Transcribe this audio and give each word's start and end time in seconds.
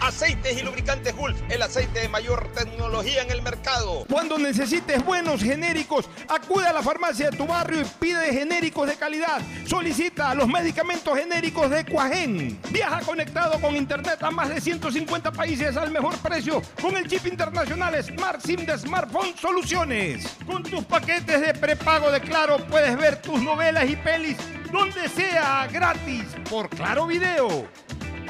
Aceites 0.00 0.58
y 0.58 0.62
lubricantes 0.62 1.14
Gulf, 1.14 1.36
el 1.50 1.60
aceite 1.60 2.00
de 2.00 2.08
mayor 2.08 2.50
tecnología 2.54 3.22
en 3.22 3.30
el 3.30 3.42
mercado. 3.42 4.06
Cuando 4.08 4.38
necesites 4.38 5.04
buenos 5.04 5.42
genéricos, 5.42 6.08
acude 6.28 6.66
a 6.66 6.72
la 6.72 6.82
farmacia 6.82 7.30
de 7.30 7.36
tu 7.36 7.46
barrio 7.46 7.82
y 7.82 7.84
pide 8.00 8.32
genéricos 8.32 8.88
de 8.88 8.96
calidad. 8.96 9.42
Solicita 9.66 10.34
los 10.34 10.48
medicamentos 10.48 11.18
genéricos 11.18 11.68
de 11.70 11.84
Cuajén. 11.84 12.58
Viaja 12.70 13.00
conectado 13.00 13.60
con 13.60 13.76
internet 13.76 14.22
a 14.22 14.30
más 14.30 14.48
de 14.48 14.60
150 14.60 15.32
países 15.32 15.76
al 15.76 15.90
mejor 15.90 16.16
precio 16.18 16.62
con 16.80 16.96
el 16.96 17.06
chip 17.06 17.26
internacional 17.26 18.02
Smart 18.02 18.40
SIM 18.40 18.64
de 18.64 18.78
Smartphone 18.78 19.36
Soluciones. 19.36 20.26
Con 20.46 20.62
tus 20.62 20.82
paquetes 20.84 21.40
de 21.40 21.52
prepago 21.52 22.10
de 22.10 22.20
Claro 22.20 22.56
puedes 22.66 22.96
ver 22.96 23.20
tus 23.20 23.40
novelas 23.42 23.88
y 23.88 23.96
pelis 23.96 24.36
donde 24.72 25.08
sea 25.08 25.68
gratis 25.70 26.24
por 26.48 26.70
Claro 26.70 27.06
Video. 27.06 27.68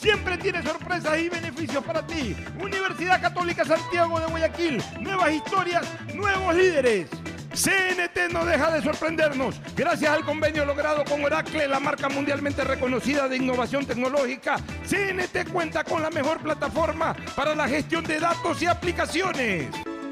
siempre 0.00 0.38
tiene 0.38 0.62
sorpresas 0.62 1.18
y 1.18 1.28
beneficios 1.28 1.84
para 1.84 2.06
ti. 2.06 2.34
Universidad 2.58 3.20
Católica 3.20 3.64
Santiago 3.64 4.18
de 4.18 4.26
Guayaquil, 4.26 4.82
nuevas 5.00 5.32
historias, 5.32 5.86
nuevos 6.14 6.54
líderes. 6.54 7.08
CNT 7.52 8.32
no 8.32 8.44
deja 8.44 8.70
de 8.70 8.82
sorprendernos. 8.82 9.60
Gracias 9.76 10.10
al 10.10 10.24
convenio 10.24 10.64
logrado 10.64 11.04
con 11.04 11.22
Oracle, 11.22 11.68
la 11.68 11.80
marca 11.80 12.08
mundialmente 12.08 12.64
reconocida 12.64 13.28
de 13.28 13.36
innovación 13.36 13.84
tecnológica, 13.84 14.56
CNT 14.88 15.50
cuenta 15.52 15.84
con 15.84 16.00
la 16.00 16.10
mejor 16.10 16.40
plataforma 16.40 17.14
para 17.34 17.54
la 17.54 17.68
gestión 17.68 18.04
de 18.04 18.20
datos 18.20 18.62
y 18.62 18.66
aplicaciones. 18.66 19.66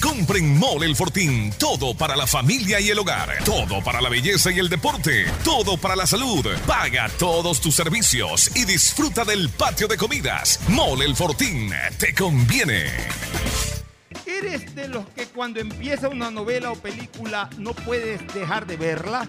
Compren 0.00 0.58
Mole 0.58 0.86
el 0.86 0.96
Fortín. 0.96 1.52
Todo 1.58 1.96
para 1.96 2.16
la 2.16 2.26
familia 2.26 2.80
y 2.80 2.90
el 2.90 2.98
hogar. 2.98 3.42
Todo 3.44 3.82
para 3.82 4.00
la 4.00 4.08
belleza 4.08 4.50
y 4.50 4.58
el 4.58 4.68
deporte. 4.68 5.26
Todo 5.42 5.76
para 5.76 5.96
la 5.96 6.06
salud. 6.06 6.46
Paga 6.66 7.08
todos 7.18 7.60
tus 7.60 7.74
servicios 7.74 8.50
y 8.54 8.64
disfruta 8.64 9.24
del 9.24 9.48
patio 9.50 9.88
de 9.88 9.96
comidas. 9.96 10.60
Mole 10.68 11.04
el 11.04 11.16
Fortín. 11.16 11.72
Te 11.98 12.14
conviene. 12.14 12.84
¿Eres 14.26 14.74
de 14.74 14.88
los 14.88 15.06
que 15.10 15.26
cuando 15.26 15.60
empieza 15.60 16.08
una 16.08 16.30
novela 16.30 16.70
o 16.70 16.76
película 16.76 17.50
no 17.58 17.74
puedes 17.74 18.26
dejar 18.34 18.66
de 18.66 18.76
verla? 18.76 19.28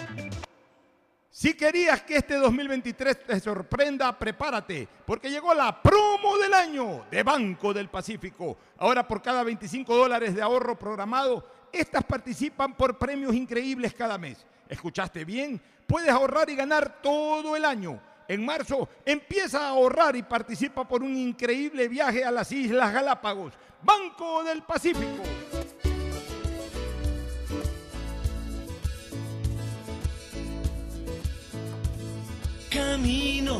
Si 1.41 1.55
querías 1.55 2.03
que 2.03 2.17
este 2.17 2.35
2023 2.35 3.25
te 3.25 3.39
sorprenda, 3.39 4.15
prepárate, 4.15 4.87
porque 5.07 5.31
llegó 5.31 5.55
la 5.55 5.81
promo 5.81 6.37
del 6.37 6.53
año 6.53 7.05
de 7.09 7.23
Banco 7.23 7.73
del 7.73 7.89
Pacífico. 7.89 8.55
Ahora 8.77 9.07
por 9.07 9.23
cada 9.23 9.41
25 9.41 9.97
dólares 9.97 10.35
de 10.35 10.43
ahorro 10.43 10.77
programado, 10.77 11.43
estas 11.73 12.03
participan 12.03 12.75
por 12.75 12.99
premios 12.99 13.33
increíbles 13.33 13.95
cada 13.95 14.19
mes. 14.19 14.45
¿Escuchaste 14.69 15.25
bien? 15.25 15.59
Puedes 15.87 16.11
ahorrar 16.11 16.47
y 16.51 16.55
ganar 16.55 17.01
todo 17.01 17.55
el 17.55 17.65
año. 17.65 17.99
En 18.27 18.45
marzo 18.45 18.87
empieza 19.03 19.61
a 19.61 19.69
ahorrar 19.69 20.15
y 20.15 20.21
participa 20.21 20.87
por 20.87 21.01
un 21.01 21.17
increíble 21.17 21.87
viaje 21.87 22.23
a 22.23 22.29
las 22.29 22.51
Islas 22.51 22.93
Galápagos. 22.93 23.53
Banco 23.81 24.43
del 24.43 24.61
Pacífico. 24.61 25.23
Camino 32.71 33.59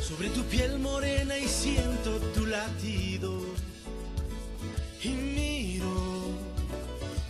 sobre 0.00 0.30
tu 0.30 0.42
piel 0.44 0.78
morena 0.78 1.36
y 1.36 1.46
siento 1.46 2.18
tu 2.34 2.46
latido. 2.46 3.30
Y 5.02 5.08
miro 5.10 5.86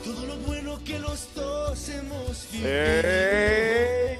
todo 0.04 0.26
lo 0.26 0.36
bueno 0.46 0.78
que 0.86 1.00
los 1.00 1.34
dos 1.34 1.88
hemos 1.88 2.48
vivido. 2.52 2.70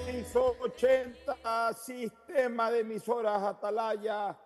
680 0.07 1.73
Sistema 1.75 2.69
de 2.73 2.81
Emisoras 2.81 3.41
Atalaya 3.41 4.37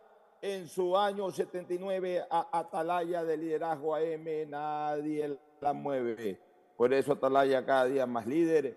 en 0.42 0.68
su 0.68 0.94
año 0.94 1.30
79 1.30 2.22
a 2.30 2.48
Atalaya 2.52 3.24
de 3.24 3.36
liderazgo 3.38 3.94
AM, 3.94 4.50
nadie 4.50 5.38
la 5.58 5.72
mueve. 5.72 6.38
Por 6.76 6.92
eso 6.92 7.12
Atalaya 7.12 7.64
cada 7.64 7.86
día 7.86 8.06
más 8.06 8.26
líder, 8.26 8.76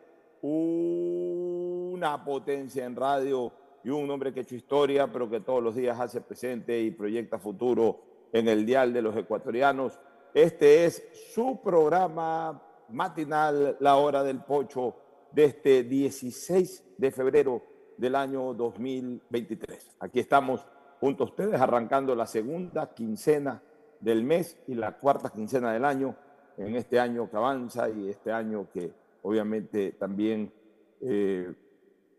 una 2.01 2.25
potencia 2.25 2.83
en 2.83 2.95
radio 2.95 3.51
y 3.83 3.92
un 3.92 4.09
hombre 4.09 4.33
que 4.33 4.39
ha 4.39 4.44
hecho 4.44 4.56
historia, 4.56 5.12
pero 5.12 5.30
que 5.30 5.39
todos 5.39 5.62
los 5.62 5.75
días 5.75 6.00
hace 6.00 6.19
presente 6.19 6.81
y 6.81 6.89
proyecta 6.89 7.38
futuro 7.38 8.00
en 8.33 8.48
el 8.48 8.65
dial 8.65 8.92
de 8.92 9.03
los 9.03 9.15
ecuatorianos. 9.15 10.00
Este 10.33 10.86
es 10.86 11.03
su 11.31 11.62
programa 11.62 12.59
matinal, 12.89 13.77
La 13.80 13.98
Hora 13.98 14.24
del 14.24 14.39
Pocho, 14.39 14.95
de 15.31 15.44
este 15.44 15.83
16 15.83 16.95
de 16.98 17.12
febrero 17.12 17.62
del 17.98 18.15
año 18.15 18.56
2023. 18.56 19.98
Aquí 20.00 20.21
estamos 20.21 20.65
junto 21.00 21.25
a 21.25 21.27
ustedes 21.27 21.62
arrancando 21.62 22.15
la 22.15 22.25
segunda 22.25 22.95
quincena 22.95 23.62
del 24.00 24.24
mes 24.24 24.57
y 24.65 24.74
la 24.74 24.98
cuarta 24.98 25.30
quincena 25.30 25.71
del 25.71 25.86
año, 25.86 26.15
en 26.57 26.75
este 26.75 27.00
año 27.00 27.30
que 27.30 27.38
avanza 27.38 27.92
y 27.92 28.09
este 28.09 28.31
año 28.31 28.68
que 28.74 28.92
obviamente 29.21 29.92
también 29.92 30.51
eh, 31.00 31.53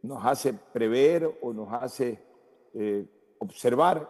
nos 0.03 0.25
hace 0.25 0.53
prever 0.53 1.39
o 1.41 1.53
nos 1.53 1.73
hace 1.73 2.19
eh, 2.75 3.07
observar 3.39 4.09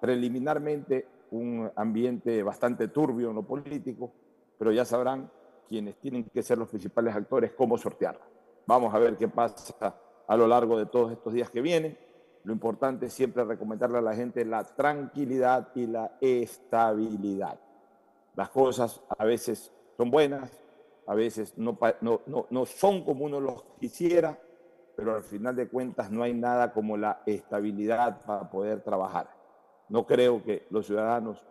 preliminarmente 0.00 1.06
un 1.30 1.70
ambiente 1.76 2.42
bastante 2.42 2.88
turbio 2.88 3.30
en 3.30 3.36
lo 3.36 3.42
político, 3.42 4.12
pero 4.58 4.72
ya 4.72 4.84
sabrán 4.84 5.30
quienes 5.68 5.96
tienen 5.96 6.24
que 6.24 6.42
ser 6.42 6.58
los 6.58 6.68
principales 6.68 7.14
actores 7.14 7.52
cómo 7.52 7.76
sortearla. 7.76 8.24
Vamos 8.66 8.94
a 8.94 8.98
ver 8.98 9.16
qué 9.16 9.28
pasa 9.28 9.94
a 10.26 10.36
lo 10.36 10.46
largo 10.46 10.78
de 10.78 10.86
todos 10.86 11.12
estos 11.12 11.32
días 11.32 11.50
que 11.50 11.60
vienen. 11.60 11.98
Lo 12.44 12.52
importante 12.52 13.06
es 13.06 13.12
siempre 13.12 13.44
recomendarle 13.44 13.98
a 13.98 14.02
la 14.02 14.14
gente 14.14 14.44
la 14.44 14.64
tranquilidad 14.64 15.68
y 15.74 15.86
la 15.86 16.16
estabilidad. 16.20 17.58
Las 18.34 18.48
cosas 18.50 19.02
a 19.16 19.24
veces 19.24 19.72
son 19.96 20.10
buenas, 20.10 20.50
a 21.06 21.14
veces 21.14 21.56
no, 21.56 21.78
no, 22.00 22.22
no, 22.26 22.46
no 22.50 22.66
son 22.66 23.04
como 23.04 23.24
uno 23.24 23.40
los 23.40 23.64
quisiera, 23.78 24.38
pero 24.98 25.14
al 25.14 25.22
final 25.22 25.54
de 25.54 25.68
cuentas 25.68 26.10
no 26.10 26.24
hay 26.24 26.34
nada 26.34 26.72
como 26.72 26.96
la 26.96 27.22
estabilidad 27.24 28.20
para 28.22 28.50
poder 28.50 28.80
trabajar. 28.80 29.30
No 29.88 30.04
creo 30.04 30.42
que 30.42 30.66
los 30.70 30.86
ciudadanos 30.86 31.46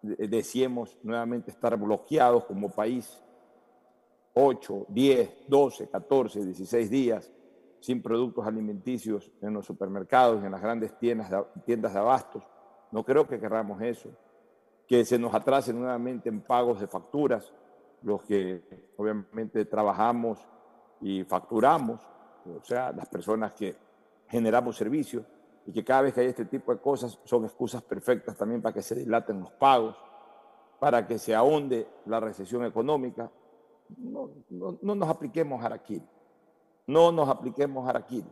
deseemos 0.00 0.96
nuevamente 1.02 1.50
estar 1.50 1.76
bloqueados 1.76 2.44
como 2.44 2.70
país 2.70 3.20
8, 4.32 4.86
10, 4.90 5.48
12, 5.48 5.88
14, 5.88 6.44
16 6.44 6.88
días 6.88 7.32
sin 7.80 8.00
productos 8.00 8.46
alimenticios 8.46 9.28
en 9.40 9.54
los 9.54 9.66
supermercados, 9.66 10.44
en 10.44 10.52
las 10.52 10.62
grandes 10.62 10.96
tiendas 11.00 11.30
de, 11.30 11.44
tiendas 11.66 11.94
de 11.94 11.98
abastos. 11.98 12.44
No 12.92 13.02
creo 13.02 13.26
que 13.26 13.40
querramos 13.40 13.82
eso. 13.82 14.10
Que 14.86 15.04
se 15.04 15.18
nos 15.18 15.34
atrasen 15.34 15.80
nuevamente 15.80 16.28
en 16.28 16.42
pagos 16.42 16.78
de 16.78 16.86
facturas, 16.86 17.52
los 18.02 18.22
que 18.22 18.62
obviamente 18.96 19.64
trabajamos 19.64 20.38
y 21.00 21.24
facturamos, 21.24 22.00
o 22.56 22.64
sea, 22.64 22.92
las 22.92 23.06
personas 23.08 23.52
que 23.52 23.76
generamos 24.28 24.76
servicios 24.76 25.24
y 25.66 25.72
que 25.72 25.84
cada 25.84 26.02
vez 26.02 26.14
que 26.14 26.20
hay 26.20 26.28
este 26.28 26.46
tipo 26.46 26.72
de 26.72 26.80
cosas 26.80 27.18
son 27.24 27.44
excusas 27.44 27.82
perfectas 27.82 28.36
también 28.36 28.62
para 28.62 28.72
que 28.72 28.82
se 28.82 28.94
dilaten 28.94 29.40
los 29.40 29.50
pagos, 29.52 29.96
para 30.78 31.06
que 31.06 31.18
se 31.18 31.34
ahonde 31.34 31.86
la 32.06 32.20
recesión 32.20 32.64
económica. 32.64 33.30
No, 33.98 34.30
no, 34.50 34.78
no 34.80 34.94
nos 34.94 35.08
apliquemos 35.08 35.64
aquí. 35.64 36.02
No 36.86 37.12
nos 37.12 37.28
apliquemos 37.28 37.88
aquí. 37.94 38.24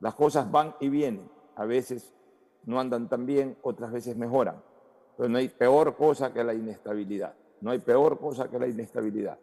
Las 0.00 0.14
cosas 0.14 0.50
van 0.50 0.74
y 0.80 0.88
vienen. 0.88 1.30
A 1.56 1.66
veces 1.66 2.14
no 2.64 2.80
andan 2.80 3.08
tan 3.08 3.26
bien, 3.26 3.58
otras 3.62 3.92
veces 3.92 4.16
mejoran. 4.16 4.62
Pero 5.16 5.28
no 5.28 5.38
hay 5.38 5.48
peor 5.48 5.96
cosa 5.96 6.32
que 6.32 6.42
la 6.42 6.54
inestabilidad. 6.54 7.34
No 7.60 7.70
hay 7.70 7.80
peor 7.80 8.18
cosa 8.18 8.48
que 8.48 8.58
la 8.58 8.66
inestabilidad. 8.66 9.38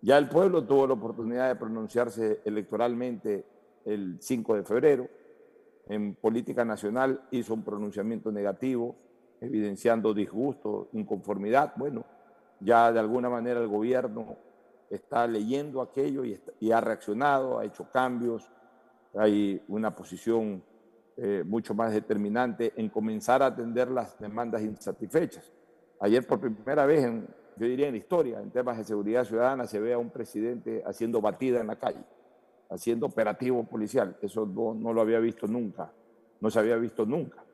Ya 0.00 0.16
el 0.18 0.28
pueblo 0.28 0.64
tuvo 0.64 0.86
la 0.86 0.94
oportunidad 0.94 1.48
de 1.48 1.56
pronunciarse 1.56 2.40
electoralmente 2.44 3.44
el 3.84 4.18
5 4.20 4.56
de 4.56 4.62
febrero 4.64 5.08
en 5.88 6.14
política 6.14 6.64
nacional 6.64 7.22
hizo 7.30 7.54
un 7.54 7.64
pronunciamiento 7.64 8.30
negativo, 8.30 8.94
evidenciando 9.40 10.12
disgusto, 10.12 10.88
inconformidad. 10.92 11.72
Bueno, 11.76 12.04
ya 12.60 12.92
de 12.92 13.00
alguna 13.00 13.30
manera 13.30 13.60
el 13.60 13.68
gobierno 13.68 14.36
está 14.90 15.26
leyendo 15.26 15.80
aquello 15.80 16.24
y, 16.24 16.72
ha 16.72 16.80
reaccionado, 16.80 17.58
ha 17.58 17.64
hecho 17.64 17.90
cambios, 17.90 18.50
hay 19.14 19.62
una 19.68 19.94
posición 19.94 20.62
eh, 21.16 21.42
mucho 21.46 21.74
más 21.74 21.92
determinante 21.92 22.72
en 22.76 22.90
comenzar 22.90 23.42
a 23.42 23.46
atender 23.46 23.90
las 23.90 24.18
demandas 24.18 24.62
insatisfechas. 24.62 25.50
Ayer 26.00 26.26
por 26.26 26.38
primera 26.40 26.86
vez, 26.86 27.04
en, 27.04 27.26
yo 27.58 27.66
diría 27.66 27.88
en 27.88 27.96
historia, 27.96 28.40
en 28.40 28.50
temas 28.50 28.78
de 28.78 28.84
seguridad 28.84 29.24
ciudadana, 29.24 29.66
se 29.66 29.80
ve 29.80 29.92
a 29.92 29.98
un 29.98 30.10
presidente 30.10 30.82
haciendo 30.86 31.20
batida 31.20 31.60
en 31.60 31.66
la 31.66 31.76
calle 31.76 32.04
haciendo 32.70 33.06
operativo 33.06 33.64
policial. 33.64 34.16
Eso 34.20 34.46
no, 34.46 34.92
lo 34.92 35.00
había 35.00 35.18
visto 35.18 35.46
nunca, 35.46 35.90
no 36.40 36.50
se 36.50 36.58
había 36.58 36.76
visto 36.76 37.04
nunca. 37.06 37.44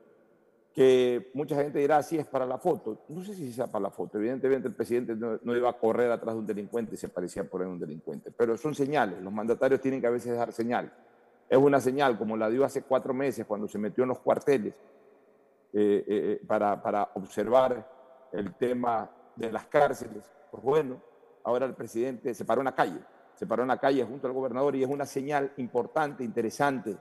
Que 0.73 1.31
mucha 1.33 1.55
gente 1.55 1.79
dirá, 1.79 2.03
sí, 2.03 2.17
es 2.17 2.27
para 2.27 2.45
la 2.45 2.57
foto. 2.57 3.05
No 3.07 3.23
sé 3.23 3.33
si 3.33 3.51
sea 3.53 3.67
para 3.67 3.83
la 3.83 3.89
foto. 3.91 4.17
Evidentemente 4.17 4.67
el 4.67 4.73
presidente 4.73 5.15
no, 5.15 5.55
iba 5.55 5.69
a 5.69 5.73
correr 5.73 6.11
atrás 6.11 6.35
de 6.35 6.39
un 6.39 6.45
delincuente 6.45 6.95
y 6.95 6.97
se 6.97 7.07
parecía 7.07 7.45
por 7.45 7.61
ahí 7.61 7.67
un 7.67 7.79
delincuente. 7.79 8.31
Pero 8.31 8.57
son 8.57 8.75
señales. 8.75 9.21
Los 9.21 9.31
mandatarios 9.31 9.79
tienen 9.79 10.01
que 10.01 10.07
a 10.07 10.09
veces 10.09 10.35
dar 10.35 10.51
señal. 10.51 10.91
Es 11.47 11.57
una 11.57 11.79
señal, 11.79 12.17
como 12.17 12.35
la 12.35 12.49
dio 12.49 12.65
hace 12.65 12.81
cuatro 12.81 13.13
meses 13.13 13.45
cuando 13.45 13.69
se 13.69 13.77
metió 13.77 14.03
en 14.03 14.09
los 14.09 14.19
cuarteles 14.19 14.73
eh, 15.71 15.79
eh, 15.81 16.03
eh, 16.07 16.41
para, 16.45 16.81
para 16.81 17.09
observar 17.13 17.89
el 18.33 18.53
tema 18.55 19.09
de 19.35 19.51
las 19.51 19.65
cárceles. 19.67 20.29
Pues 20.51 20.63
bueno, 20.63 21.01
ahora 21.43 21.65
el 21.65 21.73
presidente 21.73 22.33
se 22.33 22.45
paró 22.45 22.61
en 22.61 22.65
la 22.65 22.75
calle 22.75 22.99
se 23.35 23.45
paró 23.45 23.63
en 23.63 23.67
la 23.67 23.77
calle 23.77 24.03
junto 24.03 24.27
al 24.27 24.33
gobernador 24.33 24.75
y 24.75 24.83
es 24.83 24.89
una 24.89 25.05
señal 25.05 25.51
importante, 25.57 26.23
interesante, 26.23 26.97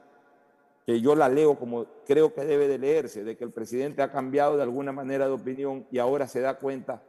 que 0.84 1.00
yo 1.00 1.14
la 1.14 1.28
leo 1.28 1.58
como 1.58 1.86
creo 2.06 2.34
que 2.34 2.44
debe 2.44 2.68
de 2.68 2.78
leerse, 2.78 3.24
de 3.24 3.36
que 3.36 3.44
el 3.44 3.52
presidente 3.52 4.02
ha 4.02 4.10
cambiado 4.10 4.56
de 4.56 4.62
alguna 4.62 4.92
manera 4.92 5.26
de 5.26 5.32
opinión 5.32 5.86
y 5.90 5.98
ahora 5.98 6.26
se 6.26 6.40
da 6.40 6.58
cuenta 6.58 7.02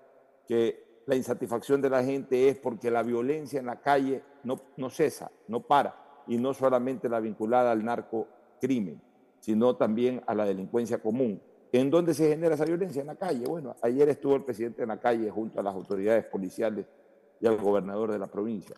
que 0.47 1.01
la 1.07 1.15
insatisfacción 1.15 1.81
de 1.81 1.89
la 1.89 2.03
gente 2.03 2.49
es 2.49 2.57
porque 2.57 2.89
la 2.89 3.03
violencia 3.03 3.59
en 3.59 3.65
la 3.65 3.81
calle 3.81 4.23
no, 4.43 4.61
no 4.77 4.89
cesa, 4.89 5.31
no 5.47 5.61
para, 5.61 6.23
y 6.27 6.37
no 6.37 6.53
solamente 6.53 7.09
la 7.09 7.19
vinculada 7.19 7.71
al 7.71 7.83
narcocrimen, 7.83 9.01
sino 9.39 9.75
también 9.75 10.23
a 10.25 10.33
la 10.33 10.45
delincuencia 10.45 10.99
común. 10.99 11.41
¿En 11.77 11.89
dónde 11.89 12.13
se 12.13 12.29
genera 12.29 12.55
esa 12.55 12.65
violencia? 12.65 13.01
En 13.01 13.07
la 13.07 13.15
calle. 13.15 13.45
Bueno, 13.45 13.75
ayer 13.81 14.09
estuvo 14.09 14.35
el 14.35 14.43
presidente 14.43 14.83
en 14.83 14.89
la 14.89 14.99
calle 14.99 15.29
junto 15.29 15.59
a 15.59 15.63
las 15.63 15.73
autoridades 15.73 16.25
policiales 16.25 16.85
y 17.39 17.47
al 17.47 17.57
gobernador 17.57 18.11
de 18.11 18.19
la 18.19 18.27
provincia 18.27 18.75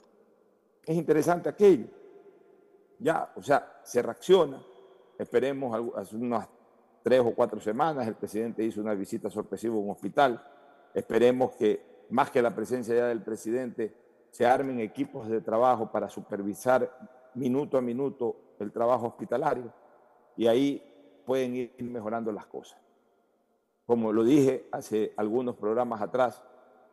es 0.87 0.95
interesante 0.95 1.49
aquello. 1.49 1.87
Ya, 2.99 3.31
o 3.35 3.43
sea, 3.43 3.81
se 3.83 4.01
reacciona. 4.01 4.63
Esperemos 5.19 5.93
hace 5.95 6.15
unas 6.15 6.47
tres 7.03 7.19
o 7.19 7.35
cuatro 7.35 7.59
semanas 7.59 8.07
el 8.07 8.15
presidente 8.15 8.63
hizo 8.63 8.79
una 8.79 8.93
visita 8.93 9.29
sorpresiva 9.29 9.75
a 9.75 9.79
un 9.79 9.89
hospital. 9.89 10.41
Esperemos 10.93 11.55
que 11.55 12.05
más 12.09 12.31
que 12.31 12.41
la 12.41 12.55
presencia 12.55 12.95
ya 12.95 13.07
del 13.07 13.21
presidente 13.21 13.93
se 14.31 14.45
armen 14.45 14.79
equipos 14.79 15.27
de 15.27 15.41
trabajo 15.41 15.91
para 15.91 16.09
supervisar 16.09 16.89
minuto 17.33 17.77
a 17.77 17.81
minuto 17.81 18.55
el 18.59 18.71
trabajo 18.71 19.07
hospitalario 19.07 19.71
y 20.37 20.47
ahí 20.47 20.81
pueden 21.25 21.55
ir 21.55 21.73
mejorando 21.79 22.31
las 22.31 22.45
cosas. 22.45 22.79
Como 23.87 24.11
lo 24.11 24.25
dije 24.25 24.67
hace 24.73 25.13
algunos 25.15 25.55
programas 25.55 26.01
atrás, 26.01 26.43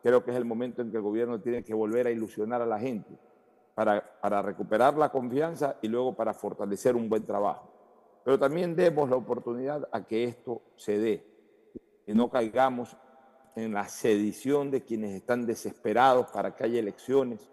creo 0.01 0.23
que 0.23 0.31
es 0.31 0.37
el 0.37 0.45
momento 0.45 0.81
en 0.81 0.91
que 0.91 0.97
el 0.97 1.03
gobierno 1.03 1.41
tiene 1.41 1.61
que 1.61 1.73
volver 1.73 2.07
a 2.07 2.11
ilusionar 2.11 2.61
a 2.61 2.65
la 2.65 2.79
gente 2.79 3.19
para, 3.73 4.41
recuperar 4.41 4.97
la 4.97 5.09
confianza 5.09 5.75
y 5.81 5.89
luego 5.89 6.15
para 6.15 6.33
fortalecer 6.33 6.95
un 6.95 7.09
buen 7.09 7.25
trabajo. 7.25 7.69
Pero 8.23 8.39
también 8.39 8.77
demos 8.77 9.09
la 9.09 9.17
oportunidad 9.17 9.89
a 9.91 10.05
que 10.05 10.23
esto 10.23 10.61
se 10.77 10.97
dé 10.97 11.27
y 12.07 12.13
no 12.13 12.29
caigamos 12.29 12.95
en 13.57 13.73
la 13.73 13.89
sedición 13.89 14.71
de 14.71 14.85
quienes 14.85 15.11
están 15.11 15.45
desesperados 15.45 16.27
para 16.27 16.55
que 16.55 16.63
haya 16.63 16.79
elecciones 16.79 17.49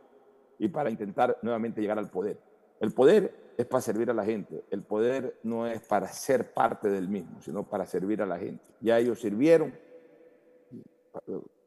y 0.57 0.69
para 0.69 0.89
intentar 0.89 1.37
nuevamente 1.43 1.81
llegar 1.81 1.99
al 1.99 2.11
poder. 2.11 2.41
El 2.79 2.93
poder 2.93 3.42
es 3.57 3.67
para 3.67 3.81
servir 3.81 4.11
a 4.11 4.15
la 4.15 4.25
gente, 4.25 4.65
el 4.71 4.83
poder 4.83 5.39
no 5.43 5.67
es 5.67 5.81
para 5.83 6.09
ser 6.09 6.53
parte 6.53 6.89
del 6.89 7.09
mismo, 7.09 7.41
sino 7.41 7.65
para 7.65 7.87
servir 7.87 8.23
a 8.23 8.27
la 8.27 8.39
gente. 8.39 8.65
Ya 8.81 8.99
ellos 8.99 9.21
sirvieron 9.21 9.75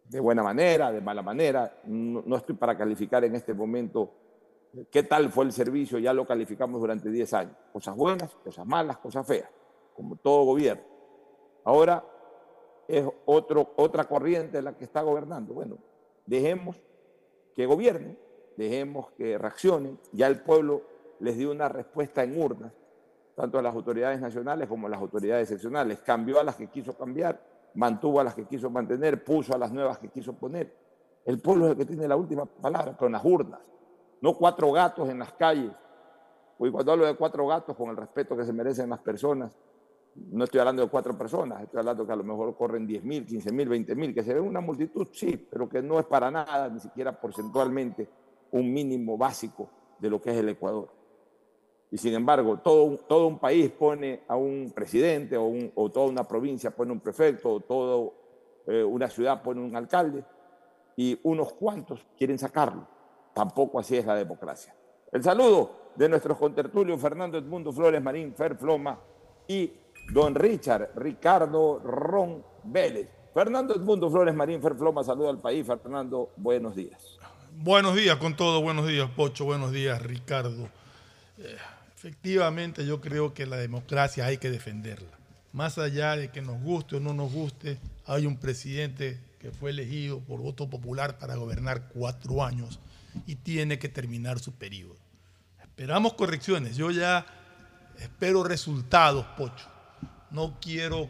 de 0.09 0.19
buena 0.19 0.43
manera, 0.43 0.91
de 0.91 1.01
mala 1.01 1.21
manera, 1.21 1.79
no, 1.85 2.35
estoy 2.35 2.55
para 2.55 2.77
calificar 2.77 3.23
en 3.23 3.35
este 3.35 3.53
momento 3.53 4.11
qué 4.91 5.03
tal 5.03 5.31
fue 5.31 5.45
el 5.45 5.51
servicio, 5.51 5.97
ya 5.99 6.13
lo 6.13 6.25
calificamos 6.25 6.79
durante 6.79 7.09
10 7.09 7.33
años. 7.33 7.55
Cosas 7.71 7.95
buenas, 7.95 8.33
cosas 8.43 8.65
malas, 8.65 8.97
cosas 8.97 9.25
feas, 9.25 9.49
como 9.95 10.15
todo 10.17 10.43
gobierno. 10.43 10.83
Ahora 11.63 12.03
es 12.87 13.05
otro, 13.25 13.73
otra 13.77 14.03
corriente 14.03 14.61
la 14.61 14.77
que 14.77 14.83
está 14.83 15.01
gobernando. 15.01 15.53
Bueno, 15.53 15.77
dejemos 16.25 16.81
que 17.55 17.65
gobiernen, 17.65 18.17
dejemos 18.57 19.11
que 19.13 19.37
reaccionen. 19.37 19.99
Ya 20.11 20.27
el 20.27 20.41
pueblo 20.41 20.94
les 21.19 21.37
dio 21.37 21.51
una 21.51 21.69
respuesta 21.69 22.23
en 22.23 22.39
urnas, 22.39 22.73
tanto 23.35 23.59
a 23.59 23.61
las 23.61 23.73
autoridades 23.73 24.19
nacionales 24.21 24.67
como 24.67 24.87
a 24.87 24.89
las 24.89 24.99
autoridades 24.99 25.43
excepcionales. 25.43 25.99
Cambió 25.99 26.39
a 26.39 26.43
las 26.43 26.55
que 26.55 26.67
quiso 26.67 26.97
cambiar, 26.97 27.41
mantuvo 27.75 28.19
a 28.19 28.23
las 28.23 28.35
que 28.35 28.45
quiso 28.45 28.69
mantener, 28.69 29.23
puso 29.23 29.53
a 29.53 29.57
las 29.57 29.71
nuevas 29.71 29.99
que 29.99 30.09
quiso 30.09 30.33
poner. 30.33 30.73
El 31.25 31.39
pueblo 31.41 31.65
es 31.65 31.71
el 31.71 31.77
que 31.77 31.85
tiene 31.85 32.07
la 32.07 32.15
última 32.15 32.45
palabra, 32.45 32.95
con 32.95 33.11
las 33.11 33.23
urnas, 33.25 33.59
no 34.21 34.33
cuatro 34.35 34.71
gatos 34.71 35.09
en 35.09 35.19
las 35.19 35.33
calles. 35.33 35.71
Y 36.59 36.71
cuando 36.71 36.91
hablo 36.91 37.05
de 37.05 37.15
cuatro 37.15 37.45
gatos, 37.47 37.75
con 37.75 37.89
el 37.89 37.97
respeto 37.97 38.37
que 38.37 38.45
se 38.45 38.53
merecen 38.53 38.89
las 38.89 38.99
personas, 38.99 39.57
no 40.15 40.45
estoy 40.45 40.59
hablando 40.59 40.81
de 40.83 40.89
cuatro 40.89 41.17
personas, 41.17 41.61
estoy 41.63 41.79
hablando 41.79 42.05
que 42.05 42.13
a 42.13 42.15
lo 42.15 42.23
mejor 42.23 42.55
corren 42.55 42.87
10 42.87 43.03
mil, 43.03 43.25
15 43.25 43.51
mil, 43.51 43.67
20 43.67 43.95
mil, 43.95 44.13
que 44.13 44.23
se 44.23 44.33
ve 44.33 44.39
una 44.39 44.61
multitud, 44.61 45.07
sí, 45.11 45.35
pero 45.35 45.67
que 45.67 45.81
no 45.81 45.99
es 45.99 46.05
para 46.05 46.31
nada, 46.31 46.69
ni 46.69 46.79
siquiera 46.79 47.19
porcentualmente, 47.19 48.07
un 48.51 48.71
mínimo 48.71 49.17
básico 49.17 49.69
de 49.99 50.09
lo 50.09 50.21
que 50.21 50.31
es 50.31 50.37
el 50.37 50.49
Ecuador. 50.49 50.89
Y 51.95 51.97
sin 51.97 52.13
embargo, 52.13 52.57
todo, 52.57 52.97
todo 53.07 53.25
un 53.25 53.39
país 53.39 53.71
pone 53.71 54.23
a 54.27 54.35
un 54.35 54.73
presidente 54.75 55.37
o, 55.37 55.89
toda 55.89 56.07
una 56.07 56.27
provincia 56.27 56.69
pone 56.69 56.91
un 56.91 56.99
prefecto 56.99 57.53
o 57.53 57.59
toda 57.61 58.11
eh, 58.67 58.83
una 58.83 59.09
ciudad 59.09 59.41
pone 59.41 59.61
un 59.61 59.73
alcalde 59.77 60.21
y 60.97 61.17
unos 61.23 61.53
cuantos 61.53 62.05
quieren 62.17 62.37
sacarlo. 62.37 62.85
Tampoco 63.33 63.79
así 63.79 63.95
es 63.95 64.05
la 64.05 64.15
democracia. 64.15 64.75
El 65.09 65.23
saludo 65.23 65.93
de 65.95 66.09
nuestros 66.09 66.37
contertulios 66.37 66.99
Fernando 66.99 67.37
Edmundo 67.37 67.71
Flores 67.71 68.01
Marín, 68.03 68.35
Fer 68.35 68.57
Floma 68.57 68.99
y 69.47 69.71
don 70.13 70.35
Richard 70.35 70.91
Ricardo 70.97 71.79
Ron 71.79 72.43
Vélez. 72.65 73.07
Fernando 73.33 73.73
Edmundo 73.73 74.11
Flores 74.11 74.35
Marín, 74.35 74.61
Fer 74.61 74.75
Floma, 74.75 75.01
saluda 75.01 75.29
al 75.29 75.39
país. 75.39 75.65
Fernando, 75.65 76.31
buenos 76.35 76.75
días. 76.75 77.17
Buenos 77.53 77.95
días 77.95 78.17
con 78.17 78.35
todo, 78.35 78.61
buenos 78.61 78.85
días 78.85 79.09
Pocho, 79.15 79.45
buenos 79.45 79.71
días 79.71 80.01
Ricardo. 80.01 80.67
Eh, 81.37 81.55
efectivamente 82.05 82.85
yo 82.85 83.01
creo 83.01 83.33
que 83.33 83.47
la 83.47 83.57
democracia 83.57 84.27
hay 84.27 84.37
que 84.37 84.51
defenderla. 84.51 85.09
Más 85.53 85.79
allá 85.79 86.15
de 86.15 86.29
que 86.29 86.39
nos 86.39 86.61
guste 86.61 86.97
o 86.97 86.99
no 86.99 87.15
nos 87.15 87.31
guste, 87.31 87.79
hay 88.05 88.27
un 88.27 88.37
presidente 88.37 89.19
que 89.39 89.49
fue 89.49 89.71
elegido 89.71 90.19
por 90.19 90.39
voto 90.39 90.69
popular 90.69 91.17
para 91.17 91.33
gobernar 91.33 91.89
cuatro 91.89 92.43
años 92.43 92.79
y 93.25 93.35
tiene 93.35 93.79
que 93.79 93.89
terminar 93.89 94.37
su 94.37 94.51
periodo. 94.51 94.95
Esperamos 95.63 96.13
correcciones. 96.13 96.77
Yo 96.77 96.91
ya 96.91 97.25
espero 97.99 98.43
resultados, 98.43 99.25
Pocho. 99.35 99.67
No 100.29 100.59
quiero 100.61 101.09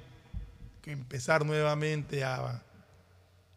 que 0.82 0.94
empezar 0.94 1.46
nuevamente 1.46 2.24
a 2.24 2.62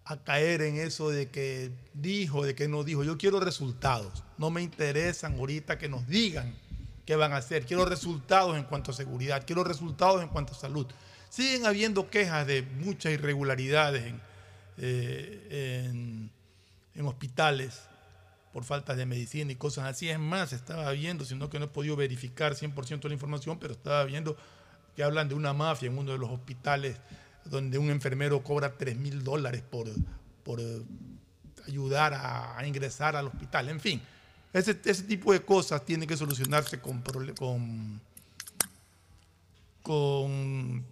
a 0.09 0.17
caer 0.17 0.63
en 0.63 0.77
eso 0.79 1.11
de 1.11 1.29
que 1.29 1.71
dijo, 1.93 2.43
de 2.43 2.55
que 2.55 2.67
no 2.67 2.83
dijo. 2.83 3.05
Yo 3.05 3.19
quiero 3.19 3.41
resultados. 3.41 4.25
No 4.39 4.51
me 4.51 4.63
interesan 4.63 5.35
ahorita 5.35 5.77
que 5.77 5.91
nos 5.91 6.07
digan 6.09 6.55
qué 7.09 7.17
van 7.17 7.33
a 7.33 7.39
hacer. 7.39 7.65
Quiero 7.65 7.87
resultados 7.87 8.55
en 8.59 8.65
cuanto 8.65 8.91
a 8.91 8.95
seguridad. 8.95 9.43
Quiero 9.47 9.65
resultados 9.65 10.21
en 10.23 10.29
cuanto 10.29 10.53
a 10.53 10.57
salud. 10.57 10.87
Siguen 11.31 11.65
habiendo 11.65 12.11
quejas 12.11 12.47
de 12.47 12.61
muchas 12.61 13.15
irregularidades 13.15 14.05
en, 14.05 14.21
eh, 14.77 15.89
en, 16.95 17.07
hospitales 17.07 17.81
por 18.53 18.65
falta 18.65 18.95
de 18.95 19.07
medicina 19.07 19.51
y 19.51 19.57
cosas 19.57 19.87
así. 19.87 20.11
Es 20.11 20.19
más, 20.19 20.53
estaba 20.53 20.93
viendo, 20.93 21.25
sino 21.25 21.49
que 21.49 21.59
no 21.59 21.65
he 21.65 21.69
podido 21.69 21.97
verificar 21.97 22.55
100% 22.55 23.09
la 23.09 23.15
información, 23.15 23.59
pero 23.59 23.73
estaba 23.73 24.05
viendo 24.05 24.37
que 24.95 25.03
hablan 25.03 25.31
de 25.31 25.35
una 25.35 25.55
mafia 25.55 25.87
en 25.87 25.97
uno 25.97 26.13
de 26.13 26.19
los 26.19 26.29
hospitales 26.29 26.99
donde 27.47 27.79
un 27.79 27.89
enfermero 27.89 28.43
cobra 28.43 28.77
3 28.77 28.99
mil 28.99 29.25
dólares 29.25 29.63
por, 29.63 29.89
por 30.45 30.61
eh, 30.61 30.83
ayudar 31.67 32.13
a, 32.13 32.63
ingresar 32.67 33.17
al 33.17 33.29
hospital. 33.29 33.71
En 33.71 33.81
fin, 33.81 34.03
ese, 34.53 34.75
tipo 34.75 35.33
de 35.33 35.45
cosas 35.45 35.85
tienen 35.85 36.09
que 36.09 36.17
solucionarse 36.17 36.81
con, 36.81 37.03
con, 37.39 38.01
con 39.83 40.85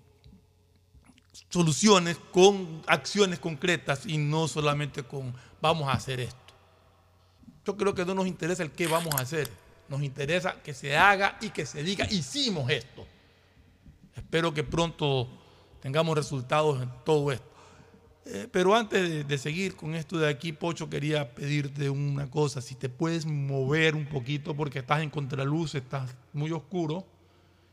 soluciones, 1.49 2.19
con 2.33 2.83
acciones 2.87 3.39
concretas 3.39 4.05
y 4.07 4.19
no 4.19 4.47
solamente 4.49 5.03
con 5.03 5.35
vamos 5.61 5.89
a 5.89 5.93
hacer 5.93 6.21
esto. 6.21 6.37
Yo 7.65 7.77
creo 7.77 7.95
que 7.95 8.05
no 8.05 8.15
nos 8.15 8.27
interesa 8.27 8.63
el 8.63 8.71
qué 8.71 8.87
vamos 8.87 9.15
a 9.17 9.23
hacer, 9.23 9.51
nos 9.89 10.03
interesa 10.03 10.63
que 10.63 10.75
se 10.75 10.97
haga 10.97 11.39
y 11.41 11.51
que 11.51 11.67
se 11.67 11.83
diga 11.83 12.07
hicimos 12.11 12.71
esto. 12.71 13.07
Espero 14.15 14.53
que 14.53 14.65
pronto 14.65 15.29
tengamos 15.81 16.17
resultados 16.17 16.83
en 16.83 16.91
todo 17.05 17.33
esto. 17.33 17.56
Eh, 18.29 18.49
pero 18.51 18.75
antes 18.75 19.27
de, 19.27 19.39
seguir 19.39 19.77
con 19.77 19.95
esto 19.95 20.19
de 20.19 20.29
aquí, 20.29 20.51
Pocho, 20.51 20.91
quería 20.91 21.33
pedirte 21.33 21.89
una 21.91 22.29
cosa, 22.29 22.61
si 22.61 22.75
te 22.75 22.89
puedes 22.89 23.25
mover 23.25 23.95
un 23.95 24.07
poquito 24.07 24.57
porque 24.57 24.81
estás 24.81 25.03
en 25.03 25.11
contraluz, 25.11 25.77
estás 25.77 26.17
muy 26.33 26.51
oscuro 26.51 27.07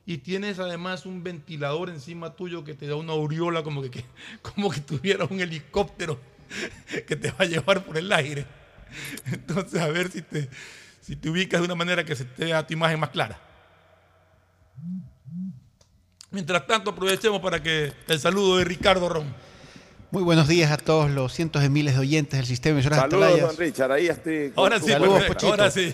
y 0.06 0.20
tienes 0.20 0.60
además 0.60 1.08
un 1.08 1.24
ventilador 1.24 1.90
encima 1.90 2.36
tuyo 2.36 2.64
que 2.64 2.76
te 2.76 2.86
da 2.86 2.96
una 2.96 3.14
aureola 3.14 3.64
como 3.64 3.82
que, 3.82 4.06
como 4.44 4.70
que 4.70 4.82
tuviera 4.82 5.26
un 5.26 5.40
helicóptero 5.40 6.20
que 7.08 7.16
te 7.16 7.32
va 7.32 7.38
a 7.40 7.46
llevar 7.46 7.84
por 7.84 7.98
el 7.98 8.12
aire. 8.14 8.46
Entonces, 9.32 9.82
a 9.82 9.88
ver 9.88 10.12
si 10.12 10.22
te, 10.22 10.50
si 11.02 11.16
te 11.16 11.32
ubicas 11.32 11.62
de 11.62 11.66
una 11.66 11.76
manera 11.76 12.06
que 12.06 12.16
se 12.16 12.26
te 12.26 12.46
vea 12.46 12.68
tu 12.68 12.74
imagen 12.74 13.00
más 13.00 13.10
clara. 13.10 13.42
Mientras 16.30 16.68
tanto, 16.68 16.92
aprovechemos 16.92 17.42
para 17.42 17.64
que 17.64 17.92
el 18.08 18.20
saludo 18.20 18.58
de 18.58 18.66
Ricardo 18.66 19.10
Ron. 19.10 19.53
Muy 20.14 20.22
buenos 20.22 20.48
días 20.48 20.72
a 20.72 20.78
todos 20.78 21.10
los 21.10 21.34
cientos 21.34 21.64
de 21.64 21.70
miles 21.70 21.96
de 21.96 22.02
oyentes 22.02 22.38
del 22.38 22.46
sistema 22.46 22.78
de 22.78 22.84
Saludos, 22.84 23.42
don 23.42 23.58
Richard. 23.58 23.92
Ahí 23.94 24.06
estoy. 24.10 24.54
Ahora 24.56 24.80
sí, 24.80 24.92
Saludos, 24.92 25.24
ahora 25.42 25.72
sí. 25.72 25.92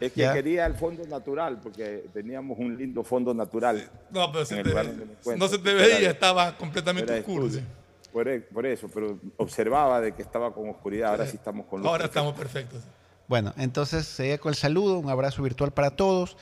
Es 0.00 0.10
que 0.10 0.28
quería 0.32 0.66
el 0.66 0.74
fondo 0.74 1.06
natural, 1.06 1.60
porque 1.62 2.06
teníamos 2.12 2.58
un 2.58 2.76
lindo 2.76 3.04
fondo 3.04 3.32
natural. 3.32 3.88
No, 4.10 4.32
pero 4.32 4.44
se 4.44 4.64
te, 4.64 5.36
no 5.36 5.46
se 5.46 5.58
te 5.58 5.74
veía, 5.74 6.10
estaba 6.10 6.58
completamente 6.58 7.20
oscuro. 7.20 7.46
E, 7.46 8.40
por, 8.52 8.66
eso, 8.66 8.88
pero 8.92 9.16
observaba 9.36 10.00
de 10.00 10.12
que 10.12 10.22
estaba 10.22 10.52
con 10.52 10.68
oscuridad, 10.68 11.12
ahora 11.12 11.26
sí 11.26 11.36
estamos 11.36 11.66
con 11.66 11.82
luz. 11.82 11.88
Ahora 11.88 12.06
estamos 12.06 12.34
perfectos. 12.34 12.82
Bueno, 13.28 13.54
entonces 13.58 14.06
seguía 14.06 14.38
con 14.38 14.50
el 14.50 14.56
saludo, 14.56 14.98
un 14.98 15.08
abrazo 15.08 15.44
virtual 15.44 15.70
para 15.70 15.92
todos 15.92 16.36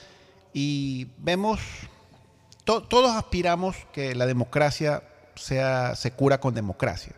y 0.54 1.08
vemos 1.18 1.60
todos 2.64 3.14
aspiramos 3.14 3.76
que 3.92 4.14
la 4.14 4.24
democracia 4.24 5.02
sea, 5.36 5.94
se 5.96 6.12
cura 6.12 6.40
con 6.40 6.54
democracia, 6.54 7.14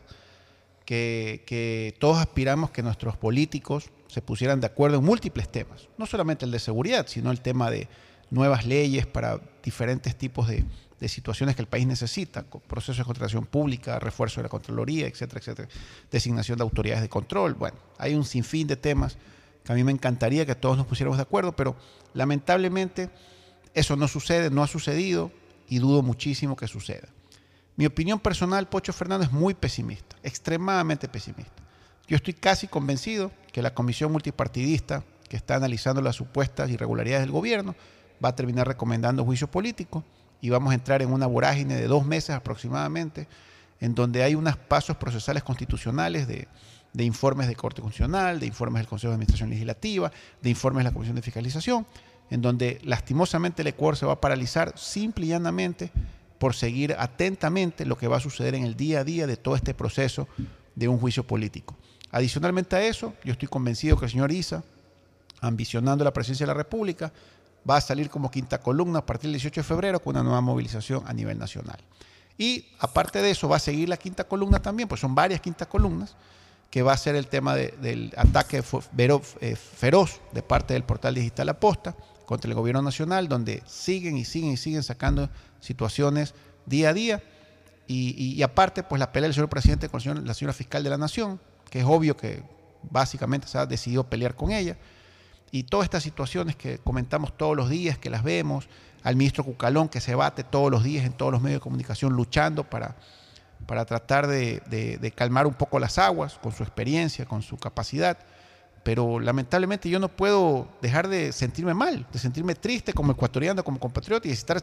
que, 0.85 1.97
todos 1.99 2.19
aspiramos 2.19 2.71
que 2.71 2.83
nuestros 2.83 3.17
políticos 3.17 3.91
se 4.07 4.23
pusieran 4.23 4.61
de 4.61 4.69
acuerdo 4.69 4.99
en 4.99 5.05
múltiples 5.05 5.49
temas, 5.49 5.89
no 5.99 6.07
solamente 6.07 6.45
el 6.45 6.51
de 6.51 6.61
seguridad, 6.61 7.07
sino 7.09 7.31
el 7.31 7.41
tema 7.41 7.71
de 7.71 7.89
nuevas 8.31 8.67
leyes 8.67 9.07
para 9.07 9.41
diferentes 9.63 10.17
tipos 10.17 10.49
de, 10.49 10.65
situaciones 11.09 11.55
que 11.55 11.63
el 11.63 11.69
país 11.69 11.87
necesita, 11.87 12.45
procesos 12.45 12.99
de 12.99 13.05
contratación 13.05 13.45
pública, 13.45 13.99
refuerzo 13.99 14.41
de 14.41 14.45
la 14.45 14.49
Contraloría, 14.49 15.07
etcétera, 15.07 15.41
etcétera, 15.41 15.69
designación 16.11 16.57
de 16.57 16.65
autoridades 16.65 17.03
de 17.03 17.09
control. 17.09 17.55
Bueno, 17.55 17.77
hay 17.99 18.15
un 18.15 18.25
sinfín 18.25 18.67
de 18.67 18.77
temas 18.77 19.19
que 19.63 19.73
a 19.73 19.75
mí 19.75 19.85
me 19.85 19.93
encantaría 19.93 20.47
que 20.47 20.55
todos 20.55 20.77
nos 20.77 20.87
pusiéramos 20.87 21.19
de 21.19 21.23
acuerdo, 21.23 21.55
pero 21.55 21.77
lamentablemente 22.15 23.11
eso 23.75 23.95
no 23.95 24.09
sucede, 24.09 24.49
no 24.49 24.63
ha 24.63 24.67
sucedido 24.67 25.31
y 25.69 25.79
dudo 25.79 26.03
muchísimo 26.03 26.57
que 26.57 26.67
suceda. 26.67 27.09
Mi 27.77 27.85
opinión 27.85 28.19
personal, 28.19 28.69
Pocho 28.69 28.95
Fernández, 28.95 29.29
es 29.29 29.33
muy 29.35 29.53
pesimista, 29.53 30.17
extremadamente 30.23 31.09
pesimista. 31.09 31.63
Yo 32.09 32.17
estoy 32.17 32.33
casi 32.33 32.69
convencido 32.69 33.31
que 33.53 33.61
la 33.61 33.75
comisión 33.75 34.13
multipartidista 34.13 35.05
que 35.29 35.37
está 35.37 35.57
analizando 35.57 36.01
las 36.01 36.17
supuestas 36.17 36.71
irregularidades 36.71 37.25
del 37.25 37.33
gobierno 37.33 37.75
va 38.25 38.31
a 38.31 38.37
terminar 38.37 38.67
recomendando 38.67 39.25
juicio 39.25 39.51
político 39.51 40.05
y 40.41 40.49
vamos 40.49 40.71
a 40.71 40.75
entrar 40.75 41.03
en 41.03 41.13
una 41.13 41.27
vorágine 41.27 41.75
de 41.75 41.87
dos 41.87 42.07
meses 42.07 42.31
aproximadamente, 42.31 43.29
en 43.81 43.95
donde 43.95 44.23
hay 44.23 44.35
unos 44.35 44.57
pasos 44.57 44.97
procesales 44.97 45.43
constitucionales 45.43 46.27
de, 46.27 46.49
de 46.95 47.05
informes 47.05 47.47
de 47.47 47.57
Corte 47.57 47.83
Constitucional, 47.83 48.41
de 48.41 48.47
informes 48.47 48.81
del 48.81 48.89
Consejo 48.89 49.11
de 49.11 49.17
Administración 49.17 49.51
Legislativa, 49.51 50.11
de 50.41 50.49
informes 50.49 50.81
de 50.81 50.85
la 50.85 50.95
Comisión 50.95 51.17
de 51.17 51.23
Fiscalización, 51.23 51.87
en 52.31 52.41
donde 52.41 52.81
lastimosamente 52.85 53.61
el 53.61 53.69
Ecuador 53.69 53.97
se 53.97 54.07
va 54.07 54.15
a 54.15 54.21
paralizar 54.21 54.79
simple 54.79 55.27
y 55.27 55.29
llanamente 55.29 55.91
por 56.39 56.55
seguir 56.55 56.95
atentamente 56.99 57.87
lo 57.87 57.97
que 57.97 58.09
va 58.09 58.19
a 58.19 58.21
suceder 58.21 58.55
en 58.55 58.65
el 58.65 58.77
día 58.77 59.01
a 59.01 59.05
día 59.05 59.27
de 59.27 59.37
todo 59.37 59.57
este 59.57 59.75
proceso 59.75 60.29
de 60.75 60.89
un 60.89 60.99
juicio 60.99 61.27
político. 61.27 61.77
Adicionalmente 62.11 62.77
a 62.77 62.83
eso, 62.83 63.15
yo 63.25 63.33
estoy 63.33 63.49
convencido 63.49 63.97
que 63.97 64.07
el 64.07 64.11
señor 64.11 64.33
Isa, 64.33 64.63
ambicionando 65.41 66.05
la 66.05 66.13
presidencia 66.13 66.47
de 66.47 66.49
la 66.49 66.55
República, 66.55 67.13
va 67.69 67.77
a 67.77 67.81
salir 67.81 68.09
como 68.11 68.31
quinta 68.31 68.59
columna 68.59 69.01
a 69.01 69.07
partir 69.07 69.29
del 69.29 69.35
18 69.41 69.61
de 69.61 69.65
febrero 69.65 70.01
con 70.01 70.15
una 70.15 70.23
nueva 70.23 70.41
movilización 70.41 71.03
a 71.07 71.13
nivel 71.13 71.39
nacional. 71.39 71.79
Y 72.39 72.67
aparte 72.79 73.23
de 73.23 73.31
eso, 73.31 73.49
va 73.49 73.57
a 73.57 73.61
seguir 73.61 73.89
la 73.89 73.97
quinta 73.97 74.25
columna 74.25 74.61
también, 74.61 74.89
pues 74.89 75.01
son 75.01 75.15
varias 75.15 75.41
quintas 75.41 75.69
columnas, 75.69 76.15
que 76.71 76.83
va 76.83 76.93
a 76.93 76.97
ser 76.97 77.17
el 77.17 77.29
tema 77.29 77.55
del 77.55 78.13
ataque 78.17 78.63
eh, 78.99 79.57
feroz 79.57 80.21
de 80.33 80.43
parte 80.43 80.75
del 80.75 80.85
portal 80.85 81.15
digital 81.15 81.49
Aposta, 81.49 81.97
contra 82.27 82.49
el 82.49 82.55
gobierno 82.55 82.83
nacional, 82.83 83.29
donde 83.29 83.63
siguen 83.67 84.17
y 84.17 84.25
siguen 84.25 84.53
y 84.53 84.57
siguen 84.57 84.83
sacando 84.83 85.31
situaciones 85.61 86.35
día 86.67 86.91
a 86.91 86.93
día. 86.93 87.23
Y, 87.89 88.43
aparte, 88.43 88.83
pues 88.83 88.99
la 88.99 89.13
pelea 89.13 89.29
del 89.29 89.35
señor 89.35 89.49
presidente 89.49 89.89
con 89.89 90.01
la 90.27 90.35
señora 90.35 90.53
fiscal 90.53 90.83
de 90.83 90.91
la 90.91 90.99
nación, 90.99 91.41
que 91.71 91.79
es 91.81 91.85
obvio 91.85 92.17
que 92.17 92.43
básicamente 92.91 93.47
se 93.47 93.59
ha 93.59 93.67
decidido 93.67 94.05
pelear 94.05 94.35
con 94.35 94.51
ella. 94.51 94.77
Y 95.53 95.63
todas 95.63 95.85
estas 95.85 96.03
situaciones 96.03 96.57
que 96.57 96.79
comentamos 96.79 97.37
todos 97.37 97.57
los 97.57 97.71
días, 97.71 97.97
que 97.97 98.11
las 98.11 98.25
vemos, 98.25 98.69
al 99.05 99.15
ministro 99.15 99.45
Cucalón 99.45 99.89
que 99.89 100.01
se 100.01 100.17
bate 100.17 100.43
todos 100.43 100.69
los 100.69 100.83
días 100.83 101.07
en 101.07 101.13
todos 101.13 101.31
los 101.31 101.41
medios 101.41 101.61
de 101.61 101.63
comunicación 101.63 102.13
luchando 102.13 102.65
para, 102.65 102.97
para 103.67 103.85
tratar 103.85 104.27
de, 104.27 104.61
de- 104.69 104.99
de 104.99 105.11
calmar 105.13 105.47
un 105.47 105.55
poco 105.55 105.79
las 105.79 105.97
aguas 105.99 106.41
con 106.43 106.51
su 106.51 106.65
experiencia, 106.65 107.25
con 107.25 107.43
su 107.43 107.57
capacidad. 107.57 108.19
Pero 108.83 109.21
lamentablemente 109.21 109.89
yo 109.89 110.01
no 110.01 110.09
puedo 110.09 110.69
dejar 110.83 111.07
de 111.07 111.31
sentirme 111.31 111.73
mal, 111.75 112.05
de 112.13 112.19
sentirme 112.19 112.57
triste 112.57 112.93
como 112.93 113.13
ecuatoriano, 113.13 113.63
como 113.63 113.79
compatriota 113.79 114.27
y 114.27 114.33
estar 114.33 114.61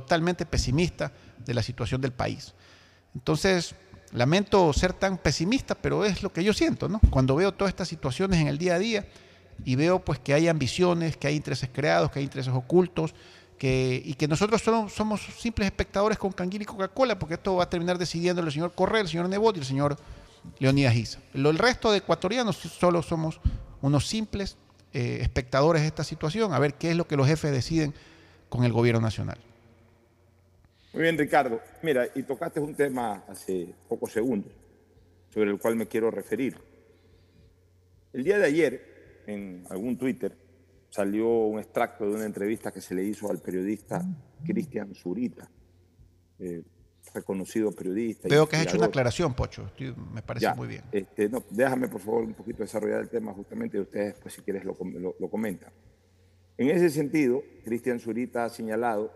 totalmente 0.00 0.44
pesimista 0.46 1.12
de 1.44 1.54
la 1.54 1.62
situación 1.62 2.00
del 2.00 2.12
país. 2.12 2.52
Entonces, 3.14 3.74
lamento 4.12 4.72
ser 4.72 4.92
tan 4.92 5.18
pesimista, 5.18 5.74
pero 5.76 6.04
es 6.04 6.22
lo 6.22 6.32
que 6.32 6.42
yo 6.42 6.52
siento, 6.52 6.88
¿no? 6.88 7.00
Cuando 7.10 7.36
veo 7.36 7.52
todas 7.52 7.70
estas 7.70 7.86
situaciones 7.88 8.40
en 8.40 8.48
el 8.48 8.58
día 8.58 8.74
a 8.74 8.78
día 8.78 9.06
y 9.64 9.76
veo 9.76 10.00
pues 10.04 10.18
que 10.18 10.34
hay 10.34 10.48
ambiciones, 10.48 11.16
que 11.16 11.28
hay 11.28 11.36
intereses 11.36 11.70
creados, 11.72 12.10
que 12.10 12.18
hay 12.18 12.24
intereses 12.24 12.52
ocultos, 12.52 13.14
que, 13.56 14.02
y 14.04 14.14
que 14.14 14.26
nosotros 14.26 14.60
somos 14.62 15.20
simples 15.38 15.66
espectadores 15.66 16.18
con 16.18 16.32
canguil 16.32 16.62
y 16.62 16.64
Coca-Cola, 16.64 17.16
porque 17.18 17.34
esto 17.34 17.54
va 17.54 17.62
a 17.64 17.70
terminar 17.70 17.98
decidiendo 17.98 18.42
el 18.42 18.50
señor 18.50 18.74
Correa, 18.74 19.02
el 19.02 19.08
señor 19.08 19.28
Nebot 19.28 19.56
y 19.56 19.60
el 19.60 19.64
señor 19.66 19.96
Leonidas 20.58 20.92
Giza. 20.92 21.20
Lo- 21.34 21.50
El 21.50 21.58
resto 21.58 21.92
de 21.92 21.98
ecuatorianos 21.98 22.56
solo 22.56 23.00
somos 23.00 23.40
unos 23.80 24.08
simples 24.08 24.56
eh, 24.92 25.18
espectadores 25.22 25.82
de 25.82 25.88
esta 25.88 26.02
situación, 26.02 26.52
a 26.52 26.58
ver 26.58 26.74
qué 26.74 26.90
es 26.90 26.96
lo 26.96 27.06
que 27.06 27.16
los 27.16 27.26
jefes 27.28 27.52
deciden 27.52 27.94
con 28.48 28.64
el 28.64 28.72
gobierno 28.72 29.00
nacional. 29.00 29.38
Muy 30.94 31.02
bien, 31.02 31.18
Ricardo. 31.18 31.60
Mira, 31.82 32.06
y 32.14 32.22
tocaste 32.22 32.60
un 32.60 32.74
tema 32.74 33.24
hace 33.28 33.74
pocos 33.88 34.12
segundos 34.12 34.52
sobre 35.30 35.50
el 35.50 35.58
cual 35.58 35.74
me 35.76 35.86
quiero 35.88 36.10
referir. 36.10 36.56
El 38.12 38.22
día 38.22 38.38
de 38.38 38.44
ayer, 38.44 39.22
en 39.26 39.64
algún 39.70 39.98
Twitter, 39.98 40.36
salió 40.90 41.28
un 41.28 41.58
extracto 41.58 42.08
de 42.08 42.14
una 42.14 42.24
entrevista 42.24 42.70
que 42.70 42.80
se 42.80 42.94
le 42.94 43.02
hizo 43.02 43.28
al 43.28 43.40
periodista 43.40 44.00
Cristian 44.46 44.94
Zurita, 44.94 45.50
eh, 46.38 46.62
reconocido 47.12 47.72
periodista. 47.72 48.28
Veo 48.28 48.48
que 48.48 48.54
has 48.56 48.62
hecho 48.62 48.76
una 48.76 48.86
aclaración, 48.86 49.34
Pocho, 49.34 49.68
me 50.12 50.22
parece 50.22 50.44
Ya, 50.44 50.54
muy 50.54 50.68
bien. 50.68 50.82
este, 50.92 51.28
no, 51.28 51.42
déjame, 51.50 51.88
por 51.88 52.00
favor, 52.00 52.22
un 52.22 52.34
poquito 52.34 52.62
desarrollar 52.62 53.00
el 53.00 53.08
tema 53.08 53.32
justamente 53.32 53.76
y 53.76 53.80
ustedes, 53.80 54.14
pues, 54.22 54.34
si 54.34 54.42
quieres, 54.42 54.64
lo, 54.64 54.76
lo- 54.80 55.16
lo 55.18 55.28
comentan. 55.28 55.72
En 56.56 56.70
ese 56.70 56.88
sentido, 56.90 57.42
Cristian 57.64 57.98
Zurita 57.98 58.44
ha 58.44 58.48
señalado 58.48 59.12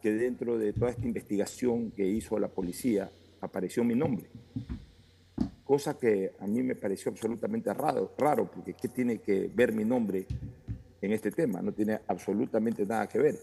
que 0.00 0.12
dentro 0.12 0.58
de 0.58 0.72
toda 0.72 0.90
esta 0.90 1.04
investigación 1.06 1.90
que 1.92 2.06
hizo 2.06 2.38
la 2.38 2.48
policía 2.48 3.10
apareció 3.40 3.84
mi 3.84 3.94
nombre. 3.94 4.26
Cosa 5.64 5.96
que 5.98 6.32
a 6.40 6.46
mí 6.46 6.62
me 6.62 6.74
pareció 6.74 7.12
absolutamente 7.12 7.72
raro, 7.72 8.12
raro 8.18 8.50
porque 8.50 8.74
¿qué 8.74 8.88
tiene 8.88 9.18
que 9.18 9.50
ver 9.54 9.72
mi 9.72 9.84
nombre 9.84 10.26
en 11.00 11.12
este 11.12 11.30
tema? 11.30 11.62
No 11.62 11.72
tiene 11.72 12.00
absolutamente 12.08 12.84
nada 12.84 13.06
que 13.08 13.18
ver. 13.18 13.38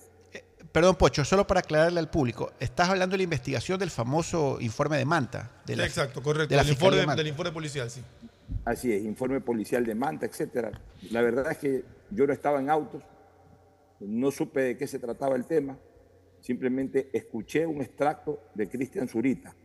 Perdón, 0.72 0.96
Pocho, 0.98 1.24
solo 1.24 1.48
para 1.48 1.62
aclararle 1.62 2.00
al 2.00 2.10
público, 2.10 2.52
estás 2.60 2.90
hablando 2.90 3.14
de 3.14 3.18
la 3.20 3.24
investigación 3.24 3.80
del 3.80 3.90
famoso 3.90 4.58
informe 4.60 4.98
de 4.98 5.06
Manta. 5.06 5.52
De 5.66 5.76
la- 5.78 5.86
Exacto, 5.86 6.22
correcto. 6.22 6.50
de 6.50 6.56
la 6.58 6.64
Del 6.64 6.70
Fiscalía 6.72 6.88
informe, 6.88 7.00
de 7.02 7.06
Manta. 7.08 7.18
del 7.24 7.28
informe 7.32 7.52
policial, 7.54 7.90
sí. 7.90 8.02
Así 8.66 8.92
es, 8.92 9.04
informe 9.04 9.40
policial 9.40 9.86
de 9.86 9.96
Manta, 9.96 10.26
etcétera. 10.26 10.72
La 11.12 11.22
verdad 11.22 11.50
es 11.52 11.58
que 11.58 11.84
yo 12.12 12.28
no 12.28 12.34
estaba 12.34 12.60
en 12.60 12.70
autos, 12.70 13.02
no 14.02 14.30
supe 14.30 14.60
de 14.62 14.78
qué 14.78 14.86
se 14.88 15.00
trataba 15.00 15.36
el 15.38 15.46
tema, 15.46 15.78
simplemente 16.40 17.10
escuché 17.14 17.66
un 17.66 17.82
extracto 17.82 18.50
de 18.54 18.68
Cristian 18.70 19.08
Zurita, 19.08 19.56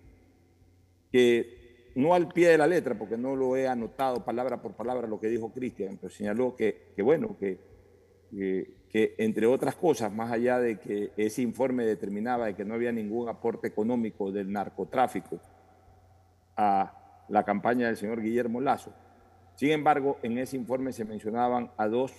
que 1.11 1.93
no 1.95 2.15
al 2.15 2.29
pie 2.29 2.49
de 2.49 2.59
la 2.59 2.67
letra, 2.67 2.99
porque 2.99 3.17
no 3.17 3.37
lo 3.37 3.57
he 3.57 3.69
anotado 3.69 4.25
palabra 4.25 4.61
por 4.61 4.73
palabra 4.75 5.07
lo 5.07 5.21
que 5.21 5.29
dijo 5.29 5.53
Cristian, 5.53 5.99
pero 6.01 6.13
señaló 6.13 6.57
que, 6.57 6.93
que 6.97 7.03
bueno, 7.03 7.37
que, 7.39 7.59
que, 8.31 8.75
que 8.89 9.15
entre 9.19 9.47
otras 9.47 9.77
cosas, 9.77 10.13
más 10.13 10.33
allá 10.33 10.59
de 10.59 10.79
que 10.79 11.13
ese 11.17 11.43
informe 11.43 11.85
determinaba 11.85 12.47
de 12.47 12.55
que 12.55 12.65
no 12.65 12.75
había 12.75 12.93
ningún 12.93 13.29
aporte 13.29 13.69
económico 13.69 14.33
del 14.33 14.51
narcotráfico 14.51 15.41
a 16.57 17.25
la 17.29 17.45
campaña 17.45 17.87
del 17.87 17.97
señor 17.97 18.21
Guillermo 18.23 18.61
Lazo. 18.61 18.93
Sin 19.55 19.71
embargo, 19.71 20.19
en 20.23 20.39
ese 20.39 20.57
informe 20.57 20.93
se 20.93 21.05
mencionaban 21.05 21.71
a 21.77 21.89
dos 21.89 22.13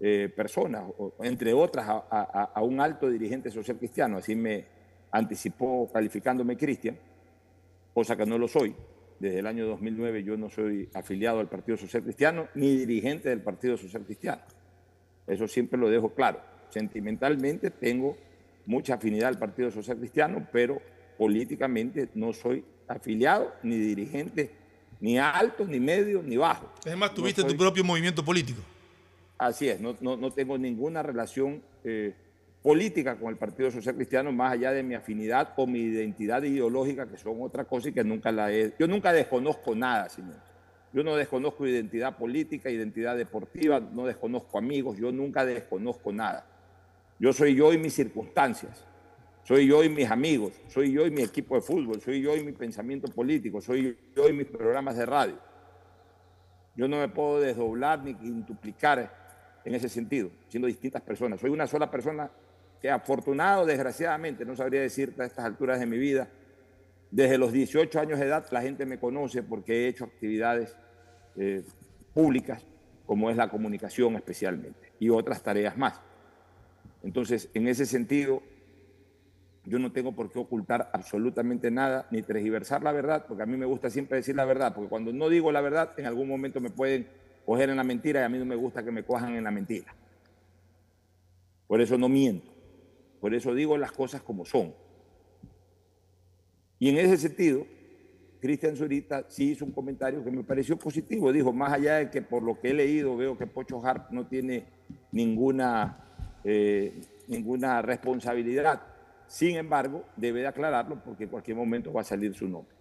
eh, 0.00 0.30
personas, 0.34 0.84
o- 0.98 1.14
entre 1.22 1.52
otras 1.54 1.88
a, 1.88 2.04
a- 2.10 2.50
a 2.54 2.62
un 2.62 2.80
alto 2.80 3.08
dirigente 3.10 3.50
social 3.50 3.78
cristiano, 3.78 4.18
así 4.18 4.34
me 4.36 4.64
anticipó 5.10 5.90
calificándome 5.92 6.56
Cristian, 6.56 6.98
cosa 7.94 8.16
que 8.16 8.26
no 8.26 8.38
lo 8.38 8.48
soy. 8.48 8.74
Desde 9.18 9.38
el 9.38 9.46
año 9.46 9.66
2009 9.66 10.22
yo 10.24 10.36
no 10.36 10.50
soy 10.50 10.90
afiliado 10.92 11.40
al 11.40 11.48
Partido 11.48 11.78
Social 11.78 12.02
Cristiano 12.02 12.48
ni 12.54 12.76
dirigente 12.76 13.30
del 13.30 13.40
Partido 13.40 13.78
Social 13.78 14.02
Cristiano. 14.04 14.42
Eso 15.26 15.48
siempre 15.48 15.78
lo 15.80 15.88
dejo 15.88 16.10
claro. 16.14 16.40
Sentimentalmente 16.68 17.70
tengo 17.70 18.16
mucha 18.66 18.94
afinidad 18.94 19.28
al 19.28 19.38
Partido 19.38 19.70
Social 19.70 19.96
Cristiano, 19.96 20.46
pero 20.52 20.82
políticamente 21.16 22.10
no 22.14 22.34
soy 22.34 22.62
afiliado 22.88 23.54
ni 23.62 23.76
dirigente, 23.78 24.50
ni 25.00 25.18
alto, 25.18 25.64
ni 25.64 25.80
medio, 25.80 26.22
ni 26.22 26.36
bajo. 26.36 26.70
Es 26.84 26.96
más, 26.96 27.10
No 27.10 27.16
tuviste 27.16 27.40
soy- 27.40 27.52
tu 27.52 27.56
propio 27.56 27.82
movimiento 27.84 28.22
político. 28.22 28.60
Así 29.38 29.68
es, 29.68 29.80
no, 29.80 29.94
no, 30.00 30.16
no 30.16 30.30
tengo 30.30 30.56
ninguna 30.56 31.02
relación 31.02 31.62
eh, 31.84 32.14
política 32.62 33.16
con 33.16 33.28
el 33.28 33.36
Partido 33.36 33.70
Social 33.70 33.94
Cristiano 33.94 34.32
más 34.32 34.52
allá 34.52 34.72
de 34.72 34.82
mi 34.82 34.94
afinidad 34.94 35.52
o 35.56 35.66
mi 35.66 35.80
identidad 35.80 36.42
ideológica, 36.42 37.06
que 37.06 37.18
son 37.18 37.42
otra 37.42 37.64
cosa 37.64 37.90
y 37.90 37.92
que 37.92 38.02
nunca 38.02 38.32
la 38.32 38.50
he... 38.50 38.72
Yo 38.78 38.88
nunca 38.88 39.12
desconozco 39.12 39.74
nada, 39.74 40.08
señor. 40.08 40.36
Yo 40.92 41.04
no 41.04 41.14
desconozco 41.14 41.66
identidad 41.66 42.16
política, 42.16 42.70
identidad 42.70 43.16
deportiva, 43.16 43.78
no 43.78 44.06
desconozco 44.06 44.56
amigos, 44.56 44.96
yo 44.96 45.12
nunca 45.12 45.44
desconozco 45.44 46.10
nada. 46.12 46.46
Yo 47.18 47.32
soy 47.32 47.54
yo 47.54 47.72
y 47.72 47.78
mis 47.78 47.94
circunstancias, 47.94 48.84
soy 49.44 49.66
yo 49.66 49.84
y 49.84 49.90
mis 49.90 50.10
amigos, 50.10 50.54
soy 50.68 50.92
yo 50.92 51.06
y 51.06 51.10
mi 51.10 51.22
equipo 51.22 51.54
de 51.54 51.60
fútbol, 51.60 52.00
soy 52.00 52.22
yo 52.22 52.34
y 52.34 52.42
mi 52.42 52.52
pensamiento 52.52 53.08
político, 53.08 53.60
soy 53.60 53.96
yo 54.16 54.28
y 54.28 54.32
mis 54.32 54.46
programas 54.46 54.96
de 54.96 55.06
radio. 55.06 55.38
Yo 56.74 56.88
no 56.88 56.98
me 56.98 57.08
puedo 57.08 57.40
desdoblar 57.40 58.02
ni 58.02 58.14
quintuplicar 58.14 59.25
en 59.66 59.74
ese 59.74 59.88
sentido, 59.88 60.30
siendo 60.48 60.68
distintas 60.68 61.02
personas. 61.02 61.40
Soy 61.40 61.50
una 61.50 61.66
sola 61.66 61.90
persona 61.90 62.30
que 62.80 62.88
afortunado, 62.88 63.66
desgraciadamente, 63.66 64.44
no 64.44 64.54
sabría 64.54 64.80
decirte 64.80 65.22
a 65.22 65.26
estas 65.26 65.44
alturas 65.44 65.80
de 65.80 65.86
mi 65.86 65.98
vida, 65.98 66.28
desde 67.10 67.36
los 67.36 67.52
18 67.52 67.98
años 67.98 68.20
de 68.20 68.26
edad 68.26 68.46
la 68.52 68.62
gente 68.62 68.86
me 68.86 69.00
conoce 69.00 69.42
porque 69.42 69.72
he 69.72 69.88
hecho 69.88 70.04
actividades 70.04 70.76
eh, 71.36 71.64
públicas, 72.14 72.64
como 73.06 73.28
es 73.28 73.36
la 73.36 73.48
comunicación 73.48 74.14
especialmente, 74.14 74.92
y 75.00 75.10
otras 75.10 75.42
tareas 75.42 75.76
más. 75.76 76.00
Entonces, 77.02 77.50
en 77.52 77.66
ese 77.66 77.86
sentido, 77.86 78.42
yo 79.64 79.80
no 79.80 79.90
tengo 79.90 80.14
por 80.14 80.30
qué 80.30 80.38
ocultar 80.38 80.90
absolutamente 80.92 81.72
nada 81.72 82.06
ni 82.12 82.22
tergiversar 82.22 82.84
la 82.84 82.92
verdad, 82.92 83.24
porque 83.26 83.42
a 83.42 83.46
mí 83.46 83.56
me 83.56 83.66
gusta 83.66 83.90
siempre 83.90 84.18
decir 84.18 84.36
la 84.36 84.44
verdad, 84.44 84.72
porque 84.76 84.90
cuando 84.90 85.12
no 85.12 85.28
digo 85.28 85.50
la 85.50 85.60
verdad, 85.60 85.92
en 85.96 86.06
algún 86.06 86.28
momento 86.28 86.60
me 86.60 86.70
pueden 86.70 87.25
coger 87.46 87.70
en 87.70 87.76
la 87.76 87.84
mentira 87.84 88.20
y 88.20 88.24
a 88.24 88.28
mí 88.28 88.38
no 88.38 88.44
me 88.44 88.56
gusta 88.56 88.84
que 88.84 88.90
me 88.90 89.04
cojan 89.04 89.34
en 89.36 89.44
la 89.44 89.52
mentira. 89.52 89.94
Por 91.68 91.80
eso 91.80 91.96
no 91.96 92.08
miento, 92.08 92.50
por 93.20 93.32
eso 93.34 93.54
digo 93.54 93.78
las 93.78 93.92
cosas 93.92 94.20
como 94.20 94.44
son. 94.44 94.74
Y 96.78 96.90
en 96.90 96.98
ese 96.98 97.16
sentido, 97.16 97.66
Cristian 98.40 98.76
Zurita 98.76 99.24
sí 99.28 99.52
hizo 99.52 99.64
un 99.64 99.72
comentario 99.72 100.22
que 100.22 100.30
me 100.30 100.44
pareció 100.44 100.76
positivo. 100.76 101.32
Dijo, 101.32 101.52
más 101.52 101.72
allá 101.72 101.96
de 101.96 102.10
que 102.10 102.20
por 102.20 102.42
lo 102.42 102.60
que 102.60 102.70
he 102.70 102.74
leído 102.74 103.16
veo 103.16 103.38
que 103.38 103.46
Pocho 103.46 103.84
Harp 103.84 104.10
no 104.10 104.26
tiene 104.26 104.66
ninguna, 105.12 106.04
eh, 106.44 107.00
ninguna 107.28 107.80
responsabilidad. 107.80 108.82
Sin 109.26 109.56
embargo, 109.56 110.04
debe 110.16 110.40
de 110.40 110.48
aclararlo 110.48 111.02
porque 111.02 111.24
en 111.24 111.30
cualquier 111.30 111.56
momento 111.56 111.92
va 111.92 112.02
a 112.02 112.04
salir 112.04 112.34
su 112.34 112.46
nombre. 112.46 112.75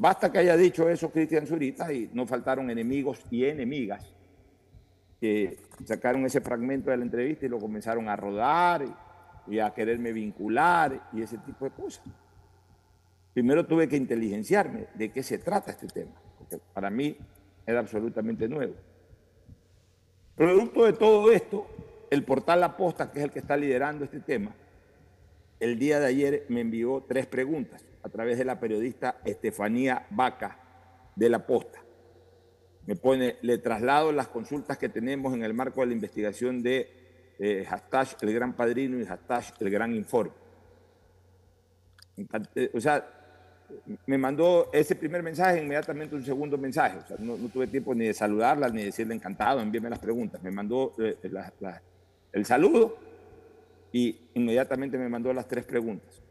Basta 0.00 0.32
que 0.32 0.38
haya 0.38 0.56
dicho 0.56 0.88
eso 0.88 1.10
Cristian 1.10 1.46
Zurita 1.46 1.92
y 1.92 2.08
no 2.14 2.26
faltaron 2.26 2.70
enemigos 2.70 3.20
y 3.30 3.44
enemigas 3.44 4.10
que 5.20 5.58
sacaron 5.84 6.24
ese 6.24 6.40
fragmento 6.40 6.90
de 6.90 6.96
la 6.96 7.04
entrevista 7.04 7.44
y 7.44 7.50
lo 7.50 7.58
comenzaron 7.58 8.08
a 8.08 8.16
rodar 8.16 8.82
y, 9.46 9.58
a 9.58 9.74
quererme 9.74 10.14
vincular 10.14 11.10
y 11.12 11.20
ese 11.20 11.36
tipo 11.36 11.66
de 11.66 11.72
cosas. 11.72 12.02
Primero 13.34 13.66
tuve 13.66 13.88
que 13.88 13.98
inteligenciarme 13.98 14.86
de 14.94 15.12
qué 15.12 15.22
se 15.22 15.36
trata 15.36 15.72
este 15.72 15.88
tema, 15.88 16.12
porque 16.38 16.56
para 16.72 16.88
mí 16.88 17.18
era 17.66 17.80
absolutamente 17.80 18.48
nuevo. 18.48 18.76
Producto 20.34 20.86
de 20.86 20.94
todo 20.94 21.30
esto, 21.30 21.66
el 22.08 22.24
portal 22.24 22.60
La 22.60 22.74
Posta, 22.74 23.12
que 23.12 23.18
es 23.18 23.24
el 23.26 23.30
que 23.32 23.40
está 23.40 23.54
liderando 23.54 24.06
este 24.06 24.20
tema, 24.20 24.54
el 25.58 25.78
día 25.78 26.00
de 26.00 26.06
ayer 26.06 26.46
me 26.48 26.62
envió 26.62 27.04
tres 27.06 27.26
preguntas 27.26 27.84
a 28.02 28.08
través 28.08 28.38
de 28.38 28.44
la 28.44 28.58
periodista 28.58 29.20
Estefanía 29.24 30.06
Vaca 30.10 30.58
de 31.14 31.28
La 31.28 31.46
Posta. 31.46 31.80
Me 32.86 32.96
pone, 32.96 33.36
le 33.42 33.58
traslado 33.58 34.10
las 34.12 34.28
consultas 34.28 34.78
que 34.78 34.88
tenemos 34.88 35.34
en 35.34 35.44
el 35.44 35.54
marco 35.54 35.80
de 35.80 35.88
la 35.88 35.92
investigación 35.92 36.62
de 36.62 36.88
eh, 37.38 37.64
hashtag 37.68 38.08
El 38.22 38.34
Gran 38.34 38.54
Padrino 38.54 38.98
y 38.98 39.04
hashtag 39.04 39.44
El 39.60 39.70
Gran 39.70 39.94
Informe. 39.94 40.32
Eh, 42.54 42.70
O 42.74 42.80
sea, 42.80 43.06
me 44.06 44.18
mandó 44.18 44.70
ese 44.72 44.96
primer 44.96 45.22
mensaje, 45.22 45.62
inmediatamente 45.62 46.16
un 46.16 46.24
segundo 46.24 46.58
mensaje. 46.58 46.98
O 46.98 47.06
sea, 47.06 47.16
no, 47.20 47.36
tuve 47.48 47.66
tiempo 47.66 47.94
ni 47.94 48.06
de 48.06 48.14
saludarla, 48.14 48.68
ni 48.68 48.80
de 48.80 48.86
decirle 48.86 49.14
encantado, 49.14 49.60
envíeme 49.60 49.90
las 49.90 49.98
preguntas. 49.98 50.42
Me 50.42 50.50
mandó 50.50 50.94
eh, 50.98 51.16
el 52.32 52.44
saludo 52.44 52.96
y 53.92 54.18
inmediatamente 54.34 54.98
me 54.98 55.08
mandó 55.08 55.32
las 55.32 55.46
tres 55.46 55.64
preguntas. 55.64 56.22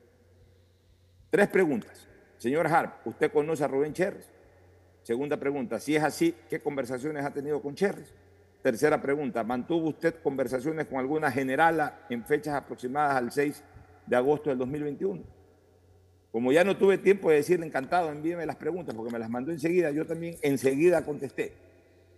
Tres 1.29 1.47
preguntas. 1.47 2.07
Señor 2.37 2.67
Harp, 2.67 3.05
¿usted 3.05 3.31
conoce 3.31 3.63
a 3.63 3.67
Rubén 3.67 3.93
Cherres? 3.93 4.29
Segunda 5.03 5.37
pregunta, 5.37 5.79
si 5.79 5.95
es 5.95 6.03
así, 6.03 6.33
¿qué 6.49 6.59
conversaciones 6.59 7.23
ha 7.25 7.31
tenido 7.31 7.61
con 7.61 7.75
Cherres? 7.75 8.13
Tercera 8.61 9.01
pregunta, 9.01 9.43
¿mantuvo 9.43 9.89
usted 9.89 10.15
conversaciones 10.21 10.87
con 10.87 10.99
alguna 10.99 11.31
generala 11.31 12.01
en 12.09 12.25
fechas 12.25 12.55
aproximadas 12.55 13.15
al 13.15 13.31
6 13.31 13.63
de 14.05 14.15
agosto 14.15 14.49
del 14.49 14.59
2021? 14.59 15.21
Como 16.31 16.51
ya 16.51 16.63
no 16.63 16.77
tuve 16.77 16.97
tiempo 16.97 17.29
de 17.29 17.37
decirle 17.37 17.65
encantado, 17.65 18.11
envíeme 18.11 18.45
las 18.45 18.55
preguntas 18.55 18.95
porque 18.95 19.11
me 19.11 19.19
las 19.19 19.29
mandó 19.29 19.51
enseguida, 19.51 19.91
yo 19.91 20.05
también 20.05 20.35
enseguida 20.41 21.03
contesté. 21.03 21.53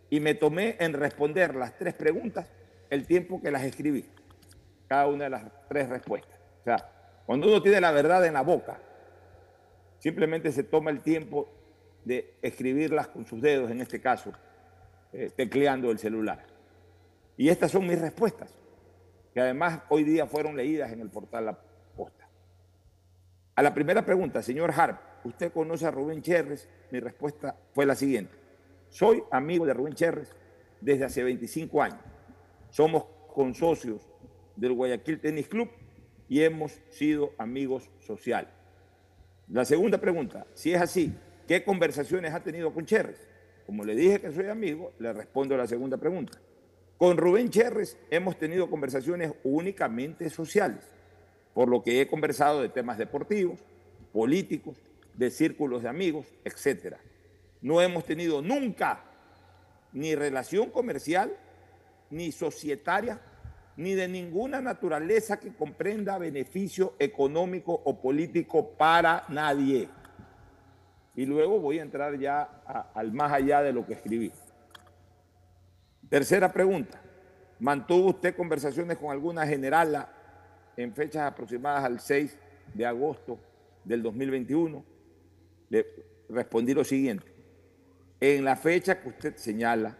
Y 0.09 0.19
me 0.19 0.35
tomé 0.35 0.75
en 0.79 0.93
responder 0.93 1.55
las 1.55 1.77
tres 1.77 1.93
preguntas 1.93 2.47
el 2.89 3.05
tiempo 3.05 3.41
que 3.41 3.51
las 3.51 3.63
escribí, 3.63 4.05
cada 4.87 5.07
una 5.07 5.25
de 5.25 5.29
las 5.29 5.43
tres 5.69 5.89
respuestas. 5.89 6.37
O 6.61 6.63
sea, 6.63 6.89
cuando 7.25 7.47
uno 7.47 7.61
tiene 7.61 7.79
la 7.79 7.91
verdad 7.91 8.25
en 8.25 8.33
la 8.33 8.41
boca, 8.41 8.79
simplemente 10.01 10.51
se 10.51 10.63
toma 10.63 10.89
el 10.89 11.01
tiempo 11.01 11.47
de 12.03 12.33
escribirlas 12.41 13.07
con 13.07 13.25
sus 13.25 13.39
dedos, 13.39 13.69
en 13.69 13.81
este 13.81 14.01
caso, 14.01 14.33
eh, 15.13 15.29
tecleando 15.35 15.91
el 15.91 15.99
celular. 15.99 16.47
Y 17.37 17.49
estas 17.49 17.71
son 17.71 17.85
mis 17.85 18.01
respuestas, 18.01 18.57
que 19.33 19.39
además 19.39 19.83
hoy 19.89 20.03
día 20.03 20.25
fueron 20.25 20.57
leídas 20.57 20.91
en 20.91 21.01
el 21.01 21.09
portal 21.09 21.45
La 21.45 21.59
Posta. 21.95 22.27
A 23.55 23.61
la 23.61 23.75
primera 23.75 24.03
pregunta, 24.03 24.41
señor 24.41 24.71
Harp, 24.75 24.99
¿usted 25.23 25.51
conoce 25.51 25.85
a 25.85 25.91
Rubén 25.91 26.23
Cherres? 26.23 26.67
Mi 26.89 26.99
respuesta 26.99 27.55
fue 27.73 27.85
la 27.85 27.93
siguiente. 27.93 28.33
Soy 28.89 29.23
amigo 29.29 29.67
de 29.67 29.73
Rubén 29.75 29.93
Cherres 29.93 30.35
desde 30.81 31.05
hace 31.05 31.23
25 31.23 31.79
años. 31.79 32.01
Somos 32.71 33.05
consocios 33.35 34.09
del 34.55 34.73
Guayaquil 34.73 35.21
Tennis 35.21 35.47
Club 35.47 35.69
y 36.27 36.41
hemos 36.41 36.81
sido 36.89 37.33
amigos 37.37 37.91
sociales. 37.99 38.60
La 39.51 39.65
segunda 39.65 39.97
pregunta, 39.97 40.47
si 40.53 40.73
es 40.73 40.81
así, 40.81 41.13
¿qué 41.45 41.65
conversaciones 41.65 42.33
ha 42.33 42.39
tenido 42.39 42.73
con 42.73 42.85
Cherres? 42.85 43.27
Como 43.65 43.83
le 43.83 43.95
dije 43.95 44.21
que 44.21 44.31
soy 44.31 44.47
amigo, 44.47 44.93
le 44.97 45.11
respondo 45.11 45.55
a 45.55 45.57
la 45.57 45.67
segunda 45.67 45.97
pregunta. 45.97 46.39
Con 46.97 47.17
Rubén 47.17 47.49
Cherres 47.49 47.97
hemos 48.09 48.37
tenido 48.37 48.69
conversaciones 48.69 49.33
únicamente 49.43 50.29
sociales, 50.29 50.85
por 51.53 51.67
lo 51.67 51.83
que 51.83 51.99
he 51.99 52.07
conversado 52.07 52.61
de 52.61 52.69
temas 52.69 52.97
deportivos, 52.97 53.59
políticos, 54.13 54.77
de 55.15 55.29
círculos 55.29 55.83
de 55.83 55.89
amigos, 55.89 56.27
etc. 56.45 56.95
No 57.61 57.81
hemos 57.81 58.05
tenido 58.05 58.41
nunca 58.41 59.03
ni 59.91 60.15
relación 60.15 60.69
comercial, 60.69 61.35
ni 62.09 62.31
societaria, 62.31 63.19
ni 63.81 63.95
de 63.95 64.07
ninguna 64.07 64.61
naturaleza 64.61 65.39
que 65.39 65.53
comprenda 65.53 66.17
beneficio 66.19 66.93
económico 66.99 67.81
o 67.83 67.99
político 67.99 68.69
para 68.77 69.25
nadie. 69.29 69.89
Y 71.15 71.25
luego 71.25 71.59
voy 71.59 71.79
a 71.79 71.81
entrar 71.81 72.17
ya 72.19 72.43
al 72.93 73.11
más 73.11 73.33
allá 73.33 73.63
de 73.63 73.73
lo 73.73 73.85
que 73.85 73.93
escribí. 73.93 74.31
Tercera 76.09 76.53
pregunta. 76.53 77.01
¿Mantuvo 77.59 78.09
usted 78.09 78.35
conversaciones 78.35 78.97
con 78.97 79.11
alguna 79.11 79.47
generala 79.47 80.09
en 80.77 80.93
fechas 80.93 81.23
aproximadas 81.23 81.83
al 81.83 81.99
6 81.99 82.37
de 82.73 82.85
agosto 82.85 83.39
del 83.83 84.03
2021? 84.03 84.85
Le 85.69 85.85
respondí 86.29 86.73
lo 86.73 86.83
siguiente. 86.83 87.25
En 88.19 88.45
la 88.45 88.55
fecha 88.55 89.01
que 89.01 89.09
usted 89.09 89.35
señala, 89.37 89.97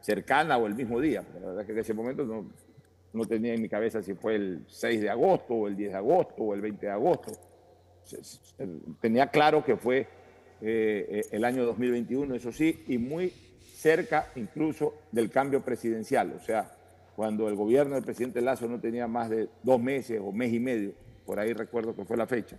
cercana 0.00 0.58
o 0.58 0.66
el 0.66 0.74
mismo 0.74 1.00
día, 1.00 1.24
la 1.40 1.46
verdad 1.46 1.64
que 1.64 1.72
en 1.72 1.78
ese 1.78 1.94
momento 1.94 2.24
no, 2.24 2.44
no 3.14 3.24
tenía 3.24 3.54
en 3.54 3.62
mi 3.62 3.68
cabeza 3.68 4.02
si 4.02 4.14
fue 4.14 4.34
el 4.34 4.64
6 4.66 5.00
de 5.00 5.08
agosto 5.08 5.54
o 5.54 5.68
el 5.68 5.76
10 5.76 5.92
de 5.92 5.96
agosto 5.96 6.42
o 6.42 6.52
el 6.52 6.60
20 6.60 6.86
de 6.86 6.92
agosto. 6.92 7.32
Tenía 9.00 9.28
claro 9.28 9.64
que 9.64 9.76
fue 9.76 10.06
eh, 10.60 11.22
el 11.30 11.44
año 11.44 11.64
2021, 11.64 12.34
eso 12.34 12.52
sí, 12.52 12.84
y 12.88 12.98
muy 12.98 13.32
cerca 13.74 14.30
incluso 14.34 14.94
del 15.12 15.30
cambio 15.30 15.62
presidencial, 15.62 16.32
o 16.32 16.40
sea, 16.40 16.70
cuando 17.14 17.48
el 17.48 17.54
gobierno 17.54 17.94
del 17.94 18.04
presidente 18.04 18.40
Lazo 18.40 18.66
no 18.66 18.80
tenía 18.80 19.06
más 19.06 19.30
de 19.30 19.48
dos 19.62 19.80
meses 19.80 20.20
o 20.22 20.32
mes 20.32 20.52
y 20.52 20.58
medio, 20.58 20.92
por 21.24 21.38
ahí 21.38 21.52
recuerdo 21.52 21.94
que 21.94 22.04
fue 22.04 22.16
la 22.16 22.26
fecha, 22.26 22.58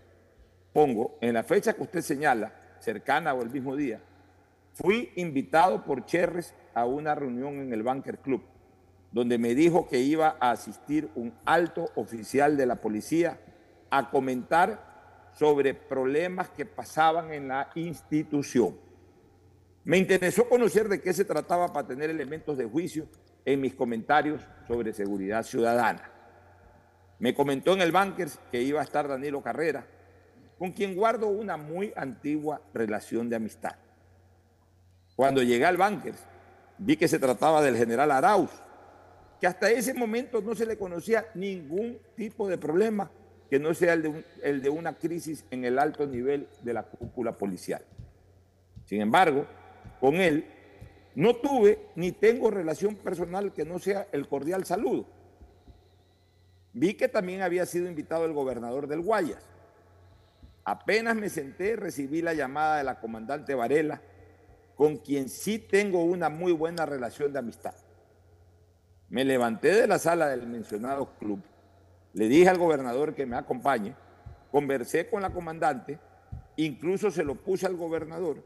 pongo, 0.72 1.18
en 1.20 1.34
la 1.34 1.44
fecha 1.44 1.74
que 1.74 1.84
usted 1.84 2.02
señala, 2.02 2.54
cercana 2.80 3.34
o 3.34 3.42
el 3.42 3.50
mismo 3.50 3.76
día, 3.76 4.00
fui 4.74 5.12
invitado 5.16 5.84
por 5.84 6.06
Cherres 6.06 6.54
a 6.74 6.86
una 6.86 7.16
reunión 7.16 7.56
en 7.56 7.74
el 7.74 7.84
Banker 7.84 8.20
Club 8.20 8.42
donde 9.16 9.38
me 9.38 9.56
dijo 9.56 9.88
que 9.88 10.02
iba 10.02 10.36
a 10.42 10.52
asistir 10.52 11.10
un 11.16 11.34
alto 11.46 11.90
oficial 11.96 12.58
de 12.58 12.66
la 12.66 12.76
policía 12.76 13.40
a 13.90 14.10
comentar 14.10 15.32
sobre 15.34 15.74
problemas 15.74 16.50
que 16.50 16.66
pasaban 16.66 17.32
en 17.32 17.48
la 17.48 17.70
institución. 17.76 18.78
Me 19.86 19.98
interesó 19.98 20.50
conocer 20.50 20.90
de 20.90 21.00
qué 21.00 21.14
se 21.14 21.24
trataba 21.24 21.72
para 21.72 21.88
tener 21.88 22.10
elementos 22.10 22.58
de 22.58 22.66
juicio 22.66 23.08
en 23.46 23.62
mis 23.62 23.74
comentarios 23.74 24.42
sobre 24.68 24.92
seguridad 24.92 25.44
ciudadana. 25.44 26.12
Me 27.18 27.34
comentó 27.34 27.72
en 27.72 27.84
el 27.84 27.94
Bankers 27.94 28.38
que 28.52 28.64
iba 28.64 28.82
a 28.82 28.84
estar 28.84 29.08
Danilo 29.08 29.42
Carrera, 29.42 29.88
con 30.60 30.74
quien 30.74 30.94
guardo 30.94 31.28
una 31.28 31.56
muy 31.56 31.94
antigua 31.96 32.60
relación 32.74 33.30
de 33.30 33.38
amistad. 33.38 33.78
Cuando 35.16 35.42
llegué 35.42 35.66
al 35.66 35.78
Bankers, 35.78 36.22
vi 36.78 36.98
que 36.98 37.08
se 37.08 37.18
trataba 37.18 37.62
del 37.62 37.78
general 37.78 38.12
Arauz, 38.12 38.52
hasta 39.46 39.70
ese 39.70 39.94
momento 39.94 40.42
no 40.42 40.56
se 40.56 40.66
le 40.66 40.78
conocía 40.78 41.26
ningún 41.36 42.00
tipo 42.16 42.48
de 42.48 42.58
problema 42.58 43.12
que 43.50 43.60
no 43.60 43.74
sea 43.74 43.94
el 43.94 44.02
de, 44.02 44.26
el 44.44 44.62
de 44.62 44.70
una 44.70 44.98
crisis 44.98 45.46
en 45.52 45.66
el 45.66 45.78
alto 45.80 46.08
nivel 46.08 46.48
de 46.64 46.74
la 46.74 46.84
cúpula 46.84 47.38
policial. 47.38 47.82
Sin 48.86 49.02
embargo, 49.02 49.46
con 50.00 50.16
él 50.16 50.46
no 51.16 51.36
tuve 51.36 51.80
ni 51.96 52.12
tengo 52.12 52.52
relación 52.52 52.96
personal 52.96 53.54
que 53.54 53.66
no 53.66 53.80
sea 53.80 54.08
el 54.12 54.28
cordial 54.28 54.66
saludo. 54.66 55.06
Vi 56.74 56.96
que 56.96 57.08
también 57.08 57.42
había 57.42 57.66
sido 57.66 57.88
invitado 57.88 58.26
el 58.26 58.34
gobernador 58.34 58.88
del 58.88 59.02
Guayas. 59.02 59.44
Apenas 60.66 61.16
me 61.16 61.30
senté, 61.30 61.76
recibí 61.76 62.22
la 62.22 62.34
llamada 62.34 62.78
de 62.78 62.84
la 62.84 63.00
comandante 63.00 63.56
Varela, 63.56 64.02
con 64.76 64.98
quien 64.98 65.30
sí 65.30 65.58
tengo 65.58 66.04
una 66.04 66.28
muy 66.30 66.52
buena 66.52 66.86
relación 66.86 67.32
de 67.32 67.40
amistad. 67.40 67.76
Me 69.16 69.24
levanté 69.24 69.74
de 69.74 69.88
la 69.88 69.98
sala 69.98 70.28
del 70.28 70.46
mencionado 70.46 71.18
club, 71.18 71.42
le 72.16 72.28
dije 72.28 72.50
al 72.50 72.58
gobernador 72.58 73.16
que 73.16 73.26
me 73.26 73.38
acompañe, 73.38 73.96
conversé 74.52 75.08
con 75.08 75.22
la 75.22 75.30
comandante, 75.30 75.98
incluso 76.58 77.10
se 77.10 77.24
lo 77.24 77.36
puse 77.36 77.66
al 77.66 77.78
gobernador 77.78 78.44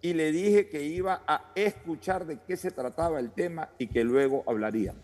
y 0.00 0.14
le 0.14 0.30
dije 0.30 0.68
que 0.68 0.84
iba 0.84 1.22
a 1.26 1.50
escuchar 1.56 2.24
de 2.24 2.38
qué 2.46 2.56
se 2.56 2.70
trataba 2.70 3.18
el 3.18 3.32
tema 3.32 3.70
y 3.78 3.88
que 3.88 4.04
luego 4.04 4.44
hablaríamos. 4.46 5.02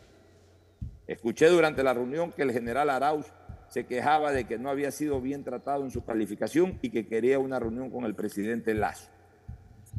Escuché 1.09 1.49
durante 1.49 1.83
la 1.83 1.95
reunión 1.95 2.31
que 2.31 2.43
el 2.43 2.53
general 2.53 2.89
Arauz 2.89 3.27
se 3.71 3.87
quejaba 3.87 4.31
de 4.31 4.45
que 4.45 4.57
no 4.57 4.71
había 4.71 4.93
sido 4.93 5.21
bien 5.21 5.43
tratado 5.43 5.83
en 5.83 5.91
su 5.91 6.05
calificación 6.05 6.79
y 6.81 6.91
que 6.91 7.09
quería 7.09 7.41
una 7.41 7.59
reunión 7.59 7.91
con 7.91 8.05
el 8.05 8.15
presidente 8.15 8.73
Lazo. 8.73 9.11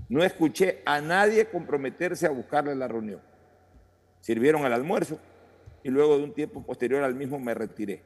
No 0.08 0.24
escuché 0.24 0.82
a 0.86 1.02
nadie 1.02 1.50
comprometerse 1.50 2.26
a 2.26 2.30
buscarle 2.30 2.74
la 2.74 2.88
reunión 2.88 3.20
sirvieron 4.20 4.66
el 4.66 4.74
almuerzo 4.74 5.20
y 5.84 5.90
luego 5.90 6.18
de 6.18 6.24
un 6.24 6.34
tiempo 6.34 6.64
posterior 6.64 7.04
al 7.04 7.16
mismo 7.16 7.40
me 7.40 7.54
retiré. 7.54 8.04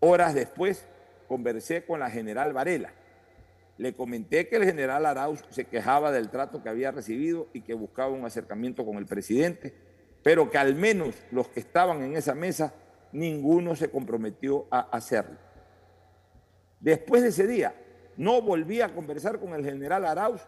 Horas 0.00 0.34
después 0.34 0.86
conversé 1.28 1.84
con 1.84 2.00
la 2.00 2.10
general 2.10 2.52
Varela. 2.52 2.92
Le 3.76 3.94
comenté 3.94 4.48
que 4.48 4.56
el 4.56 4.64
general 4.64 5.04
Arauz 5.06 5.42
se 5.50 5.64
quejaba 5.64 6.12
del 6.12 6.30
trato 6.30 6.62
que 6.62 6.68
había 6.68 6.92
recibido 6.92 7.48
y 7.52 7.62
que 7.62 7.74
buscaba 7.74 8.10
un 8.10 8.24
acercamiento 8.24 8.84
con 8.84 8.98
el 8.98 9.06
presidente, 9.06 9.74
pero 10.22 10.50
que 10.50 10.58
al 10.58 10.76
menos 10.76 11.16
los 11.32 11.48
que 11.48 11.60
estaban 11.60 12.02
en 12.02 12.16
esa 12.16 12.34
mesa, 12.34 12.72
ninguno 13.12 13.74
se 13.74 13.90
comprometió 13.90 14.66
a 14.70 14.80
hacerlo. 14.80 15.38
Después 16.78 17.22
de 17.22 17.28
ese 17.28 17.46
día, 17.46 17.74
no 18.16 18.42
volví 18.42 18.80
a 18.80 18.94
conversar 18.94 19.40
con 19.40 19.54
el 19.54 19.64
general 19.64 20.04
Arauz 20.04 20.42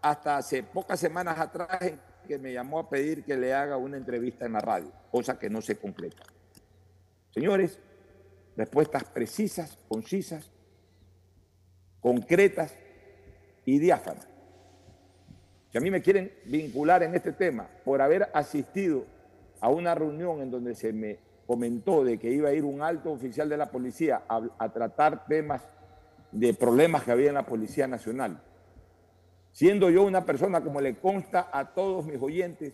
hasta 0.00 0.38
hace 0.38 0.62
pocas 0.62 0.98
semanas 0.98 1.38
atrás 1.38 1.92
que 2.26 2.38
me 2.38 2.52
llamó 2.52 2.78
a 2.78 2.88
pedir 2.88 3.24
que 3.24 3.36
le 3.36 3.54
haga 3.54 3.76
una 3.76 3.96
entrevista 3.96 4.46
en 4.46 4.52
la 4.52 4.60
radio, 4.60 4.90
cosa 5.10 5.38
que 5.38 5.50
no 5.50 5.60
se 5.60 5.76
concreta. 5.76 6.22
Señores, 7.30 7.78
respuestas 8.56 9.04
precisas, 9.04 9.78
concisas, 9.88 10.50
concretas 12.00 12.74
y 13.64 13.78
diáfanas. 13.78 14.28
Si 15.70 15.78
a 15.78 15.80
mí 15.80 15.90
me 15.90 16.02
quieren 16.02 16.32
vincular 16.44 17.02
en 17.02 17.14
este 17.14 17.32
tema 17.32 17.68
por 17.84 18.02
haber 18.02 18.28
asistido 18.34 19.06
a 19.60 19.68
una 19.68 19.94
reunión 19.94 20.42
en 20.42 20.50
donde 20.50 20.74
se 20.74 20.92
me 20.92 21.18
comentó 21.46 22.04
de 22.04 22.18
que 22.18 22.30
iba 22.30 22.50
a 22.50 22.52
ir 22.52 22.64
un 22.64 22.82
alto 22.82 23.10
oficial 23.10 23.48
de 23.48 23.56
la 23.56 23.70
policía 23.70 24.22
a, 24.28 24.42
a 24.58 24.72
tratar 24.72 25.26
temas 25.26 25.62
de 26.30 26.54
problemas 26.54 27.04
que 27.04 27.12
había 27.12 27.28
en 27.28 27.34
la 27.34 27.46
Policía 27.46 27.86
Nacional, 27.86 28.42
siendo 29.52 29.90
yo 29.90 30.02
una 30.02 30.24
persona, 30.24 30.62
como 30.62 30.80
le 30.80 30.96
consta 30.96 31.48
a 31.52 31.72
todos 31.72 32.06
mis 32.06 32.20
oyentes, 32.20 32.72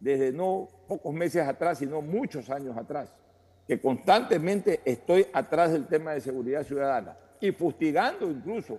desde 0.00 0.32
no 0.32 0.66
pocos 0.88 1.12
meses 1.12 1.46
atrás, 1.46 1.78
sino 1.78 2.00
muchos 2.00 2.48
años 2.50 2.76
atrás, 2.76 3.12
que 3.68 3.80
constantemente 3.80 4.80
estoy 4.84 5.26
atrás 5.32 5.72
del 5.72 5.86
tema 5.86 6.12
de 6.12 6.20
seguridad 6.20 6.64
ciudadana 6.64 7.16
y 7.38 7.52
fustigando 7.52 8.30
incluso 8.30 8.78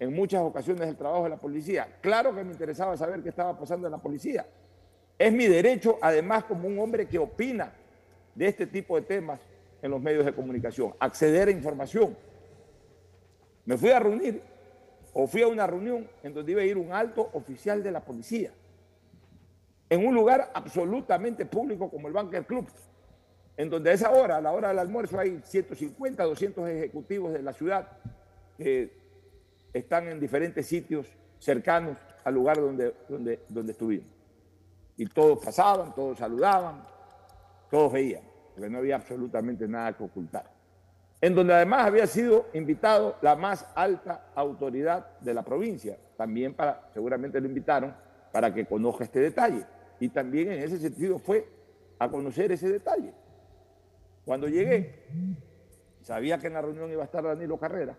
en 0.00 0.12
muchas 0.12 0.42
ocasiones 0.42 0.88
el 0.88 0.96
trabajo 0.96 1.24
de 1.24 1.30
la 1.30 1.36
policía. 1.36 1.88
Claro 2.00 2.34
que 2.34 2.44
me 2.44 2.52
interesaba 2.52 2.96
saber 2.96 3.22
qué 3.22 3.30
estaba 3.30 3.56
pasando 3.56 3.86
en 3.86 3.92
la 3.92 3.98
policía. 3.98 4.46
Es 5.18 5.32
mi 5.32 5.46
derecho, 5.46 5.98
además, 6.00 6.44
como 6.44 6.68
un 6.68 6.78
hombre 6.78 7.06
que 7.06 7.18
opina 7.18 7.72
de 8.34 8.46
este 8.46 8.66
tipo 8.66 8.96
de 8.96 9.02
temas 9.02 9.40
en 9.82 9.90
los 9.90 10.00
medios 10.00 10.24
de 10.24 10.32
comunicación, 10.32 10.94
acceder 10.98 11.48
a 11.48 11.50
información. 11.50 12.16
Me 13.64 13.76
fui 13.76 13.90
a 13.90 13.98
reunir 13.98 14.42
o 15.20 15.26
fui 15.26 15.42
a 15.42 15.48
una 15.48 15.66
reunión 15.66 16.06
en 16.22 16.32
donde 16.32 16.52
iba 16.52 16.60
a 16.60 16.64
ir 16.64 16.78
un 16.78 16.92
alto 16.92 17.28
oficial 17.32 17.82
de 17.82 17.90
la 17.90 18.04
policía, 18.04 18.52
en 19.90 20.06
un 20.06 20.14
lugar 20.14 20.52
absolutamente 20.54 21.44
público 21.44 21.90
como 21.90 22.06
el 22.06 22.14
Banker 22.14 22.46
Club, 22.46 22.68
en 23.56 23.68
donde 23.68 23.90
a 23.90 23.94
esa 23.94 24.12
hora, 24.12 24.36
a 24.36 24.40
la 24.40 24.52
hora 24.52 24.68
del 24.68 24.78
almuerzo, 24.78 25.18
hay 25.18 25.40
150, 25.42 26.22
200 26.22 26.68
ejecutivos 26.68 27.32
de 27.32 27.42
la 27.42 27.52
ciudad 27.52 27.88
que 28.56 28.92
están 29.72 30.06
en 30.06 30.20
diferentes 30.20 30.66
sitios 30.66 31.08
cercanos 31.40 31.98
al 32.22 32.34
lugar 32.34 32.60
donde, 32.60 32.94
donde, 33.08 33.40
donde 33.48 33.72
estuvimos. 33.72 34.06
Y 34.96 35.06
todos 35.06 35.44
pasaban, 35.44 35.96
todos 35.96 36.16
saludaban, 36.16 36.84
todos 37.68 37.92
veían, 37.92 38.22
porque 38.54 38.70
no 38.70 38.78
había 38.78 38.94
absolutamente 38.94 39.66
nada 39.66 39.92
que 39.94 40.04
ocultar. 40.04 40.57
En 41.20 41.34
donde 41.34 41.52
además 41.52 41.86
había 41.86 42.06
sido 42.06 42.46
invitado 42.54 43.16
la 43.22 43.34
más 43.34 43.66
alta 43.74 44.30
autoridad 44.34 45.18
de 45.20 45.34
la 45.34 45.42
provincia, 45.42 45.98
también 46.16 46.54
para, 46.54 46.88
seguramente 46.94 47.40
lo 47.40 47.48
invitaron 47.48 47.94
para 48.32 48.54
que 48.54 48.66
conozca 48.66 49.04
este 49.04 49.20
detalle. 49.20 49.64
Y 49.98 50.08
también 50.10 50.52
en 50.52 50.62
ese 50.62 50.78
sentido 50.78 51.18
fue 51.18 51.48
a 51.98 52.08
conocer 52.08 52.52
ese 52.52 52.68
detalle. 52.68 53.12
Cuando 54.24 54.46
llegué, 54.46 54.94
sabía 56.02 56.38
que 56.38 56.46
en 56.46 56.52
la 56.52 56.62
reunión 56.62 56.90
iba 56.92 57.02
a 57.02 57.06
estar 57.06 57.24
Danilo 57.24 57.58
Carrera, 57.58 57.96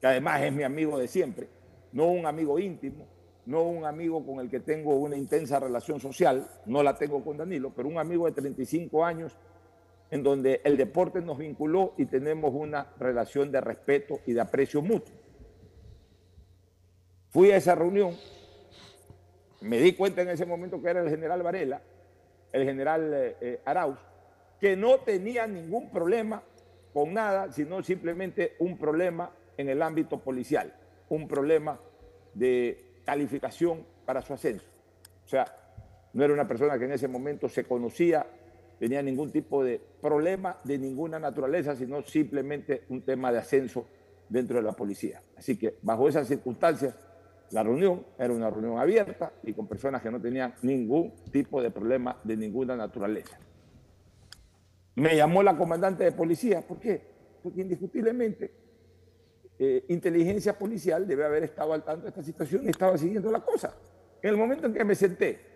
que 0.00 0.06
además 0.06 0.42
es 0.42 0.52
mi 0.52 0.62
amigo 0.62 0.98
de 0.98 1.08
siempre, 1.08 1.48
no 1.92 2.06
un 2.06 2.26
amigo 2.26 2.58
íntimo, 2.58 3.06
no 3.46 3.62
un 3.62 3.84
amigo 3.84 4.24
con 4.24 4.40
el 4.40 4.48
que 4.48 4.60
tengo 4.60 4.94
una 4.94 5.16
intensa 5.16 5.58
relación 5.58 6.00
social, 6.00 6.46
no 6.66 6.82
la 6.82 6.96
tengo 6.96 7.24
con 7.24 7.36
Danilo, 7.36 7.72
pero 7.74 7.88
un 7.88 7.98
amigo 7.98 8.26
de 8.26 8.32
35 8.32 9.04
años 9.04 9.36
en 10.10 10.22
donde 10.22 10.60
el 10.64 10.76
deporte 10.76 11.20
nos 11.20 11.38
vinculó 11.38 11.94
y 11.96 12.06
tenemos 12.06 12.52
una 12.54 12.92
relación 12.98 13.50
de 13.50 13.60
respeto 13.60 14.20
y 14.26 14.32
de 14.32 14.40
aprecio 14.40 14.82
mutuo. 14.82 15.14
Fui 17.30 17.50
a 17.50 17.56
esa 17.56 17.74
reunión, 17.74 18.16
me 19.60 19.78
di 19.78 19.94
cuenta 19.94 20.22
en 20.22 20.28
ese 20.28 20.46
momento 20.46 20.80
que 20.80 20.88
era 20.88 21.00
el 21.00 21.10
general 21.10 21.42
Varela, 21.42 21.82
el 22.52 22.64
general 22.64 23.12
eh, 23.12 23.36
eh, 23.40 23.60
Arauz, 23.64 23.98
que 24.60 24.76
no 24.76 25.00
tenía 25.00 25.46
ningún 25.46 25.90
problema 25.90 26.42
con 26.92 27.12
nada, 27.12 27.50
sino 27.50 27.82
simplemente 27.82 28.54
un 28.60 28.78
problema 28.78 29.32
en 29.56 29.68
el 29.68 29.82
ámbito 29.82 30.20
policial, 30.20 30.72
un 31.08 31.26
problema 31.26 31.80
de 32.32 33.00
calificación 33.04 33.84
para 34.06 34.22
su 34.22 34.32
ascenso. 34.32 34.66
O 35.24 35.28
sea, 35.28 35.44
no 36.12 36.24
era 36.24 36.32
una 36.32 36.46
persona 36.46 36.78
que 36.78 36.84
en 36.84 36.92
ese 36.92 37.08
momento 37.08 37.48
se 37.48 37.64
conocía, 37.64 38.24
tenía 38.78 39.02
ningún 39.02 39.30
tipo 39.30 39.64
de 39.64 39.80
problema 40.00 40.58
de 40.64 40.78
ninguna 40.78 41.18
naturaleza, 41.18 41.76
sino 41.76 42.02
simplemente 42.02 42.84
un 42.88 43.02
tema 43.02 43.32
de 43.32 43.38
ascenso 43.38 43.86
dentro 44.28 44.56
de 44.56 44.62
la 44.62 44.72
policía. 44.72 45.22
Así 45.36 45.56
que 45.56 45.78
bajo 45.82 46.08
esas 46.08 46.28
circunstancias, 46.28 46.94
la 47.50 47.62
reunión 47.62 48.04
era 48.18 48.32
una 48.32 48.50
reunión 48.50 48.78
abierta 48.78 49.32
y 49.42 49.52
con 49.52 49.66
personas 49.66 50.02
que 50.02 50.10
no 50.10 50.20
tenían 50.20 50.54
ningún 50.62 51.12
tipo 51.30 51.62
de 51.62 51.70
problema 51.70 52.20
de 52.24 52.36
ninguna 52.36 52.76
naturaleza. 52.76 53.38
Me 54.96 55.16
llamó 55.16 55.42
la 55.42 55.56
comandante 55.56 56.04
de 56.04 56.12
policía. 56.12 56.62
¿Por 56.62 56.78
qué? 56.78 57.02
Porque 57.42 57.60
indiscutiblemente 57.60 58.54
eh, 59.58 59.84
inteligencia 59.88 60.58
policial 60.58 61.06
debe 61.06 61.24
haber 61.24 61.44
estado 61.44 61.72
al 61.72 61.84
tanto 61.84 62.02
de 62.02 62.08
esta 62.08 62.22
situación 62.22 62.64
y 62.64 62.70
estaba 62.70 62.96
siguiendo 62.98 63.30
la 63.30 63.40
cosa. 63.40 63.76
En 64.22 64.30
el 64.30 64.36
momento 64.36 64.66
en 64.66 64.74
que 64.74 64.84
me 64.84 64.94
senté 64.94 65.53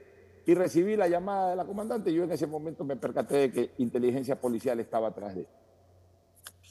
y 0.49 0.55
recibí 0.55 0.97
la 0.97 1.09
llamada 1.09 1.51
de 1.51 1.57
la 1.57 1.67
comandante, 1.67 2.11
yo 2.11 2.25
en 2.25 2.33
ese 2.33 2.47
momento 2.47 2.83
me 2.83 2.97
percaté 2.97 3.37
de 3.37 3.53
que 3.53 3.71
inteligencia 3.77 4.41
policial 4.41 4.81
estaba 4.81 5.09
atrás 5.09 5.35
de 5.35 5.43
él. 5.43 5.47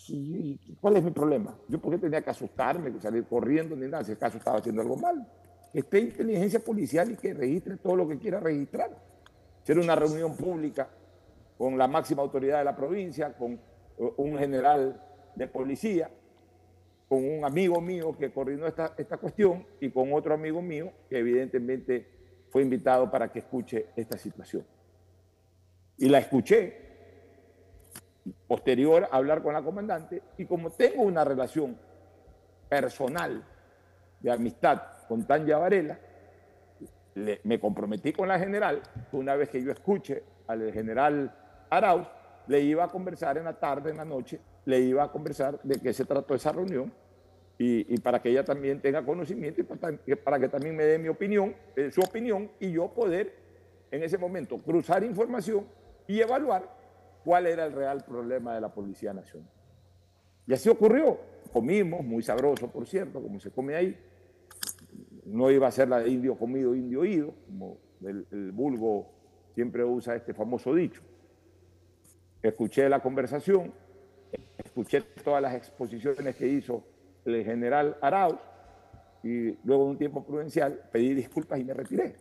¿Y 0.08 0.76
cuál 0.82 0.98
es 0.98 1.04
mi 1.04 1.12
problema? 1.12 1.56
Yo 1.68 1.80
por 1.80 1.92
qué 1.92 2.00
tenía 2.00 2.24
que 2.24 2.32
asustarme, 2.32 2.92
salir 3.00 3.26
corriendo 3.26 3.76
ni 3.76 3.86
nada, 3.86 4.04
si 4.04 4.14
acaso 4.14 4.40
estaba 4.40 4.58
haciendo 4.58 4.82
algo 4.82 4.98
mal. 4.98 5.32
Que 5.72 5.82
esté 5.82 6.00
inteligencia 6.00 6.60
policial 6.60 7.12
y 7.12 7.18
que 7.18 7.36
registre 7.36 7.78
todo 7.78 7.96
lo 7.96 8.08
que 8.08 8.18
quiera 8.18 8.40
registrar. 8.40 8.98
Ser 9.62 9.78
una 9.78 9.96
reunión 9.96 10.36
pública 10.36 10.90
con 11.56 11.78
la 11.78 11.88
máxima 11.88 12.24
autoridad 12.24 12.58
de 12.58 12.66
la 12.66 12.76
provincia, 12.76 13.38
con 13.38 13.52
eh, 13.52 13.60
un 14.18 14.40
general 14.40 15.00
de 15.36 15.48
policía, 15.48 16.10
con 17.08 17.24
un 17.24 17.46
amigo 17.46 17.80
mío 17.80 18.18
que 18.18 18.32
coordinó 18.32 18.66
esta, 18.66 18.96
esta 18.98 19.18
cuestión 19.18 19.68
y 19.80 19.92
con 19.92 20.14
otro 20.14 20.34
amigo 20.34 20.64
mío 20.64 20.92
que 21.12 21.20
evidentemente 21.20 22.17
fue 22.50 22.62
invitado 22.62 23.10
para 23.10 23.32
que 23.32 23.40
escuche 23.40 23.88
esta 23.96 24.18
situación. 24.18 24.66
Y 25.98 26.10
la 26.10 26.20
escuché 26.20 26.86
posterior 28.48 29.08
a 29.12 29.18
hablar 29.18 29.42
con 29.42 29.54
la 29.54 29.62
comandante 29.62 30.22
y 30.38 30.46
como 30.46 30.72
tengo 30.72 31.04
una 31.04 31.24
relación 31.24 31.78
personal 32.70 33.44
de 34.20 34.32
amistad 34.32 34.82
con 35.08 35.26
Tanya 35.26 35.58
Varela, 35.58 36.00
me 37.44 37.60
comprometí 37.60 38.14
con 38.14 38.28
la 38.28 38.38
general 38.38 38.82
una 39.12 39.36
vez 39.36 39.50
que 39.50 39.64
yo 39.64 39.72
escuche 39.72 40.24
al 40.48 40.72
general 40.72 41.34
Arauz, 41.70 42.08
le 42.48 42.62
iba 42.62 42.84
a 42.84 42.88
conversar 42.88 43.38
en 43.38 43.46
la 43.46 43.54
tarde, 43.54 43.92
en 43.92 43.98
la 43.98 44.06
noche, 44.06 44.40
le 44.66 44.80
iba 44.80 45.04
a 45.04 45.12
conversar 45.12 45.60
de 45.64 45.80
qué 45.80 45.94
se 45.94 46.06
trató 46.06 46.36
esa 46.36 46.52
reunión 46.52 46.94
y, 47.60 47.98
para 48.00 48.22
que 48.22 48.30
ella 48.30 48.46
también 48.46 48.80
tenga 48.82 49.04
conocimiento 49.04 49.62
y 49.62 49.64
para, 50.16 50.40
que 50.40 50.48
también 50.48 50.76
me 50.76 50.84
dé 50.84 51.00
mi 51.00 51.08
opinión, 51.08 51.56
eh, 51.76 51.90
su 51.92 52.02
opinión 52.02 52.52
y 52.60 52.72
yo 52.72 52.94
poder 52.94 53.34
en 53.90 54.04
ese 54.04 54.18
momento 54.18 54.58
cruzar 54.60 55.04
información 55.04 55.66
y 56.08 56.20
evaluar 56.22 56.72
cuál 57.24 57.48
era 57.48 57.66
el 57.66 57.74
real 57.74 58.06
problema 58.06 58.54
de 58.54 58.62
la 58.62 58.74
Policía 58.74 59.14
Nacional. 59.14 59.50
Y 60.46 60.54
así 60.54 60.70
ocurrió. 60.70 61.20
Comimos, 61.52 62.04
muy 62.04 62.22
sabroso, 62.22 62.70
por 62.70 62.86
cierto, 62.86 63.22
como 63.22 63.40
se 63.40 63.50
come 63.50 63.76
ahí. 63.76 63.98
No 65.26 65.50
iba 65.50 65.68
a 65.68 65.72
ser 65.72 65.88
la 65.88 66.00
de 66.00 66.10
indio 66.10 66.36
comido, 66.36 66.76
indio 66.76 67.02
oído, 67.02 67.34
como 67.48 67.78
el 68.02 68.52
vulgo 68.52 69.10
siempre 69.56 69.84
usa 69.84 70.16
este 70.16 70.34
famoso 70.34 70.76
dicho 70.76 71.02
escuché 72.42 72.88
la 72.90 73.00
conversación, 73.00 73.74
escuché 74.58 75.02
todas 75.24 75.42
las 75.42 75.56
exposiciones 75.56 76.36
que 76.36 76.48
hizo 76.48 76.84
el 77.36 77.44
general 77.44 77.98
Arauz 78.02 78.40
y 79.24 79.58
luego 79.66 79.86
de 79.86 79.90
un 79.90 79.98
tiempo 79.98 80.24
prudencial 80.24 80.82
pedí 80.92 81.14
disculpas 81.14 81.60
y 81.60 81.64
me 81.64 81.74
retiré. 81.74 82.16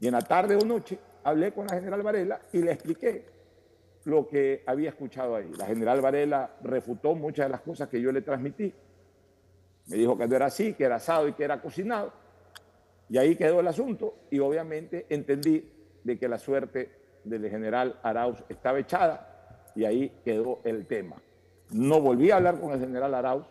Y 0.00 0.06
en 0.06 0.12
la 0.12 0.22
tarde 0.22 0.56
o 0.56 0.64
noche 0.64 0.98
hablé 1.22 1.52
con 1.52 1.66
la 1.66 1.74
general 1.74 2.02
Varela 2.02 2.40
y 2.52 2.62
le 2.62 2.72
expliqué 2.72 3.24
lo 4.04 4.28
que 4.28 4.62
había 4.66 4.90
escuchado 4.90 5.36
ahí. 5.36 5.50
La 5.56 5.66
general 5.66 6.00
Varela 6.00 6.50
refutó 6.62 7.14
muchas 7.14 7.46
de 7.46 7.50
las 7.50 7.60
cosas 7.60 7.88
que 7.88 8.00
yo 8.00 8.12
le 8.12 8.22
transmití. 8.22 8.72
Me 9.86 9.96
dijo 9.96 10.16
que 10.16 10.26
no 10.26 10.36
era 10.36 10.46
así, 10.46 10.74
que 10.74 10.84
era 10.84 10.96
asado 10.96 11.28
y 11.28 11.32
que 11.32 11.44
era 11.44 11.60
cocinado. 11.60 12.12
Y 13.08 13.18
ahí 13.18 13.36
quedó 13.36 13.60
el 13.60 13.68
asunto 13.68 14.14
y 14.30 14.38
obviamente 14.38 15.06
entendí 15.08 15.70
de 16.02 16.18
que 16.18 16.28
la 16.28 16.38
suerte 16.38 16.90
del 17.24 17.48
general 17.48 17.98
Arauz 18.02 18.42
estaba 18.48 18.78
echada 18.78 19.72
y 19.74 19.84
ahí 19.84 20.12
quedó 20.24 20.60
el 20.64 20.86
tema. 20.86 21.16
No 21.70 22.00
volví 22.00 22.30
a 22.30 22.36
hablar 22.36 22.60
con 22.60 22.72
el 22.72 22.80
general 22.80 23.14
Arauz, 23.14 23.46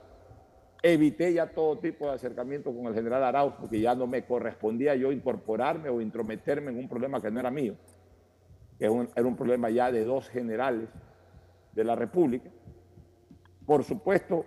evité 0.83 1.33
ya 1.33 1.47
todo 1.47 1.79
tipo 1.79 2.07
de 2.07 2.15
acercamiento 2.15 2.75
con 2.75 2.87
el 2.87 2.93
general 2.93 3.23
Arauz 3.23 3.53
porque 3.57 3.79
ya 3.79 3.95
no 3.95 4.05
me 4.05 4.25
correspondía 4.25 4.93
yo 4.95 5.13
incorporarme 5.13 5.89
o 5.89 6.01
intrometerme 6.01 6.71
en 6.71 6.77
un 6.77 6.89
problema 6.89 7.21
que 7.21 7.31
no 7.31 7.39
era 7.39 7.49
mío, 7.49 7.75
que 8.77 8.85
era 8.85 9.27
un 9.27 9.35
problema 9.37 9.69
ya 9.69 9.91
de 9.91 10.03
dos 10.03 10.27
generales 10.27 10.89
de 11.71 11.83
la 11.85 11.95
República. 11.95 12.49
Por 13.65 13.85
supuesto, 13.85 14.45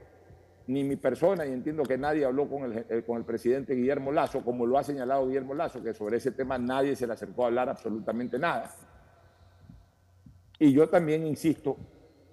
ni 0.67 0.85
mi 0.85 0.97
persona, 0.97 1.47
y 1.47 1.53
entiendo 1.53 1.85
que 1.85 1.97
nadie 1.97 2.27
habló 2.27 2.49
con 2.49 2.65
el, 2.65 2.85
eh, 2.91 3.03
con 3.07 3.17
el 3.17 3.25
presidente 3.25 3.75
Guillermo 3.75 4.13
Lazo, 4.13 4.45
como 4.45 4.67
lo 4.67 4.77
ha 4.77 4.85
señalado 4.85 5.27
Guillermo 5.27 5.55
Lazo, 5.55 5.83
que 5.83 5.95
sobre 5.95 6.19
ese 6.19 6.33
tema 6.33 6.59
nadie 6.59 6.95
se 6.97 7.07
le 7.07 7.15
acercó 7.15 7.45
a 7.45 7.47
hablar 7.47 7.71
absolutamente 7.71 8.39
nada. 8.39 8.75
Y 10.59 10.73
yo 10.73 10.87
también, 10.89 11.27
insisto, 11.27 11.79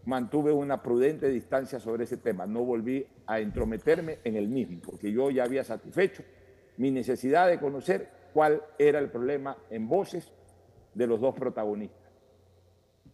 mantuve 0.05 0.51
una 0.51 0.81
prudente 0.81 1.29
distancia 1.29 1.79
sobre 1.79 2.03
ese 2.03 2.17
tema. 2.17 2.45
No 2.45 2.63
volví 2.63 3.05
a 3.25 3.39
entrometerme 3.39 4.19
en 4.23 4.35
el 4.35 4.47
mismo, 4.47 4.81
porque 4.83 5.11
yo 5.11 5.29
ya 5.29 5.43
había 5.43 5.63
satisfecho 5.63 6.23
mi 6.77 6.91
necesidad 6.91 7.47
de 7.47 7.59
conocer 7.59 8.09
cuál 8.33 8.61
era 8.77 8.99
el 8.99 9.09
problema 9.09 9.57
en 9.69 9.87
voces 9.87 10.31
de 10.93 11.07
los 11.07 11.21
dos 11.21 11.35
protagonistas. 11.35 12.11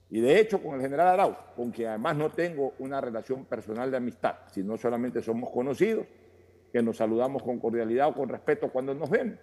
Y 0.09 0.21
de 0.21 0.39
hecho, 0.39 0.61
con 0.61 0.75
el 0.75 0.81
general 0.81 1.07
Arauz, 1.07 1.37
con 1.55 1.71
quien 1.71 1.89
además 1.89 2.17
no 2.17 2.31
tengo 2.31 2.73
una 2.79 2.99
relación 2.99 3.45
personal 3.45 3.91
de 3.91 3.97
amistad, 3.97 4.35
sino 4.47 4.75
solamente 4.77 5.21
somos 5.21 5.51
conocidos, 5.51 6.07
que 6.71 6.81
nos 6.81 6.97
saludamos 6.97 7.43
con 7.43 7.59
cordialidad 7.59 8.09
o 8.09 8.13
con 8.13 8.29
respeto 8.29 8.71
cuando 8.71 8.93
nos 8.93 9.09
vemos, 9.09 9.37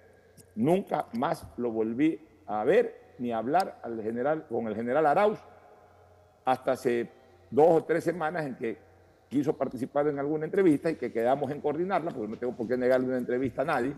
nunca 0.55 1.07
más 1.13 1.47
lo 1.57 1.71
volví 1.71 2.21
a 2.47 2.65
ver 2.65 3.15
ni 3.19 3.33
a 3.33 3.39
hablar 3.39 3.81
al 3.83 4.03
general, 4.03 4.47
con 4.49 4.67
el 4.67 4.75
general 4.75 5.07
Arauz 5.07 5.39
hasta 6.45 6.73
hace 6.73 7.11
dos 7.51 7.67
o 7.69 7.85
tres 7.85 8.05
semanas 8.05 8.47
en 8.47 8.57
que 8.57 8.79
quiso 9.29 9.57
participar 9.57 10.07
en 10.09 10.19
alguna 10.19 10.45
entrevista 10.45 10.91
y 10.91 10.97
que 10.97 11.13
quedamos 11.13 11.51
en 11.51 11.61
coordinarla, 11.61 12.11
porque 12.11 12.29
no 12.29 12.39
tengo 12.39 12.57
por 12.57 12.69
qué 12.69 12.77
negarle 12.77 13.09
una 13.09 13.19
entrevista 13.19 13.63
a 13.63 13.65
nadie. 13.65 13.95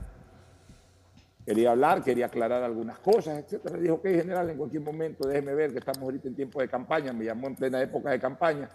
Quería 1.44 1.70
hablar, 1.70 2.02
quería 2.02 2.26
aclarar 2.26 2.62
algunas 2.62 2.98
cosas, 2.98 3.38
etcétera. 3.38 3.76
Le 3.76 3.82
dijo, 3.82 4.02
que 4.02 4.14
general, 4.14 4.50
en 4.50 4.58
cualquier 4.58 4.82
momento 4.82 5.26
déjeme 5.26 5.54
ver 5.54 5.72
que 5.72 5.78
estamos 5.78 6.02
ahorita 6.02 6.28
en 6.28 6.34
tiempo 6.34 6.60
de 6.60 6.68
campaña. 6.68 7.12
Me 7.12 7.24
llamó 7.24 7.46
en 7.46 7.54
plena 7.54 7.80
época 7.80 8.10
de 8.10 8.20
campaña. 8.20 8.68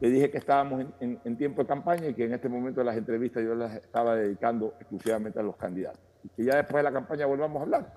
Le 0.00 0.10
dije 0.10 0.30
que 0.30 0.38
estábamos 0.38 0.86
en 1.00 1.36
tiempo 1.36 1.62
de 1.62 1.68
campaña 1.68 2.08
y 2.08 2.14
que 2.14 2.24
en 2.24 2.34
este 2.34 2.48
momento 2.48 2.82
las 2.82 2.96
entrevistas 2.96 3.42
yo 3.42 3.54
las 3.54 3.74
estaba 3.74 4.14
dedicando 4.14 4.74
exclusivamente 4.78 5.40
a 5.40 5.42
los 5.42 5.56
candidatos. 5.56 6.00
Y 6.24 6.28
que 6.28 6.44
ya 6.44 6.56
después 6.56 6.76
de 6.76 6.82
la 6.82 6.92
campaña 6.92 7.26
volvamos 7.26 7.60
a 7.60 7.62
hablar. 7.62 7.92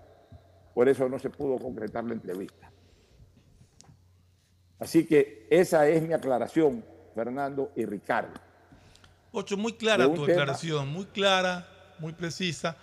Por 0.73 0.88
eso 0.88 1.10
no 1.10 1.19
se 1.19 1.29
pudo 1.29 1.58
concretar 1.58 2.03
la 2.03 2.13
entrevista. 2.13 2.71
Así 4.80 5.06
que 5.06 5.48
esa 5.50 5.88
es 5.88 6.02
mi 6.02 6.13
aclaración, 6.13 6.84
Fernando 7.13 7.72
y 7.76 7.86
Ricardo. 7.86 8.34
Ocho, 9.32 9.58
muy 9.58 9.74
clara 9.74 10.06
tu 10.06 10.13
tema- 10.13 10.28
declaración, 10.28 10.88
muy 10.92 11.06
clara, 11.06 11.68
muy 12.00 12.13
precisa. 12.13 12.76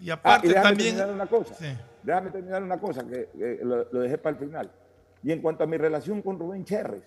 Y 0.00 0.10
Ah, 0.10 0.14
aparte 0.14 0.46
y 0.46 0.50
déjame 0.50 0.68
también... 0.68 0.96
terminar 0.96 1.14
una 1.14 1.26
cosa. 1.26 1.54
Sí. 1.54 1.66
Déjame 2.02 2.30
terminar 2.30 2.62
una 2.62 2.78
cosa 2.80 3.06
que, 3.06 3.28
que 3.36 3.60
lo, 3.62 3.86
lo 3.90 4.00
dejé 4.00 4.18
para 4.18 4.36
el 4.36 4.44
final. 4.44 4.70
Y 5.22 5.32
en 5.32 5.40
cuanto 5.40 5.64
a 5.64 5.66
mi 5.66 5.76
relación 5.76 6.20
con 6.22 6.38
Rubén 6.38 6.64
Cherres, 6.64 7.02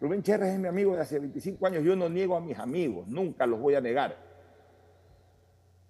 Rubén 0.00 0.22
Cherres 0.22 0.54
es 0.54 0.58
mi 0.58 0.68
amigo 0.68 0.94
de 0.94 1.02
hace 1.02 1.18
25 1.18 1.66
años. 1.66 1.84
Yo 1.84 1.94
no 1.94 2.08
niego 2.08 2.34
a 2.36 2.40
mis 2.40 2.58
amigos, 2.58 3.06
nunca 3.08 3.46
los 3.46 3.60
voy 3.60 3.74
a 3.74 3.80
negar. 3.80 4.16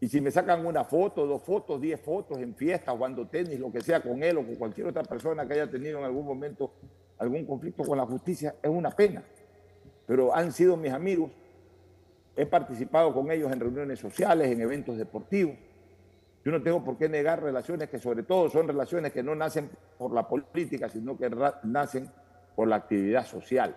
Y 0.00 0.08
si 0.08 0.20
me 0.20 0.30
sacan 0.30 0.64
una 0.64 0.84
foto, 0.84 1.26
dos 1.26 1.42
fotos, 1.42 1.80
diez 1.80 2.00
fotos 2.00 2.38
en 2.38 2.54
fiesta, 2.54 2.92
jugando 2.92 3.26
tenis, 3.28 3.58
lo 3.60 3.70
que 3.70 3.80
sea 3.82 4.00
con 4.00 4.22
él 4.22 4.38
o 4.38 4.44
con 4.46 4.54
cualquier 4.56 4.86
otra 4.88 5.02
persona 5.02 5.46
que 5.46 5.54
haya 5.54 5.70
tenido 5.70 5.98
en 5.98 6.04
algún 6.04 6.24
momento 6.26 6.72
algún 7.20 7.44
conflicto 7.44 7.84
con 7.84 7.98
la 7.98 8.06
justicia, 8.06 8.56
es 8.62 8.70
una 8.70 8.90
pena. 8.90 9.22
Pero 10.06 10.34
han 10.34 10.52
sido 10.52 10.76
mis 10.76 10.90
amigos. 10.90 11.30
He 12.34 12.46
participado 12.46 13.12
con 13.12 13.30
ellos 13.30 13.52
en 13.52 13.60
reuniones 13.60 13.98
sociales, 13.98 14.50
en 14.50 14.60
eventos 14.60 14.96
deportivos. 14.96 15.54
Yo 16.42 16.50
no 16.50 16.62
tengo 16.62 16.82
por 16.82 16.96
qué 16.96 17.10
negar 17.10 17.42
relaciones 17.42 17.90
que 17.90 17.98
sobre 17.98 18.22
todo 18.22 18.48
son 18.48 18.66
relaciones 18.66 19.12
que 19.12 19.22
no 19.22 19.34
nacen 19.34 19.68
por 19.98 20.14
la 20.14 20.26
política, 20.26 20.88
sino 20.88 21.18
que 21.18 21.30
nacen 21.64 22.10
por 22.56 22.66
la 22.66 22.76
actividad 22.76 23.26
social. 23.26 23.76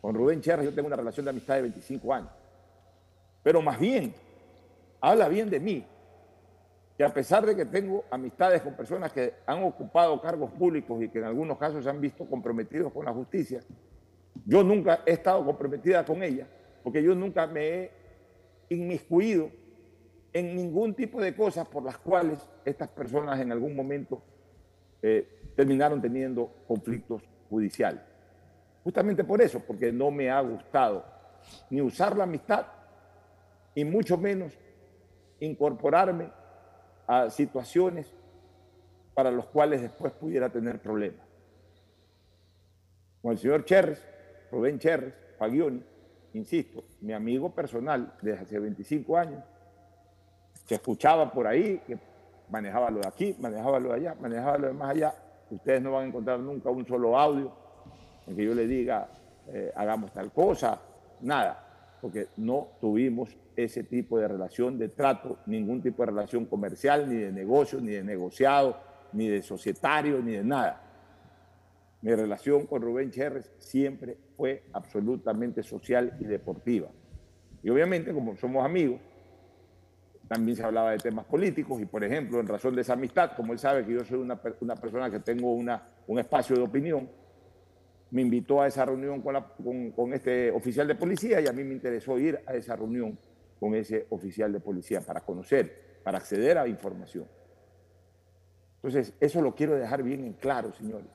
Con 0.00 0.14
Rubén 0.14 0.40
Cherres 0.40 0.64
yo 0.64 0.74
tengo 0.74 0.86
una 0.86 0.96
relación 0.96 1.24
de 1.24 1.30
amistad 1.30 1.56
de 1.56 1.62
25 1.62 2.14
años. 2.14 2.30
Pero 3.42 3.60
más 3.60 3.78
bien, 3.78 4.14
habla 5.02 5.28
bien 5.28 5.50
de 5.50 5.60
mí, 5.60 5.86
que 6.96 7.04
a 7.04 7.12
pesar 7.12 7.44
de 7.44 7.56
que 7.56 7.64
tengo 7.64 8.04
amistades 8.10 8.62
con 8.62 8.74
personas 8.74 9.12
que 9.12 9.34
han 9.46 9.62
ocupado 9.64 10.20
cargos 10.20 10.50
públicos 10.52 11.02
y 11.02 11.08
que 11.08 11.18
en 11.18 11.24
algunos 11.24 11.58
casos 11.58 11.82
se 11.82 11.90
han 11.90 12.00
visto 12.00 12.24
comprometidos 12.24 12.92
con 12.92 13.04
la 13.04 13.12
justicia, 13.12 13.60
yo 14.46 14.62
nunca 14.62 15.00
he 15.04 15.12
estado 15.12 15.44
comprometida 15.44 16.04
con 16.04 16.22
ella, 16.22 16.46
porque 16.82 17.02
yo 17.02 17.14
nunca 17.14 17.46
me 17.46 17.68
he 17.68 17.90
inmiscuido 18.68 19.50
en 20.32 20.54
ningún 20.54 20.94
tipo 20.94 21.20
de 21.20 21.34
cosas 21.34 21.66
por 21.66 21.82
las 21.82 21.98
cuales 21.98 22.38
estas 22.64 22.88
personas 22.88 23.40
en 23.40 23.50
algún 23.52 23.74
momento 23.74 24.22
eh, 25.02 25.52
terminaron 25.56 26.00
teniendo 26.00 26.50
conflictos 26.66 27.22
judiciales. 27.50 28.00
Justamente 28.82 29.24
por 29.24 29.40
eso, 29.40 29.60
porque 29.60 29.92
no 29.92 30.10
me 30.10 30.30
ha 30.30 30.40
gustado 30.40 31.04
ni 31.70 31.80
usar 31.80 32.16
la 32.16 32.24
amistad 32.24 32.66
y 33.74 33.84
mucho 33.84 34.16
menos 34.16 34.58
incorporarme 35.40 36.30
a 37.06 37.30
situaciones 37.30 38.12
para 39.14 39.30
los 39.30 39.46
cuales 39.46 39.82
después 39.82 40.12
pudiera 40.12 40.48
tener 40.50 40.80
problemas. 40.80 41.26
Con 43.22 43.32
el 43.32 43.38
señor 43.38 43.64
Cherres, 43.64 44.06
Rubén 44.50 44.78
Cherres, 44.78 45.14
Paglioni, 45.38 45.82
insisto, 46.34 46.84
mi 47.00 47.12
amigo 47.12 47.54
personal 47.54 48.14
desde 48.20 48.40
hace 48.40 48.58
25 48.58 49.16
años, 49.16 49.42
se 50.66 50.74
escuchaba 50.74 51.30
por 51.30 51.46
ahí 51.46 51.78
que 51.86 51.98
manejaba 52.50 52.90
lo 52.90 53.00
de 53.00 53.08
aquí, 53.08 53.36
manejaba 53.38 53.78
lo 53.78 53.90
de 53.90 53.94
allá, 53.96 54.16
manejaba 54.20 54.58
lo 54.58 54.66
de 54.68 54.72
más 54.72 54.90
allá. 54.90 55.14
Ustedes 55.50 55.82
no 55.82 55.92
van 55.92 56.04
a 56.04 56.08
encontrar 56.08 56.38
nunca 56.40 56.70
un 56.70 56.86
solo 56.86 57.18
audio 57.18 57.52
en 58.26 58.36
que 58.36 58.44
yo 58.44 58.54
le 58.54 58.66
diga, 58.66 59.08
eh, 59.48 59.72
hagamos 59.74 60.12
tal 60.12 60.32
cosa, 60.32 60.80
nada, 61.20 61.63
porque 62.00 62.28
no 62.36 62.68
tuvimos 62.80 63.36
ese 63.56 63.84
tipo 63.84 64.18
de 64.18 64.28
relación 64.28 64.78
de 64.78 64.88
trato, 64.88 65.38
ningún 65.46 65.80
tipo 65.80 66.02
de 66.02 66.10
relación 66.10 66.44
comercial, 66.46 67.08
ni 67.08 67.16
de 67.16 67.32
negocio, 67.32 67.80
ni 67.80 67.92
de 67.92 68.04
negociado, 68.04 68.76
ni 69.12 69.28
de 69.28 69.42
societario, 69.42 70.20
ni 70.20 70.32
de 70.32 70.44
nada. 70.44 70.80
Mi 72.02 72.14
relación 72.14 72.66
con 72.66 72.82
Rubén 72.82 73.10
Cherres 73.10 73.50
siempre 73.58 74.18
fue 74.36 74.64
absolutamente 74.72 75.62
social 75.62 76.16
y 76.20 76.24
deportiva. 76.24 76.88
Y 77.62 77.70
obviamente, 77.70 78.12
como 78.12 78.36
somos 78.36 78.64
amigos, 78.64 79.00
también 80.28 80.56
se 80.56 80.62
hablaba 80.62 80.90
de 80.90 80.98
temas 80.98 81.24
políticos 81.24 81.80
y, 81.80 81.86
por 81.86 82.04
ejemplo, 82.04 82.40
en 82.40 82.46
razón 82.46 82.74
de 82.74 82.82
esa 82.82 82.94
amistad, 82.94 83.32
como 83.36 83.52
él 83.52 83.58
sabe 83.58 83.84
que 83.86 83.92
yo 83.92 84.04
soy 84.04 84.18
una, 84.18 84.40
una 84.60 84.76
persona 84.76 85.10
que 85.10 85.20
tengo 85.20 85.52
una, 85.52 85.82
un 86.06 86.18
espacio 86.18 86.56
de 86.56 86.62
opinión, 86.62 87.08
me 88.14 88.22
invitó 88.22 88.62
a 88.62 88.68
esa 88.68 88.84
reunión 88.84 89.20
con, 89.20 90.12
este 90.12 90.52
oficial 90.52 90.86
de 90.86 90.94
policía 90.94 91.40
y 91.40 91.48
a 91.48 91.52
mí 91.52 91.64
me 91.64 91.74
interesó 91.74 92.16
ir 92.16 92.38
a 92.46 92.54
esa 92.54 92.76
reunión 92.76 93.18
con 93.58 93.74
ese 93.74 94.06
oficial 94.08 94.52
de 94.52 94.60
policía 94.60 95.00
para 95.00 95.20
conocer, 95.20 95.98
para 96.04 96.18
acceder 96.18 96.56
a 96.56 96.68
información. 96.68 97.26
Entonces, 98.76 99.14
eso 99.18 99.42
lo 99.42 99.52
quiero 99.52 99.74
dejar 99.74 100.04
bien 100.04 100.24
en 100.24 100.34
claro, 100.34 100.72
señores, 100.74 101.08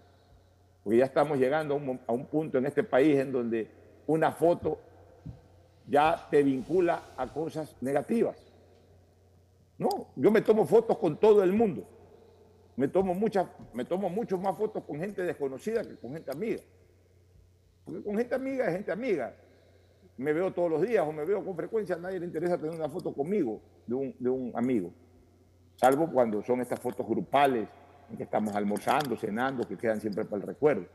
porque 0.83 0.97
ya 0.97 1.05
estamos 1.05 1.37
llegando 1.37 1.81
a 2.05 2.11
un, 2.11 2.25
punto 2.25 2.57
en 2.57 2.65
este 2.65 2.83
país 2.83 3.17
en 3.17 3.31
donde 3.31 3.69
una 4.05 4.33
foto 4.33 4.77
ya 5.87 6.27
te 6.29 6.43
vincula 6.43 7.13
a 7.15 7.31
cosas 7.31 7.77
negativas. 7.79 8.51
No, 9.77 10.07
yo 10.17 10.31
me 10.31 10.41
tomo 10.41 10.65
fotos 10.65 10.97
con 10.97 11.15
todo 11.17 11.45
el 11.45 11.53
mundo. 11.53 11.87
Me 12.75 12.89
tomo 12.89 13.13
muchas, 13.13 13.47
me 13.71 13.85
tomo 13.85 14.09
muchas 14.09 14.37
más 14.37 14.57
fotos 14.57 14.83
con 14.83 14.99
gente 14.99 15.23
desconocida 15.23 15.81
que 15.85 15.95
con 15.95 16.11
gente 16.11 16.29
amiga. 16.29 16.61
Porque 17.89 18.03
con 18.03 18.17
gente 18.17 18.35
amiga 18.35 18.65
es 18.67 18.73
gente 18.73 18.91
amiga. 18.91 19.33
Me 20.17 20.33
veo 20.33 20.51
todos 20.53 20.69
los 20.69 20.81
días 20.81 21.05
o 21.07 21.11
me 21.11 21.23
veo 21.25 21.43
con 21.43 21.55
frecuencia, 21.55 21.95
a 21.95 21.99
nadie 21.99 22.19
le 22.19 22.25
interesa 22.25 22.57
tener 22.57 22.75
una 22.75 22.89
foto 22.89 23.13
conmigo 23.13 23.61
de 23.87 23.95
un, 23.95 24.15
de 24.19 24.29
un 24.29 24.51
amigo. 24.53 24.91
Salvo 25.75 26.11
cuando 26.11 26.43
son 26.43 26.59
estas 26.61 26.79
fotos 26.79 27.07
grupales 27.07 27.67
en 28.11 28.17
que 28.17 28.23
estamos 28.23 28.53
almorzando, 28.55 29.15
cenando, 29.15 29.65
que 29.67 29.77
quedan 29.77 30.01
siempre 30.01 30.25
para 30.25 30.41
el 30.41 30.47
recuerdo. 30.47 30.85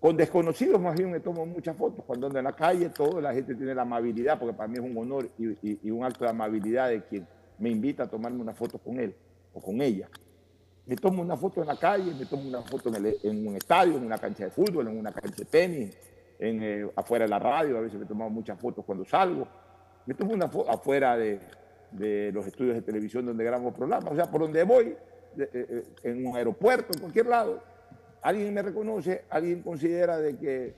Con 0.00 0.16
desconocidos 0.16 0.80
más 0.80 0.96
bien 0.96 1.10
me 1.10 1.20
tomo 1.20 1.44
muchas 1.46 1.76
fotos. 1.76 2.04
Cuando 2.06 2.26
ando 2.26 2.38
en 2.38 2.44
la 2.44 2.52
calle, 2.54 2.88
todo 2.90 3.20
la 3.20 3.32
gente 3.34 3.54
tiene 3.54 3.74
la 3.74 3.82
amabilidad, 3.82 4.38
porque 4.38 4.54
para 4.54 4.68
mí 4.68 4.74
es 4.74 4.80
un 4.80 4.96
honor 4.96 5.28
y- 5.38 5.78
y 5.82 5.90
un 5.90 6.04
acto 6.04 6.24
de 6.24 6.30
amabilidad 6.30 6.88
de 6.88 7.02
quien 7.04 7.26
me 7.58 7.70
invita 7.70 8.04
a 8.04 8.06
tomarme 8.08 8.40
una 8.40 8.54
foto 8.54 8.78
con 8.78 8.98
él 9.00 9.14
o 9.52 9.60
con 9.60 9.80
ella. 9.80 10.08
Me 10.86 10.96
tomo 10.96 11.22
una 11.22 11.36
foto 11.36 11.62
en 11.62 11.66
la 11.68 11.76
calle, 11.76 12.12
me 12.14 12.26
tomo 12.26 12.46
una 12.46 12.60
foto 12.62 12.90
en, 12.90 12.96
el- 13.06 13.18
un 13.24 13.56
estadio, 13.56 13.96
en 13.96 14.04
una 14.04 14.18
cancha 14.18 14.44
de 14.44 14.50
fútbol, 14.50 14.88
en 14.88 14.98
una 14.98 15.12
cancha 15.12 15.36
de 15.36 15.44
tenis, 15.46 15.96
en, 16.38 16.62
eh, 16.62 16.90
afuera 16.94 17.24
de 17.24 17.30
la 17.30 17.38
radio, 17.38 17.78
a 17.78 17.80
veces 17.80 17.98
me 17.98 18.04
tomo 18.06 18.28
muchas 18.28 18.60
fotos 18.60 18.84
cuando 18.84 19.04
salgo. 19.04 19.48
Me 20.04 20.12
tomo 20.14 20.34
una 20.34 20.48
foto 20.48 20.70
afuera 20.70 21.16
de, 21.16 21.40
los 22.32 22.46
estudios 22.46 22.74
de 22.74 22.82
televisión 22.82 23.24
donde 23.24 23.44
grabamos 23.44 23.72
programas, 23.72 24.12
o 24.12 24.16
sea, 24.16 24.30
por 24.30 24.42
donde 24.42 24.62
voy, 24.64 24.88
eh, 25.38 25.48
eh, 25.52 25.84
en 26.02 26.26
un 26.26 26.36
aeropuerto, 26.36 26.92
en 26.92 27.00
cualquier 27.00 27.26
lado, 27.26 27.62
alguien 28.20 28.52
me 28.52 28.60
reconoce, 28.62 29.24
alguien 29.30 29.62
considera 29.62 30.18
de 30.18 30.36
que 30.36 30.74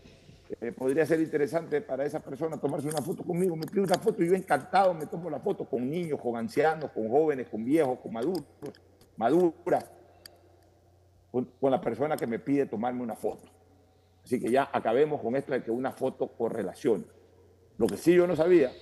podría 0.79 1.05
ser 1.05 1.21
interesante 1.21 1.81
para 1.81 2.05
esa 2.05 2.21
persona 2.21 2.57
tomarse 2.59 2.87
una 2.87 3.03
foto 3.03 3.25
conmigo, 3.25 3.57
me 3.57 3.66
pide 3.66 3.81
una 3.81 3.97
foto 3.97 4.23
y 4.23 4.29
yo 4.29 4.35
encantado 4.37 4.95
me 4.95 5.07
tomo 5.07 5.29
la 5.29 5.40
foto 5.40 5.64
con 5.64 5.90
niños, 5.90 6.21
con 6.21 6.37
ancianos, 6.37 6.92
con 6.92 7.09
jóvenes, 7.09 7.49
con 7.49 7.64
viejos, 7.64 7.99
con 7.99 8.12
maduros, 8.12 8.45
maduras, 9.16 9.85
con, 11.61 11.70
la 11.70 11.81
persona 11.81 12.16
que 12.16 12.27
me 12.27 12.38
pide 12.38 12.66
tomarme 12.66 13.03
una 13.03 13.14
foto. 13.14 13.49
Así 14.25 14.40
que 14.40 14.51
ya 14.51 14.70
acabemos 14.72 15.20
con 15.20 15.37
esto 15.37 15.53
de 15.53 15.62
que 15.62 15.70
una 15.70 15.92
foto 15.92 16.29
correlaciona. 16.29 17.05
Lo 17.79 17.87
que 17.87 17.96
sí 17.96 18.14
yo 18.14 18.27
no 18.27 18.35
sabía 18.35 18.72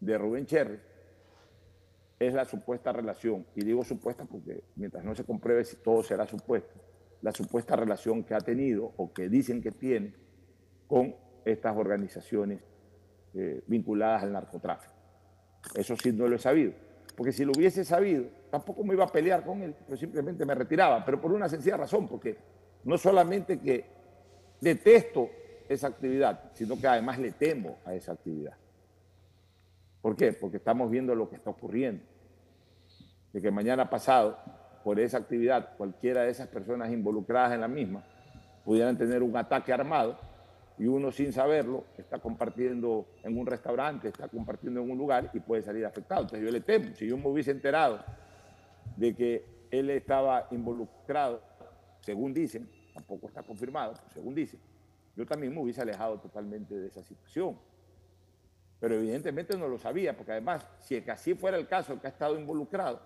de 0.00 0.18
Rubén 0.18 0.46
Cherry 0.46 0.78
es 2.18 2.32
la 2.32 2.46
supuesta 2.46 2.92
relación, 2.92 3.46
y 3.54 3.64
digo 3.64 3.84
supuesta 3.84 4.24
porque 4.24 4.64
mientras 4.76 5.04
no 5.04 5.14
se 5.14 5.24
compruebe 5.24 5.64
si 5.64 5.76
todo 5.76 6.02
será 6.02 6.26
supuesto, 6.26 6.80
la 7.20 7.32
supuesta 7.32 7.76
relación 7.76 8.24
que 8.24 8.34
ha 8.34 8.40
tenido 8.40 8.94
o 8.96 9.12
que 9.12 9.28
dicen 9.28 9.60
que 9.60 9.72
tiene 9.72 10.14
con 10.86 11.14
estas 11.44 11.76
organizaciones 11.76 12.62
eh, 13.34 13.62
vinculadas 13.66 14.22
al 14.22 14.32
narcotráfico. 14.32 14.94
Eso 15.74 15.94
sí 15.96 16.12
no 16.12 16.26
lo 16.26 16.36
he 16.36 16.38
sabido, 16.38 16.72
porque 17.16 17.32
si 17.32 17.44
lo 17.44 17.52
hubiese 17.56 17.84
sabido, 17.84 18.26
tampoco 18.50 18.84
me 18.84 18.94
iba 18.94 19.04
a 19.04 19.08
pelear 19.08 19.42
con 19.42 19.62
él, 19.62 19.74
pero 19.86 19.96
simplemente 19.96 20.44
me 20.44 20.54
retiraba, 20.54 21.04
pero 21.04 21.20
por 21.20 21.32
una 21.32 21.48
sencilla 21.48 21.78
razón, 21.78 22.06
porque 22.06 22.36
no 22.84 22.98
solamente 22.98 23.58
que 23.58 23.84
detesto 24.60 25.30
esa 25.68 25.88
actividad, 25.88 26.50
sino 26.52 26.78
que 26.78 26.86
además 26.86 27.18
le 27.18 27.32
temo 27.32 27.78
a 27.86 27.94
esa 27.94 28.12
actividad. 28.12 28.54
¿Por 30.02 30.14
qué? 30.14 30.32
Porque 30.34 30.58
estamos 30.58 30.90
viendo 30.90 31.14
lo 31.14 31.28
que 31.28 31.36
está 31.36 31.50
ocurriendo. 31.50 32.04
De 33.32 33.40
que 33.40 33.50
mañana 33.50 33.90
pasado, 33.90 34.38
por 34.84 35.00
esa 35.00 35.18
actividad, 35.18 35.76
cualquiera 35.76 36.22
de 36.22 36.30
esas 36.30 36.48
personas 36.48 36.92
involucradas 36.92 37.52
en 37.52 37.62
la 37.62 37.68
misma 37.68 38.04
pudieran 38.64 38.96
tener 38.96 39.22
un 39.22 39.36
ataque 39.36 39.72
armado 39.72 40.18
y 40.78 40.86
uno 40.86 41.10
sin 41.10 41.32
saberlo 41.32 41.84
está 41.96 42.18
compartiendo 42.18 43.06
en 43.22 43.38
un 43.38 43.46
restaurante, 43.46 44.08
está 44.08 44.28
compartiendo 44.28 44.80
en 44.80 44.90
un 44.90 44.98
lugar 44.98 45.30
y 45.32 45.40
puede 45.40 45.62
salir 45.62 45.84
afectado. 45.86 46.22
Entonces 46.22 46.44
yo 46.44 46.52
le 46.52 46.60
temo, 46.60 46.94
si 46.94 47.06
yo 47.06 47.16
me 47.16 47.28
hubiese 47.28 47.50
enterado 47.50 48.04
de 48.96 49.14
que 49.14 49.44
él 49.70 49.90
estaba 49.90 50.48
involucrado, 50.50 51.42
según 52.00 52.34
dicen, 52.34 52.68
tampoco 52.92 53.28
está 53.28 53.42
confirmado, 53.42 53.94
según 54.12 54.34
dicen, 54.34 54.60
yo 55.16 55.24
también 55.24 55.54
me 55.54 55.60
hubiese 55.60 55.80
alejado 55.80 56.18
totalmente 56.20 56.78
de 56.78 56.88
esa 56.88 57.02
situación. 57.02 57.58
Pero 58.78 58.96
evidentemente 58.96 59.56
no 59.56 59.68
lo 59.68 59.78
sabía, 59.78 60.14
porque 60.14 60.32
además, 60.32 60.68
si 60.80 60.98
así 61.08 61.34
fuera 61.34 61.56
el 61.56 61.66
caso, 61.66 61.98
que 61.98 62.06
ha 62.06 62.10
estado 62.10 62.38
involucrado, 62.38 63.00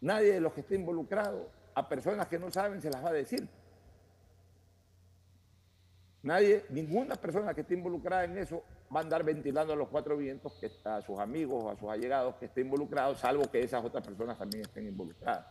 nadie 0.00 0.32
de 0.32 0.40
los 0.40 0.54
que 0.54 0.62
esté 0.62 0.76
involucrado 0.76 1.50
a 1.74 1.86
personas 1.86 2.26
que 2.28 2.38
no 2.38 2.50
saben 2.50 2.80
se 2.80 2.90
las 2.90 3.04
va 3.04 3.10
a 3.10 3.12
decir. 3.12 3.46
Nadie, 6.24 6.64
ninguna 6.70 7.16
persona 7.16 7.52
que 7.52 7.60
esté 7.60 7.74
involucrada 7.74 8.24
en 8.24 8.38
eso 8.38 8.64
va 8.94 9.00
a 9.00 9.02
andar 9.02 9.22
ventilando 9.22 9.74
a 9.74 9.76
los 9.76 9.88
cuatro 9.88 10.16
vientos 10.16 10.58
a 10.84 11.02
sus 11.02 11.18
amigos 11.18 11.62
o 11.62 11.70
a 11.70 11.76
sus 11.76 11.90
allegados 11.90 12.36
que 12.36 12.46
esté 12.46 12.62
involucrados, 12.62 13.18
salvo 13.18 13.44
que 13.50 13.62
esas 13.62 13.84
otras 13.84 14.06
personas 14.06 14.38
también 14.38 14.62
estén 14.62 14.86
involucradas. 14.86 15.46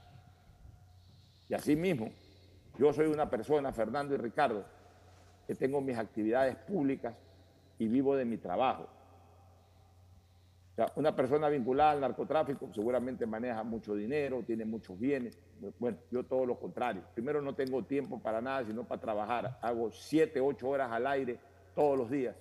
Y 1.47 1.53
así 1.53 1.75
mismo, 1.75 2.09
yo 2.79 2.91
soy 2.91 3.05
una 3.05 3.29
persona, 3.29 3.71
Fernando 3.71 4.15
y 4.15 4.17
Ricardo, 4.17 4.65
que 5.45 5.53
tengo 5.53 5.79
mis 5.79 5.95
actividades 5.95 6.55
públicas 6.55 7.13
y 7.77 7.87
vivo 7.87 8.15
de 8.15 8.25
mi 8.25 8.37
trabajo. 8.37 8.89
Una 10.95 11.15
persona 11.15 11.49
vinculada 11.49 11.91
al 11.91 12.01
narcotráfico 12.01 12.67
seguramente 12.73 13.27
maneja 13.27 13.61
mucho 13.63 13.93
dinero, 13.93 14.41
tiene 14.43 14.65
muchos 14.65 14.99
bienes. 14.99 15.37
Bueno, 15.77 15.97
yo 16.09 16.23
todo 16.23 16.45
lo 16.47 16.59
contrario. 16.59 17.03
Primero 17.13 17.41
no 17.43 17.53
tengo 17.53 17.83
tiempo 17.83 18.19
para 18.19 18.41
nada, 18.41 18.65
sino 18.65 18.83
para 18.83 18.99
trabajar. 18.99 19.59
Hago 19.61 19.91
siete, 19.91 20.41
ocho 20.41 20.69
horas 20.69 20.91
al 20.91 21.05
aire 21.05 21.37
todos 21.75 21.95
los 21.95 22.09
días 22.09 22.35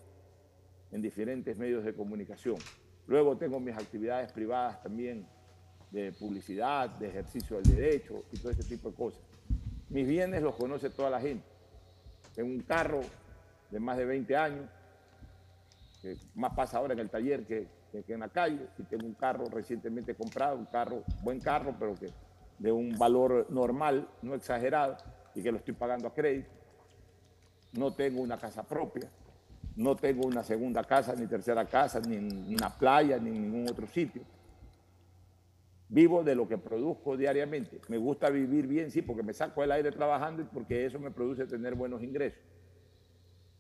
en 0.92 1.02
diferentes 1.02 1.58
medios 1.58 1.84
de 1.84 1.94
comunicación. 1.94 2.56
Luego 3.06 3.36
tengo 3.36 3.60
mis 3.60 3.76
actividades 3.76 4.32
privadas 4.32 4.82
también 4.82 5.26
de 5.90 6.12
publicidad, 6.12 6.88
de 6.88 7.08
ejercicio 7.08 7.60
del 7.60 7.76
derecho 7.76 8.24
y 8.32 8.38
todo 8.38 8.50
ese 8.50 8.64
tipo 8.64 8.90
de 8.90 8.96
cosas. 8.96 9.20
Mis 9.90 10.08
bienes 10.08 10.42
los 10.42 10.54
conoce 10.54 10.88
toda 10.88 11.10
la 11.10 11.20
gente. 11.20 11.44
Tengo 12.34 12.48
un 12.48 12.60
carro 12.60 13.00
de 13.70 13.78
más 13.78 13.98
de 13.98 14.06
20 14.06 14.36
años, 14.36 14.70
que 16.00 16.16
más 16.34 16.54
pasa 16.54 16.78
ahora 16.78 16.94
en 16.94 17.00
el 17.00 17.10
taller 17.10 17.44
que, 17.44 17.81
que, 18.01 18.14
en 18.14 18.20
la 18.20 18.28
calle, 18.28 18.68
y 18.78 18.82
tengo 18.84 19.07
un 19.07 19.14
carro 19.14 19.45
recientemente 19.51 20.14
comprado, 20.14 20.57
un 20.57 20.64
carro, 20.64 21.03
buen 21.22 21.40
carro, 21.40 21.74
pero 21.78 21.95
que 21.95 22.09
de 22.59 22.72
un 22.72 22.97
valor 22.97 23.47
normal, 23.51 24.09
no 24.22 24.34
exagerado, 24.34 24.97
y 25.34 25.43
que 25.43 25.53
lo 25.53 25.59
estoy 25.59 25.74
pagando 25.74 26.09
a 26.09 26.14
crédito. 26.14 26.49
No 27.72 27.93
tengo 27.93 28.22
una 28.22 28.38
casa 28.38 28.62
propia, 28.62 29.11
no 29.76 29.97
tengo 29.97 30.26
una 30.26 30.43
segunda 30.43 30.84
casa, 30.84 31.14
ni 31.14 31.26
tercera 31.26 31.66
casa, 31.66 32.01
ni 32.01 32.55
una 32.55 32.70
playa, 32.70 33.18
ni 33.18 33.30
ningún 33.30 33.68
otro 33.68 33.86
sitio. 33.86 34.22
Vivo 35.88 36.22
de 36.22 36.34
lo 36.34 36.49
que 36.49 36.57
produzco 36.57 37.16
diariamente. 37.18 37.78
Me 37.88 37.99
gusta 37.99 38.30
vivir 38.30 38.66
bien, 38.66 38.90
sí, 38.90 39.03
porque 39.03 39.22
me 39.22 39.34
saco 39.34 39.62
el 39.62 39.72
aire 39.72 39.90
trabajando 39.93 40.40
y 40.40 40.47
porque 40.47 40.86
eso 40.86 40.99
me 40.99 41.11
produce 41.11 41.47
tener 41.47 41.74
buenos 41.74 42.03
ingresos. 42.03 42.40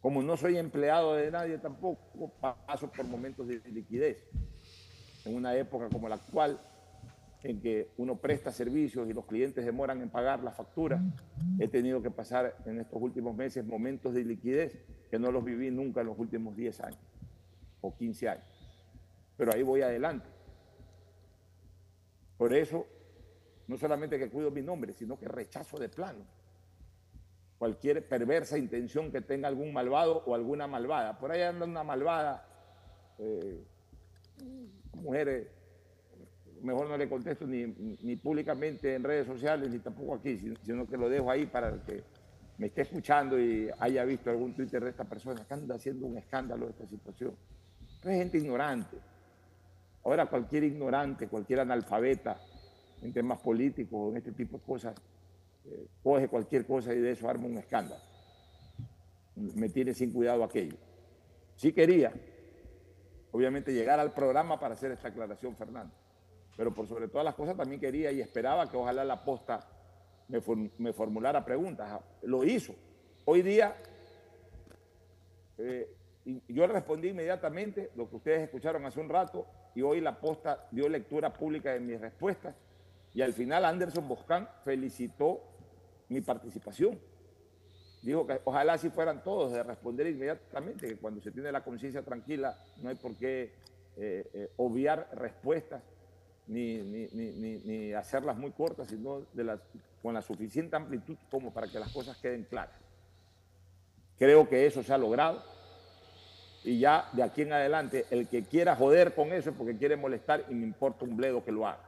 Como 0.02 0.20
no 0.20 0.36
soy 0.36 0.58
empleado 0.58 1.14
de 1.14 1.30
nadie 1.30 1.58
tampoco, 1.58 2.28
paso 2.66 2.90
por 2.90 3.06
momentos 3.06 3.46
de 3.46 3.60
liquidez. 3.70 4.28
En 5.24 5.36
una 5.36 5.54
época 5.54 5.88
como 5.88 6.08
la 6.08 6.16
actual, 6.16 6.58
en 7.44 7.60
que 7.60 7.88
uno 7.96 8.16
presta 8.16 8.50
servicios 8.50 9.08
y 9.08 9.12
los 9.12 9.24
clientes 9.26 9.64
demoran 9.64 10.02
en 10.02 10.10
pagar 10.10 10.42
la 10.42 10.50
factura, 10.50 11.00
he 11.60 11.68
tenido 11.68 12.02
que 12.02 12.10
pasar 12.10 12.56
en 12.66 12.80
estos 12.80 13.00
últimos 13.00 13.36
meses 13.36 13.64
momentos 13.64 14.12
de 14.12 14.24
liquidez 14.24 14.76
que 15.08 15.20
no 15.20 15.30
los 15.30 15.44
viví 15.44 15.70
nunca 15.70 16.00
en 16.00 16.08
los 16.08 16.18
últimos 16.18 16.56
10 16.56 16.80
años 16.80 17.00
o 17.80 17.94
15 17.94 18.28
años. 18.28 18.76
Pero 19.36 19.54
ahí 19.54 19.62
voy 19.62 19.82
adelante. 19.82 20.28
Por 22.36 22.52
eso, 22.52 22.88
no 23.68 23.78
solamente 23.78 24.18
que 24.18 24.28
cuido 24.28 24.50
mi 24.50 24.62
nombre, 24.62 24.94
sino 24.94 25.16
que 25.16 25.28
rechazo 25.28 25.78
de 25.78 25.88
plano 25.88 26.41
cualquier 27.62 28.04
perversa 28.08 28.58
intención 28.58 29.12
que 29.12 29.20
tenga 29.20 29.46
algún 29.46 29.72
malvado 29.72 30.24
o 30.26 30.34
alguna 30.34 30.66
malvada. 30.66 31.16
Por 31.16 31.30
ahí 31.30 31.42
anda 31.42 31.64
una 31.64 31.84
malvada, 31.84 32.44
eh, 33.20 33.62
mujeres, 34.94 35.46
mejor 36.60 36.88
no 36.88 36.96
le 36.96 37.08
contesto 37.08 37.46
ni, 37.46 37.66
ni, 38.02 38.16
públicamente 38.16 38.96
en 38.96 39.04
redes 39.04 39.28
sociales, 39.28 39.70
ni 39.70 39.78
tampoco 39.78 40.16
aquí, 40.16 40.56
sino 40.64 40.88
que 40.88 40.96
lo 40.96 41.08
dejo 41.08 41.30
ahí 41.30 41.46
para 41.46 41.80
que 41.84 42.02
me 42.58 42.66
esté 42.66 42.82
escuchando 42.82 43.38
y 43.38 43.70
haya 43.78 44.04
visto 44.06 44.28
algún 44.28 44.56
Twitter 44.56 44.82
de 44.82 44.90
esta 44.90 45.04
persona 45.04 45.44
que 45.46 45.54
anda 45.54 45.76
haciendo 45.76 46.06
un 46.06 46.18
escándalo 46.18 46.64
de 46.66 46.72
esta 46.72 46.88
situación. 46.88 47.32
es 48.02 48.10
gente 48.10 48.38
ignorante. 48.38 48.96
Ahora 50.02 50.26
cualquier 50.26 50.64
ignorante, 50.64 51.28
cualquier 51.28 51.60
analfabeta 51.60 52.40
en 53.02 53.12
temas 53.12 53.38
políticos, 53.38 54.10
en 54.10 54.16
este 54.16 54.32
tipo 54.32 54.58
de 54.58 54.64
cosas, 54.64 54.96
coge 56.02 56.28
cualquier 56.28 56.66
cosa 56.66 56.92
y 56.92 56.98
de 56.98 57.12
eso 57.12 57.28
arma 57.28 57.46
un 57.46 57.58
escándalo. 57.58 58.00
Me 59.34 59.68
tiene 59.68 59.94
sin 59.94 60.12
cuidado 60.12 60.44
aquello. 60.44 60.76
Sí 61.56 61.72
quería, 61.72 62.12
obviamente, 63.30 63.72
llegar 63.72 64.00
al 64.00 64.12
programa 64.12 64.58
para 64.58 64.74
hacer 64.74 64.90
esta 64.90 65.08
aclaración, 65.08 65.56
Fernando. 65.56 65.94
Pero 66.56 66.74
por 66.74 66.86
sobre 66.86 67.08
todas 67.08 67.24
las 67.24 67.34
cosas 67.34 67.56
también 67.56 67.80
quería 67.80 68.12
y 68.12 68.20
esperaba 68.20 68.68
que 68.68 68.76
ojalá 68.76 69.04
la 69.04 69.24
posta 69.24 69.66
me, 70.28 70.92
formulara 70.92 71.44
preguntas. 71.44 72.00
Lo 72.22 72.44
hizo. 72.44 72.74
Hoy 73.24 73.42
día, 73.42 73.76
eh, 75.58 75.88
yo 76.48 76.66
respondí 76.66 77.08
inmediatamente 77.08 77.90
lo 77.94 78.08
que 78.08 78.16
ustedes 78.16 78.42
escucharon 78.42 78.84
hace 78.84 79.00
un 79.00 79.08
rato 79.08 79.46
y 79.74 79.82
hoy 79.82 80.00
la 80.00 80.18
posta 80.20 80.66
dio 80.70 80.88
lectura 80.88 81.32
pública 81.32 81.72
de 81.72 81.80
mis 81.80 82.00
respuestas 82.00 82.54
y 83.14 83.22
al 83.22 83.32
final 83.32 83.64
Anderson 83.64 84.08
Boscán 84.08 84.48
felicitó 84.64 85.42
mi 86.12 86.20
participación. 86.20 86.98
Dijo 88.02 88.26
que 88.26 88.40
ojalá 88.44 88.78
si 88.78 88.90
fueran 88.90 89.22
todos 89.22 89.52
de 89.52 89.62
responder 89.62 90.08
inmediatamente, 90.08 90.88
que 90.88 90.96
cuando 90.96 91.20
se 91.20 91.30
tiene 91.30 91.52
la 91.52 91.62
conciencia 91.62 92.02
tranquila 92.02 92.58
no 92.82 92.88
hay 92.88 92.96
por 92.96 93.16
qué 93.16 93.52
eh, 93.96 94.28
eh, 94.34 94.50
obviar 94.56 95.08
respuestas 95.14 95.82
ni, 96.48 96.78
ni, 96.82 97.92
hacerlas 97.92 98.36
muy 98.36 98.50
cortas, 98.50 98.88
sino 98.88 99.20
de 99.32 99.44
las, 99.44 99.60
con 100.02 100.14
la 100.14 100.22
suficiente 100.22 100.74
amplitud 100.74 101.16
como 101.30 101.52
para 101.52 101.68
que 101.68 101.78
las 101.78 101.92
cosas 101.92 102.16
queden 102.18 102.44
claras. 102.44 102.74
Creo 104.18 104.48
que 104.48 104.66
eso 104.66 104.82
se 104.82 104.92
ha 104.92 104.98
logrado 104.98 105.42
y 106.64 106.78
ya 106.78 107.08
de 107.12 107.22
aquí 107.22 107.42
en 107.42 107.52
adelante 107.52 108.06
el 108.10 108.28
que 108.28 108.42
quiera 108.44 108.76
joder 108.76 109.14
con 109.14 109.32
eso 109.32 109.50
es 109.50 109.56
porque 109.56 109.76
quiere 109.76 109.96
molestar 109.96 110.44
y 110.48 110.54
me 110.54 110.66
importa 110.66 111.04
un 111.04 111.16
bledo 111.16 111.44
que 111.44 111.52
lo 111.52 111.66
haga. 111.66 111.84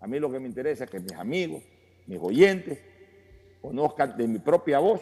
A 0.00 0.06
mí 0.06 0.18
lo 0.18 0.30
que 0.30 0.40
me 0.40 0.48
interesa 0.48 0.84
es 0.84 0.90
que 0.90 1.00
mis 1.00 1.14
amigos, 1.14 1.62
mis 2.06 2.18
oyentes, 2.20 2.78
conozcan 3.60 4.16
de 4.16 4.28
mi 4.28 4.38
propia 4.38 4.78
voz 4.78 5.00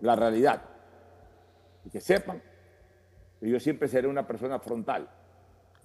la 0.00 0.16
realidad 0.16 0.62
y 1.84 1.90
que 1.90 2.00
sepan 2.00 2.42
que 3.40 3.48
yo 3.48 3.60
siempre 3.60 3.88
seré 3.88 4.08
una 4.08 4.26
persona 4.26 4.58
frontal, 4.58 5.08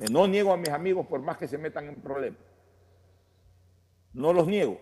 no 0.09 0.27
niego 0.27 0.51
a 0.51 0.57
mis 0.57 0.69
amigos 0.69 1.05
por 1.05 1.21
más 1.21 1.37
que 1.37 1.47
se 1.47 1.57
metan 1.57 1.87
en 1.87 1.95
problemas. 1.95 2.39
No 4.13 4.33
los 4.33 4.47
niego, 4.47 4.77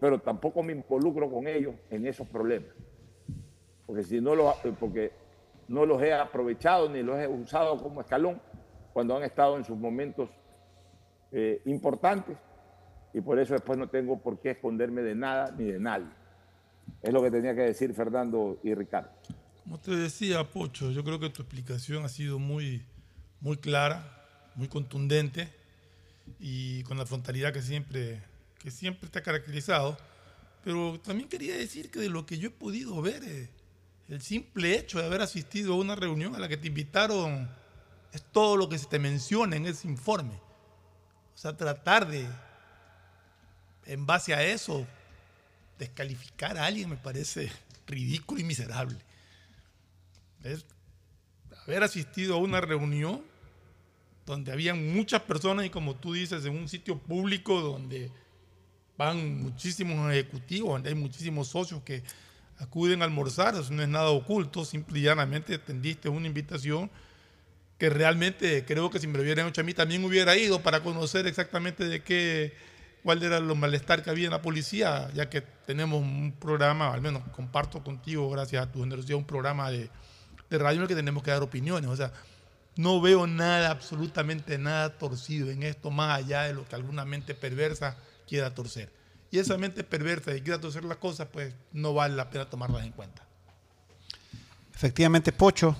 pero 0.00 0.18
tampoco 0.20 0.62
me 0.62 0.72
involucro 0.72 1.30
con 1.30 1.46
ellos 1.46 1.74
en 1.90 2.06
esos 2.06 2.26
problemas. 2.26 2.74
Porque 3.86 4.02
si 4.02 4.20
no 4.20 4.34
los, 4.34 4.54
porque 4.80 5.12
no 5.68 5.84
los 5.84 6.02
he 6.02 6.12
aprovechado 6.12 6.88
ni 6.88 7.02
los 7.02 7.18
he 7.18 7.28
usado 7.28 7.76
como 7.76 8.00
escalón 8.00 8.40
cuando 8.92 9.16
han 9.16 9.22
estado 9.22 9.56
en 9.56 9.64
sus 9.64 9.76
momentos 9.76 10.30
eh, 11.30 11.60
importantes 11.66 12.36
y 13.14 13.20
por 13.20 13.38
eso 13.38 13.54
después 13.54 13.78
no 13.78 13.88
tengo 13.88 14.18
por 14.18 14.38
qué 14.38 14.50
esconderme 14.52 15.02
de 15.02 15.14
nada 15.14 15.54
ni 15.56 15.64
de 15.64 15.78
nadie. 15.78 16.08
Es 17.00 17.12
lo 17.12 17.22
que 17.22 17.30
tenía 17.30 17.54
que 17.54 17.62
decir 17.62 17.94
Fernando 17.94 18.58
y 18.62 18.74
Ricardo. 18.74 19.10
Como 19.64 19.78
te 19.78 19.94
decía, 19.94 20.44
Pocho, 20.44 20.90
yo 20.90 21.04
creo 21.04 21.20
que 21.20 21.30
tu 21.30 21.42
explicación 21.42 22.04
ha 22.04 22.08
sido 22.08 22.38
muy, 22.38 22.84
muy 23.40 23.56
clara, 23.56 24.26
muy 24.56 24.68
contundente 24.68 25.48
y 26.40 26.82
con 26.84 26.98
la 26.98 27.06
frontalidad 27.06 27.52
que 27.52 27.62
siempre, 27.62 28.22
que 28.58 28.70
siempre 28.70 29.08
te 29.08 29.18
ha 29.18 29.22
caracterizado. 29.22 29.96
Pero 30.64 31.00
también 31.00 31.28
quería 31.28 31.56
decir 31.56 31.90
que 31.90 32.00
de 32.00 32.08
lo 32.08 32.26
que 32.26 32.38
yo 32.38 32.48
he 32.48 32.52
podido 32.52 33.00
ver, 33.02 33.22
eh, 33.24 33.48
el 34.08 34.20
simple 34.20 34.76
hecho 34.76 34.98
de 34.98 35.06
haber 35.06 35.22
asistido 35.22 35.74
a 35.74 35.76
una 35.78 35.96
reunión 35.96 36.34
a 36.34 36.38
la 36.38 36.48
que 36.48 36.56
te 36.56 36.68
invitaron 36.68 37.48
es 38.12 38.22
todo 38.22 38.56
lo 38.56 38.68
que 38.68 38.78
se 38.78 38.86
te 38.86 38.98
menciona 38.98 39.56
en 39.56 39.66
ese 39.66 39.88
informe. 39.88 40.34
O 41.34 41.38
sea, 41.38 41.56
tratar 41.56 42.06
de, 42.06 42.28
en 43.86 44.06
base 44.06 44.34
a 44.34 44.42
eso, 44.44 44.86
descalificar 45.78 46.56
a 46.58 46.66
alguien 46.66 46.90
me 46.90 46.96
parece 46.96 47.50
ridículo 47.86 48.40
y 48.40 48.44
miserable. 48.44 48.98
Es 50.42 50.64
haber 51.64 51.82
asistido 51.82 52.34
a 52.34 52.38
una 52.38 52.60
reunión 52.60 53.22
donde 54.26 54.52
habían 54.52 54.94
muchas 54.94 55.22
personas 55.22 55.66
y 55.66 55.70
como 55.70 55.96
tú 55.96 56.12
dices, 56.12 56.44
en 56.44 56.56
un 56.56 56.68
sitio 56.68 56.98
público 56.98 57.60
donde 57.60 58.10
van 58.96 59.42
muchísimos 59.42 60.12
ejecutivos, 60.12 60.70
donde 60.70 60.90
hay 60.90 60.94
muchísimos 60.94 61.48
socios 61.48 61.82
que 61.82 62.02
acuden 62.58 63.02
a 63.02 63.04
almorzar, 63.04 63.54
eso 63.54 63.72
no 63.72 63.82
es 63.82 63.88
nada 63.88 64.10
oculto, 64.10 64.64
simple 64.64 65.00
y 65.00 65.02
llanamente 65.02 65.58
tendiste 65.58 66.08
una 66.08 66.26
invitación 66.26 66.90
que 67.78 67.90
realmente 67.90 68.64
creo 68.64 68.90
que 68.90 69.00
si 69.00 69.08
me 69.08 69.14
lo 69.14 69.24
hubieran 69.24 69.48
hecho 69.48 69.60
a 69.60 69.64
mí 69.64 69.74
también 69.74 70.04
hubiera 70.04 70.36
ido 70.36 70.62
para 70.62 70.82
conocer 70.82 71.26
exactamente 71.26 71.84
de 71.86 72.02
qué, 72.04 72.54
cuál 73.02 73.22
era 73.22 73.40
los 73.40 73.56
malestar 73.56 74.02
que 74.02 74.10
había 74.10 74.26
en 74.26 74.30
la 74.30 74.42
policía, 74.42 75.10
ya 75.14 75.28
que 75.28 75.40
tenemos 75.40 76.00
un 76.00 76.34
programa, 76.38 76.92
al 76.92 77.00
menos 77.00 77.22
comparto 77.34 77.82
contigo, 77.82 78.30
gracias 78.30 78.66
a 78.66 78.70
tu 78.70 78.80
generosidad, 78.80 79.18
un 79.18 79.24
programa 79.24 79.70
de, 79.70 79.90
de 80.50 80.58
radio 80.58 80.76
en 80.78 80.82
el 80.82 80.88
que 80.88 80.94
tenemos 80.94 81.22
que 81.22 81.30
dar 81.30 81.42
opiniones. 81.42 81.90
O 81.90 81.96
sea, 81.96 82.12
no 82.76 83.00
veo 83.00 83.26
nada, 83.26 83.70
absolutamente 83.70 84.58
nada 84.58 84.96
torcido 84.96 85.50
en 85.50 85.62
esto, 85.62 85.90
más 85.90 86.18
allá 86.18 86.42
de 86.42 86.54
lo 86.54 86.66
que 86.66 86.74
alguna 86.74 87.04
mente 87.04 87.34
perversa 87.34 87.96
quiera 88.26 88.54
torcer. 88.54 88.90
Y 89.30 89.38
esa 89.38 89.56
mente 89.56 89.82
perversa 89.82 90.34
y 90.36 90.42
quiera 90.42 90.60
torcer 90.60 90.84
las 90.84 90.98
cosas, 90.98 91.28
pues 91.32 91.54
no 91.72 91.94
vale 91.94 92.14
la 92.14 92.30
pena 92.30 92.48
tomarlas 92.48 92.84
en 92.84 92.92
cuenta. 92.92 93.22
Efectivamente, 94.74 95.32
Pocho. 95.32 95.76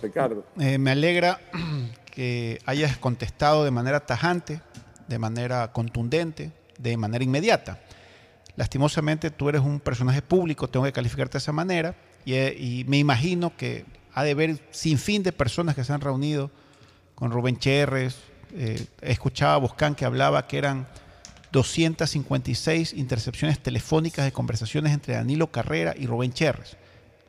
Eh, 0.58 0.78
me 0.78 0.90
alegra 0.92 1.40
que 2.06 2.60
hayas 2.66 2.96
contestado 2.98 3.64
de 3.64 3.70
manera 3.70 4.00
tajante, 4.00 4.60
de 5.08 5.18
manera 5.18 5.72
contundente, 5.72 6.52
de 6.82 6.96
manera 6.96 7.24
inmediata. 7.24 7.80
Lastimosamente 8.56 9.30
tú 9.30 9.48
eres 9.48 9.62
un 9.62 9.80
personaje 9.80 10.20
público, 10.20 10.68
tengo 10.68 10.84
que 10.84 10.92
calificarte 10.92 11.32
de 11.32 11.38
esa 11.38 11.52
manera, 11.52 11.94
y, 12.24 12.34
eh, 12.34 12.54
y 12.58 12.84
me 12.84 12.98
imagino 12.98 13.56
que 13.56 13.84
ha 14.14 14.24
de 14.24 14.32
haber 14.32 14.58
sin 14.70 14.98
fin 14.98 15.22
de 15.22 15.32
personas 15.32 15.74
que 15.74 15.84
se 15.84 15.92
han 15.92 16.00
reunido 16.00 16.50
con 17.14 17.30
Rubén 17.30 17.56
Cherres. 17.58 18.16
Eh, 18.54 18.84
escuchaba 19.00 19.54
a 19.54 19.58
Boscán 19.58 19.94
que 19.94 20.04
hablaba 20.04 20.46
que 20.46 20.58
eran 20.58 20.86
256 21.52 22.92
intercepciones 22.94 23.60
telefónicas 23.60 24.24
de 24.24 24.32
conversaciones 24.32 24.92
entre 24.92 25.14
Danilo 25.14 25.50
Carrera 25.50 25.94
y 25.96 26.06
Rubén 26.06 26.32
Cherres. 26.32 26.76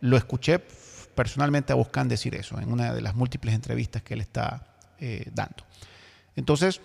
Lo 0.02 0.18
escuché 0.18 0.60
personalmente 1.16 1.72
a 1.72 1.76
Boscán 1.76 2.08
decir 2.08 2.36
eso 2.36 2.60
en 2.60 2.72
una 2.72 2.94
de 2.94 3.02
las 3.02 3.16
múltiples 3.16 3.54
entrevistas 3.54 4.02
que 4.02 4.16
él 4.16 4.22
está 4.22 4.76
eh, 5.00 5.30
dando. 5.34 5.64
Entonces, 6.36 6.82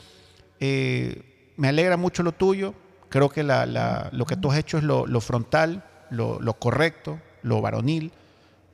me 1.59 1.69
alegra 1.69 1.99
mucho 1.99 2.23
lo 2.23 2.33
tuyo. 2.33 2.73
Creo 3.11 3.29
que 3.29 3.43
lo 3.43 4.27
que 4.27 4.37
tú 4.37 4.51
has 4.51 4.59
hecho 4.59 4.79
es 4.79 4.85
lo, 4.85 5.21
frontal, 5.21 5.85
lo, 6.11 6.55
correcto, 6.55 7.21
lo 7.43 7.61
varonil, 7.61 8.13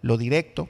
lo 0.02 0.16
directo. 0.16 0.68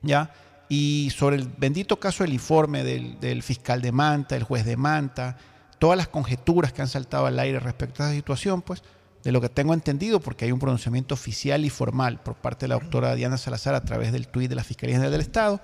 ¿ya? 0.00 0.32
Y 0.68 1.10
sobre 1.16 1.36
el 1.36 1.48
bendito 1.48 1.98
caso 1.98 2.24
del 2.24 2.32
informe 2.32 2.84
del, 2.84 3.42
fiscal 3.42 3.82
de 3.82 3.90
Manta, 3.90 4.36
el 4.36 4.44
juez 4.44 4.64
de 4.64 4.76
Manta, 4.76 5.36
todas 5.78 5.96
las 5.96 6.08
conjeturas 6.08 6.72
que 6.72 6.82
han 6.82 6.88
saltado 6.88 7.26
al 7.26 7.38
aire 7.38 7.58
respecto 7.58 8.02
a 8.02 8.06
esa 8.06 8.14
situación, 8.14 8.62
pues 8.62 8.82
de 9.24 9.32
lo 9.32 9.40
que 9.40 9.48
tengo 9.48 9.74
entendido, 9.74 10.20
porque 10.20 10.44
hay 10.44 10.52
un 10.52 10.60
pronunciamiento 10.60 11.14
oficial 11.14 11.64
y 11.64 11.70
formal 11.70 12.20
por 12.20 12.36
parte 12.36 12.66
de 12.66 12.68
la 12.68 12.76
doctora 12.76 13.14
Diana 13.16 13.38
Salazar 13.38 13.74
a 13.74 13.84
través 13.84 14.12
del 14.12 14.28
tuit 14.28 14.48
de 14.48 14.54
la 14.54 14.62
Fiscalía 14.62 14.94
General 14.94 15.10
del 15.10 15.20
Estado, 15.22 15.60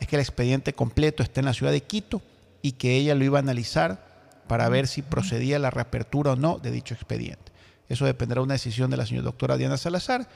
es 0.00 0.08
que 0.08 0.16
el 0.16 0.20
expediente 0.20 0.72
completo 0.72 1.22
está 1.22 1.40
en 1.40 1.46
la 1.46 1.54
ciudad 1.54 1.70
de 1.70 1.82
Quito 1.82 2.22
y 2.60 2.72
que 2.72 2.96
ella 2.96 3.14
lo 3.14 3.24
iba 3.24 3.38
a 3.38 3.42
analizar 3.42 4.15
para 4.46 4.68
ver 4.68 4.86
si 4.86 5.02
procedía 5.02 5.58
la 5.58 5.70
reapertura 5.70 6.32
o 6.32 6.36
no 6.36 6.58
de 6.58 6.70
dicho 6.70 6.94
expediente. 6.94 7.52
Eso 7.88 8.04
dependerá 8.04 8.40
de 8.40 8.44
una 8.44 8.54
decisión 8.54 8.90
de 8.90 8.96
la 8.96 9.06
señora 9.06 9.26
doctora 9.26 9.56
Diana 9.56 9.76
Salazar 9.76 10.28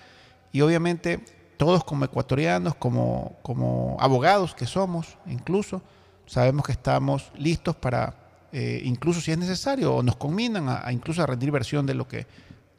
y 0.52 0.60
obviamente 0.60 1.20
todos 1.56 1.84
como 1.84 2.06
ecuatorianos, 2.06 2.74
como, 2.74 3.36
como 3.42 3.96
abogados 4.00 4.54
que 4.54 4.66
somos, 4.66 5.18
incluso, 5.26 5.82
sabemos 6.26 6.64
que 6.64 6.72
estamos 6.72 7.30
listos 7.36 7.76
para, 7.76 8.14
eh, 8.50 8.80
incluso 8.84 9.20
si 9.20 9.30
es 9.30 9.36
necesario, 9.36 9.94
o 9.94 10.02
nos 10.02 10.16
combinan 10.16 10.68
a, 10.70 10.90
incluso 10.90 11.22
a 11.22 11.26
rendir 11.26 11.50
versión 11.50 11.84
de 11.84 11.92
lo 11.92 12.08
que 12.08 12.26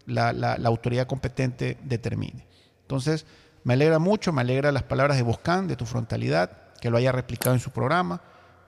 la, 0.08 0.58
autoridad 0.66 1.06
competente 1.06 1.78
determine. 1.84 2.44
Entonces, 2.82 3.28
me 3.64 3.74
alegra 3.74 4.00
mucho, 4.00 4.34
me 4.34 4.42
alegra 4.42 4.72
las 4.72 4.82
palabras 4.82 5.18
de 5.18 5.24
Boscán, 5.24 5.68
de 5.68 5.76
tu 5.76 5.86
frontalidad, 5.86 6.52
que 6.82 6.90
lo 6.90 6.98
haya 6.98 7.12
replicado 7.12 7.54
en 7.54 7.62
su 7.62 7.70
programa. 7.70 8.22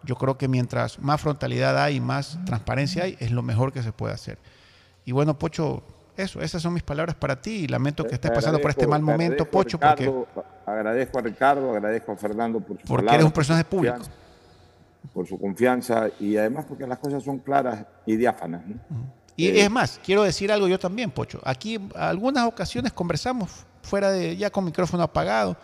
Yo 0.04 0.16
creo 0.16 0.38
que 0.38 0.48
mientras 0.48 1.00
más 1.00 1.22
frontalidad 1.22 1.82
hay, 1.82 2.00
más 2.00 2.38
transparencia 2.46 3.04
hay, 3.04 3.18
es 3.20 3.32
lo 3.32 3.42
mejor 3.42 3.72
que 3.72 3.82
se 3.82 3.92
puede 3.92 4.14
hacer. 4.14 4.38
Y 5.06 5.12
bueno, 5.12 5.38
Pocho, 5.38 5.84
eso, 6.16 6.42
esas 6.42 6.62
son 6.62 6.74
mis 6.74 6.84
palabras 6.84 7.16
para 7.16 7.42
ti 7.42 7.52
y 7.52 7.68
lamento 7.68 8.04
que 8.06 8.16
estés 8.16 8.32
pasando 8.32 8.60
por 8.60 8.72
este 8.72 8.86
mal 8.86 9.02
momento, 9.02 9.46
Pocho. 9.46 9.80
porque, 9.80 10.12
agradezco 10.66 11.20
a 11.20 11.22
Ricardo, 11.22 11.72
agradezco 11.72 12.12
a 12.12 12.16
Fernando 12.16 12.60
por 12.60 12.80
su 12.80 12.88
Porque 12.88 13.14
eres 13.14 13.26
un 13.26 13.32
personaje 13.32 13.66
público. 13.66 14.00
Por 15.14 15.28
su 15.28 15.40
confianza 15.40 16.10
y 16.20 16.38
además 16.38 16.66
porque 16.68 16.88
las 16.88 17.00
cosas 17.00 17.24
son 17.24 17.40
claras 17.40 17.86
y 18.06 18.16
diáfanas. 18.16 18.62
Y 19.36 19.48
eh, 19.48 19.64
es 19.64 19.72
más, 19.72 20.00
quiero 20.04 20.24
decir 20.24 20.52
algo 20.52 20.68
yo 20.68 20.78
también, 20.78 21.12
Pocho. 21.12 21.42
Aquí 21.44 21.80
algunas 21.96 22.46
ocasiones 22.46 22.94
conversamos 22.94 23.66
fuera 23.82 24.12
de 24.12 24.38
ya 24.38 24.50
con 24.50 24.66
micrófono 24.66 25.04
apagado. 25.04 25.58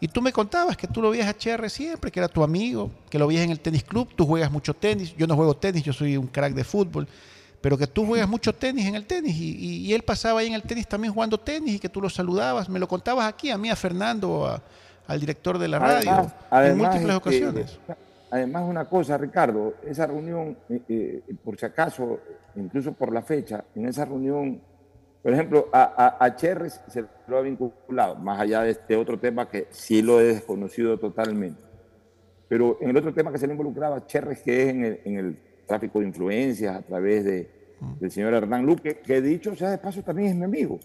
Y 0.00 0.08
tú 0.08 0.22
me 0.22 0.32
contabas 0.32 0.76
que 0.76 0.86
tú 0.86 1.02
lo 1.02 1.10
veías 1.10 1.26
a 1.26 1.30
HR 1.30 1.68
siempre, 1.68 2.10
que 2.10 2.20
era 2.20 2.28
tu 2.28 2.42
amigo, 2.42 2.90
que 3.10 3.18
lo 3.18 3.26
veías 3.26 3.44
en 3.44 3.50
el 3.50 3.60
tenis 3.60 3.84
club, 3.84 4.08
tú 4.14 4.26
juegas 4.26 4.50
mucho 4.50 4.74
tenis, 4.74 5.14
yo 5.16 5.26
no 5.26 5.34
juego 5.34 5.56
tenis, 5.56 5.82
yo 5.82 5.92
soy 5.92 6.16
un 6.16 6.28
crack 6.28 6.54
de 6.54 6.64
fútbol 6.64 7.08
pero 7.60 7.76
que 7.76 7.86
tú 7.86 8.06
juegas 8.06 8.28
mucho 8.28 8.54
tenis 8.54 8.86
en 8.86 8.94
el 8.94 9.06
tenis. 9.06 9.36
Y, 9.36 9.92
él 9.92 10.02
pasaba 10.02 10.40
ahí 10.40 10.46
en 10.46 10.54
el 10.54 10.62
tenis 10.62 10.86
también 10.86 11.12
jugando 11.12 11.38
tenis 11.38 11.76
y 11.76 11.78
que 11.78 11.88
tú 11.88 12.00
lo 12.00 12.08
saludabas, 12.08 12.68
me 12.68 12.78
lo 12.78 12.86
contabas 12.86 13.26
aquí 13.26 13.50
a 13.50 13.58
mí, 13.58 13.70
a 13.70 13.76
Fernando, 13.76 14.60
al 15.06 15.20
director 15.20 15.58
de 15.58 15.68
la 15.68 15.78
radio, 15.78 16.32
en 16.52 16.78
múltiples 16.78 17.02
este, 17.02 17.14
ocasiones. 17.14 17.78
Además, 18.30 18.64
una 18.66 18.84
cosa, 18.84 19.16
Ricardo, 19.16 19.74
esa 19.84 20.06
reunión, 20.06 20.56
eh, 20.68 20.82
eh, 20.88 21.22
por 21.42 21.58
si 21.58 21.64
acaso, 21.64 22.20
incluso 22.56 22.92
por 22.92 23.12
la 23.12 23.22
fecha, 23.22 23.64
en 23.74 23.86
esa 23.86 24.04
reunión, 24.04 24.60
por 25.22 25.32
ejemplo, 25.32 25.68
a, 25.72 26.16
a, 26.24 26.36
Cherres 26.36 26.80
se 26.88 27.04
lo 27.26 27.38
ha 27.38 27.42
vinculado, 27.42 28.14
más 28.16 28.40
allá 28.40 28.62
de 28.62 28.70
este 28.70 28.96
otro 28.96 29.18
tema 29.18 29.48
que 29.48 29.66
sí 29.70 30.00
lo 30.00 30.20
he 30.20 30.24
desconocido 30.24 30.98
totalmente. 30.98 31.60
Pero 32.48 32.78
en 32.80 32.90
el 32.90 32.96
otro 32.96 33.12
tema 33.12 33.32
que 33.32 33.38
se 33.38 33.46
le 33.46 33.52
involucraba, 33.52 34.06
Cherres, 34.06 34.40
que 34.40 34.62
es 34.62 34.68
en 34.68 34.84
el, 34.84 35.00
en 35.04 35.16
el 35.18 35.38
tráfico 35.66 36.00
de 36.00 36.06
influencias 36.06 36.76
a 36.76 36.82
través 36.82 37.24
de, 37.24 37.50
del 38.00 38.10
señor 38.10 38.34
Hernán 38.34 38.64
Luque, 38.64 38.98
que 38.98 39.20
dicho 39.20 39.54
sea 39.54 39.70
de 39.70 39.78
paso 39.78 40.02
también 40.02 40.30
es 40.30 40.36
mi 40.36 40.44
amigo. 40.44 40.78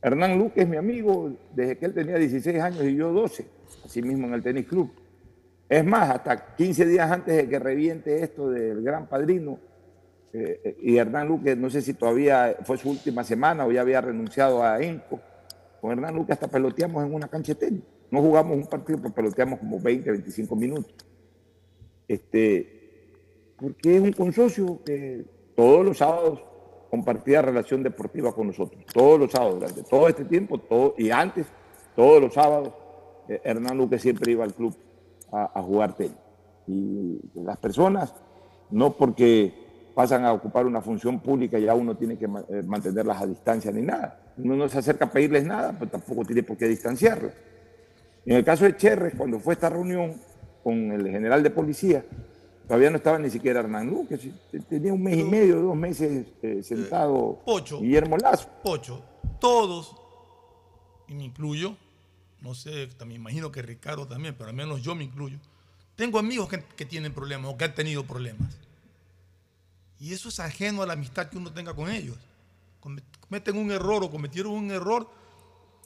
Hernán 0.00 0.38
Luque 0.38 0.62
es 0.62 0.68
mi 0.68 0.76
amigo 0.76 1.32
desde 1.54 1.78
que 1.78 1.86
él 1.86 1.94
tenía 1.94 2.16
16 2.16 2.60
años 2.60 2.84
y 2.84 2.94
yo 2.94 3.10
12, 3.10 3.46
así 3.84 4.02
mismo 4.02 4.26
en 4.26 4.34
el 4.34 4.42
tenis 4.42 4.66
club. 4.66 4.92
Es 5.68 5.84
más, 5.84 6.10
hasta 6.10 6.54
15 6.54 6.86
días 6.86 7.10
antes 7.10 7.36
de 7.36 7.48
que 7.48 7.58
reviente 7.58 8.22
esto 8.22 8.50
del 8.50 8.82
gran 8.82 9.06
padrino, 9.06 9.58
eh, 10.34 10.60
eh, 10.64 10.76
y 10.82 10.96
Hernán 10.96 11.28
Luque, 11.28 11.54
no 11.54 11.70
sé 11.70 11.80
si 11.80 11.94
todavía 11.94 12.56
fue 12.64 12.76
su 12.76 12.90
última 12.90 13.22
semana 13.22 13.64
o 13.64 13.70
ya 13.70 13.82
había 13.82 14.00
renunciado 14.00 14.64
a 14.64 14.82
ENCO, 14.82 15.20
con 15.80 15.92
Hernán 15.92 16.16
Luque 16.16 16.32
hasta 16.32 16.48
peloteamos 16.48 17.04
en 17.04 17.14
una 17.14 17.28
cancha 17.28 17.54
tenis. 17.54 17.82
No 18.10 18.20
jugamos 18.20 18.56
un 18.56 18.66
partido, 18.66 18.98
pero 19.00 19.14
peloteamos 19.14 19.60
como 19.60 19.78
20, 19.78 20.10
25 20.10 20.56
minutos. 20.56 20.92
Este, 22.08 23.54
porque 23.60 23.96
es 23.96 24.02
un 24.02 24.12
consorcio 24.12 24.80
que 24.84 25.24
todos 25.54 25.86
los 25.86 25.98
sábados 25.98 26.42
compartía 26.90 27.40
relación 27.40 27.84
deportiva 27.84 28.34
con 28.34 28.48
nosotros, 28.48 28.84
todos 28.92 29.20
los 29.20 29.30
sábados, 29.30 29.54
durante 29.54 29.84
todo 29.84 30.08
este 30.08 30.24
tiempo, 30.24 30.58
todo, 30.58 30.96
y 30.98 31.10
antes, 31.10 31.46
todos 31.94 32.20
los 32.20 32.34
sábados, 32.34 32.72
eh, 33.28 33.40
Hernán 33.44 33.78
Luque 33.78 34.00
siempre 34.00 34.32
iba 34.32 34.42
al 34.42 34.52
club 34.52 34.74
a, 35.30 35.62
jugar 35.62 35.94
tenis. 35.94 36.16
Y 36.66 37.20
las 37.34 37.56
personas, 37.58 38.14
no 38.70 38.92
porque 38.96 39.63
pasan 39.94 40.24
a 40.24 40.32
ocupar 40.32 40.66
una 40.66 40.80
función 40.80 41.20
pública, 41.20 41.58
ya 41.58 41.74
uno 41.74 41.96
tiene 41.96 42.18
que 42.18 42.24
eh, 42.24 42.62
mantenerlas 42.64 43.22
a 43.22 43.26
distancia 43.26 43.70
ni 43.70 43.82
nada. 43.82 44.20
Uno 44.36 44.56
no 44.56 44.68
se 44.68 44.78
acerca 44.78 45.06
a 45.06 45.10
pedirles 45.10 45.44
nada, 45.44 45.72
pues 45.78 45.90
tampoco 45.90 46.24
tiene 46.24 46.42
por 46.42 46.56
qué 46.56 46.66
distanciarlas. 46.66 47.32
En 48.26 48.36
el 48.36 48.44
caso 48.44 48.64
de 48.64 48.76
Cherres, 48.76 49.14
cuando 49.16 49.38
fue 49.38 49.54
esta 49.54 49.68
reunión 49.68 50.14
con 50.62 50.92
el 50.92 51.08
general 51.08 51.42
de 51.42 51.50
policía, 51.50 52.04
Todavía 52.66 52.88
no 52.88 52.96
estaba 52.96 53.18
ni 53.18 53.28
siquiera 53.28 53.60
Hernán 53.60 53.88
Luque, 53.88 54.18
tenía 54.68 54.92
un 54.92 55.02
mes 55.02 55.18
y 55.18 55.24
medio, 55.24 55.60
dos 55.60 55.76
meses 55.76 56.26
eh, 56.40 56.62
sentado 56.62 57.42
Pocho, 57.44 57.80
Guillermo 57.80 58.16
Lazo. 58.16 58.48
Pocho, 58.62 59.04
todos, 59.38 59.94
y 61.06 61.14
me 61.14 61.24
incluyo, 61.24 61.76
no 62.40 62.54
sé, 62.54 62.86
también 62.96 63.20
imagino 63.20 63.52
que 63.52 63.60
Ricardo 63.60 64.08
también, 64.08 64.34
pero 64.34 64.48
al 64.48 64.56
menos 64.56 64.80
yo 64.80 64.94
me 64.94 65.04
incluyo, 65.04 65.38
tengo 65.94 66.18
amigos 66.18 66.48
que, 66.48 66.86
tienen 66.86 67.12
problemas 67.12 67.52
o 67.52 67.58
que 67.58 67.66
han 67.66 67.74
tenido 67.74 68.04
problemas. 68.04 68.58
Y 70.04 70.12
eso 70.12 70.28
es 70.28 70.38
ajeno 70.38 70.82
a 70.82 70.86
la 70.86 70.92
amistad 70.92 71.28
que 71.28 71.38
uno 71.38 71.52
tenga 71.52 71.72
con 71.72 71.90
ellos. 71.90 72.16
Cometen 72.80 73.56
un 73.56 73.70
error 73.70 74.04
o 74.04 74.10
cometieron 74.10 74.52
un 74.52 74.70
error, 74.70 75.08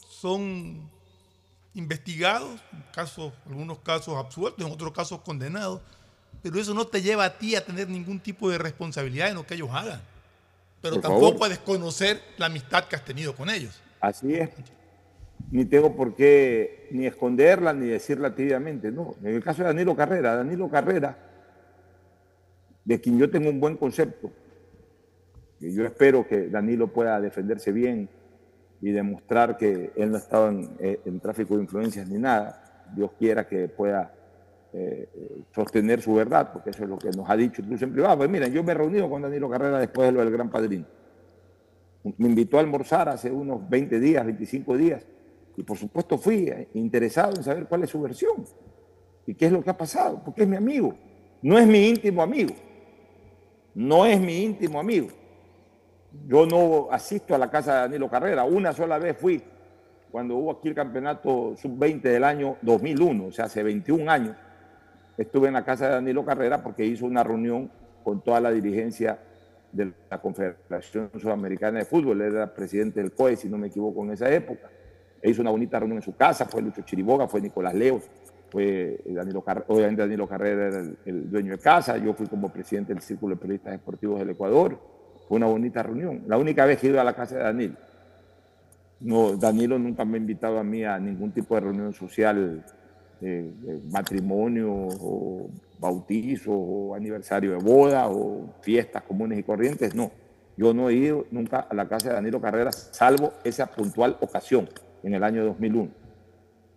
son 0.09 0.91
investigados, 1.75 2.61
en 2.73 2.83
casos, 2.93 3.33
algunos 3.47 3.79
casos 3.79 4.17
absueltos, 4.17 4.67
en 4.67 4.73
otros 4.73 4.93
casos 4.93 5.21
condenados 5.21 5.81
pero 6.43 6.61
eso 6.61 6.75
no 6.75 6.87
te 6.87 7.03
lleva 7.03 7.25
a 7.25 7.39
ti 7.39 7.57
a 7.57 7.65
tener 7.65 7.89
ningún 7.89 8.21
tipo 8.21 8.51
de 8.51 8.59
responsabilidad 8.59 9.29
en 9.29 9.35
lo 9.37 9.47
que 9.47 9.55
ellos 9.55 9.71
hagan. 9.73 10.01
Pero 10.81 11.01
tampoco 11.01 11.45
a 11.45 11.49
desconocer 11.49 12.21
la 12.37 12.47
amistad 12.47 12.85
que 12.85 12.95
has 12.95 13.05
tenido 13.05 13.35
con 13.35 13.51
ellos. 13.51 13.81
Así 14.01 14.35
es. 14.35 14.51
Ni 15.51 15.65
tengo 15.65 15.97
por 15.97 16.15
qué 16.15 16.89
ni 16.93 17.07
esconderla 17.07 17.73
ni 17.73 17.87
decirla 17.87 18.35
tibiamente. 18.35 18.93
No, 18.93 19.17
en 19.23 19.35
el 19.35 19.43
caso 19.43 19.63
de 19.63 19.69
Danilo 19.69 19.97
Carrera, 19.97 20.37
Danilo 20.37 20.69
Carrera, 20.69 21.19
de 22.89 22.99
quien 22.99 23.19
yo 23.19 23.29
tengo 23.31 23.51
un 23.51 23.61
buen 23.61 23.77
concepto, 23.77 24.31
y 25.61 25.75
yo 25.75 25.85
espero 25.85 26.27
que 26.27 26.49
Danilo 26.49 26.91
pueda 26.91 27.21
defenderse 27.21 27.71
bien 27.71 28.09
y 28.81 28.93
demostrar 28.93 29.59
que 29.59 29.93
él 29.95 30.11
no 30.11 30.17
estaba 30.17 30.49
en, 30.49 30.71
eh, 30.79 30.99
en 31.05 31.21
tráfico 31.21 31.55
de 31.57 31.65
influencias 31.65 32.09
ni 32.09 32.19
nada. 32.19 32.87
Dios 32.97 33.11
quiera 33.19 33.47
que 33.47 33.69
pueda 33.69 34.15
eh, 34.73 35.07
sostener 35.55 36.01
su 36.01 36.15
verdad, 36.15 36.51
porque 36.51 36.71
eso 36.71 36.85
es 36.85 36.89
lo 36.89 36.97
que 36.97 37.11
nos 37.11 37.29
ha 37.29 37.37
dicho 37.37 37.61
incluso 37.61 37.85
en 37.85 37.93
privado. 37.93 38.17
Pues 38.17 38.31
miren, 38.31 38.51
yo 38.55 38.65
me 38.65 38.73
he 38.73 38.75
reunido 38.75 39.11
con 39.11 39.21
Danilo 39.21 39.51
Carrera 39.51 39.79
después 39.79 40.09
de 40.09 40.13
lo 40.13 40.21
del 40.21 40.31
Gran 40.31 40.49
Padrino. 40.49 40.87
Me 42.17 42.29
invitó 42.29 42.57
a 42.57 42.61
almorzar 42.61 43.11
hace 43.11 43.31
unos 43.31 43.69
20 43.69 44.01
días, 44.01 44.25
25 44.25 44.79
días, 44.79 45.07
y 45.59 45.63
por 45.63 45.77
supuesto 45.77 46.17
fui 46.17 46.49
eh, 46.49 46.69
interesado 46.73 47.37
en 47.37 47.45
saber 47.45 47.67
cuál 47.67 47.83
es 47.83 47.91
su 47.91 48.01
versión 48.01 48.47
y 49.27 49.35
qué 49.35 49.45
es 49.45 49.53
lo 49.53 49.63
que 49.63 49.69
ha 49.69 49.77
pasado, 49.77 50.23
porque 50.25 50.45
es 50.45 50.49
mi 50.49 50.57
amigo. 50.57 50.95
No 51.43 51.59
es 51.59 51.67
mi 51.67 51.87
íntimo 51.87 52.23
amigo. 52.23 52.55
No 53.79 54.05
es 54.05 54.21
mi 54.21 54.43
íntimo 54.43 54.81
amigo. 54.81 55.07
Yo 56.27 56.47
no 56.47 56.89
asisto 56.91 57.33
a 57.33 57.39
la 57.39 57.49
casa 57.49 57.75
de 57.75 57.81
Danilo 57.83 58.11
Carrera. 58.11 58.43
Una 58.43 58.73
sola 58.73 58.99
vez 58.99 59.17
fui 59.17 59.41
cuando 60.11 60.35
hubo 60.35 60.51
aquí 60.51 60.67
el 60.67 60.75
campeonato 60.75 61.55
sub-20 61.57 62.03
del 62.03 62.25
año 62.25 62.57
2001, 62.63 63.27
o 63.27 63.31
sea, 63.31 63.45
hace 63.45 63.63
21 63.63 64.11
años. 64.11 64.37
Estuve 65.17 65.47
en 65.47 65.55
la 65.55 65.65
casa 65.65 65.87
de 65.87 65.95
Danilo 65.95 66.25
Carrera 66.25 66.61
porque 66.61 66.85
hizo 66.85 67.07
una 67.07 67.23
reunión 67.23 67.71
con 68.03 68.21
toda 68.21 68.41
la 68.41 68.51
dirigencia 68.51 69.21
de 69.71 69.93
la 70.11 70.21
Confederación 70.21 71.13
Sudamericana 71.17 71.79
de 71.79 71.85
Fútbol. 71.85 72.21
Era 72.21 72.53
presidente 72.53 73.01
del 73.01 73.13
COE, 73.13 73.37
si 73.37 73.49
no 73.49 73.59
me 73.59 73.69
equivoco, 73.69 74.03
en 74.03 74.11
esa 74.11 74.29
época. 74.29 74.69
E 75.23 75.31
hizo 75.31 75.41
una 75.41 75.53
bonita 75.53 75.79
reunión 75.79 75.99
en 75.99 76.03
su 76.03 76.17
casa. 76.17 76.47
Fue 76.47 76.63
Lucho 76.63 76.83
Chiriboga, 76.83 77.29
fue 77.29 77.41
Nicolás 77.41 77.75
Leos, 77.75 78.11
fue 78.51 79.01
Danilo 79.07 79.43
Carrera, 79.43 79.67
obviamente 79.69 80.03
Danilo 80.03 80.27
Carrera 80.27 80.69
era 80.69 80.83
el, 81.05 81.31
dueño 81.31 81.53
de 81.53 81.59
casa. 81.59 81.97
Yo 81.99 82.15
fui 82.15 82.27
como 82.27 82.51
presidente 82.51 82.95
del 82.95 83.03
Círculo 83.03 83.35
de 83.35 83.41
Periodistas 83.41 83.73
Deportivos 83.73 84.19
del 84.19 84.31
Ecuador. 84.31 84.79
Fue 85.29 85.37
una 85.37 85.47
bonita 85.47 85.83
reunión. 85.83 86.23
La 86.27 86.39
única 86.39 86.65
vez 86.65 86.79
que 86.79 86.89
ido 86.89 87.01
a 87.01 87.05
la 87.05 87.15
casa 87.15 87.37
de 87.37 87.43
Danilo. 87.43 87.75
Danilo 89.39 89.79
nunca 89.79 90.05
me 90.05 90.17
ha 90.17 90.21
invitado 90.21 90.59
a 90.59 90.65
mí 90.65 90.85
a 90.85 90.99
ningún 90.99 91.31
tipo 91.31 91.55
de 91.55 91.61
reunión 91.61 91.93
social, 91.93 92.65
eh, 93.21 93.53
matrimonio 93.91 94.89
bautizo 95.79 96.53
o 96.53 96.95
aniversario 96.95 97.53
de 97.53 97.59
boda 97.59 98.09
o 98.09 98.55
fiestas 98.61 99.03
comunes 99.03 99.39
y 99.39 99.43
corrientes. 99.43 99.95
No, 99.95 100.11
yo 100.57 100.75
no 100.75 100.89
he 100.89 100.95
ido 100.95 101.27
nunca 101.31 101.61
a 101.61 101.75
la 101.75 101.89
casa 101.89 102.09
de 102.09 102.15
Danilo 102.15 102.41
Carreras, 102.41 102.89
salvo 102.93 103.33
esa 103.45 103.67
puntual 103.67 104.17
ocasión 104.21 104.69
en 105.03 105.15
el 105.15 105.23
año 105.23 105.45
2001. 105.45 106.08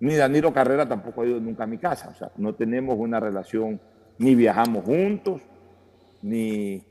Ni 0.01 0.15
Danilo 0.15 0.51
Carrera 0.51 0.87
tampoco 0.87 1.21
ha 1.21 1.27
ido 1.27 1.39
nunca 1.39 1.63
a 1.63 1.67
mi 1.67 1.77
casa. 1.77 2.09
O 2.09 2.15
sea, 2.15 2.31
no 2.37 2.55
tenemos 2.55 2.97
una 2.97 3.19
relación, 3.19 3.79
ni 4.17 4.33
viajamos 4.33 4.83
juntos, 4.83 5.41
ni, 6.23 6.83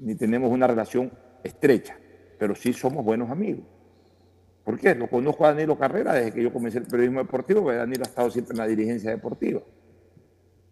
ni 0.00 0.14
tenemos 0.16 0.50
una 0.50 0.66
relación 0.66 1.10
estrecha, 1.44 1.96
pero 2.38 2.56
sí 2.56 2.72
somos 2.72 3.04
buenos 3.04 3.30
amigos. 3.30 3.64
¿Por 4.64 4.78
qué? 4.78 4.94
Lo 4.94 5.08
conozco 5.08 5.46
a 5.46 5.52
Danilo 5.52 5.78
Carrera 5.78 6.14
desde 6.14 6.32
que 6.32 6.42
yo 6.42 6.52
comencé 6.52 6.78
el 6.78 6.86
periodismo 6.86 7.20
deportivo, 7.20 7.62
porque 7.62 7.78
Danilo 7.78 8.02
ha 8.04 8.08
estado 8.08 8.30
siempre 8.30 8.54
en 8.54 8.58
la 8.58 8.66
dirigencia 8.66 9.10
deportiva. 9.10 9.60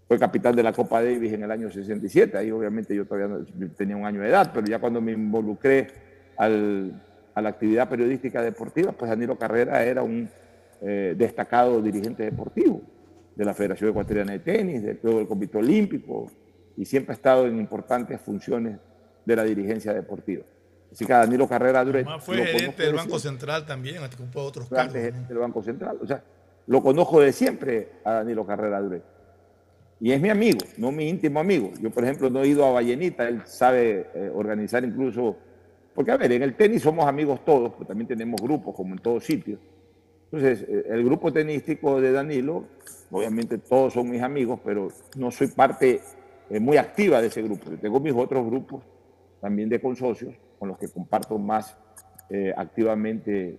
Fue 0.09 0.19
capitán 0.19 0.57
de 0.57 0.65
la 0.65 0.73
Copa 0.73 1.01
Davis 1.01 1.33
en 1.33 1.45
el 1.45 1.51
año 1.53 1.71
67, 1.71 2.37
ahí 2.37 2.51
obviamente 2.51 2.97
yo 2.97 3.07
todavía 3.07 3.29
no, 3.29 3.69
tenía 3.77 3.97
un 3.97 4.05
año 4.05 4.21
de 4.21 4.29
edad, 4.29 4.51
pero 4.53 4.67
ya 4.67 4.81
cuando 4.81 5.01
me 5.01 5.13
involucré 5.13 5.87
a 6.37 6.49
la 6.49 7.49
actividad 7.49 7.89
periodística 7.89 8.43
deportiva, 8.43 8.91
pues 8.91 9.09
Danilo 9.09 9.39
Carrera 9.39 9.85
era 9.85 10.03
un 10.03 10.29
eh, 10.83 11.15
destacado 11.17 11.81
dirigente 11.83 12.23
deportivo 12.25 12.81
de 13.35 13.45
la 13.45 13.55
Federación 13.55 13.91
Ecuatoriana 13.91 14.33
de 14.33 14.39
Tenis, 14.41 14.83
del 14.83 14.99
Club 14.99 15.17
del 15.19 15.27
Comité 15.27 15.59
Olímpico, 15.59 16.31
y 16.77 16.85
siempre 16.85 17.13
ha 17.13 17.17
estado 17.17 17.47
en 17.47 17.59
importantes 17.59 18.21
funciones 18.21 18.79
de 19.25 19.37
la 19.37 19.45
dirigencia 19.45 19.93
deportiva. 19.93 20.45
Así 20.91 21.05
que 21.07 21.13
a 21.13 21.19
Danilo 21.19 21.49
Carrera 21.49 21.85
Duret. 21.85 22.07
Además 22.07 22.25
fue 22.25 22.45
gerente 22.45 22.83
del 22.83 22.95
Banco 22.95 23.19
Central 23.19 23.65
también, 23.65 24.03
ocupó 24.03 24.43
otros 24.43 24.69
cargos. 24.69 24.93
gerente 24.93 25.29
del 25.29 25.39
Banco 25.39 25.63
Central. 25.63 25.99
O 26.03 26.07
sea, 26.07 26.23
lo 26.67 26.83
conozco 26.83 27.21
de 27.21 27.33
siempre 27.33 27.93
a 28.05 28.15
Danilo 28.15 28.45
Carrera 28.45 28.81
Duret. 28.81 29.03
Y 30.01 30.13
es 30.13 30.21
mi 30.21 30.31
amigo, 30.31 30.59
no 30.79 30.91
mi 30.91 31.09
íntimo 31.09 31.41
amigo. 31.41 31.73
Yo, 31.81 31.91
por 31.91 32.05
ejemplo, 32.05 32.31
no 32.31 32.43
he 32.43 32.49
ido 32.49 32.65
a 32.65 32.73
Vallenita, 32.73 33.29
él 33.29 33.43
sabe 33.45 34.09
eh, 34.15 34.31
organizar 34.35 34.83
incluso. 34.83 35.37
Porque, 35.95 36.11
a 36.11 36.17
ver, 36.17 36.33
en 36.33 36.43
el 36.43 36.55
tenis 36.57 36.83
somos 36.83 37.07
amigos 37.07 37.45
todos, 37.45 37.73
pero 37.75 37.87
también 37.87 38.09
tenemos 38.09 38.41
grupos, 38.41 38.75
como 38.75 38.95
en 38.95 39.01
todos 39.01 39.25
sitios. 39.25 39.61
Entonces, 40.33 40.65
eh, 40.69 40.85
el 40.91 41.05
grupo 41.05 41.33
tenístico 41.33 42.01
de 42.01 42.13
Danilo, 42.13 42.65
obviamente 43.11 43.59
todos 43.59 43.95
son 43.95 44.11
mis 44.11 44.23
amigos, 44.23 44.61
pero 44.65 44.89
no 45.17 45.31
soy 45.31 45.49
parte 45.49 46.01
eh, 46.49 46.61
muy 46.61 46.77
activa 46.77 47.21
de 47.21 47.27
ese 47.27 47.43
grupo. 47.43 47.69
Yo 47.71 47.79
tengo 47.79 47.99
mis 47.99 48.15
otros 48.15 48.47
grupos 48.47 48.85
también 49.41 49.69
de 49.69 49.81
consocios 49.81 50.35
con 50.59 50.69
los 50.69 50.79
que 50.79 50.89
comparto 50.89 51.37
más 51.39 51.77
eh, 52.29 52.53
activamente 52.57 53.59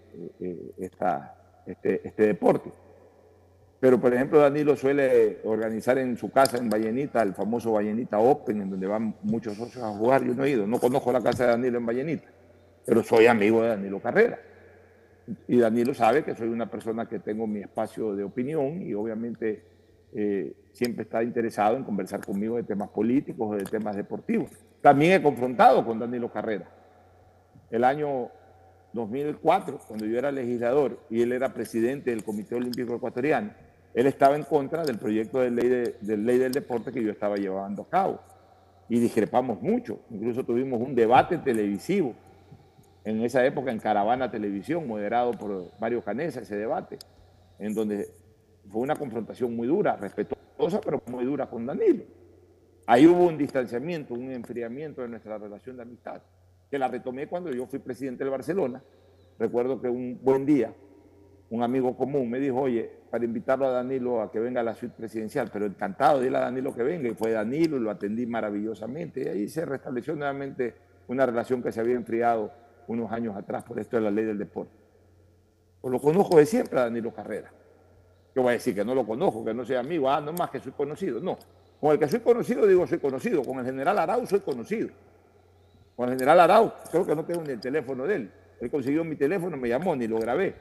este, 0.77 2.01
este, 2.07 2.23
deporte. 2.23 2.71
Pero, 3.81 3.99
por 3.99 4.13
ejemplo, 4.13 4.39
Danilo 4.39 4.77
suele 4.77 5.39
organizar 5.43 5.97
en 5.97 6.15
su 6.15 6.31
casa 6.31 6.57
en 6.57 6.69
Vallenita, 6.69 7.21
el 7.23 7.33
famoso 7.33 7.73
Vallenita 7.73 8.19
Open, 8.19 8.61
en 8.61 8.69
donde 8.69 8.87
van 8.87 9.15
muchos 9.23 9.57
socios 9.57 9.83
a 9.83 9.89
jugar. 9.89 10.23
Yo 10.23 10.35
no 10.35 10.45
he 10.45 10.51
ido, 10.51 10.67
no 10.67 10.79
conozco 10.79 11.11
la 11.11 11.21
casa 11.21 11.45
de 11.45 11.49
Danilo 11.49 11.79
en 11.79 11.85
Vallenita, 11.85 12.29
pero 12.85 13.03
soy 13.03 13.25
amigo 13.25 13.63
de 13.63 13.69
Danilo 13.69 13.99
Carrera. 13.99 14.39
Y 15.47 15.57
Danilo 15.57 15.93
sabe 15.93 16.23
que 16.23 16.35
soy 16.35 16.49
una 16.49 16.69
persona 16.69 17.07
que 17.07 17.19
tengo 17.19 17.47
mi 17.47 17.59
espacio 17.59 18.15
de 18.15 18.23
opinión 18.23 18.81
y 18.81 18.93
obviamente 18.93 19.65
siempre 20.73 21.03
está 21.03 21.23
interesado 21.23 21.77
en 21.77 21.83
conversar 21.83 22.25
conmigo 22.25 22.57
de 22.57 22.63
temas 22.63 22.89
políticos 22.89 23.47
o 23.49 23.55
de 23.55 23.63
temas 23.63 23.95
deportivos. 23.95 24.51
También 24.81 25.13
he 25.13 25.23
confrontado 25.23 25.85
con 25.85 25.99
Danilo 25.99 26.29
Carrera 26.29 26.69
el 27.71 27.85
año 27.85 28.29
2004, 28.93 29.79
cuando 29.87 30.05
yo 30.05 30.17
era 30.17 30.31
legislador 30.31 30.99
y 31.09 31.21
él 31.21 31.31
era 31.31 31.53
presidente 31.53 32.11
del 32.11 32.23
Comité 32.23 32.55
Olímpico 32.55 32.93
Ecuatoriano, 32.93 33.51
él 33.93 34.07
estaba 34.07 34.35
en 34.35 34.43
contra 34.43 34.83
del 34.83 34.97
proyecto 34.97 35.39
de 35.39 35.51
ley, 35.51 35.69
de, 36.01 36.17
ley 36.17 36.37
del 36.37 36.51
deporte 36.51 36.91
que 36.91 37.03
yo 37.03 37.11
estaba 37.11 37.37
llevando 37.37 37.83
a 37.83 37.89
cabo. 37.89 38.19
Y 38.89 38.99
discrepamos 38.99 39.61
mucho. 39.61 39.99
Incluso 40.09 40.43
tuvimos 40.43 40.81
un 40.81 40.93
debate 40.93 41.37
televisivo 41.37 42.13
en 43.03 43.23
esa 43.23 43.45
época 43.45 43.71
en 43.71 43.79
Caravana 43.79 44.29
Televisión, 44.29 44.87
moderado 44.87 45.31
por 45.31 45.71
Mario 45.79 46.03
Canesa, 46.03 46.41
ese 46.41 46.55
debate, 46.55 46.97
en 47.59 47.73
donde 47.73 48.09
fue 48.69 48.81
una 48.81 48.95
confrontación 48.95 49.55
muy 49.55 49.67
dura, 49.67 49.95
respetuosa, 49.95 50.81
pero 50.81 51.01
muy 51.07 51.25
dura 51.25 51.49
con 51.49 51.65
Danilo. 51.65 52.03
Ahí 52.85 53.07
hubo 53.07 53.27
un 53.27 53.37
distanciamiento, 53.37 54.13
un 54.13 54.31
enfriamiento 54.31 55.01
de 55.01 55.07
nuestra 55.07 55.37
relación 55.37 55.77
de 55.77 55.83
amistad 55.83 56.21
que 56.69 56.79
la 56.79 56.87
retomé 56.87 57.27
cuando 57.27 57.51
yo 57.51 57.67
fui 57.67 57.79
presidente 57.79 58.23
del 58.23 58.31
Barcelona. 58.31 58.81
Recuerdo 59.37 59.81
que 59.81 59.89
un 59.89 60.19
buen 60.21 60.45
día 60.45 60.73
un 61.51 61.63
amigo 61.63 61.97
común 61.97 62.29
me 62.29 62.39
dijo, 62.39 62.61
oye, 62.61 62.89
para 63.09 63.25
invitarlo 63.25 63.65
a 63.65 63.71
Danilo 63.71 64.21
a 64.21 64.31
que 64.31 64.39
venga 64.39 64.61
a 64.61 64.63
la 64.63 64.73
suite 64.73 64.95
presidencial, 64.97 65.49
pero 65.51 65.65
encantado, 65.65 66.21
dile 66.21 66.37
a 66.37 66.41
Danilo 66.41 66.73
que 66.73 66.81
venga, 66.81 67.09
y 67.09 67.13
fue 67.13 67.31
Danilo, 67.31 67.75
y 67.75 67.81
lo 67.81 67.91
atendí 67.91 68.25
maravillosamente, 68.25 69.23
y 69.23 69.27
ahí 69.27 69.49
se 69.49 69.65
restableció 69.65 70.15
nuevamente 70.15 70.75
una 71.09 71.25
relación 71.25 71.61
que 71.61 71.73
se 71.73 71.81
había 71.81 71.95
enfriado 71.95 72.53
unos 72.87 73.11
años 73.11 73.35
atrás 73.35 73.63
por 73.63 73.79
esto 73.79 73.97
de 73.97 74.03
la 74.03 74.11
ley 74.11 74.25
del 74.25 74.37
deporte. 74.37 74.73
Pues 75.81 75.91
lo 75.91 75.99
conozco 75.99 76.37
de 76.37 76.45
siempre 76.45 76.79
a 76.79 76.83
Danilo 76.83 77.13
Carrera. 77.13 77.51
Yo 78.35 78.43
voy 78.43 78.51
a 78.51 78.53
decir 78.53 78.73
que 78.75 78.85
no 78.85 78.95
lo 78.95 79.05
conozco, 79.05 79.43
que 79.43 79.53
no 79.53 79.65
sea 79.65 79.79
amigo, 79.79 80.09
ah, 80.09 80.21
no 80.21 80.31
más 80.33 80.49
que 80.49 80.59
soy 80.59 80.71
conocido. 80.71 81.19
No, 81.19 81.37
con 81.79 81.91
el 81.91 81.99
que 81.99 82.07
soy 82.07 82.19
conocido 82.19 82.67
digo 82.67 82.85
soy 82.87 82.99
conocido, 82.99 83.43
con 83.43 83.59
el 83.59 83.65
general 83.65 83.97
Arau 83.99 84.25
soy 84.25 84.39
conocido. 84.39 84.89
Con 85.95 86.09
el 86.09 86.13
general 86.13 86.39
Arau, 86.39 86.73
creo 86.89 87.05
que 87.05 87.15
no 87.15 87.25
tengo 87.25 87.41
ni 87.41 87.51
el 87.51 87.59
teléfono 87.59 88.05
de 88.05 88.15
él. 88.15 88.31
Él 88.61 88.69
consiguió 88.69 89.03
mi 89.03 89.15
teléfono, 89.15 89.57
me 89.57 89.67
llamó, 89.67 89.95
ni 89.95 90.07
lo 90.07 90.19
grabé. 90.19 90.53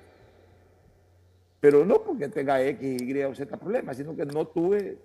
Pero 1.61 1.85
no 1.85 2.03
porque 2.03 2.29
tenga 2.29 2.63
X, 2.63 3.03
Y 3.03 3.23
o 3.23 3.35
Z 3.35 3.57
problemas, 3.59 3.99
sino 3.99 4.17
que 4.17 4.25
no 4.25 4.47
tuve 4.47 4.99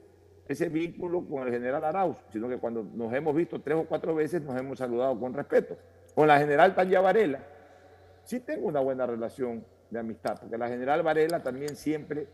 ese 0.48 0.70
vínculo 0.70 1.26
con 1.26 1.46
el 1.46 1.54
general 1.54 1.84
Arauz, 1.84 2.18
sino 2.32 2.48
que 2.48 2.58
cuando 2.58 2.84
nos 2.84 3.14
hemos 3.14 3.36
visto 3.36 3.60
tres 3.60 3.78
o 3.78 3.86
cuatro 3.86 4.16
veces 4.16 4.42
nos 4.42 4.58
hemos 4.58 4.80
saludado 4.80 5.20
con 5.20 5.34
respeto. 5.34 5.76
Con 6.16 6.28
la 6.28 6.40
general 6.40 6.74
Tanya 6.74 7.02
Varela, 7.02 7.40
sí 8.24 8.40
tengo 8.40 8.68
una 8.68 8.80
buena 8.80 9.06
relación 9.06 9.64
de 9.90 10.00
amistad, 10.00 10.40
porque 10.40 10.58
la 10.58 10.70
general 10.70 11.04
Varela 11.04 11.44
también 11.44 11.76
siempre 11.76 12.28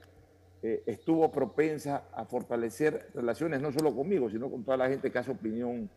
eh, 0.62 0.84
estuvo 0.86 1.32
propensa 1.32 2.04
a 2.14 2.24
fortalecer 2.26 3.10
relaciones 3.16 3.60
no 3.60 3.72
solo 3.72 3.96
conmigo, 3.96 4.30
sino 4.30 4.50
con 4.50 4.64
toda 4.64 4.78
la 4.78 4.88
gente 4.88 5.12
que 5.12 5.18
hace 5.18 5.32
opinión, 5.32 5.90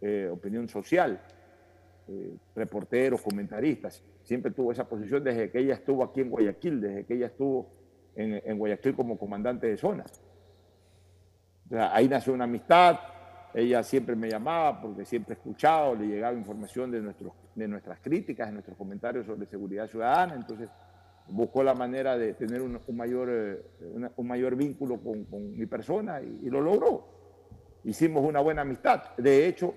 eh, 0.00 0.28
opinión 0.32 0.68
social. 0.68 1.20
Eh, 2.08 2.36
reporteros, 2.56 3.22
comentaristas. 3.22 4.02
Siempre 4.24 4.50
tuvo 4.50 4.72
esa 4.72 4.88
posición 4.88 5.22
desde 5.22 5.50
que 5.50 5.60
ella 5.60 5.74
estuvo 5.74 6.02
aquí 6.02 6.20
en 6.20 6.30
Guayaquil, 6.30 6.80
desde 6.80 7.04
que 7.04 7.14
ella 7.14 7.26
estuvo 7.26 7.70
en, 8.16 8.58
Guayaquil 8.58 8.94
como 8.94 9.16
comandante 9.16 9.68
de 9.68 9.76
zona. 9.76 10.04
ahí 11.70 12.08
nació 12.08 12.32
una 12.32 12.44
amistad, 12.44 12.98
ella 13.54 13.82
siempre 13.82 14.16
me 14.16 14.28
llamaba 14.28 14.80
porque 14.80 15.04
siempre 15.04 15.34
escuchaba 15.34 15.94
le 15.94 16.06
llegaba 16.06 16.36
información 16.36 16.90
de, 16.90 17.00
nuestros, 17.00 17.32
de 17.54 17.68
nuestras 17.68 18.00
críticas, 18.00 18.48
de 18.48 18.54
nuestros 18.54 18.76
comentarios 18.76 19.26
sobre 19.26 19.46
seguridad 19.46 19.86
ciudadana, 19.86 20.34
entonces 20.34 20.68
buscó 21.28 21.62
la 21.62 21.74
manera 21.74 22.16
de 22.16 22.34
tener 22.34 22.62
un, 22.62 22.78
mayor, 22.94 23.28
eh, 23.30 23.62
un 24.16 24.26
mayor 24.26 24.56
vínculo 24.56 24.98
con, 25.00 25.26
mi 25.56 25.66
persona 25.66 26.20
y, 26.20 26.48
lo 26.50 26.60
logró. 26.60 27.06
Hicimos 27.84 28.24
una 28.24 28.40
buena 28.40 28.62
amistad. 28.62 29.02
De 29.16 29.46
hecho, 29.46 29.74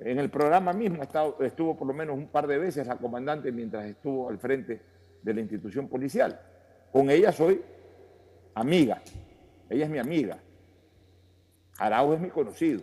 en 0.00 0.18
el 0.18 0.30
programa 0.30 0.72
mismo 0.72 1.02
estuvo 1.40 1.76
por 1.76 1.86
lo 1.86 1.94
menos 1.94 2.16
un 2.16 2.28
par 2.28 2.46
de 2.46 2.58
veces 2.58 2.86
la 2.86 2.96
comandante 2.96 3.52
mientras 3.52 3.84
estuvo 3.86 4.28
al 4.28 4.38
frente 4.38 4.80
de 5.22 5.34
la 5.34 5.40
institución 5.40 5.88
policial. 5.88 6.40
Con 6.92 7.10
ella 7.10 7.32
soy 7.32 7.60
amiga, 8.54 9.02
ella 9.68 9.84
es 9.84 9.90
mi 9.90 9.98
amiga. 9.98 10.38
Araujo 11.78 12.14
es 12.14 12.20
mi 12.20 12.28
conocido, 12.28 12.82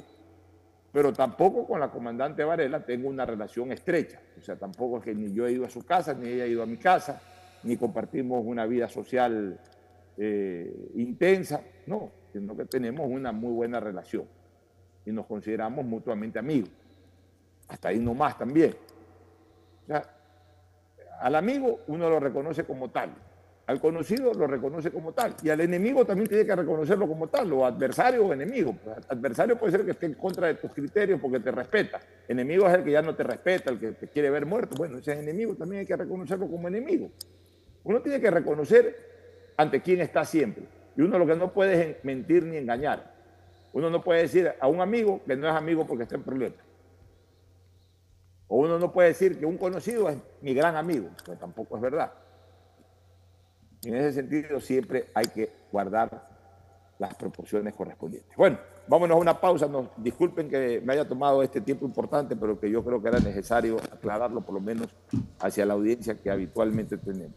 pero 0.97 1.13
tampoco 1.13 1.67
con 1.67 1.79
la 1.79 1.91
comandante 1.91 2.43
Varela 2.43 2.83
tengo 2.83 3.07
una 3.07 3.23
relación 3.23 3.71
estrecha. 3.71 4.19
O 4.35 4.41
sea, 4.41 4.55
tampoco 4.55 4.97
es 4.97 5.03
que 5.03 5.13
ni 5.13 5.31
yo 5.31 5.45
he 5.45 5.51
ido 5.51 5.63
a 5.63 5.69
su 5.69 5.85
casa, 5.85 6.15
ni 6.15 6.27
ella 6.27 6.45
ha 6.45 6.47
ido 6.47 6.63
a 6.63 6.65
mi 6.65 6.77
casa, 6.77 7.21
ni 7.61 7.77
compartimos 7.77 8.41
una 8.43 8.65
vida 8.65 8.89
social 8.89 9.59
eh, 10.17 10.89
intensa, 10.95 11.61
no, 11.85 12.09
sino 12.33 12.57
que 12.57 12.65
tenemos 12.65 13.07
una 13.07 13.31
muy 13.31 13.51
buena 13.51 13.79
relación 13.79 14.25
y 15.05 15.11
nos 15.11 15.27
consideramos 15.27 15.85
mutuamente 15.85 16.39
amigos. 16.39 16.71
Hasta 17.67 17.89
ahí 17.89 17.99
nomás 17.99 18.35
también. 18.35 18.75
O 19.83 19.85
sea, 19.85 20.01
al 21.19 21.35
amigo 21.35 21.81
uno 21.85 22.09
lo 22.09 22.19
reconoce 22.19 22.63
como 22.63 22.89
tal, 22.89 23.13
al 23.67 23.81
conocido 23.81 24.33
lo 24.33 24.47
reconoce 24.47 24.91
como 24.91 25.11
tal, 25.11 25.35
y 25.43 25.49
al 25.49 25.59
enemigo 25.59 26.05
también 26.05 26.29
tiene 26.29 26.45
que 26.45 26.55
reconocerlo 26.55 27.05
como 27.05 27.27
tal, 27.27 27.51
o 27.51 27.65
adversario 27.65 28.25
o 28.25 28.31
enemigo. 28.31 28.73
Pues, 28.81 28.97
adversario 29.09 29.57
puede 29.59 29.73
ser 29.73 29.83
que 29.83 29.91
esté 29.91 30.05
en 30.05 30.13
contra 30.13 30.47
de 30.47 30.53
tus 30.53 30.71
criterios 30.71 31.19
porque 31.19 31.41
te 31.41 31.51
respeta. 31.51 31.99
Enemigo 32.29 32.65
es 32.65 32.75
el 32.75 32.85
que 32.85 32.91
ya 32.91 33.01
no 33.01 33.13
te 33.13 33.23
respeta, 33.23 33.69
el 33.69 33.77
que 33.77 33.91
te 33.91 34.07
quiere 34.07 34.29
ver 34.29 34.45
muerto. 34.45 34.77
Bueno, 34.77 34.99
ese 34.99 35.19
enemigo 35.19 35.53
también 35.55 35.81
hay 35.81 35.85
que 35.85 35.97
reconocerlo 35.97 36.47
como 36.47 36.69
enemigo. 36.69 37.11
Uno 37.83 38.01
tiene 38.01 38.21
que 38.21 38.31
reconocer 38.31 38.95
ante 39.57 39.81
quién 39.81 39.99
está 39.99 40.23
siempre. 40.23 40.63
Y 40.95 41.01
uno 41.01 41.19
lo 41.19 41.27
que 41.27 41.35
no 41.35 41.51
puede 41.51 41.91
es 41.91 42.03
mentir 42.05 42.43
ni 42.43 42.55
engañar. 42.55 43.13
Uno 43.73 43.89
no 43.89 44.01
puede 44.01 44.21
decir 44.21 44.49
a 44.61 44.67
un 44.69 44.79
amigo 44.79 45.21
que 45.27 45.35
no 45.35 45.45
es 45.45 45.53
amigo 45.53 45.85
porque 45.85 46.03
está 46.03 46.15
en 46.15 46.23
problemas. 46.23 46.59
O 48.47 48.59
uno 48.59 48.79
no 48.79 48.93
puede 48.93 49.09
decir 49.09 49.37
que 49.37 49.45
un 49.45 49.57
conocido 49.57 50.07
es 50.07 50.17
mi 50.41 50.53
gran 50.53 50.77
amigo, 50.77 51.09
que 51.25 51.35
tampoco 51.35 51.75
es 51.75 51.81
verdad. 51.81 52.13
En 53.83 53.95
ese 53.95 54.13
sentido 54.13 54.59
siempre 54.59 55.09
hay 55.13 55.25
que 55.27 55.51
guardar 55.71 56.37
las 56.99 57.13
proporciones 57.15 57.75
correspondientes. 57.75 58.35
Bueno, 58.35 58.57
vámonos 58.87 59.17
a 59.17 59.19
una 59.19 59.39
pausa. 59.39 59.67
Nos, 59.67 59.89
disculpen 59.97 60.49
que 60.49 60.81
me 60.83 60.93
haya 60.93 61.07
tomado 61.07 61.43
este 61.43 61.61
tiempo 61.61 61.85
importante, 61.85 62.35
pero 62.35 62.59
que 62.59 62.69
yo 62.69 62.83
creo 62.83 63.01
que 63.01 63.09
era 63.09 63.19
necesario 63.19 63.77
aclararlo 63.77 64.41
por 64.41 64.55
lo 64.55 64.61
menos 64.61 64.87
hacia 65.39 65.65
la 65.65 65.73
audiencia 65.73 66.15
que 66.19 66.31
habitualmente 66.31 66.97
tenemos. 66.97 67.35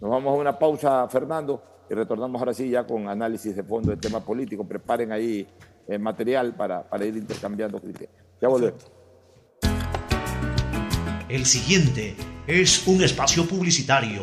Nos 0.00 0.10
vamos 0.10 0.34
a 0.34 0.40
una 0.40 0.58
pausa, 0.58 1.06
Fernando, 1.08 1.62
y 1.90 1.94
retornamos 1.94 2.40
ahora 2.40 2.54
sí 2.54 2.70
ya 2.70 2.86
con 2.86 3.08
análisis 3.08 3.54
de 3.54 3.62
fondo 3.62 3.90
del 3.90 4.00
tema 4.00 4.20
político. 4.20 4.64
Preparen 4.64 5.12
ahí 5.12 5.46
el 5.86 6.00
material 6.00 6.54
para, 6.54 6.88
para 6.88 7.04
ir 7.04 7.16
intercambiando 7.16 7.80
criterios. 7.80 8.16
Ya 8.40 8.48
volvemos. 8.48 8.90
El 11.28 11.44
siguiente 11.46 12.16
es 12.46 12.86
un 12.86 13.02
espacio 13.02 13.46
publicitario 13.46 14.22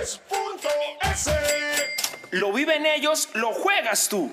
Bet593.es. 0.00 1.30
Lo 2.30 2.52
viven 2.52 2.86
ellos, 2.86 3.28
lo 3.34 3.52
juegas 3.52 4.08
tú. 4.08 4.32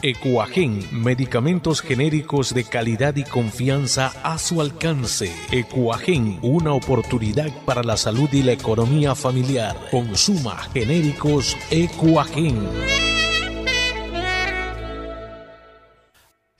Ecuagen, 0.00 0.80
medicamentos 0.92 1.82
genéricos 1.82 2.54
de 2.54 2.62
calidad 2.62 3.16
y 3.16 3.24
confianza 3.24 4.12
a 4.22 4.38
su 4.38 4.60
alcance. 4.60 5.34
Ecuagen, 5.50 6.38
una 6.40 6.72
oportunidad 6.72 7.50
para 7.64 7.82
la 7.82 7.96
salud 7.96 8.28
y 8.32 8.44
la 8.44 8.52
economía 8.52 9.16
familiar. 9.16 9.76
Consuma 9.90 10.56
genéricos 10.72 11.56
Ecuagen. 11.72 12.68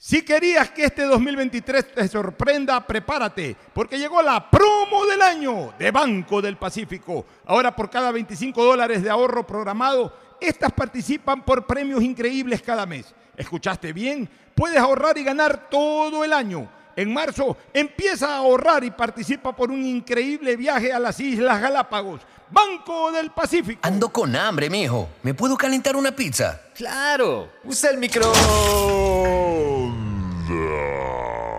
Si 0.09 0.25
querías 0.25 0.71
que 0.71 0.85
este 0.85 1.03
2023 1.03 1.93
te 1.93 2.07
sorprenda, 2.09 2.85
prepárate, 2.85 3.55
porque 3.73 3.97
llegó 3.97 4.21
la 4.21 4.49
promo 4.49 5.05
del 5.05 5.21
año 5.21 5.73
de 5.79 5.91
Banco 5.91 6.41
del 6.41 6.57
Pacífico. 6.57 7.25
Ahora 7.45 7.73
por 7.73 7.89
cada 7.89 8.11
25 8.11 8.65
dólares 8.65 9.01
de 9.01 9.09
ahorro 9.09 9.47
programado, 9.47 10.11
estas 10.41 10.71
participan 10.71 11.43
por 11.43 11.65
premios 11.65 12.01
increíbles 12.03 12.61
cada 12.61 12.85
mes. 12.85 13.13
¿Escuchaste 13.35 13.93
bien? 13.93 14.29
Puedes 14.55 14.77
ahorrar 14.77 15.17
y 15.17 15.23
ganar 15.23 15.69
todo 15.69 16.23
el 16.23 16.33
año. 16.33 16.69
En 16.95 17.13
marzo 17.13 17.55
empieza 17.73 18.27
a 18.27 18.37
ahorrar 18.37 18.83
y 18.83 18.91
participa 18.91 19.55
por 19.55 19.71
un 19.71 19.85
increíble 19.85 20.57
viaje 20.57 20.91
a 20.91 20.99
las 20.99 21.19
Islas 21.19 21.61
Galápagos. 21.61 22.21
Banco 22.51 23.11
del 23.11 23.31
Pacífico. 23.31 23.79
Ando 23.83 24.09
con 24.09 24.35
hambre, 24.35 24.69
mijo. 24.69 25.07
¿Me 25.23 25.33
puedo 25.33 25.55
calentar 25.55 25.95
una 25.95 26.11
pizza? 26.11 26.59
Claro. 26.75 27.49
Usa 27.63 27.91
el 27.91 27.97
micro. 27.99 28.31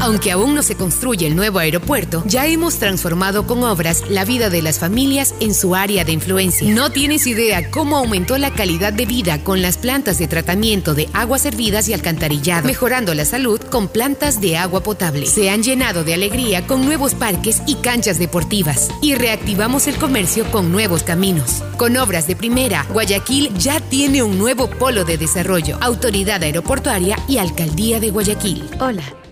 Aunque 0.00 0.30
aún 0.30 0.54
no 0.54 0.62
se 0.62 0.76
construye 0.76 1.26
el 1.26 1.34
nuevo 1.34 1.58
aeropuerto, 1.58 2.22
ya 2.26 2.46
hemos 2.46 2.78
transformado 2.78 3.46
con 3.46 3.64
obras 3.64 4.04
la 4.08 4.24
vida 4.24 4.48
de 4.48 4.62
las 4.62 4.78
familias 4.78 5.34
en 5.40 5.54
su 5.54 5.74
área 5.74 6.04
de 6.04 6.12
influencia. 6.12 6.72
No 6.72 6.90
tienes 6.90 7.26
idea 7.26 7.70
cómo 7.70 7.96
aumentó 7.96 8.38
la 8.38 8.52
calidad 8.52 8.92
de 8.92 9.06
vida 9.06 9.42
con 9.42 9.60
las 9.60 9.76
plantas 9.76 10.18
de 10.18 10.28
tratamiento 10.28 10.94
de 10.94 11.08
aguas 11.12 11.42
servidas 11.42 11.88
y 11.88 11.94
alcantarillado, 11.94 12.66
mejorando 12.66 13.12
la 13.12 13.24
salud 13.24 13.60
con 13.60 13.88
plantas 13.88 14.40
de 14.40 14.56
agua 14.56 14.84
potable. 14.84 15.26
Se 15.26 15.50
han 15.50 15.64
llenado 15.64 16.04
de 16.04 16.14
alegría 16.14 16.64
con 16.66 16.84
nuevos 16.84 17.14
parques 17.14 17.62
y 17.66 17.74
canchas 17.76 18.20
deportivas. 18.20 18.90
Y 19.02 19.16
reactivamos 19.16 19.88
el 19.88 19.96
comercio 19.96 20.44
con 20.52 20.70
nuevos 20.70 21.02
caminos. 21.02 21.64
Con 21.76 21.96
obras 21.96 22.28
de 22.28 22.36
primera, 22.36 22.86
Guayaquil 22.92 23.52
ya 23.58 23.80
tiene 23.80 24.22
un 24.22 24.38
nuevo 24.38 24.70
polo 24.70 25.04
de 25.04 25.18
desarrollo, 25.18 25.76
autoridad 25.80 26.42
aeroportuaria 26.42 27.16
y 27.26 27.38
alcaldía 27.38 27.98
de 27.98 28.10
Guayaquil. 28.10 28.70
Hola. 28.80 29.02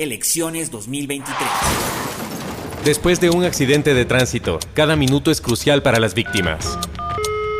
elecciones 0.00 0.70
2023. 0.70 1.36
Después 2.86 3.20
de 3.20 3.28
un 3.28 3.44
accidente 3.44 3.92
de 3.92 4.06
tránsito, 4.06 4.58
cada 4.72 4.96
minuto 4.96 5.30
es 5.30 5.42
crucial 5.42 5.82
para 5.82 6.00
las 6.00 6.14
víctimas. 6.14 6.78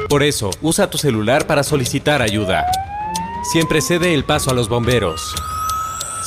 Por 0.09 0.23
eso, 0.23 0.49
usa 0.63 0.89
tu 0.89 0.97
celular 0.97 1.47
para 1.47 1.63
solicitar 1.63 2.23
ayuda. 2.23 2.65
Siempre 3.53 3.83
cede 3.83 4.15
el 4.15 4.25
paso 4.25 4.51
a 4.51 4.55
los 4.55 4.71
bomberos. 4.71 5.35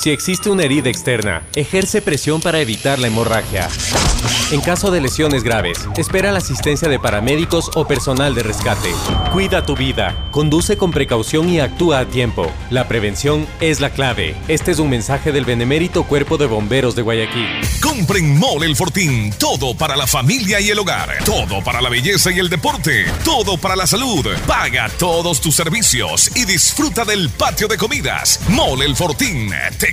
Si 0.04 0.12
existe 0.12 0.49
una 0.49 0.64
herida 0.64 0.89
externa, 0.89 1.43
ejerce 1.56 2.01
presión 2.01 2.41
para 2.41 2.60
evitar 2.60 2.99
la 2.99 3.08
hemorragia. 3.08 3.70
En 4.51 4.60
caso 4.60 4.91
de 4.91 4.99
lesiones 4.99 5.43
graves, 5.43 5.88
espera 5.95 6.34
la 6.34 6.39
asistencia 6.39 6.89
de 6.89 6.99
paramédicos 6.99 7.72
o 7.76 7.88
personal 7.88 8.36
de 8.36 8.43
rescate. 8.43 8.93
Cuida 9.32 9.66
tu 9.66 9.78
vida, 9.78 10.28
conduce 10.32 10.76
con 10.76 10.91
precaución 10.91 11.47
y 11.47 11.62
actúa 11.62 11.99
a 11.99 12.06
tiempo. 12.06 12.51
La 12.70 12.89
prevención 12.89 13.47
es 13.62 13.80
la 13.80 13.91
clave. 13.91 14.36
Este 14.49 14.72
es 14.72 14.80
un 14.80 14.89
mensaje 14.89 15.32
del 15.32 15.45
benemérito 15.45 16.04
Cuerpo 16.04 16.38
de 16.38 16.47
Bomberos 16.47 16.95
de 16.95 17.01
Guayaquil. 17.01 17.62
Compren 17.82 18.38
Mole 18.38 18.66
el 18.66 18.76
Fortín. 18.76 19.34
Todo 19.39 19.76
para 19.76 19.95
la 19.95 20.06
familia 20.06 20.60
y 20.60 20.70
el 20.70 20.80
hogar. 20.80 21.18
Todo 21.26 21.64
para 21.64 21.82
la 21.82 21.89
belleza 21.89 22.30
y 22.30 22.39
el 22.39 22.49
deporte. 22.49 23.06
Todo 23.24 23.58
para 23.58 23.78
la 23.78 23.88
salud. 23.88 24.28
Paga 24.45 24.89
todos 24.99 25.39
tus 25.39 25.56
servicios 25.56 26.30
y 26.36 26.45
disfruta 26.45 27.06
del 27.06 27.30
patio 27.30 27.68
de 27.68 27.78
comidas. 27.78 28.41
Mole 28.49 28.86
el 28.86 28.95
Fortín. 28.95 29.51
Te 29.80 29.93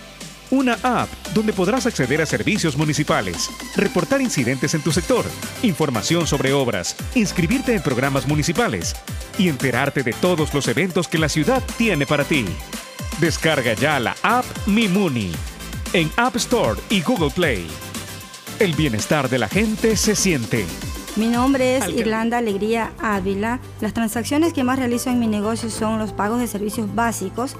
Una 0.51 0.77
app 0.83 1.09
donde 1.33 1.53
podrás 1.53 1.85
acceder 1.85 2.21
a 2.21 2.25
servicios 2.25 2.75
municipales, 2.75 3.49
reportar 3.77 4.21
incidentes 4.21 4.73
en 4.73 4.81
tu 4.81 4.91
sector, 4.91 5.25
información 5.63 6.27
sobre 6.27 6.51
obras, 6.51 6.97
inscribirte 7.15 7.73
en 7.73 7.81
programas 7.81 8.27
municipales 8.27 8.93
y 9.37 9.47
enterarte 9.47 10.03
de 10.03 10.11
todos 10.11 10.53
los 10.53 10.67
eventos 10.67 11.07
que 11.07 11.19
la 11.19 11.29
ciudad 11.29 11.63
tiene 11.77 12.05
para 12.05 12.25
ti. 12.25 12.45
Descarga 13.21 13.75
ya 13.75 13.97
la 14.01 14.13
app 14.23 14.43
Mimuni 14.67 15.31
en 15.93 16.11
App 16.17 16.35
Store 16.35 16.77
y 16.89 17.01
Google 17.01 17.31
Play. 17.31 17.65
El 18.59 18.73
bienestar 18.73 19.29
de 19.29 19.39
la 19.39 19.47
gente 19.47 19.95
se 19.95 20.17
siente. 20.17 20.65
Mi 21.15 21.27
nombre 21.27 21.77
es 21.77 21.87
Irlanda 21.89 22.39
Alegría 22.39 22.91
Ávila. 22.99 23.59
Las 23.79 23.93
transacciones 23.93 24.51
que 24.51 24.63
más 24.63 24.79
realizo 24.79 25.09
en 25.09 25.19
mi 25.19 25.27
negocio 25.27 25.69
son 25.69 25.97
los 25.97 26.11
pagos 26.11 26.39
de 26.39 26.47
servicios 26.47 26.93
básicos. 26.93 27.55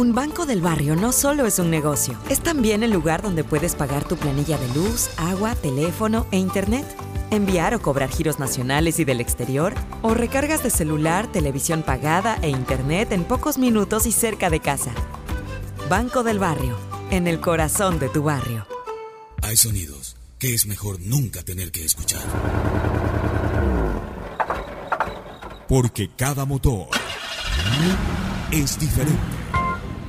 Un 0.00 0.14
banco 0.14 0.46
del 0.46 0.62
barrio 0.62 0.96
no 0.96 1.12
solo 1.12 1.44
es 1.44 1.58
un 1.58 1.70
negocio, 1.70 2.18
es 2.30 2.40
también 2.40 2.82
el 2.82 2.90
lugar 2.90 3.20
donde 3.20 3.44
puedes 3.44 3.74
pagar 3.74 4.08
tu 4.08 4.16
planilla 4.16 4.56
de 4.56 4.66
luz, 4.68 5.10
agua, 5.18 5.54
teléfono 5.54 6.26
e 6.30 6.38
internet, 6.38 6.86
enviar 7.30 7.74
o 7.74 7.82
cobrar 7.82 8.08
giros 8.08 8.38
nacionales 8.38 8.98
y 8.98 9.04
del 9.04 9.20
exterior, 9.20 9.74
o 10.00 10.14
recargas 10.14 10.62
de 10.62 10.70
celular, 10.70 11.30
televisión 11.30 11.82
pagada 11.82 12.38
e 12.40 12.48
internet 12.48 13.12
en 13.12 13.24
pocos 13.24 13.58
minutos 13.58 14.06
y 14.06 14.12
cerca 14.12 14.48
de 14.48 14.60
casa. 14.60 14.90
Banco 15.90 16.22
del 16.22 16.38
barrio, 16.38 16.78
en 17.10 17.26
el 17.26 17.38
corazón 17.38 17.98
de 17.98 18.08
tu 18.08 18.22
barrio. 18.22 18.66
Hay 19.42 19.58
sonidos 19.58 20.16
que 20.38 20.54
es 20.54 20.64
mejor 20.64 20.98
nunca 21.00 21.42
tener 21.42 21.70
que 21.72 21.84
escuchar. 21.84 22.22
Porque 25.68 26.08
cada 26.16 26.46
motor 26.46 26.88
es 28.50 28.78
diferente. 28.78 29.39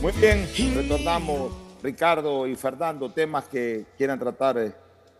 Muy 0.00 0.12
bien, 0.12 0.48
retornamos 0.74 1.52
Ricardo 1.82 2.46
y 2.46 2.56
Fernando, 2.56 3.12
temas 3.12 3.44
que 3.44 3.84
quieran 3.98 4.18
tratar 4.18 4.56
eh, 4.56 4.72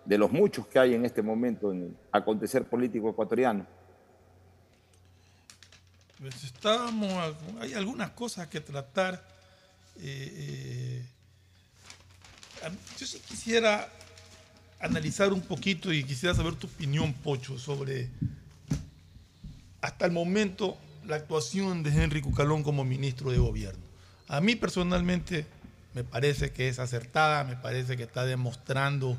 de 0.06 0.16
los 0.16 0.32
muchos 0.32 0.66
que 0.68 0.78
hay 0.78 0.94
en 0.94 1.04
este 1.04 1.20
momento 1.20 1.70
en 1.70 1.82
el 1.82 1.96
acontecer 2.10 2.64
político 2.64 3.10
ecuatoriano. 3.10 3.66
Pues 6.18 6.34
hay 7.60 7.74
algunas 7.74 8.12
cosas 8.12 8.48
que 8.48 8.62
tratar. 8.62 9.22
Eh, 9.98 11.04
eh, 12.62 12.70
yo 12.98 13.06
sí 13.06 13.20
quisiera 13.20 13.86
analizar 14.80 15.30
un 15.30 15.42
poquito 15.42 15.92
y 15.92 16.04
quisiera 16.04 16.34
saber 16.34 16.54
tu 16.54 16.68
opinión, 16.68 17.12
Pocho, 17.12 17.58
sobre 17.58 18.08
hasta 19.82 20.06
el 20.06 20.12
momento 20.12 20.78
la 21.04 21.16
actuación 21.16 21.82
de 21.82 21.90
Henry 21.90 22.22
Cucalón 22.22 22.62
como 22.62 22.82
ministro 22.82 23.30
de 23.30 23.36
gobierno. 23.36 23.89
A 24.30 24.40
mí 24.40 24.54
personalmente 24.54 25.44
me 25.92 26.04
parece 26.04 26.52
que 26.52 26.68
es 26.68 26.78
acertada, 26.78 27.42
me 27.42 27.56
parece 27.56 27.96
que 27.96 28.04
está 28.04 28.24
demostrando 28.24 29.18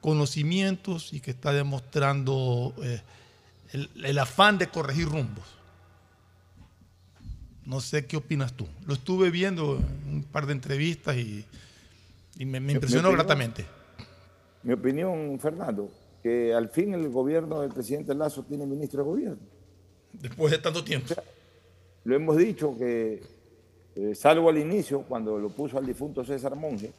conocimientos 0.00 1.12
y 1.12 1.20
que 1.20 1.32
está 1.32 1.52
demostrando 1.52 2.72
eh, 2.82 3.02
el, 4.02 4.18
afán 4.18 4.56
de 4.56 4.68
corregir 4.68 5.10
rumbos. 5.10 5.44
No 7.66 7.82
sé 7.82 8.06
qué 8.06 8.16
opinas 8.16 8.54
tú. 8.54 8.66
Lo 8.86 8.94
estuve 8.94 9.28
viendo 9.28 9.76
en 9.76 10.14
un 10.14 10.22
par 10.24 10.46
de 10.46 10.52
entrevistas 10.52 11.18
y, 11.18 11.44
me, 12.38 12.56
impresionó 12.72 13.12
gratamente. 13.12 13.66
Mi 14.62 14.72
opinión, 14.72 15.38
Fernando, 15.38 15.90
que 16.22 16.54
al 16.54 16.70
fin 16.70 16.94
el 16.94 17.10
gobierno 17.10 17.60
del 17.60 17.72
presidente 17.74 18.14
Lazo 18.14 18.42
tiene 18.44 18.64
ministro 18.64 19.02
de 19.02 19.10
gobierno. 19.10 19.42
Después 20.14 20.50
de 20.50 20.58
tanto 20.60 20.82
tiempo. 20.82 21.14
lo 22.04 22.16
hemos 22.16 22.38
dicho 22.38 22.74
que, 22.78 23.39
eh, 23.94 24.14
salvo 24.14 24.48
al 24.48 24.58
inicio, 24.58 25.02
cuando 25.02 25.38
lo 25.38 25.50
puso 25.50 25.78
al 25.78 25.86
difunto 25.86 26.24
César 26.24 26.54
Monge, 26.56 26.92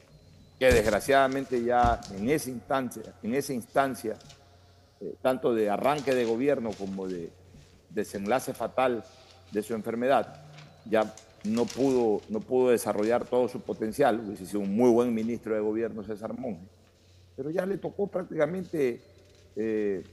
que 0.59 0.71
desgraciadamente 0.71 1.63
ya 1.63 1.99
en 2.15 2.29
esa 2.29 2.49
instancia, 2.49 3.03
en 3.23 3.33
esa 3.33 3.53
instancia 3.53 4.15
eh, 4.99 5.15
tanto 5.21 5.53
de 5.53 5.69
arranque 5.69 6.13
de 6.13 6.25
gobierno 6.25 6.71
como 6.77 7.07
de 7.07 7.31
desenlace 7.89 8.53
fatal 8.53 9.03
de 9.51 9.63
su 9.63 9.73
enfermedad, 9.73 10.45
ya 10.85 11.13
no 11.43 11.65
pudo, 11.65 12.21
no 12.29 12.39
pudo 12.39 12.69
desarrollar 12.69 13.25
todo 13.25 13.47
su 13.47 13.61
potencial, 13.61 14.19
hubiese 14.19 14.45
sido 14.45 14.59
un 14.59 14.75
muy 14.75 14.91
buen 14.91 15.13
ministro 15.13 15.55
de 15.55 15.61
gobierno 15.61 16.03
César 16.03 16.37
Monge, 16.37 16.67
pero 17.35 17.49
ya 17.49 17.65
le 17.65 17.77
tocó 17.77 18.07
prácticamente 18.07 19.01
eh, 19.55 20.03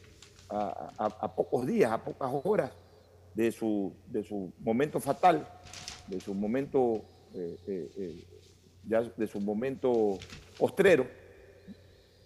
a, 0.48 1.34
pocos 1.36 1.66
días, 1.66 1.92
a 1.92 2.02
pocas 2.02 2.30
horas 2.44 2.72
de 3.34 3.52
su, 3.52 3.92
de 4.06 4.24
su 4.24 4.52
momento 4.60 4.98
fatal, 5.00 5.46
de 6.08 6.20
su 6.20 6.34
momento 6.34 7.02
eh, 7.34 8.24
ya 8.88 9.02
de 9.02 9.26
su 9.26 9.40
momento 9.40 10.18
postrero, 10.58 11.06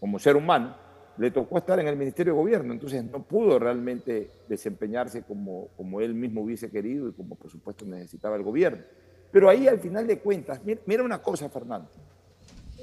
como 0.00 0.18
ser 0.18 0.36
humano, 0.36 0.74
le 1.18 1.30
tocó 1.30 1.58
estar 1.58 1.78
en 1.78 1.88
el 1.88 1.96
Ministerio 1.96 2.32
de 2.32 2.38
Gobierno, 2.38 2.72
entonces 2.72 3.04
no 3.04 3.22
pudo 3.22 3.58
realmente 3.58 4.30
desempeñarse 4.48 5.22
como, 5.22 5.68
como 5.76 6.00
él 6.00 6.14
mismo 6.14 6.42
hubiese 6.42 6.70
querido 6.70 7.08
y 7.08 7.12
como 7.12 7.34
por 7.34 7.50
supuesto 7.50 7.84
necesitaba 7.84 8.36
el 8.36 8.42
gobierno. 8.42 8.82
Pero 9.30 9.48
ahí 9.48 9.66
al 9.66 9.78
final 9.78 10.06
de 10.06 10.18
cuentas, 10.18 10.60
mira, 10.64 11.02
una 11.02 11.20
cosa, 11.20 11.48
Fernando, 11.48 11.88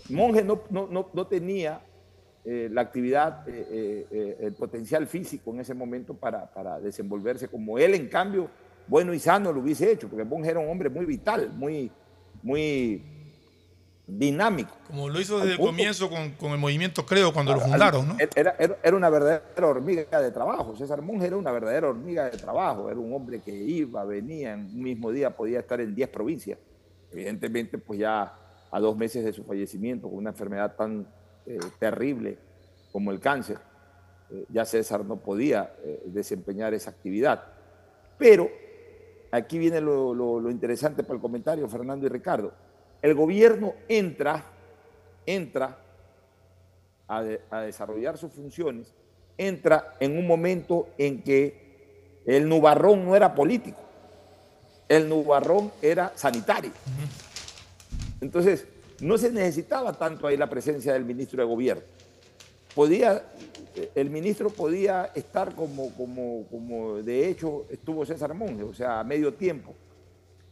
Monge 0.10 0.43
no, 0.43 0.62
no, 0.70 1.28
tenía 1.28 1.82
eh, 2.45 2.70
la 2.72 2.82
actividad, 2.82 3.47
eh, 3.47 4.08
eh, 4.10 4.38
el 4.41 4.54
potencial 4.54 5.06
físico 5.08 5.52
en 5.52 5.60
ese 5.60 5.74
momento 5.74 6.14
para, 6.16 6.52
para, 6.52 6.80
desenvolverse 6.80 7.47
como 7.47 7.78
él, 7.78 7.93
en 7.93 8.08
cambio, 8.08 8.50
bueno 8.90 9.14
y 9.14 9.20
sano 9.20 9.54
lo 9.54 9.62
hubiese 9.62 9.92
hecho, 9.92 10.10
porque 10.10 10.26
Monge 10.26 10.50
era 10.50 10.60
un 10.60 10.70
hombre 10.70 10.90
muy 10.90 11.06
vital, 11.06 11.52
muy, 11.56 11.92
muy 12.42 13.04
dinámico. 14.08 14.76
Como 14.88 15.08
lo 15.08 15.20
hizo 15.22 15.40
desde 15.40 15.54
el 15.54 15.60
comienzo 15.60 16.10
con, 16.10 16.52
el 16.52 16.58
movimiento 16.58 17.06
Creo 17.06 17.32
cuando 17.32 17.54
lo 17.54 17.62
fundaron, 17.62 18.08
¿no? 18.08 18.18
Era, 18.36 18.56
era, 18.58 18.98
una 18.98 19.10
verdadera 19.10 19.68
hormiga 19.68 20.20
de 20.20 20.32
trabajo. 20.32 20.76
César 20.76 21.02
Monge 21.02 21.28
era 21.28 21.38
una 21.38 21.52
verdadera 21.52 21.90
hormiga 21.90 22.30
de 22.30 22.38
trabajo. 22.38 22.90
Era 22.90 23.00
un 23.00 23.14
hombre 23.14 23.42
que 23.42 23.52
iba, 23.52 24.04
venía, 24.06 24.54
en 24.54 24.62
un 24.62 24.82
mismo 24.82 25.12
día 25.12 25.36
podía 25.36 25.60
estar 25.60 25.80
en 25.80 25.94
10 25.94 26.10
provincias. 26.10 26.58
Evidentemente, 27.12 27.78
pues 27.78 28.00
ya 28.00 28.34
a 28.72 28.80
dos 28.80 28.98
meses 28.98 29.24
de 29.24 29.34
su 29.34 29.44
fallecimiento, 29.44 30.08
con 30.10 30.18
una 30.18 30.32
enfermedad 30.32 30.76
tan 30.76 31.08
eh, 31.46 31.60
terrible 31.80 32.38
como 32.92 33.12
el 33.12 33.20
cáncer, 33.20 33.58
eh, 34.32 34.46
ya 34.50 34.66
César 34.66 35.06
no 35.06 35.18
podía 35.18 35.74
eh, 35.84 36.04
desempeñar 36.06 36.74
esa 36.74 36.90
actividad. 36.90 37.44
Pero 38.18 38.50
aquí 39.32 39.58
viene 39.58 39.82
lo, 39.82 40.14
lo 40.14 40.52
interesante 40.52 41.04
para 41.04 41.16
el 41.16 41.22
comentario, 41.22 41.68
Fernando 41.68 42.06
y 42.06 42.10
Ricardo 42.10 42.52
el 43.02 43.16
gobierno 43.16 43.76
entra, 43.88 44.44
entra 45.26 45.78
a, 47.08 47.22
desarrollar 47.62 48.18
sus 48.18 48.32
funciones, 48.32 48.94
entra 49.38 49.96
en 50.00 50.18
un 50.18 50.28
momento 50.28 50.90
en 50.98 51.22
que 51.22 52.22
el 52.26 52.48
nubarrón 52.48 53.06
no 53.06 53.16
era 53.16 53.34
político, 53.34 53.80
el 54.88 55.08
nubarrón 55.08 55.72
era 55.82 56.12
sanitario. 56.16 56.72
Entonces, 58.22 58.68
no 59.00 59.18
se 59.18 59.32
necesitaba 59.32 59.94
tanto 59.94 60.28
ahí 60.28 60.36
la 60.36 60.50
presencia 60.50 60.92
del 60.94 61.06
ministro 61.06 61.42
de 61.42 61.48
gobierno. 61.48 61.84
Podía, 62.76 63.24
el 63.95 64.09
ministro 64.09 64.49
podía 64.49 65.11
estar 65.15 65.55
como, 65.55 65.93
como, 65.95 66.45
como 66.49 67.01
de 67.01 67.30
hecho 67.30 67.65
estuvo 67.70 68.05
César 68.05 68.34
Monge, 68.34 68.63
o 68.63 68.74
sea, 68.74 68.99
a 68.99 69.03
medio 69.03 69.34
tiempo, 69.34 69.74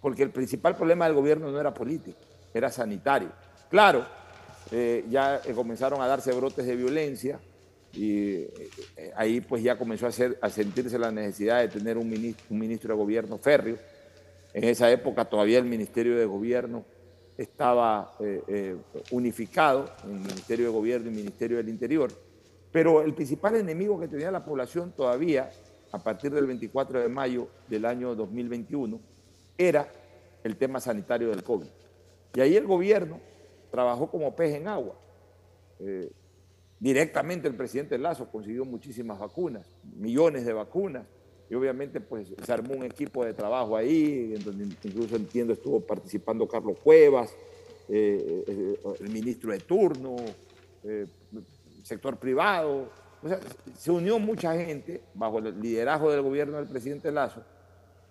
porque 0.01 0.24
el 0.24 0.32
principal 0.32 0.76
problema 0.76 1.05
del 1.05 1.15
gobierno 1.15 1.51
no 1.51 1.59
era 1.59 1.74
político 1.74 2.18
era 2.57 2.72
sanitario. 2.72 3.30
Claro, 3.70 4.05
eh, 4.72 5.05
ya 5.09 5.41
eh, 5.45 5.53
comenzaron 5.53 6.01
a 6.01 6.07
darse 6.07 6.32
brotes 6.34 6.65
de 6.65 6.76
violencia 6.76 7.39
y 7.93 8.34
eh, 8.34 8.51
ahí 9.15 9.41
pues 9.41 9.63
ya 9.63 9.78
comenzó 9.78 10.07
a, 10.07 10.11
a 10.41 10.49
sentirse 10.49 10.99
la 10.99 11.11
necesidad 11.11 11.61
de 11.61 11.68
tener 11.70 11.97
un 11.97 12.09
ministro, 12.09 12.45
un 12.49 12.59
ministro 12.59 12.93
de 12.93 12.99
gobierno 12.99 13.38
férreo. 13.38 13.78
En 14.53 14.63
esa 14.63 14.89
época 14.91 15.26
todavía 15.26 15.59
el 15.59 15.65
Ministerio 15.65 16.18
de 16.18 16.26
Gobierno 16.26 16.84
estaba 17.38 18.14
unificado, 19.12 19.90
el 20.04 20.14
Ministerio 20.14 20.68
de 20.68 20.72
Gobierno 20.72 21.10
y 21.10 21.14
Ministerio 21.14 21.58
del 21.58 21.70
Interior, 21.70 22.12
pero 22.72 23.02
el 23.02 23.14
principal 23.14 23.56
enemigo 23.56 24.00
que 24.00 24.08
tenía 24.08 24.32
la 24.32 24.44
población 24.44 24.92
todavía, 24.92 25.50
a 25.92 26.00
partir 26.00 26.32
del 26.34 26.46
24 26.48 27.00
de 27.00 27.08
mayo 27.08 27.48
del 27.68 27.86
año 27.86 28.16
2021, 28.16 29.00
era 29.58 29.88
el 30.44 30.56
tema 30.58 30.80
sanitario 30.80 31.30
del 31.30 31.44
COVID. 31.44 31.68
Y 32.36 32.42
ahí 32.42 32.56
el 32.56 32.68
gobierno 32.68 33.20
trabajó 33.72 34.10
como 34.10 34.36
pez 34.36 34.56
en 34.56 34.68
agua. 34.68 34.96
Eh, 35.80 36.12
directamente 36.80 37.48
el 37.48 37.56
presidente 37.56 37.98
Lazo 37.98 38.30
consiguió 38.30 38.66
muchísimas 38.66 39.20
vacunas, 39.20 39.66
millones 39.96 40.46
de 40.46 40.54
vacunas, 40.54 41.06
y 41.50 41.56
obviamente 41.56 42.02
pues 42.02 42.34
se 42.43 42.52
armó 42.52 42.74
un 42.74 42.84
equipo 42.84 43.24
de 43.24 43.34
trabajo 43.34 43.76
ahí, 43.76 44.34
en 44.36 44.43
donde 44.43 44.76
incluso 44.84 45.16
entiendo 45.16 45.54
estuvo 45.54 45.80
participando 45.80 46.48
Carlos 46.48 46.78
Cuevas, 46.84 47.34
eh, 47.89 48.43
eh, 48.48 48.80
el 49.00 49.10
ministro 49.10 49.52
de 49.52 49.60
turno, 49.60 50.18
sector 51.84 52.18
privado, 52.18 52.89
o 53.22 53.28
sea, 53.28 53.39
se 53.78 53.91
unió 53.91 54.20
mucha 54.20 54.54
gente 54.54 55.02
bajo 55.14 55.39
el 55.39 55.60
liderazgo 55.60 56.12
del 56.12 56.22
gobierno 56.22 56.58
del 56.58 56.68
presidente 56.68 57.12
Lazo 57.12 57.41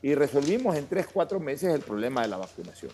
y 0.02 0.14
resolvimos 0.14 0.76
en 0.76 0.86
tres, 0.86 1.06
cuatro 1.12 1.40
meses 1.40 1.74
el 1.74 1.80
problema 1.80 2.22
de 2.22 2.28
la 2.28 2.36
vacunación 2.38 2.92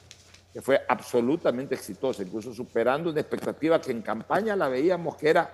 que 0.53 0.61
fue 0.61 0.82
absolutamente 0.86 1.74
exitosa, 1.74 2.22
incluso 2.22 2.53
superando 2.53 3.11
una 3.11 3.20
expectativa 3.20 3.80
que 3.80 3.90
en 3.90 4.03
campaña 4.03 4.55
la 4.55 4.68
veíamos 4.68 5.16
que 5.16 5.30
era 5.30 5.51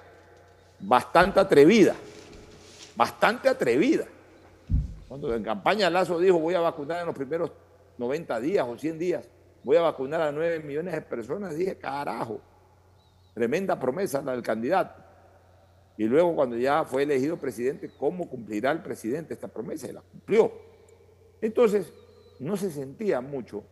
bastante 0.81 1.39
atrevida, 1.39 1.95
bastante 2.97 3.49
atrevida. 3.49 4.07
Cuando 5.09 5.35
en 5.35 5.43
campaña 5.43 5.89
Lazo 5.89 6.19
dijo 6.19 6.39
voy 6.39 6.55
a 6.55 6.61
vacunar 6.61 7.01
en 7.01 7.07
los 7.07 7.17
primeros 7.17 7.51
90 7.97 8.41
días 8.41 8.67
o 8.69 8.77
100 8.77 8.99
días, 8.99 9.29
voy 9.65 9.77
a 9.77 9.83
vacunar 9.83 10.21
a 10.21 10.31
9 10.31 10.61
millones 10.61 10.95
de 10.95 11.03
personas, 11.03 11.57
dije, 11.57 11.77
carajo, 11.77 12.41
tremenda 13.35 13.79
promesa 13.81 14.23
la 14.23 14.33
del 14.33 14.43
candidato. 14.43 15.03
Y 15.97 16.05
luego 16.05 16.37
cuando 16.37 16.57
ya 16.57 16.85
fue 16.85 17.03
elegido 17.03 17.39
presidente, 17.39 17.91
¿cómo 17.99 18.29
cumplirá 18.29 18.71
el 18.71 18.83
presidente 18.83 19.35
esta 19.35 19.49
promesa? 19.49 19.89
Y 19.89 19.93
la 19.93 20.03
cumplió. 20.03 20.53
Entonces, 21.41 21.93
no 22.39 22.57
se 22.57 22.71
sentía 22.71 23.21
mucho 23.21 23.65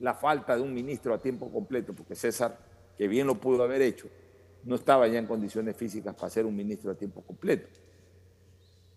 la 0.00 0.14
falta 0.14 0.56
de 0.56 0.62
un 0.62 0.74
ministro 0.74 1.14
a 1.14 1.18
tiempo 1.18 1.52
completo, 1.52 1.92
porque 1.92 2.16
César, 2.16 2.58
que 2.96 3.06
bien 3.06 3.26
lo 3.26 3.36
pudo 3.36 3.62
haber 3.62 3.82
hecho, 3.82 4.08
no 4.64 4.74
estaba 4.74 5.06
ya 5.06 5.18
en 5.18 5.26
condiciones 5.26 5.76
físicas 5.76 6.14
para 6.14 6.30
ser 6.30 6.46
un 6.46 6.56
ministro 6.56 6.90
a 6.90 6.94
tiempo 6.94 7.22
completo. 7.22 7.68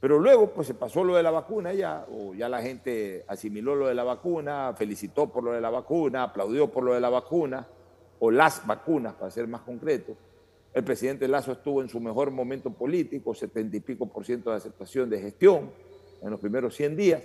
Pero 0.03 0.19
luego, 0.19 0.49
pues 0.49 0.67
se 0.67 0.73
pasó 0.73 1.01
lo 1.01 1.15
de 1.15 1.23
la 1.23 1.31
vacuna 1.31 1.71
ya, 1.71 2.05
o 2.11 2.33
ya 2.33 2.49
la 2.49 2.61
gente 2.61 3.23
asimiló 3.25 3.73
lo 3.73 3.87
de 3.87 3.95
la 3.95 4.03
vacuna, 4.03 4.73
felicitó 4.75 5.31
por 5.31 5.45
lo 5.45 5.53
de 5.53 5.61
la 5.61 5.69
vacuna, 5.69 6.23
aplaudió 6.23 6.69
por 6.69 6.83
lo 6.83 6.93
de 6.93 6.99
la 6.99 7.09
vacuna, 7.09 7.65
o 8.19 8.29
las 8.29 8.67
vacunas, 8.67 9.13
para 9.13 9.31
ser 9.31 9.47
más 9.47 9.61
concreto. 9.61 10.17
El 10.73 10.83
presidente 10.83 11.25
Lazo 11.29 11.53
estuvo 11.53 11.81
en 11.81 11.87
su 11.87 12.01
mejor 12.01 12.31
momento 12.31 12.69
político, 12.69 13.33
setenta 13.33 13.77
y 13.77 13.79
pico 13.79 14.05
por 14.07 14.25
ciento 14.25 14.49
de 14.49 14.57
aceptación 14.57 15.09
de 15.09 15.21
gestión 15.21 15.71
en 16.21 16.29
los 16.29 16.39
primeros 16.41 16.75
100 16.75 16.97
días. 16.97 17.23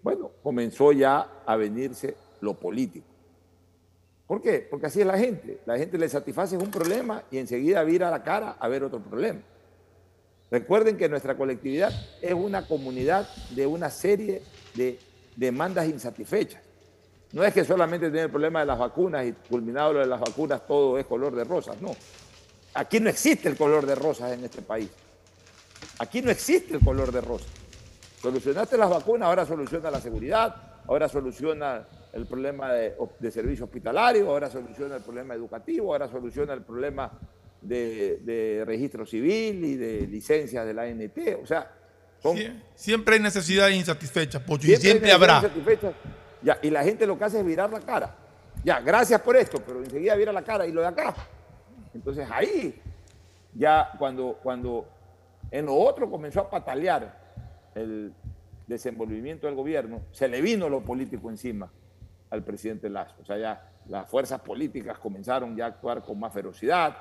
Bueno, 0.00 0.30
comenzó 0.40 0.92
ya 0.92 1.42
a 1.44 1.56
venirse 1.56 2.14
lo 2.42 2.54
político. 2.54 3.08
¿Por 4.24 4.40
qué? 4.40 4.68
Porque 4.70 4.86
así 4.86 5.00
es 5.00 5.06
la 5.08 5.18
gente. 5.18 5.62
La 5.66 5.76
gente 5.76 5.98
le 5.98 6.08
satisface 6.08 6.56
un 6.56 6.70
problema 6.70 7.24
y 7.32 7.38
enseguida 7.38 7.82
vira 7.82 8.08
la 8.08 8.22
cara 8.22 8.52
a 8.52 8.68
ver 8.68 8.84
otro 8.84 9.00
problema. 9.00 9.40
Recuerden 10.50 10.96
que 10.96 11.08
nuestra 11.08 11.36
colectividad 11.36 11.92
es 12.22 12.32
una 12.32 12.66
comunidad 12.66 13.28
de 13.50 13.66
una 13.66 13.90
serie 13.90 14.42
de 14.74 14.98
demandas 15.36 15.88
insatisfechas. 15.88 16.62
No 17.32 17.44
es 17.44 17.52
que 17.52 17.64
solamente 17.64 18.06
tiene 18.06 18.22
el 18.22 18.30
problema 18.30 18.60
de 18.60 18.66
las 18.66 18.78
vacunas 18.78 19.26
y 19.26 19.32
culminado 19.32 19.92
lo 19.92 20.00
de 20.00 20.06
las 20.06 20.20
vacunas 20.20 20.66
todo 20.66 20.98
es 20.98 21.04
color 21.04 21.36
de 21.36 21.44
rosas, 21.44 21.80
no. 21.82 21.94
Aquí 22.74 23.00
no 23.00 23.10
existe 23.10 23.48
el 23.48 23.56
color 23.56 23.84
de 23.84 23.94
rosas 23.94 24.32
en 24.32 24.44
este 24.44 24.62
país. 24.62 24.88
Aquí 25.98 26.22
no 26.22 26.30
existe 26.30 26.74
el 26.74 26.80
color 26.80 27.12
de 27.12 27.20
rosas. 27.20 27.48
Solucionaste 28.22 28.78
las 28.78 28.88
vacunas, 28.88 29.28
ahora 29.28 29.44
soluciona 29.44 29.90
la 29.90 30.00
seguridad, 30.00 30.54
ahora 30.86 31.08
soluciona 31.08 31.86
el 32.12 32.26
problema 32.26 32.72
de, 32.72 32.96
servicio 33.30 33.66
hospitalario, 33.66 34.30
ahora 34.30 34.50
soluciona 34.50 34.96
el 34.96 35.02
problema 35.02 35.34
educativo, 35.34 35.92
ahora 35.92 36.08
soluciona 36.08 36.54
el 36.54 36.62
problema 36.62 37.12
de, 37.60 38.62
registro 38.66 39.06
civil 39.06 39.64
y 39.64 39.76
de 39.76 40.06
licencias 40.06 40.66
de 40.66 40.74
la 40.74 40.82
ANT. 40.82 41.18
O 41.42 41.46
sea, 41.46 41.70
siempre 42.74 43.16
hay 43.16 43.20
necesidades 43.20 43.76
insatisfechas, 43.76 44.42
Pocho, 44.42 44.66
y 44.70 44.76
siempre 44.76 45.12
habrá. 45.12 45.50
Ya, 46.42 46.58
y 46.62 46.70
la 46.70 46.84
gente 46.84 47.06
lo 47.06 47.18
que 47.18 47.24
hace 47.24 47.40
es 47.40 47.44
virar 47.44 47.70
la 47.70 47.80
cara. 47.80 48.14
Ya, 48.64 48.80
gracias 48.80 49.20
por 49.20 49.36
esto, 49.36 49.62
pero 49.64 49.82
enseguida 49.82 50.14
vira 50.14 50.32
la 50.32 50.42
cara 50.42 50.66
y 50.66 50.72
lo 50.72 50.80
de 50.80 50.88
acá. 50.88 51.14
Entonces 51.94 52.28
ahí, 52.30 52.80
ya 53.54 53.90
cuando, 53.98 54.38
cuando 54.42 54.86
en 55.50 55.66
lo 55.66 55.74
otro 55.74 56.10
comenzó 56.10 56.40
a 56.40 56.50
patalear 56.50 57.18
el 57.74 58.12
desenvolvimiento 58.66 59.46
del 59.46 59.56
gobierno, 59.56 60.02
se 60.12 60.28
le 60.28 60.40
vino 60.40 60.68
lo 60.68 60.82
político 60.82 61.30
encima 61.30 61.70
al 62.30 62.44
presidente 62.44 62.88
Lazo. 62.90 63.16
O 63.20 63.24
sea, 63.24 63.38
ya 63.38 63.70
las 63.86 64.08
fuerzas 64.08 64.40
políticas 64.40 64.98
comenzaron 64.98 65.56
ya 65.56 65.64
a 65.64 65.68
actuar 65.68 66.02
con 66.02 66.18
más 66.18 66.32
ferocidad. 66.32 66.96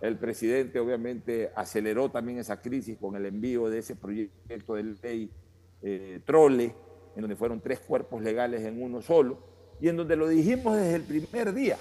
El 0.00 0.16
presidente 0.16 0.78
obviamente 0.78 1.50
aceleró 1.54 2.10
también 2.10 2.38
esa 2.38 2.60
crisis 2.60 2.96
con 2.98 3.16
el 3.16 3.26
envío 3.26 3.68
de 3.68 3.78
ese 3.78 3.96
proyecto 3.96 4.74
de 4.74 4.82
ley 5.02 5.30
eh, 5.82 6.20
Trole, 6.24 6.74
en 7.16 7.20
donde 7.20 7.34
fueron 7.34 7.60
tres 7.60 7.80
cuerpos 7.80 8.22
legales 8.22 8.62
en 8.62 8.80
uno 8.80 9.02
solo, 9.02 9.38
y 9.80 9.88
en 9.88 9.96
donde 9.96 10.14
lo 10.14 10.28
dijimos 10.28 10.76
desde 10.76 10.96
el 10.96 11.02
primer 11.02 11.52
día. 11.52 11.76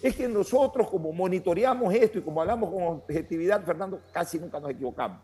Es 0.00 0.14
que 0.14 0.28
nosotros 0.28 0.88
como 0.88 1.12
monitoreamos 1.12 1.92
esto 1.92 2.18
y 2.18 2.22
como 2.22 2.40
hablamos 2.40 2.70
con 2.70 2.82
objetividad, 2.84 3.64
Fernando, 3.64 4.00
casi 4.12 4.38
nunca 4.38 4.60
nos 4.60 4.70
equivocamos. 4.70 5.18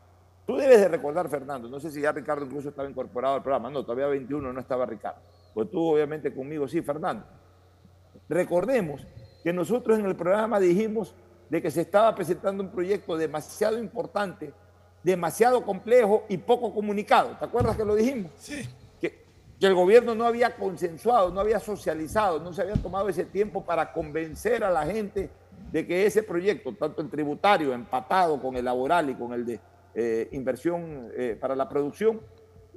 Tú 0.44 0.56
debes 0.56 0.80
de 0.80 0.88
recordar, 0.88 1.28
Fernando, 1.28 1.68
no 1.68 1.78
sé 1.78 1.90
si 1.90 2.00
ya 2.00 2.12
Ricardo 2.12 2.44
incluso 2.44 2.68
estaba 2.68 2.88
incorporado 2.88 3.36
al 3.36 3.42
programa, 3.42 3.70
no, 3.70 3.82
todavía 3.82 4.08
21 4.08 4.52
no 4.52 4.60
estaba 4.60 4.84
Ricardo, 4.84 5.20
pues 5.54 5.70
tú 5.70 5.80
obviamente 5.80 6.34
conmigo 6.34 6.66
sí, 6.66 6.82
Fernando. 6.82 7.24
Recordemos 8.28 9.06
que 9.42 9.52
nosotros 9.52 9.98
en 9.98 10.06
el 10.06 10.16
programa 10.16 10.58
dijimos 10.58 11.14
de 11.54 11.62
que 11.62 11.70
se 11.70 11.82
estaba 11.82 12.12
presentando 12.16 12.64
un 12.64 12.68
proyecto 12.68 13.16
demasiado 13.16 13.78
importante, 13.78 14.52
demasiado 15.04 15.64
complejo 15.64 16.24
y 16.28 16.36
poco 16.36 16.74
comunicado. 16.74 17.36
¿Te 17.38 17.44
acuerdas 17.44 17.76
que 17.76 17.84
lo 17.84 17.94
dijimos? 17.94 18.32
Sí. 18.38 18.68
Que, 19.00 19.22
que 19.60 19.66
el 19.68 19.72
gobierno 19.72 20.16
no 20.16 20.26
había 20.26 20.56
consensuado, 20.56 21.30
no 21.30 21.38
había 21.38 21.60
socializado, 21.60 22.40
no 22.40 22.52
se 22.52 22.62
había 22.62 22.74
tomado 22.74 23.08
ese 23.08 23.24
tiempo 23.24 23.64
para 23.64 23.92
convencer 23.92 24.64
a 24.64 24.70
la 24.70 24.84
gente 24.84 25.30
de 25.70 25.86
que 25.86 26.04
ese 26.04 26.24
proyecto, 26.24 26.74
tanto 26.74 27.02
el 27.02 27.08
tributario 27.08 27.72
empatado 27.72 28.42
con 28.42 28.56
el 28.56 28.64
laboral 28.64 29.10
y 29.10 29.14
con 29.14 29.32
el 29.32 29.46
de 29.46 29.60
eh, 29.94 30.28
inversión 30.32 31.12
eh, 31.16 31.38
para 31.40 31.54
la 31.54 31.68
producción, 31.68 32.20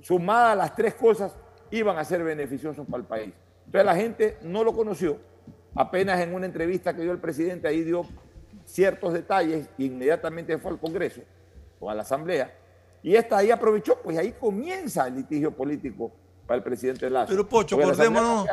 sumada 0.03 0.51
a 0.51 0.55
las 0.55 0.75
tres 0.75 0.93
cosas, 0.93 1.36
iban 1.71 1.97
a 1.97 2.05
ser 2.05 2.23
beneficiosos 2.23 2.86
para 2.86 3.01
el 3.01 3.07
país. 3.07 3.34
Entonces 3.65 3.86
la 3.86 3.95
gente 3.95 4.38
no 4.43 4.63
lo 4.63 4.71
conoció. 4.71 5.17
Apenas 5.73 6.19
en 6.21 6.36
una 6.36 6.45
entrevista 6.45 6.95
que 6.95 7.01
dio 7.01 7.11
el 7.11 7.19
presidente, 7.19 7.67
ahí 7.67 7.82
dio 7.82 8.05
ciertos 8.66 9.14
detalles, 9.14 9.70
e 9.78 9.84
inmediatamente 9.84 10.58
fue 10.58 10.72
al 10.72 10.80
Congreso 10.80 11.22
o 11.80 11.89
a 11.89 11.95
la 11.95 12.01
Asamblea, 12.01 12.53
y 13.03 13.16
esta 13.16 13.38
ahí 13.38 13.51
aprovechó, 13.51 13.99
pues 14.01 14.18
ahí 14.18 14.34
comienza 14.39 15.08
el 15.08 15.16
litigio 15.16 15.51
político 15.51 16.12
para 16.45 16.58
el 16.58 16.64
presidente 16.64 17.10
Lazo. 17.10 17.30
Pero 17.30 17.47
Pocho, 17.47 17.78
acordémonos, 17.78 18.47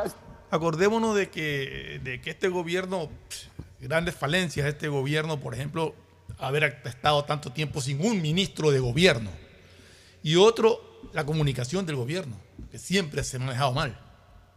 acordémonos 0.51 1.17
de 1.17 1.31
que, 1.31 2.01
de 2.05 2.21
que 2.21 2.31
este 2.31 2.49
gobierno, 2.49 3.09
grandes 3.81 4.15
falencias, 4.15 4.67
este 4.67 4.89
gobierno, 4.89 5.41
por 5.41 5.55
ejemplo, 5.55 5.95
haber 6.39 6.81
estado 6.85 7.25
tanto 7.25 7.53
tiempo 7.53 7.81
sin 7.81 8.05
un 8.05 8.21
ministro 8.21 8.71
de 8.71 8.81
gobierno. 8.81 9.31
Y 10.23 10.37
otro, 10.37 10.81
la 11.13 11.25
comunicación 11.25 11.87
del 11.87 11.97
gobierno, 11.97 12.37
que 12.71 12.79
siempre 12.79 13.25
se 13.25 13.37
ha 13.37 13.41
manejado 13.41 13.73
mal. 13.73 13.99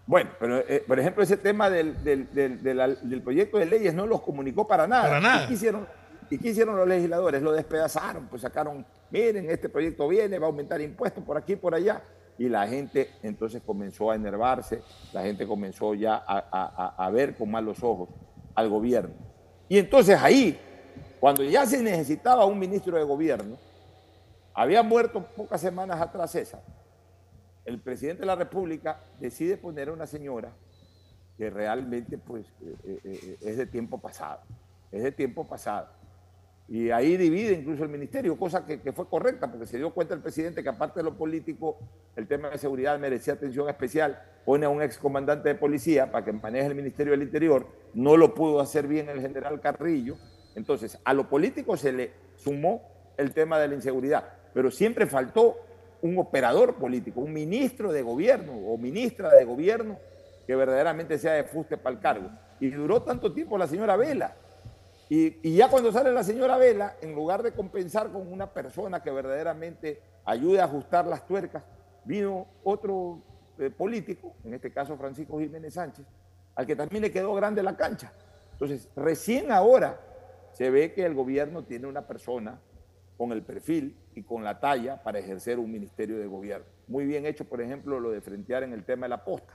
Bueno, 0.07 0.31
pero 0.39 0.57
eh, 0.59 0.83
por 0.87 0.99
ejemplo, 0.99 1.21
ese 1.21 1.37
tema 1.37 1.69
del, 1.69 2.01
del, 2.03 3.21
proyecto 3.21 3.57
de 3.57 3.65
leyes 3.65 3.93
no 3.93 4.07
los 4.07 4.21
comunicó 4.21 4.65
para 4.65 4.87
nada. 4.87 5.03
Para 5.03 5.21
nada. 5.21 5.43
¿Y 5.43 5.47
qué, 5.47 5.53
hicieron, 5.53 5.87
¿Y 6.29 6.37
qué 6.39 6.49
hicieron 6.49 6.75
los 6.75 6.87
legisladores? 6.87 7.41
Lo 7.41 7.51
despedazaron, 7.51 8.27
pues 8.27 8.41
sacaron, 8.41 8.85
miren, 9.11 9.49
este 9.49 9.69
proyecto 9.69 10.07
viene, 10.07 10.39
va 10.39 10.47
a 10.47 10.49
aumentar 10.49 10.81
impuestos 10.81 11.23
por 11.23 11.37
aquí 11.37 11.53
y 11.53 11.57
por 11.57 11.75
allá. 11.75 12.01
Y 12.39 12.49
la 12.49 12.65
gente 12.67 13.11
entonces 13.21 13.61
comenzó 13.65 14.09
a 14.09 14.15
enervarse, 14.15 14.81
la 15.11 15.23
gente 15.23 15.45
comenzó 15.45 15.93
ya 15.93 16.23
a, 16.25 16.95
a 16.97 17.09
ver 17.09 17.35
con 17.35 17.51
malos 17.51 17.83
ojos 17.83 18.09
al 18.55 18.69
gobierno. 18.69 19.13
Y 19.67 19.77
entonces 19.79 20.17
ahí 20.21 20.57
cuando 21.19 21.43
ya 21.43 21.65
se 21.65 21.81
necesitaba 21.81 22.45
un 22.45 22.59
ministro 22.59 22.97
de 22.97 23.03
gobierno, 23.03 23.57
había 24.53 24.83
muerto 24.83 25.25
pocas 25.35 25.59
semanas 25.59 25.99
atrás 25.99 26.31
César. 26.31 26.61
El 27.67 27.79
presidente 27.79 28.21
de 28.21 28.25
la 28.25 28.35
República 28.35 28.99
decide 29.19 29.57
poner 29.57 29.89
a 29.89 29.93
una 29.93 30.07
señora 30.07 30.51
que 31.37 31.51
realmente 31.51 32.17
pues, 32.17 32.47
eh, 32.61 32.75
eh, 32.83 32.99
eh, 33.03 33.37
es 33.41 33.57
de 33.57 33.67
tiempo 33.67 33.99
pasado. 33.99 34.41
Es 34.91 35.03
de 35.03 35.11
tiempo 35.11 35.47
pasado. 35.47 35.89
Y 36.67 36.89
ahí 36.89 37.15
divide 37.15 37.53
incluso 37.53 37.83
el 37.83 37.89
ministerio, 37.89 38.35
cosa 38.37 38.65
que, 38.65 38.81
que, 38.81 38.91
fue 38.91 39.07
correcta, 39.07 39.51
porque 39.51 39.67
se 39.67 39.77
dio 39.77 39.93
cuenta 39.93 40.15
el 40.15 40.21
presidente 40.21 40.63
que 40.63 40.69
aparte 40.69 41.01
de 41.01 41.03
lo 41.03 41.15
político, 41.15 41.77
el 42.15 42.27
tema 42.27 42.49
de 42.49 42.57
seguridad 42.57 42.97
merecía 42.97 43.33
atención 43.33 43.69
especial. 43.69 44.19
Pone 44.45 44.65
a 44.65 44.69
un 44.69 44.81
excomandante 44.81 45.49
de 45.49 45.55
policía 45.55 46.11
para 46.11 46.25
que 46.25 46.33
maneje 46.33 46.67
el 46.67 46.75
Ministerio 46.75 47.11
del 47.11 47.21
Interior. 47.21 47.67
No 47.93 48.17
lo 48.17 48.33
pudo 48.33 48.59
hacer 48.59 48.87
bien 48.87 49.07
el 49.09 49.21
general 49.21 49.61
Carrillo 49.61 50.17
entonces, 50.57 50.97
a 51.03 51.13
lo 51.13 51.29
político 51.29 51.77
se 51.77 51.91
le 51.91 52.11
sumó 52.35 52.81
el 53.15 53.31
tema 53.31 53.59
de 53.59 53.67
la 53.67 53.75
inseguridad, 53.75 54.27
pero 54.55 54.71
siempre 54.71 55.05
faltó 55.05 55.55
un 56.01 56.17
operador 56.19 56.75
político, 56.75 57.21
un 57.21 57.33
ministro 57.33 57.91
de 57.91 58.01
gobierno 58.01 58.53
o 58.53 58.77
ministra 58.77 59.29
de 59.33 59.45
gobierno 59.45 59.97
que 60.45 60.55
verdaderamente 60.55 61.17
sea 61.17 61.33
de 61.33 61.43
fuste 61.43 61.77
para 61.77 61.95
el 61.95 62.01
cargo. 62.01 62.29
Y 62.59 62.69
duró 62.69 63.01
tanto 63.01 63.33
tiempo 63.33 63.57
la 63.57 63.67
señora 63.67 63.97
Vela. 63.97 64.35
Y, 65.09 65.55
ya 65.55 65.69
cuando 65.69 65.91
sale 65.91 66.11
la 66.11 66.23
señora 66.23 66.57
Vela, 66.57 66.95
en 67.01 67.15
lugar 67.15 67.43
de 67.43 67.51
compensar 67.51 68.11
con 68.11 68.31
una 68.31 68.51
persona 68.51 69.01
que 69.01 69.11
verdaderamente 69.11 70.01
ayude 70.25 70.59
a 70.59 70.65
ajustar 70.65 71.05
las 71.07 71.25
tuercas, 71.25 71.63
vino 72.03 72.47
otro 72.63 73.21
eh, 73.57 73.69
político, 73.69 74.35
en 74.43 74.53
este 74.53 74.71
caso 74.71 74.97
Francisco 74.97 75.39
Jiménez 75.39 75.73
Sánchez, 75.73 76.05
al 76.55 76.65
que 76.65 76.75
también 76.75 77.03
le 77.03 77.11
quedó 77.11 77.33
grande 77.33 77.63
la 77.63 77.75
cancha. 77.75 78.11
Entonces, 78.53 78.89
recién 78.95 79.51
ahora 79.51 79.99
se 80.51 80.69
ve 80.69 80.93
que 80.93 81.05
el 81.05 81.13
gobierno 81.13 81.63
tiene 81.63 81.87
una 81.87 82.07
persona 82.07 82.59
con 83.17 83.31
el 83.31 83.41
perfil 83.41 83.95
y 84.15 84.23
con 84.23 84.43
la 84.43 84.59
talla 84.59 85.01
para 85.03 85.19
ejercer 85.19 85.59
un 85.59 85.71
ministerio 85.71 86.17
de 86.19 86.27
gobierno. 86.27 86.65
Muy 86.87 87.05
bien 87.05 87.25
hecho, 87.25 87.45
por 87.45 87.61
ejemplo, 87.61 87.99
lo 87.99 88.11
de 88.11 88.21
frentear 88.21 88.63
en 88.63 88.73
el 88.73 88.83
tema 88.83 89.05
de 89.05 89.09
la 89.09 89.23
posta, 89.23 89.53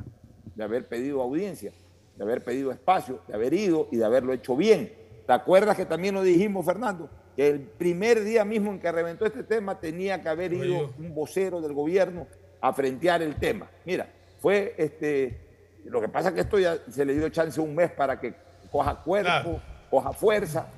de 0.55 0.65
haber 0.65 0.89
pedido 0.89 1.23
audiencia, 1.23 1.73
de 2.17 2.25
haber 2.25 2.45
pedido 2.45 2.71
espacio, 2.73 3.21
de 3.29 3.35
haber 3.35 3.55
ido 3.55 3.89
y 3.91 3.97
de 3.97 4.05
haberlo 4.05 4.33
hecho 4.33 4.57
bien. 4.57 4.93
¿Te 5.27 5.33
acuerdas 5.33 5.77
que 5.77 5.87
también 5.87 6.15
lo 6.15 6.23
dijimos, 6.23 6.67
Fernando? 6.67 7.09
Que 7.37 7.49
el 7.49 7.61
primer 7.61 8.23
día 8.25 8.45
mismo 8.45 8.71
en 8.73 8.81
que 8.81 8.91
reventó 8.91 9.25
este 9.25 9.45
tema 9.45 9.79
tenía 9.79 10.21
que 10.21 10.29
haber 10.29 10.53
ido 10.53 10.93
un 10.99 11.15
vocero 11.15 11.61
del 11.61 11.73
gobierno 11.73 12.27
a 12.61 12.73
frentear 12.73 13.23
el 13.23 13.37
tema. 13.37 13.71
Mira, 13.85 14.09
fue 14.41 14.75
este. 14.77 15.41
Lo 15.85 16.01
que 16.01 16.09
pasa 16.09 16.29
es 16.29 16.35
que 16.35 16.41
esto 16.43 16.59
ya 16.59 16.79
se 16.91 17.05
le 17.05 17.15
dio 17.15 17.29
chance 17.29 17.61
un 17.61 17.75
mes 17.75 17.91
para 17.91 18.21
que 18.21 18.35
coja 18.71 19.03
cuerpo, 19.03 19.61
coja 19.91 20.13
fuerza 20.13 20.69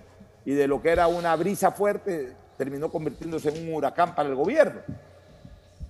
y 0.45 0.53
de 0.53 0.67
lo 0.67 0.81
que 0.81 0.91
era 0.91 1.07
una 1.09 1.35
brisa 1.37 1.71
fuerte, 1.71 2.33
terminó 2.57 2.91
convirtiéndose 2.91 3.49
en 3.51 3.69
un 3.69 3.75
huracán 3.75 4.15
para 4.15 4.29
el 4.29 4.35
gobierno. 4.35 4.81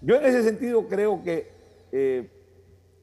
Yo 0.01 0.17
en 0.17 0.25
ese 0.25 0.43
sentido 0.43 0.87
creo 0.89 1.23
que 1.23 1.51
eh, 1.93 2.31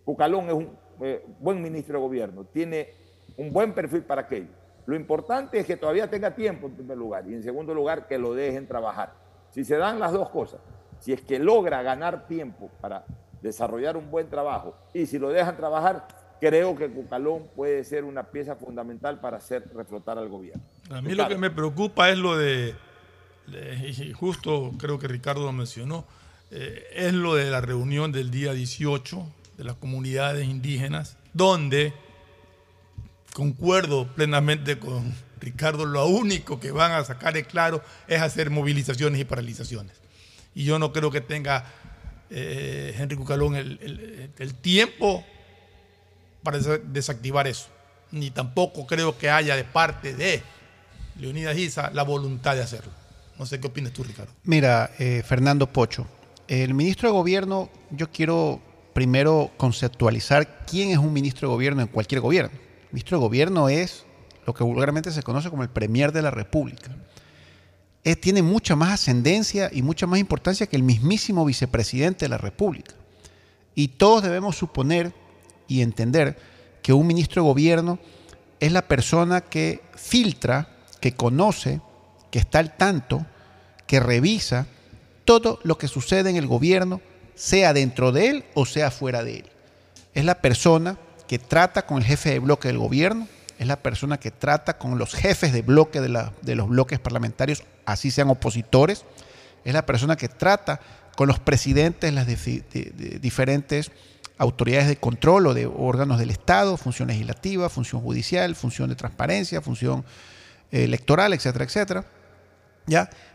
Cucalón 0.03 0.47
es 0.47 0.53
un 0.53 0.69
eh, 1.01 1.25
buen 1.39 1.61
ministro 1.61 1.97
de 1.97 2.05
gobierno, 2.05 2.45
tiene 2.45 2.93
un 3.37 3.51
buen 3.51 3.73
perfil 3.73 4.03
para 4.03 4.21
aquello. 4.21 4.49
Lo 4.85 4.95
importante 4.95 5.59
es 5.59 5.65
que 5.65 5.77
todavía 5.77 6.09
tenga 6.09 6.35
tiempo 6.35 6.67
en 6.67 6.75
primer 6.75 6.97
lugar 6.97 7.27
y 7.27 7.33
en 7.33 7.43
segundo 7.43 7.73
lugar 7.73 8.07
que 8.07 8.17
lo 8.17 8.33
dejen 8.33 8.67
trabajar. 8.67 9.13
Si 9.51 9.63
se 9.63 9.77
dan 9.77 9.99
las 9.99 10.11
dos 10.11 10.29
cosas, 10.29 10.59
si 10.99 11.13
es 11.13 11.21
que 11.21 11.39
logra 11.39 11.81
ganar 11.81 12.27
tiempo 12.27 12.69
para 12.81 13.05
desarrollar 13.41 13.97
un 13.97 14.11
buen 14.11 14.29
trabajo 14.29 14.75
y 14.93 15.05
si 15.05 15.17
lo 15.17 15.29
dejan 15.29 15.57
trabajar, 15.57 16.07
creo 16.39 16.75
que 16.75 16.89
Cucalón 16.89 17.47
puede 17.55 17.83
ser 17.83 18.03
una 18.03 18.23
pieza 18.23 18.55
fundamental 18.55 19.19
para 19.19 19.37
hacer 19.37 19.63
reflotar 19.73 20.17
al 20.17 20.29
gobierno. 20.29 20.63
A 20.91 21.01
mí 21.01 21.13
lo 21.13 21.27
que 21.27 21.37
me 21.37 21.49
preocupa 21.49 22.09
es 22.09 22.17
lo 22.17 22.37
de, 22.37 22.75
y 23.47 24.13
justo 24.13 24.71
creo 24.77 24.99
que 24.99 25.07
Ricardo 25.07 25.45
lo 25.45 25.51
mencionó, 25.51 26.05
eh, 26.51 26.87
es 26.93 27.13
lo 27.13 27.35
de 27.35 27.49
la 27.49 27.61
reunión 27.61 28.11
del 28.11 28.29
día 28.29 28.53
18 28.53 29.25
de 29.57 29.63
las 29.63 29.75
comunidades 29.75 30.47
indígenas, 30.47 31.17
donde 31.33 31.93
concuerdo 33.33 34.07
plenamente 34.13 34.77
con 34.77 35.13
Ricardo, 35.39 35.85
lo 35.85 36.05
único 36.05 36.59
que 36.59 36.71
van 36.71 36.91
a 36.91 37.03
sacar 37.03 37.33
de 37.33 37.45
claro 37.45 37.83
es 38.07 38.21
hacer 38.21 38.49
movilizaciones 38.49 39.19
y 39.19 39.25
paralizaciones. 39.25 39.95
Y 40.53 40.65
yo 40.65 40.77
no 40.77 40.93
creo 40.93 41.09
que 41.09 41.21
tenga 41.21 41.65
eh, 42.29 42.95
Henry 42.97 43.15
Cucalón 43.15 43.55
el, 43.55 44.55
tiempo 44.61 45.25
para 46.43 46.59
desactivar 46.59 47.47
eso. 47.47 47.67
Ni 48.11 48.29
tampoco 48.29 48.85
creo 48.85 49.17
que 49.17 49.29
haya 49.29 49.55
de 49.55 49.63
parte 49.63 50.13
de 50.13 50.43
Leonidas 51.17 51.55
Giza 51.55 51.91
la 51.91 52.03
voluntad 52.03 52.55
de 52.55 52.61
hacerlo. 52.61 53.00
No 53.41 53.47
sé 53.47 53.59
qué 53.59 53.65
opinas 53.65 53.91
tú, 53.91 54.03
Ricardo. 54.03 54.31
Mira, 54.43 54.91
eh, 54.99 55.23
Fernando 55.25 55.65
Pocho, 55.65 56.05
el 56.47 56.75
ministro 56.75 57.09
de 57.09 57.13
Gobierno, 57.13 57.71
yo 57.89 58.11
quiero 58.11 58.61
primero 58.93 59.49
conceptualizar 59.57 60.63
quién 60.67 60.91
es 60.91 60.99
un 60.99 61.11
ministro 61.11 61.47
de 61.47 61.55
Gobierno 61.55 61.81
en 61.81 61.87
cualquier 61.87 62.21
gobierno. 62.21 62.51
El 62.51 62.89
ministro 62.91 63.17
de 63.17 63.23
Gobierno 63.23 63.67
es 63.67 64.05
lo 64.45 64.53
que 64.53 64.63
vulgarmente 64.63 65.09
se 65.09 65.23
conoce 65.23 65.49
como 65.49 65.63
el 65.63 65.69
Premier 65.69 66.11
de 66.11 66.21
la 66.21 66.29
República. 66.29 66.95
tiene 68.19 68.43
mucha 68.43 68.75
más 68.75 68.91
ascendencia 68.91 69.71
y 69.73 69.81
mucha 69.81 70.05
más 70.05 70.19
importancia 70.19 70.67
que 70.67 70.75
el 70.75 70.83
mismísimo 70.83 71.43
vicepresidente 71.43 72.25
de 72.25 72.29
la 72.29 72.37
República. 72.37 72.93
Y 73.73 73.87
todos 73.87 74.21
debemos 74.21 74.55
suponer 74.55 75.15
y 75.67 75.81
entender 75.81 76.37
que 76.83 76.93
un 76.93 77.07
ministro 77.07 77.41
de 77.41 77.49
gobierno 77.49 77.97
es 78.59 78.71
la 78.71 78.87
persona 78.87 79.41
que 79.41 79.81
filtra, 79.95 80.77
que 80.99 81.15
conoce, 81.15 81.81
que 82.31 82.39
está 82.39 82.59
al 82.59 82.75
tanto, 82.75 83.25
que 83.85 83.99
revisa 83.99 84.65
todo 85.25 85.59
lo 85.63 85.77
que 85.77 85.87
sucede 85.87 86.29
en 86.29 86.37
el 86.37 86.47
gobierno, 86.47 87.01
sea 87.35 87.73
dentro 87.73 88.11
de 88.11 88.29
él 88.29 88.45
o 88.53 88.65
sea 88.65 88.91
fuera 88.91 89.23
de 89.23 89.39
él. 89.39 89.45
Es 90.13 90.25
la 90.25 90.41
persona 90.41 90.97
que 91.27 91.39
trata 91.39 91.85
con 91.85 91.97
el 91.97 92.03
jefe 92.03 92.31
de 92.31 92.39
bloque 92.39 92.67
del 92.67 92.77
gobierno, 92.77 93.27
es 93.57 93.67
la 93.67 93.77
persona 93.77 94.19
que 94.19 94.31
trata 94.31 94.77
con 94.77 94.97
los 94.97 95.13
jefes 95.13 95.53
de 95.53 95.61
bloque 95.61 96.01
de, 96.01 96.55
los 96.55 96.67
bloques 96.67 96.99
parlamentarios, 96.99 97.63
así 97.85 98.09
sean 98.09 98.29
opositores, 98.29 99.05
es 99.63 99.73
la 99.73 99.85
persona 99.85 100.15
que 100.15 100.27
trata 100.27 100.79
con 101.15 101.27
los 101.27 101.39
presidentes 101.39 102.09
de 102.09 102.15
las 102.15 102.27
diferentes 103.21 103.91
autoridades 104.37 104.87
de 104.87 104.97
control 104.97 105.47
o 105.47 105.53
de 105.53 105.67
órganos 105.67 106.17
del 106.17 106.31
Estado, 106.31 106.75
función 106.75 107.09
legislativa, 107.09 107.69
función 107.69 108.01
judicial, 108.01 108.55
función 108.55 108.89
de 108.89 108.95
transparencia, 108.95 109.61
función 109.61 110.03
eh, 110.71 110.85
electoral, 110.85 111.33
etcétera, 111.33 111.65
etcétera. 111.65 112.05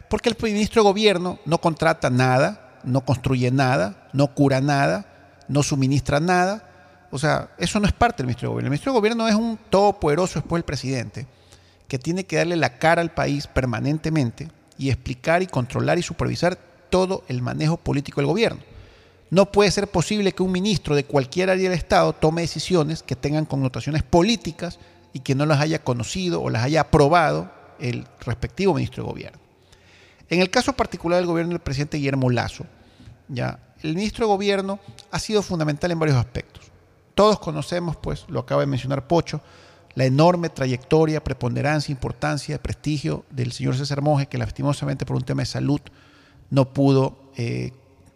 Porque 0.09 0.29
el 0.29 0.37
ministro 0.41 0.83
de 0.83 0.89
gobierno 0.89 1.39
no 1.45 1.61
contrata 1.61 2.11
nada, 2.11 2.79
no 2.85 3.05
construye 3.05 3.51
nada, 3.51 4.09
no 4.13 4.35
cura 4.35 4.61
nada, 4.61 5.07
no 5.49 5.63
suministra 5.63 6.21
nada, 6.21 6.67
o 7.11 7.19
sea, 7.19 7.51
eso 7.59 7.81
no 7.81 7.87
es 7.87 7.93
parte 7.93 8.19
del 8.19 8.27
ministro 8.27 8.49
de 8.49 8.53
Gobierno. 8.53 8.67
El 8.67 8.71
ministro 8.71 8.93
de 8.93 8.99
Gobierno 8.99 9.29
es 9.29 9.35
un 9.35 9.59
todopoderoso 9.71 10.41
después 10.41 10.59
del 10.59 10.65
presidente 10.65 11.27
que 11.89 11.99
tiene 11.99 12.25
que 12.25 12.37
darle 12.37 12.57
la 12.57 12.79
cara 12.79 13.01
al 13.01 13.15
país 13.15 13.47
permanentemente 13.47 14.49
y 14.77 14.91
explicar 14.91 15.43
y 15.43 15.47
controlar 15.47 15.99
y 15.99 16.03
supervisar 16.03 16.59
todo 16.91 17.25
el 17.29 17.43
manejo 17.43 17.77
político 17.77 18.21
del 18.21 18.27
gobierno. 18.27 18.61
No 19.31 19.51
puede 19.51 19.71
ser 19.71 19.89
posible 19.89 20.33
que 20.33 20.43
un 20.43 20.53
ministro 20.53 20.95
de 20.95 21.05
cualquier 21.05 21.51
área 21.51 21.71
del 21.71 21.79
Estado 21.79 22.13
tome 22.13 22.43
decisiones 22.43 23.03
que 23.03 23.17
tengan 23.17 23.45
connotaciones 23.45 24.03
políticas 24.03 24.79
y 25.13 25.21
que 25.21 25.35
no 25.35 25.47
las 25.47 25.61
haya 25.61 25.83
conocido 25.83 26.43
o 26.43 26.51
las 26.51 26.65
haya 26.65 26.83
aprobado 26.83 27.51
el 27.79 28.07
respectivo 28.21 28.75
ministro 28.75 29.05
de 29.05 29.11
Gobierno. 29.11 29.46
En 30.29 30.41
el 30.41 30.51
caso 30.51 30.73
particular 30.73 31.19
del 31.19 31.27
gobierno 31.27 31.53
del 31.53 31.61
presidente 31.61 31.99
Guillermo 31.99 32.31
Lazo, 32.31 32.67
ya, 33.29 33.59
el 33.83 33.95
ministro 33.95 34.27
de 34.27 34.33
Gobierno 34.33 34.81
ha 35.11 35.19
sido 35.19 35.43
fundamental 35.43 35.91
en 35.91 35.99
varios 35.99 36.19
aspectos. 36.19 36.65
Todos 37.15 37.39
conocemos, 37.39 37.97
pues, 37.97 38.25
lo 38.29 38.41
acaba 38.41 38.63
de 38.63 38.67
mencionar 38.67 39.07
Pocho, 39.07 39.41
la 39.95 40.05
enorme 40.05 40.51
trayectoria, 40.51 41.25
preponderancia, 41.25 41.93
importancia, 41.93 42.63
prestigio 42.63 43.25
del 43.31 43.53
señor 43.53 43.77
César 43.77 44.03
Monge, 44.03 44.27
que 44.27 44.37
lastimosamente 44.37 45.07
por 45.07 45.17
un 45.17 45.23
tema 45.23 45.43
de 45.43 45.47
salud 45.47 45.81
no 46.51 46.73
pudo 46.73 47.17
eh, 47.37 47.73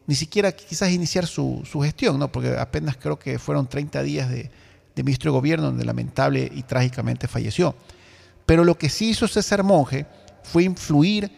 ni 0.06 0.14
siquiera 0.14 0.52
quizás 0.52 0.90
iniciar 0.90 1.26
su, 1.26 1.62
gestión, 1.82 2.18
¿no? 2.18 2.30
porque 2.30 2.56
apenas 2.58 2.96
creo 2.96 3.18
que 3.18 3.38
fueron 3.38 3.66
30 3.66 4.02
días 4.02 4.28
de, 4.28 4.50
de, 4.94 5.02
ministro 5.02 5.30
de 5.30 5.38
gobierno 5.38 5.66
donde 5.66 5.84
lamentable 5.84 6.50
y 6.52 6.62
trágicamente 6.64 7.28
falleció. 7.28 7.74
Pero 8.44 8.64
lo 8.64 8.76
que 8.76 8.88
sí 8.88 9.10
hizo 9.10 9.28
César 9.28 9.62
Monge 9.62 10.06
fue 10.42 10.64
influir 10.64 11.30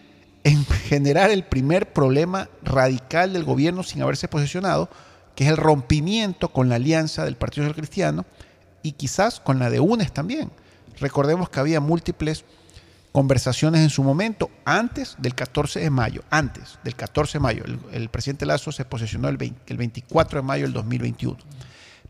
en 0.45 0.65
generar 0.67 1.31
el 1.31 1.45
primer 1.45 1.93
problema 1.93 2.49
radical 2.63 3.33
del 3.33 3.45
gobierno 3.45 3.83
sin 3.83 4.03
haberse 4.03 4.29
posicionado, 4.29 4.89
que 5.35 5.45
es 5.45 5.51
el 5.51 5.57
rompimiento 5.57 6.53
con 6.53 6.69
la 6.69 6.77
alianza 6.77 7.25
del 7.25 7.37
Partido 7.37 7.65
Social 7.65 7.77
Cristiano 7.77 8.27
y 8.83 8.93
quizás 8.93 9.41
con 9.41 9.59
la 9.59 9.71
de 9.71 9.81
UNES 9.81 10.13
también. 10.13 10.51
Recordemos 10.99 11.49
que 11.49 11.61
había 11.61 11.81
múltiples 11.81 12.45
conversaciones 13.13 13.83
en 13.83 13.91
su 13.91 14.03
momento 14.03 14.51
antes 14.65 15.17
del 15.19 15.35
14 15.35 15.81
de 15.81 15.91
mayo, 15.91 16.23
antes 16.31 16.79
del 16.83 16.97
14 16.97 17.35
de 17.35 17.41
mayo. 17.41 17.65
El, 17.93 18.09
presidente 18.09 18.47
Lazo 18.47 18.73
se 18.73 18.85
posesionó 18.85 19.29
el, 19.29 19.37
24 19.37 20.41
de 20.41 20.47
mayo 20.47 20.65
del 20.65 20.73
2021. 20.73 21.37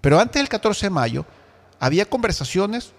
Pero 0.00 0.18
antes 0.18 0.40
del 0.40 0.48
14 0.48 0.86
de 0.86 0.90
mayo 0.90 1.26
había 1.78 2.08
conversaciones 2.08 2.92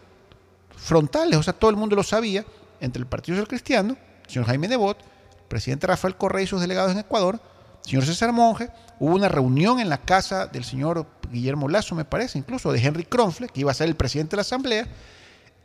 frontales, 0.76 1.38
o 1.38 1.44
sea, 1.44 1.54
todo 1.54 1.72
el 1.72 1.78
mundo 1.78 1.96
lo 1.96 2.04
sabía, 2.04 2.46
entre 2.82 3.00
el 3.00 3.08
Partido 3.08 3.38
Social 3.38 3.48
Cristiano, 3.48 3.98
el 4.26 4.30
señor 4.30 4.46
Jaime 4.48 4.68
Nebot, 4.68 4.98
el 5.00 5.13
presidente 5.48 5.88
Rafael 5.88 6.16
Correa 6.16 6.44
y 6.44 6.48
sus 6.48 6.62
delegados 6.62 6.92
en 6.92 7.00
Ecuador, 7.00 7.40
señor 7.84 8.06
César 8.06 8.32
Monge, 8.32 8.70
hubo 9.00 9.16
una 9.16 9.30
reunión 9.30 9.80
en 9.80 9.90
la 9.90 10.00
casa 10.00 10.48
del 10.48 10.64
señor 10.64 11.06
Guillermo 11.32 11.68
Lazo, 11.68 11.96
me 11.96 12.06
parece, 12.06 12.38
incluso 12.38 12.72
de 12.72 12.82
Henry 12.82 13.04
Kronfle, 13.04 13.50
que 13.50 13.62
iba 13.62 13.72
a 13.72 13.76
ser 13.76 13.88
el 13.88 13.96
presidente 13.96 14.32
de 14.32 14.38
la 14.38 14.42
Asamblea, 14.42 14.88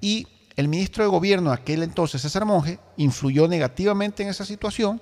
y 0.00 0.26
el 0.56 0.68
ministro 0.68 1.04
de 1.04 1.10
Gobierno 1.10 1.52
aquel 1.52 1.82
entonces, 1.82 2.22
César 2.22 2.44
Monge, 2.44 2.78
influyó 2.96 3.46
negativamente 3.46 4.22
en 4.22 4.28
esa 4.28 4.44
situación 4.44 5.00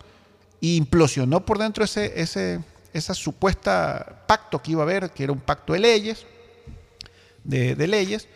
e 0.61 0.69
implosionó 0.77 1.45
por 1.45 1.59
dentro 1.59 1.85
ese, 1.85 2.21
ese 2.21 3.15
supuesta 3.15 4.25
pacto 4.27 4.63
que 4.63 4.73
iba 4.73 4.83
a 4.83 4.85
haber, 4.85 5.11
que 5.11 5.25
era 5.25 5.33
un 5.33 5.41
pacto 5.41 5.73
de 5.73 5.79
leyes, 5.79 6.27
de, 7.45 7.87
leyes, 7.87 8.29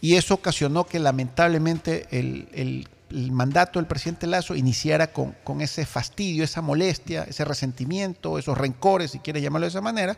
y 0.00 0.16
eso 0.16 0.34
ocasionó 0.34 0.84
que 0.84 0.98
lamentablemente 0.98 2.06
el 2.10 2.48
el 2.52 2.88
mandato 3.30 3.78
del 3.78 3.86
presidente 3.86 4.26
Lazo 4.26 4.54
iniciara 4.54 5.12
con, 5.12 5.60
ese 5.60 5.84
fastidio, 5.86 6.44
esa 6.44 6.62
molestia, 6.62 7.24
ese 7.24 7.44
resentimiento, 7.44 8.38
esos 8.38 8.56
rencores, 8.56 9.10
si 9.12 9.18
quiere 9.18 9.40
llamarlo 9.40 9.66
de 9.66 9.70
esa 9.70 9.80
manera, 9.80 10.16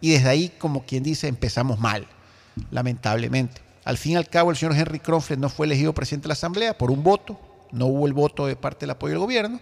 y 0.00 0.12
desde 0.12 0.28
ahí, 0.28 0.52
como 0.58 0.84
quien 0.84 1.02
dice, 1.02 1.28
empezamos 1.28 1.78
mal, 1.80 2.06
lamentablemente. 2.70 3.60
Al 3.84 3.96
fin 3.98 4.12
y 4.12 4.16
al 4.16 4.28
cabo, 4.28 4.50
el 4.50 4.56
señor 4.56 4.76
Henry 4.76 5.00
Kronfle 5.00 5.36
no 5.36 5.48
fue 5.48 5.66
elegido 5.66 5.92
presidente 5.92 6.24
de 6.24 6.28
la 6.28 6.34
Asamblea 6.34 6.76
por 6.76 6.90
un 6.90 7.02
voto, 7.02 7.40
no 7.72 7.86
hubo 7.86 8.06
el 8.06 8.12
voto 8.12 8.46
de 8.46 8.56
parte 8.56 8.80
del 8.80 8.90
apoyo 8.90 9.12
del 9.12 9.20
gobierno, 9.20 9.60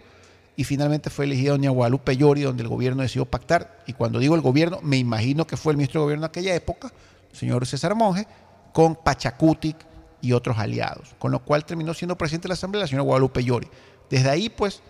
y 0.55 0.63
finalmente 0.63 1.09
fue 1.09 1.25
elegido 1.25 1.55
doña 1.55 1.69
Guadalupe 1.69 2.17
Llori, 2.17 2.41
donde 2.41 2.63
el 2.63 2.69
gobierno 2.69 3.01
decidió 3.01 3.25
pactar, 3.25 3.83
y 3.87 3.93
cuando 3.93 4.19
digo 4.19 4.35
el 4.35 4.41
gobierno, 4.41 4.79
me 4.83 4.97
imagino 4.97 5.47
que 5.47 5.57
fue 5.57 5.73
el 5.73 5.77
ministro 5.77 6.01
de 6.01 6.05
Gobierno 6.05 6.23
de 6.23 6.29
aquella 6.29 6.55
época, 6.55 6.91
el 7.31 7.37
señor 7.37 7.65
César 7.65 7.95
Monge, 7.95 8.27
con 8.73 8.95
Pachacutic, 8.95 9.86
y 10.21 10.33
otros 10.33 10.57
aliados, 10.57 11.15
con 11.19 11.31
lo 11.31 11.39
cual 11.39 11.65
terminó 11.65 11.93
siendo 11.93 12.17
presidente 12.17 12.47
de 12.47 12.49
la 12.49 12.53
Asamblea 12.53 12.81
la 12.81 12.87
señora 12.87 13.03
Guadalupe 13.03 13.43
Llori. 13.43 13.67
Desde 14.09 14.29
ahí, 14.29 14.49
pues, 14.49 14.81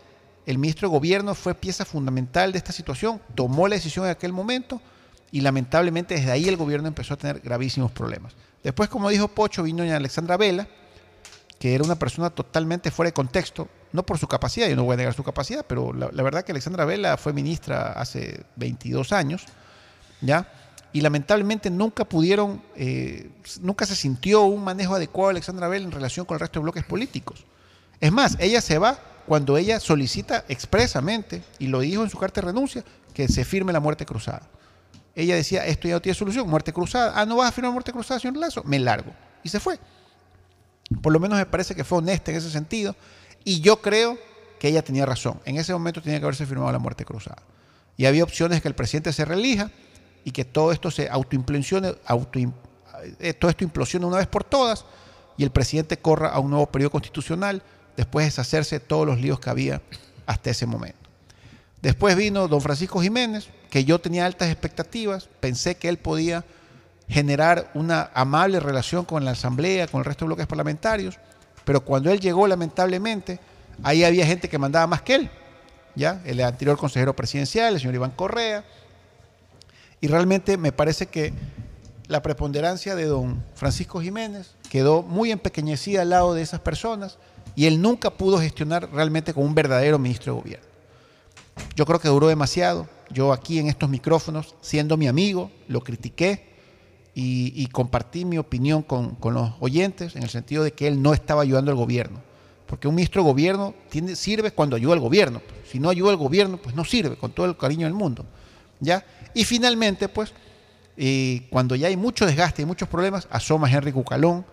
el 0.46 0.58
ministro 0.58 0.88
de 0.88 0.94
Gobierno 0.94 1.36
fue 1.36 1.56
pieza 1.56 1.86
fundamental 1.86 2.52
de 2.52 2.58
esta 2.58 2.72
situación, 2.72 3.22
tomó 3.36 3.68
la 3.68 3.76
decisión 3.76 4.06
en 4.06 4.12
aquel 4.12 4.32
momento 4.32 4.82
y 5.32 5.42
lamentablemente 5.42 6.16
desde 6.16 6.32
ahí 6.32 6.48
el 6.48 6.56
gobierno 6.56 6.88
empezó 6.88 7.16
a 7.16 7.18
tener 7.18 7.42
gravísimos 7.42 7.92
problemas. 7.92 8.34
Después, 8.64 8.90
como 8.90 9.10
dijo 9.10 9.28
Pocho, 9.28 9.64
vino 9.64 9.84
doña 9.84 9.98
Alexandra 9.98 10.38
Vela, 10.38 10.68
que 11.60 11.76
era 11.76 11.84
una 11.84 11.98
persona 11.98 12.30
totalmente 12.30 12.92
fuera 12.92 13.10
de 13.10 13.14
contexto, 13.14 13.68
no 13.92 14.06
por 14.06 14.18
su 14.18 14.28
capacidad, 14.28 14.68
yo 14.68 14.76
no 14.76 14.84
voy 14.84 14.94
a 14.94 14.98
negar 14.98 15.14
su 15.14 15.24
capacidad, 15.24 15.66
pero 15.68 15.92
la, 15.94 16.10
la 16.12 16.24
verdad 16.24 16.44
que 16.44 16.52
Alexandra 16.52 16.86
Vela 16.86 17.18
fue 17.18 17.34
ministra 17.34 17.94
hace 17.94 18.46
22 18.56 19.12
años, 19.12 19.46
¿ya? 20.22 20.48
Y 20.94 21.02
lamentablemente 21.02 21.70
nunca 21.70 22.06
pudieron, 22.06 22.62
eh, 22.76 23.30
nunca 23.62 23.86
se 23.86 23.96
sintió 23.96 24.44
un 24.44 24.64
manejo 24.64 24.96
adecuado 24.96 25.30
de 25.30 25.32
Alexandra 25.32 25.68
Bell 25.68 25.84
en 25.84 25.92
relación 25.92 26.26
con 26.26 26.36
el 26.36 26.40
resto 26.40 26.60
de 26.60 26.64
bloques 26.64 26.84
políticos. 26.84 27.46
Es 28.00 28.12
más, 28.12 28.38
ella 28.40 28.62
se 28.62 28.78
va 28.78 29.00
cuando 29.28 29.58
ella 29.58 29.80
solicita 29.80 30.46
expresamente, 30.48 31.44
y 31.60 31.68
lo 31.68 31.82
dijo 31.82 32.04
en 32.04 32.10
su 32.10 32.18
carta 32.18 32.42
de 32.42 32.48
renuncia, 32.48 32.84
que 33.14 33.28
se 33.28 33.44
firme 33.44 33.74
la 33.74 33.80
muerte 33.80 34.06
cruzada. 34.06 34.44
Ella 35.16 35.36
decía, 35.36 35.66
esto 35.66 35.88
ya 35.88 35.96
no 35.96 36.02
tiene 36.02 36.14
solución, 36.14 36.48
muerte 36.48 36.72
cruzada. 36.72 37.14
Ah, 37.16 37.26
¿no 37.26 37.38
vas 37.38 37.50
a 37.50 37.52
firmar 37.52 37.74
muerte 37.74 37.92
cruzada, 37.92 38.20
señor 38.20 38.38
Lazo? 38.38 38.64
Me 38.64 38.80
largo. 38.80 39.12
Y 39.44 39.50
se 39.50 39.60
fue. 39.60 39.80
Por 41.02 41.12
lo 41.12 41.20
menos 41.20 41.38
me 41.38 41.46
parece 41.46 41.76
que 41.76 41.84
fue 41.84 41.98
honesta 41.98 42.32
en 42.32 42.38
ese 42.38 42.52
sentido. 42.52 42.96
Y 43.44 43.60
yo 43.60 43.82
creo 43.82 44.18
que 44.60 44.68
ella 44.68 44.84
tenía 44.84 45.06
razón. 45.06 45.40
En 45.44 45.58
ese 45.58 45.74
momento 45.74 46.02
tenía 46.02 46.20
que 46.20 46.26
haberse 46.26 46.46
firmado 46.46 46.72
la 46.72 46.80
muerte 46.80 47.04
cruzada. 47.04 47.42
Y 47.98 48.06
había 48.06 48.24
opciones 48.24 48.62
que 48.62 48.68
el 48.68 48.76
presidente 48.76 49.12
se 49.12 49.26
reelija 49.26 49.72
y 50.24 50.32
que 50.32 50.46
todo 50.46 50.72
esto 50.72 50.92
se 50.92 51.10
autoimplosione, 51.10 51.96
auto, 52.06 52.40
eh, 53.20 53.34
todo 53.34 53.50
esto 53.50 53.64
implosione 53.64 54.06
una 54.06 54.18
vez 54.18 54.28
por 54.28 54.44
todas 54.44 54.86
y 55.38 55.44
el 55.44 55.52
presidente 55.52 55.98
corra 55.98 56.30
a 56.30 56.40
un 56.40 56.50
nuevo 56.50 56.66
periodo 56.68 56.92
constitucional 56.92 57.62
después 57.96 58.24
de 58.24 58.28
deshacerse 58.28 58.80
de 58.80 58.86
todos 58.86 59.06
los 59.06 59.20
líos 59.20 59.40
que 59.40 59.50
había 59.50 59.82
hasta 60.26 60.50
ese 60.50 60.66
momento. 60.66 60.98
Después 61.82 62.16
vino 62.16 62.48
don 62.48 62.62
Francisco 62.62 63.02
Jiménez, 63.02 63.50
que 63.70 63.86
yo 63.86 64.00
tenía 64.00 64.26
altas 64.26 64.50
expectativas, 64.50 65.30
pensé 65.40 65.76
que 65.76 65.90
él 65.90 65.98
podía 65.98 66.44
generar 67.08 67.72
una 67.74 68.12
amable 68.14 68.60
relación 68.60 69.06
con 69.06 69.24
la 69.24 69.32
Asamblea, 69.32 69.88
con 69.88 70.00
el 70.00 70.06
resto 70.06 70.26
de 70.26 70.28
bloques 70.28 70.48
parlamentarios, 70.48 71.18
pero 71.64 71.82
cuando 71.82 72.12
él 72.12 72.20
llegó, 72.20 72.48
lamentablemente, 72.48 73.40
ahí 73.84 74.04
había 74.04 74.26
gente 74.26 74.50
que 74.50 74.58
mandaba 74.58 74.88
más 74.88 75.02
que 75.02 75.16
él, 75.16 75.30
¿ya? 75.96 76.22
El 76.26 76.42
anterior 76.42 76.78
consejero 76.78 77.16
presidencial, 77.16 77.74
el 77.74 77.80
señor 77.80 77.96
Iván 77.96 78.12
Correa, 78.12 78.64
y 80.02 80.08
realmente 80.08 80.58
me 80.58 80.72
parece 80.72 81.08
que 81.08 81.34
la 82.08 82.22
preponderancia 82.22 82.96
de 82.96 83.06
don 83.06 83.44
Francisco 83.56 84.02
Jiménez 84.02 84.56
quedó 84.70 85.04
muy 85.04 85.32
empequeñecida 85.32 86.02
al 86.02 86.10
lado 86.10 86.34
de 86.34 86.42
esas 86.42 86.60
personas 86.60 87.18
y 87.56 87.66
él 87.66 87.82
nunca 87.82 88.12
pudo 88.12 88.40
gestionar 88.40 88.90
realmente 88.92 89.34
como 89.34 89.46
un 89.46 89.56
verdadero 89.56 90.00
ministro 90.00 90.34
de 90.34 90.42
gobierno. 90.42 90.68
Yo 91.76 91.86
creo 91.86 92.00
que 92.00 92.08
duró 92.08 92.28
demasiado. 92.28 92.88
Yo 93.10 93.34
aquí 93.34 93.60
en 93.60 93.68
estos 93.68 93.90
micrófonos, 93.90 94.56
siendo 94.62 94.96
mi 94.96 95.08
amigo, 95.08 95.50
lo 95.68 95.82
critiqué 95.82 96.48
y, 97.16 97.66
compartí 97.68 98.26
mi 98.26 98.38
opinión 98.38 98.84
con, 98.84 99.18
los 99.34 99.54
oyentes 99.60 100.16
en 100.16 100.22
el 100.22 100.30
sentido 100.30 100.64
de 100.64 100.74
que 100.74 100.88
él 100.88 101.02
no 101.02 101.14
estaba 101.14 101.42
ayudando 101.42 101.72
al 101.72 101.78
gobierno. 101.78 102.22
Porque 102.68 102.88
un 102.88 102.94
ministro 102.94 103.24
de 103.24 103.30
gobierno 103.30 103.74
sirve 104.14 104.52
cuando 104.52 104.76
ayuda 104.76 104.94
al 104.94 105.00
gobierno. 105.00 105.42
Si 105.72 105.80
no 105.80 105.90
ayuda 105.90 106.12
al 106.12 106.18
gobierno, 106.18 106.58
pues 106.58 106.76
no 106.76 106.86
sirve, 106.86 107.16
con 107.16 107.32
todo 107.32 107.48
el 107.48 107.58
cariño 107.58 107.88
del 107.88 107.96
mundo. 107.96 108.24
¿ya? 108.80 109.04
Y 109.38 109.46
finalmente, 109.46 110.10
pues, 110.10 110.34
eh, 110.98 111.46
cuando 111.52 111.76
ya 111.76 111.90
hay 111.90 111.96
mucho 111.96 112.26
desgaste 112.26 112.64
y 112.64 112.66
muchos 112.66 112.90
problemas, 112.90 113.28
asoma 113.30 113.72
Henry 113.72 113.92
Cucalón, 113.92 114.44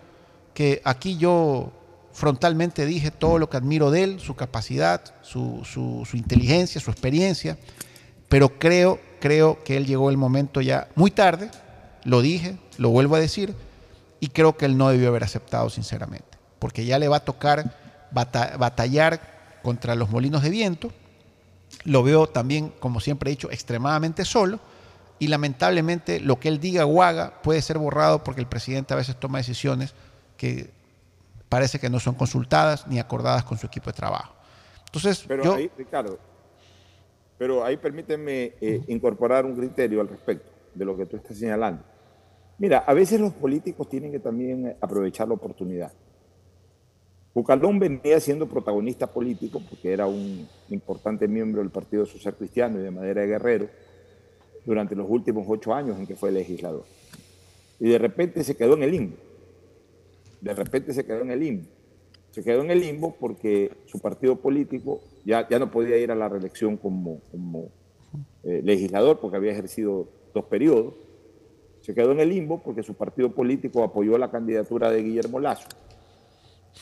que 0.53 0.79
aquí 0.85 1.17
yo 1.17 1.71
frontalmente 2.13 2.85
dije 2.85 3.09
todo 3.09 3.39
lo 3.39 3.49
que 3.49 3.57
admiro 3.57 3.89
de 3.89 4.03
él, 4.03 4.19
su 4.19 4.35
capacidad, 4.35 5.01
su, 5.23 5.63
su, 5.65 6.05
su 6.07 6.17
inteligencia, 6.17 6.79
su 6.79 6.91
experiencia, 6.91 7.57
pero 8.29 8.59
creo, 8.59 8.99
creo 9.19 9.63
que 9.63 9.75
él 9.75 9.87
llegó 9.87 10.11
el 10.11 10.17
momento 10.17 10.61
ya 10.61 10.87
muy 10.93 11.09
tarde, 11.09 11.49
lo 12.03 12.21
dije, 12.21 12.59
lo 12.77 12.89
vuelvo 12.89 13.15
a 13.15 13.19
decir, 13.19 13.55
y 14.19 14.27
creo 14.27 14.55
que 14.55 14.65
él 14.65 14.77
no 14.77 14.89
debió 14.89 15.07
haber 15.07 15.23
aceptado 15.23 15.71
sinceramente, 15.71 16.37
porque 16.59 16.85
ya 16.85 16.99
le 16.99 17.07
va 17.07 17.17
a 17.17 17.25
tocar 17.25 17.75
batallar 18.11 19.57
contra 19.63 19.95
los 19.95 20.11
molinos 20.11 20.43
de 20.43 20.51
viento, 20.51 20.91
lo 21.85 22.03
veo 22.03 22.27
también, 22.27 22.71
como 22.79 22.99
siempre 22.99 23.31
he 23.31 23.33
dicho, 23.33 23.49
extremadamente 23.49 24.25
solo, 24.25 24.59
y 25.19 25.27
lamentablemente 25.27 26.19
lo 26.19 26.39
que 26.39 26.49
él 26.49 26.59
diga 26.59 26.85
o 26.85 27.01
haga 27.01 27.41
puede 27.41 27.61
ser 27.61 27.77
borrado 27.77 28.23
porque 28.23 28.41
el 28.41 28.47
presidente 28.47 28.93
a 28.93 28.97
veces 28.97 29.17
toma 29.17 29.37
decisiones 29.37 29.93
que 30.37 30.69
parece 31.49 31.79
que 31.79 31.89
no 31.89 31.99
son 31.99 32.15
consultadas 32.15 32.87
ni 32.87 32.99
acordadas 32.99 33.43
con 33.43 33.57
su 33.57 33.67
equipo 33.67 33.89
de 33.89 33.93
trabajo. 33.93 34.33
Entonces, 34.85 35.25
pero 35.27 35.53
ahí, 35.53 35.69
Ricardo, 35.77 36.19
pero 37.37 37.63
ahí 37.63 37.77
permíteme 37.77 38.53
eh, 38.59 38.81
incorporar 38.87 39.45
un 39.45 39.55
criterio 39.55 40.01
al 40.01 40.07
respecto 40.07 40.51
de 40.73 40.85
lo 40.85 40.97
que 40.97 41.05
tú 41.05 41.17
estás 41.17 41.37
señalando. 41.37 41.83
Mira, 42.57 42.79
a 42.79 42.93
veces 42.93 43.19
los 43.19 43.33
políticos 43.33 43.89
tienen 43.89 44.11
que 44.11 44.19
también 44.19 44.75
aprovechar 44.79 45.27
la 45.27 45.33
oportunidad. 45.33 45.91
Bucalón 47.33 47.79
venía 47.79 48.17
siendo 48.21 48.47
protagonista 48.47 49.07
político 49.07 49.61
porque 49.69 49.91
era 49.91 50.07
un 50.07 50.47
importante 50.69 51.27
miembro 51.27 51.61
del 51.61 51.69
Partido 51.69 52.05
Social 52.05 52.33
Cristiano 52.35 52.79
y 52.79 52.83
de 52.83 52.91
Madera 52.91 53.21
de 53.21 53.27
Guerrero 53.27 53.69
durante 54.65 54.95
los 54.95 55.07
últimos 55.09 55.45
ocho 55.47 55.73
años 55.73 55.97
en 55.99 56.07
que 56.07 56.15
fue 56.15 56.31
legislador. 56.31 56.85
Y 57.79 57.89
de 57.89 57.97
repente 57.97 58.43
se 58.43 58.55
quedó 58.55 58.75
en 58.75 58.83
el 58.83 58.91
limbo 58.91 59.15
de 60.45 60.53
repente 60.53 60.93
se 60.93 61.03
quedó 61.03 61.21
en 61.21 61.31
el 61.31 61.39
limbo. 61.39 61.65
Se 62.29 62.43
quedó 62.43 62.61
en 62.61 62.69
el 62.69 62.79
limbo 62.79 63.15
porque 63.19 63.71
su 63.87 63.99
partido 63.99 64.35
político 64.35 65.01
ya, 65.25 65.47
ya 65.49 65.57
no 65.57 65.71
podía 65.71 65.97
ir 65.97 66.11
a 66.11 66.15
la 66.15 66.29
reelección 66.29 66.77
como, 66.77 67.21
como 67.31 67.69
eh, 68.43 68.61
legislador 68.63 69.19
porque 69.19 69.37
había 69.37 69.53
ejercido 69.53 70.07
dos 70.35 70.45
periodos. 70.45 70.93
Se 71.81 71.95
quedó 71.95 72.11
en 72.11 72.19
el 72.19 72.29
limbo 72.29 72.61
porque 72.61 72.83
su 72.83 72.93
partido 72.93 73.31
político 73.31 73.83
apoyó 73.83 74.19
la 74.19 74.29
candidatura 74.29 74.91
de 74.91 75.01
Guillermo 75.01 75.39
Lazo. 75.39 75.67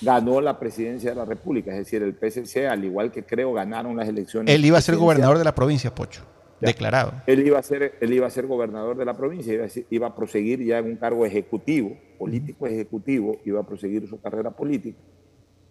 Ganó 0.01 0.41
la 0.41 0.59
presidencia 0.59 1.11
de 1.11 1.15
la 1.15 1.25
República, 1.25 1.71
es 1.71 1.77
decir, 1.77 2.01
el 2.03 2.15
PSC, 2.15 2.67
al 2.67 2.83
igual 2.83 3.11
que 3.11 3.23
creo, 3.23 3.53
ganaron 3.53 3.95
las 3.95 4.09
elecciones. 4.09 4.53
Él 4.53 4.65
iba 4.65 4.77
a 4.77 4.81
ser 4.81 4.97
gobernador 4.97 5.37
de 5.37 5.43
la 5.45 5.55
provincia, 5.55 5.93
Pocho 5.95 6.23
declarado. 6.65 7.13
Él 7.27 7.45
iba, 7.45 7.59
a 7.59 7.63
ser, 7.63 7.95
él 7.99 8.13
iba 8.13 8.27
a 8.27 8.29
ser 8.29 8.47
gobernador 8.47 8.97
de 8.97 9.05
la 9.05 9.15
provincia, 9.15 9.53
iba 9.53 9.65
a, 9.65 9.69
iba 9.89 10.07
a 10.07 10.15
proseguir 10.15 10.63
ya 10.63 10.79
en 10.79 10.85
un 10.85 10.95
cargo 10.95 11.25
ejecutivo, 11.25 11.97
político 12.17 12.67
ejecutivo, 12.67 13.37
iba 13.45 13.59
a 13.59 13.63
proseguir 13.63 14.07
su 14.07 14.19
carrera 14.19 14.51
política. 14.51 14.97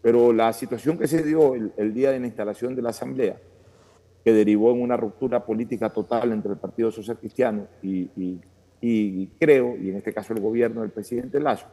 Pero 0.00 0.32
la 0.32 0.52
situación 0.52 0.98
que 0.98 1.06
se 1.06 1.22
dio 1.22 1.54
el, 1.54 1.94
día 1.94 2.10
de 2.10 2.20
la 2.20 2.26
instalación 2.26 2.74
de 2.74 2.82
la 2.82 2.90
Asamblea, 2.90 3.38
que 4.24 4.32
derivó 4.32 4.72
en 4.72 4.80
una 4.80 4.96
ruptura 4.96 5.44
política 5.44 5.90
total 5.90 6.32
entre 6.32 6.52
el 6.52 6.58
Partido 6.58 6.90
Social 6.90 7.18
Cristiano 7.18 7.66
y, 7.82 8.10
y 8.80 9.26
creo, 9.38 9.76
y 9.76 9.90
en 9.90 9.96
este 9.96 10.12
caso 10.12 10.32
el 10.32 10.40
gobierno 10.40 10.82
del 10.82 10.90
presidente 10.90 11.40
Lazo, 11.40 11.66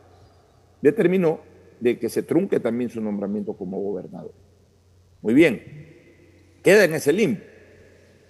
determinó 0.81 1.39
de 1.79 1.97
que 1.97 2.09
se 2.09 2.23
trunque 2.23 2.59
también 2.59 2.89
su 2.89 3.01
nombramiento 3.01 3.53
como 3.53 3.79
gobernador. 3.79 4.33
Muy 5.21 5.33
bien, 5.33 5.61
queda 6.63 6.85
en 6.85 6.93
ese 6.93 7.13
limbo 7.13 7.41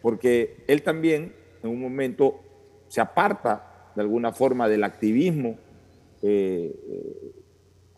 porque 0.01 0.63
él 0.67 0.81
también 0.83 1.33
en 1.63 1.69
un 1.69 1.81
momento 1.81 2.39
se 2.87 3.01
aparta 3.01 3.91
de 3.95 4.01
alguna 4.01 4.31
forma 4.31 4.67
del 4.67 4.83
activismo 4.83 5.57
eh, 6.21 6.73
eh, 6.87 7.31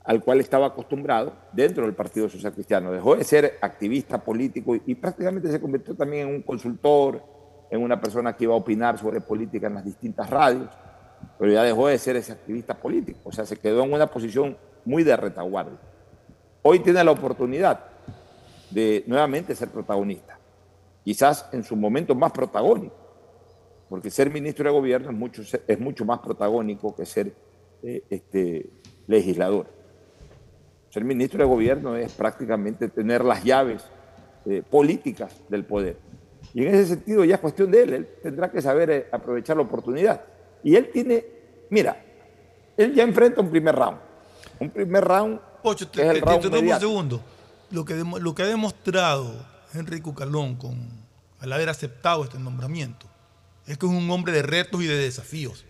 al 0.04 0.24
cual 0.24 0.40
estaba 0.40 0.68
acostumbrado 0.68 1.34
dentro 1.54 1.86
del 1.86 1.94
Partido 1.94 2.28
Social 2.28 2.54
Cristiano. 2.54 2.92
Dejó 2.92 3.16
de 3.16 3.24
ser 3.24 3.60
activista 3.62 4.18
político 4.24 4.76
y, 4.76 4.96
prácticamente 4.96 5.52
se 5.52 5.62
convirtió 5.62 5.96
también 5.96 6.28
en 6.28 6.36
un 6.36 6.42
consultor, 6.42 7.24
en 7.70 7.82
una 7.82 8.02
persona 8.02 8.36
que 8.36 8.46
iba 8.46 8.54
a 8.54 8.58
opinar 8.58 8.98
sobre 8.98 9.22
política 9.22 9.68
en 9.68 9.76
las 9.76 9.86
distintas 9.86 10.30
radios, 10.30 10.70
pero 11.38 11.52
ya 11.52 11.64
dejó 11.64 11.88
de 11.88 11.98
ser 12.00 12.16
ese 12.16 12.32
activista 12.32 12.74
político, 12.74 13.20
o 13.26 13.32
sea, 13.32 13.46
se 13.46 13.58
quedó 13.58 13.84
en 13.84 13.94
una 13.94 14.08
posición 14.08 14.58
muy 14.86 15.04
de 15.04 15.16
retaguardia. 15.16 15.80
Hoy 16.64 16.80
tiene 16.80 17.04
la 17.04 17.12
oportunidad 17.12 17.80
de 18.72 19.04
nuevamente 19.08 19.56
ser 19.56 19.70
protagonista 19.70 20.41
quizás 21.04 21.48
en 21.52 21.64
su 21.64 21.76
momento 21.76 22.16
más 22.16 22.32
protagónico, 22.32 22.96
porque 23.90 24.10
ser 24.10 24.30
ministro 24.30 24.66
de 24.66 24.72
gobierno 24.72 25.10
es 25.10 25.18
mucho, 25.18 25.42
es 25.68 25.80
mucho 25.80 26.06
más 26.06 26.20
protagónico 26.20 26.96
que 26.96 27.06
ser 27.06 27.34
eh, 27.84 28.04
este, 28.10 28.70
legislador. 29.08 29.68
Ser 30.90 31.04
ministro 31.04 31.40
de 31.40 31.46
gobierno 31.46 31.96
es 31.96 32.12
prácticamente 32.14 32.90
tener 32.90 33.24
las 33.24 33.44
llaves 33.44 33.84
eh, 34.46 34.62
políticas 34.70 35.42
del 35.50 35.66
poder. 35.66 35.98
Y 36.54 36.64
en 36.66 36.76
ese 36.76 36.88
sentido 36.88 37.24
ya 37.24 37.36
es 37.36 37.42
cuestión 37.42 37.72
de 37.72 37.84
él, 37.84 37.94
él 37.94 38.10
tendrá 38.22 38.52
que 38.52 38.62
saber 38.62 38.90
eh, 38.90 39.08
aprovechar 39.12 39.56
la 39.56 39.64
oportunidad. 39.64 40.22
Y 40.64 40.76
él 40.76 40.90
tiene, 40.92 41.26
mira, 41.70 42.04
él 42.78 42.94
ya 42.94 43.04
enfrenta 43.04 43.42
un 43.42 43.50
primer 43.50 43.76
round. 43.76 43.98
Un 44.60 44.70
primer 44.70 45.04
round. 45.04 45.40
Ocho, 45.64 45.88
te, 45.88 46.02
es 46.02 46.10
el 46.10 46.22
round 46.22 46.46
un 46.46 46.80
segundo. 46.80 47.22
Lo 47.72 47.86
que, 47.86 47.96
lo 47.96 48.36
que 48.36 48.44
ha 48.44 48.48
demostrado 48.48 49.51
Henry 49.74 50.02
Cucalón 50.02 50.56
con, 50.56 50.90
al 51.40 51.54
haber 51.54 51.70
aceptado 51.70 52.24
este 52.24 52.40
nombramiento 52.40 53.08
es 53.68 53.78
que 53.78 53.86
es 53.86 53.92
un 53.92 54.10
hombre 54.10 54.34
de 54.34 54.42
retos 54.42 54.82
y 54.82 54.88
de 54.88 54.96
desafíos. 54.96 55.66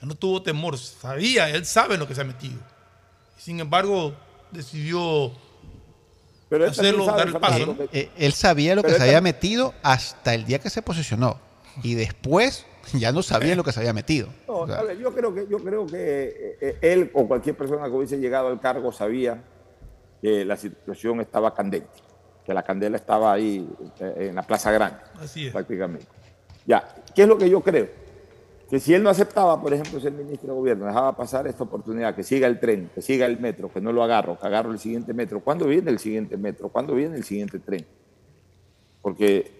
Él 0.00 0.08
no 0.08 0.14
tuvo 0.14 0.42
temor, 0.42 0.78
sabía, 0.78 1.50
él 1.50 1.66
sabe 1.66 1.94
en 1.94 2.00
lo 2.00 2.08
que 2.08 2.14
se 2.14 2.20
ha 2.20 2.24
metido. 2.24 2.58
Sin 3.36 3.60
embargo, 3.60 4.14
decidió 4.52 5.32
hacerlo, 6.66 7.06
dar 7.06 7.28
el 7.28 7.36
paso. 7.38 7.76
Eh, 7.92 8.10
él, 8.16 8.32
sabía 8.32 8.74
lo 8.74 8.82
que 8.82 8.94
se 8.94 9.02
había 9.02 9.20
metido 9.20 9.74
hasta 9.82 10.34
el 10.34 10.44
día 10.44 10.60
que 10.60 10.70
se 10.70 10.82
posicionó. 10.82 11.38
Y 11.82 11.94
después 11.94 12.64
ya 12.94 13.12
no 13.12 13.22
sabía 13.22 13.56
lo 13.56 13.64
que 13.64 13.72
se 13.72 13.80
había 13.80 13.92
metido. 13.92 14.28
yo 14.46 15.14
creo 15.14 15.34
que, 15.34 15.46
yo 15.48 15.58
creo 15.58 15.86
que 15.86 15.96
eh, 15.96 16.58
eh, 16.60 16.78
él 16.80 17.10
o 17.12 17.26
cualquier 17.26 17.56
persona 17.56 17.84
que 17.86 17.90
hubiese 17.90 18.18
llegado 18.18 18.48
al 18.48 18.60
cargo 18.60 18.92
sabía 18.92 19.42
que 20.22 20.44
la 20.44 20.56
situación 20.56 21.20
estaba 21.20 21.54
candente 21.54 22.07
que 22.48 22.54
la 22.54 22.62
candela 22.62 22.96
estaba 22.96 23.30
ahí 23.30 23.68
eh, 24.00 24.28
en 24.30 24.34
la 24.34 24.42
Plaza 24.42 24.72
Grande, 24.72 24.96
Así 25.20 25.48
es. 25.48 25.52
prácticamente. 25.52 26.06
Ya, 26.66 26.82
¿qué 27.14 27.24
es 27.24 27.28
lo 27.28 27.36
que 27.36 27.50
yo 27.50 27.60
creo? 27.60 27.88
que 28.70 28.80
si 28.80 28.94
él 28.94 29.02
no 29.02 29.10
aceptaba, 29.10 29.60
por 29.60 29.72
ejemplo, 29.72 29.98
ser 29.98 30.12
ministro 30.12 30.52
de 30.52 30.58
gobierno, 30.58 30.86
dejaba 30.86 31.16
pasar 31.16 31.46
esta 31.46 31.64
oportunidad, 31.64 32.14
que 32.14 32.22
siga 32.22 32.46
el 32.46 32.60
tren, 32.60 32.90
que 32.94 33.00
siga 33.00 33.24
el 33.24 33.38
metro, 33.40 33.70
que 33.72 33.80
no 33.80 33.92
lo 33.92 34.02
agarro, 34.02 34.38
que 34.38 34.46
agarro 34.46 34.72
el 34.72 34.78
siguiente 34.78 35.14
metro. 35.14 35.40
¿Cuándo 35.40 35.66
viene 35.66 35.90
el 35.90 35.98
siguiente 35.98 36.36
metro? 36.36 36.68
¿Cuándo 36.68 36.94
viene 36.94 37.16
el 37.16 37.24
siguiente 37.24 37.58
tren? 37.60 37.86
Porque, 39.00 39.50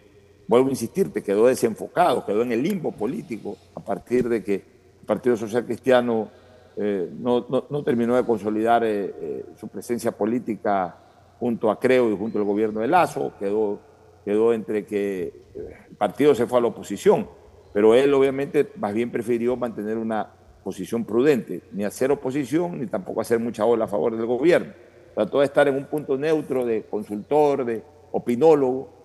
vuelvo 0.47 0.69
a 0.69 0.71
insistirte, 0.71 1.23
quedó 1.23 1.47
desenfocado, 1.47 2.27
quedó 2.27 2.43
en 2.43 2.53
el 2.53 2.63
limbo 2.63 2.93
político 2.93 3.57
a 3.75 3.81
partir 3.81 4.29
de 4.29 4.45
que 4.45 4.55
el 4.55 5.07
Partido 5.07 5.39
Social 5.39 5.65
Cristiano 5.65 6.29
eh, 6.77 7.11
no, 7.19 7.43
terminó 7.83 8.15
de 8.15 8.25
consolidar 8.25 8.85
eh, 8.85 9.15
eh, 9.21 9.45
su 9.59 9.69
presencia 9.69 10.13
política 10.13 10.97
junto 11.39 11.71
a 11.71 11.79
Creo 11.79 12.11
y 12.11 12.17
junto 12.17 12.39
al 12.39 12.45
gobierno 12.45 12.81
de 12.81 12.89
Lazo, 12.89 13.33
quedó, 13.39 13.79
quedó 14.25 14.53
entre 14.53 14.85
que 14.85 15.33
el 15.55 15.97
partido 15.97 16.35
se 16.35 16.47
fue 16.47 16.59
a 16.59 16.63
la 16.63 16.69
oposición 16.69 17.27
pero 17.73 17.95
él 17.95 18.13
obviamente 18.15 18.71
más 18.77 18.95
bien 18.95 19.11
prefirió 19.11 19.57
mantener 19.57 19.97
una 19.97 20.27
posición 20.65 21.05
prudente, 21.05 21.63
ni 21.73 21.85
hacer 21.85 22.11
oposición, 22.11 22.81
ni 22.81 22.87
tampoco 22.87 23.21
hacer 23.21 23.39
mucha 23.39 23.65
ola 23.65 23.85
a 23.85 23.89
favor 23.89 24.17
del 24.17 24.27
gobierno. 24.27 24.73
Trató 25.15 25.41
de 25.41 25.47
estar 25.47 25.69
en 25.69 25.77
un 25.77 25.85
punto 25.85 26.17
neutro 26.17 26.65
de 26.65 26.85
consultor, 26.85 27.65
de 27.65 27.83
opinólogo, 28.13 28.97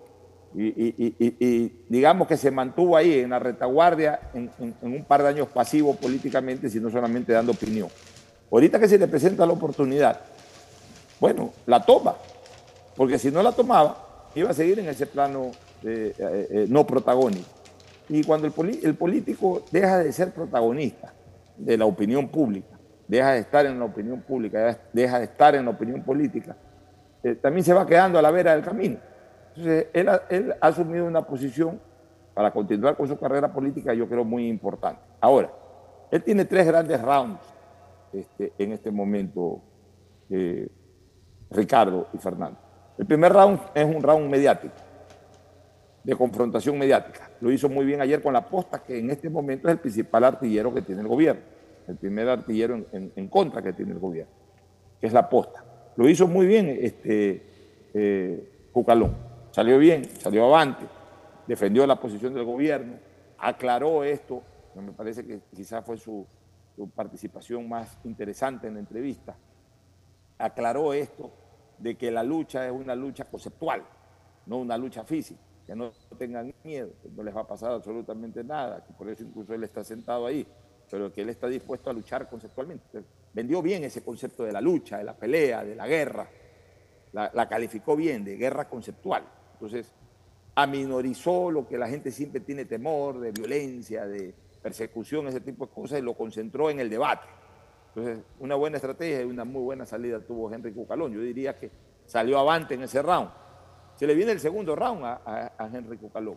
y, 0.56 1.72
digamos 1.88 2.28
que 2.28 2.36
se 2.36 2.50
mantuvo 2.50 2.96
ahí 2.96 3.20
en 3.20 3.30
la 3.30 3.40
retaguardia 3.40 4.30
en, 4.34 4.50
un 4.82 5.04
par 5.04 5.22
de 5.22 5.28
años 5.28 5.48
pasivo 5.48 5.96
políticamente, 5.96 6.68
sino 6.70 6.90
solamente 6.90 7.32
dando 7.32 7.52
opinión. 7.52 7.88
Ahorita 8.50 8.78
que 8.78 8.86
se 8.86 8.98
le 8.98 9.08
presenta 9.08 9.46
la 9.46 9.52
oportunidad, 9.52 10.20
bueno, 11.24 11.54
la 11.64 11.80
toma, 11.80 12.16
porque 12.94 13.18
si 13.18 13.30
no 13.30 13.42
la 13.42 13.50
tomaba, 13.50 14.28
iba 14.34 14.50
a 14.50 14.52
seguir 14.52 14.78
en 14.78 14.90
ese 14.90 15.06
plano 15.06 15.52
eh, 15.82 16.14
eh, 16.18 16.66
no 16.68 16.86
protagónico. 16.86 17.48
Y 18.10 18.22
cuando 18.24 18.46
el, 18.46 18.94
político 18.94 19.62
deja 19.70 20.00
de 20.00 20.12
ser 20.12 20.32
protagonista 20.32 21.14
de 21.56 21.78
la 21.78 21.86
opinión 21.86 22.28
pública, 22.28 22.78
deja 23.08 23.32
de 23.32 23.38
estar 23.38 23.64
en 23.64 23.78
la 23.78 23.86
opinión 23.86 24.20
pública, 24.20 24.78
deja 24.92 25.18
de 25.18 25.24
estar 25.24 25.54
en 25.54 25.64
la 25.64 25.70
opinión 25.70 26.02
política, 26.02 26.58
eh, 27.22 27.36
también 27.36 27.64
se 27.64 27.72
va 27.72 27.86
quedando 27.86 28.18
a 28.18 28.22
la 28.22 28.30
vera 28.30 28.52
del 28.52 28.62
camino. 28.62 28.98
Entonces, 29.56 29.86
él, 29.94 30.10
ha 30.60 30.66
asumido 30.68 31.06
una 31.06 31.22
posición 31.22 31.80
para 32.34 32.50
continuar 32.50 32.98
con 32.98 33.08
su 33.08 33.18
carrera 33.18 33.50
política, 33.50 33.94
yo 33.94 34.06
creo, 34.06 34.24
muy 34.24 34.46
importante. 34.46 35.00
Ahora, 35.22 35.50
él 36.10 36.22
tiene 36.22 36.44
tres 36.44 36.66
grandes 36.66 37.00
rounds 37.00 37.40
este, 38.12 38.52
en 38.58 38.72
este 38.72 38.90
momento, 38.90 39.62
Ricardo 41.54 42.08
y 42.12 42.18
Fernando. 42.18 42.58
El 42.98 43.06
primer 43.06 43.32
round 43.32 43.60
es 43.74 43.84
un 43.84 44.02
round 44.02 44.28
mediático 44.28 44.74
de 46.02 46.14
confrontación 46.14 46.78
mediática. 46.78 47.30
Lo 47.40 47.50
hizo 47.50 47.68
muy 47.68 47.86
bien 47.86 48.00
ayer 48.00 48.22
con 48.22 48.34
la 48.34 48.46
posta, 48.46 48.82
que 48.82 48.98
en 48.98 49.10
este 49.10 49.30
momento 49.30 49.68
es 49.68 49.72
el 49.72 49.80
principal 49.80 50.24
artillero 50.24 50.72
que 50.72 50.82
tiene 50.82 51.00
el 51.00 51.08
gobierno, 51.08 51.40
el 51.88 51.96
primer 51.96 52.28
artillero 52.28 52.84
en, 52.92 53.28
contra 53.28 53.62
que 53.62 53.72
tiene 53.72 53.92
el 53.92 53.98
gobierno, 53.98 54.32
que 55.00 55.06
es 55.06 55.12
la 55.12 55.28
posta. 55.28 55.64
Lo 55.96 56.08
hizo 56.08 56.26
muy 56.28 56.46
bien 56.46 56.76
este, 56.80 57.42
eh, 57.94 58.68
Cucalón. 58.72 59.16
Salió 59.50 59.78
bien, 59.78 60.04
salió 60.18 60.44
avante, 60.44 60.84
defendió 61.46 61.86
la 61.86 61.98
posición 61.98 62.34
del 62.34 62.44
gobierno, 62.44 62.94
aclaró 63.38 64.04
esto, 64.04 64.42
me 64.74 64.92
parece 64.92 65.24
que 65.24 65.40
quizás 65.54 65.84
fue 65.84 65.96
su, 65.96 66.26
su 66.76 66.90
participación 66.90 67.68
más 67.68 67.96
interesante 68.04 68.66
en 68.66 68.74
la 68.74 68.80
entrevista, 68.80 69.36
aclaró 70.38 70.92
esto 70.92 71.30
de 71.78 71.96
que 71.96 72.10
la 72.10 72.22
lucha 72.22 72.66
es 72.66 72.72
una 72.72 72.94
lucha 72.94 73.24
conceptual, 73.24 73.82
no 74.46 74.58
una 74.58 74.76
lucha 74.76 75.04
física 75.04 75.40
que 75.66 75.74
no 75.74 75.92
tengan 76.18 76.52
miedo, 76.62 76.90
que 77.02 77.08
no 77.08 77.22
les 77.22 77.34
va 77.34 77.42
a 77.42 77.46
pasar 77.46 77.72
absolutamente 77.72 78.44
nada, 78.44 78.84
que 78.84 78.92
por 78.92 79.08
eso 79.08 79.22
incluso 79.22 79.54
él 79.54 79.64
está 79.64 79.82
sentado 79.82 80.26
ahí, 80.26 80.46
pero 80.90 81.12
que 81.12 81.22
él 81.22 81.30
está 81.30 81.48
dispuesto 81.48 81.90
a 81.90 81.92
luchar 81.92 82.28
conceptualmente. 82.28 83.02
Vendió 83.32 83.62
bien 83.62 83.84
ese 83.84 84.04
concepto 84.04 84.44
de 84.44 84.52
la 84.52 84.60
lucha, 84.60 84.98
de 84.98 85.04
la 85.04 85.16
pelea, 85.16 85.64
de 85.64 85.74
la 85.74 85.86
guerra, 85.86 86.28
la, 87.12 87.48
calificó 87.48 87.96
bien, 87.96 88.24
de 88.24 88.36
guerra 88.36 88.68
conceptual. 88.68 89.24
Entonces, 89.54 89.92
aminorizó 90.54 91.50
lo 91.50 91.66
que 91.66 91.78
la 91.78 91.88
gente 91.88 92.10
siempre 92.10 92.40
tiene 92.40 92.64
temor, 92.64 93.20
de 93.20 93.32
violencia, 93.32 94.06
de 94.06 94.34
persecución, 94.62 95.28
ese 95.28 95.40
tipo 95.40 95.66
de 95.66 95.72
cosas, 95.72 95.98
y 96.00 96.02
lo 96.02 96.14
concentró 96.14 96.70
en 96.70 96.80
el 96.80 96.90
debate. 96.90 97.26
Entonces, 97.94 98.24
una 98.40 98.56
buena 98.56 98.76
estrategia 98.76 99.22
y 99.22 99.24
una 99.24 99.44
muy 99.44 99.62
buena 99.62 99.86
salida 99.86 100.18
tuvo 100.18 100.52
Henry 100.52 100.72
Cucalón. 100.72 101.12
Yo 101.12 101.20
diría 101.20 101.56
que 101.56 101.70
salió 102.06 102.38
avante 102.38 102.74
en 102.74 102.82
ese 102.82 103.00
round. 103.00 103.30
Se 103.96 104.06
le 104.06 104.14
viene 104.14 104.32
el 104.32 104.40
segundo 104.40 104.74
round 104.74 105.04
a, 105.04 105.70
Henry 105.72 105.96
Cucaló. 105.96 106.36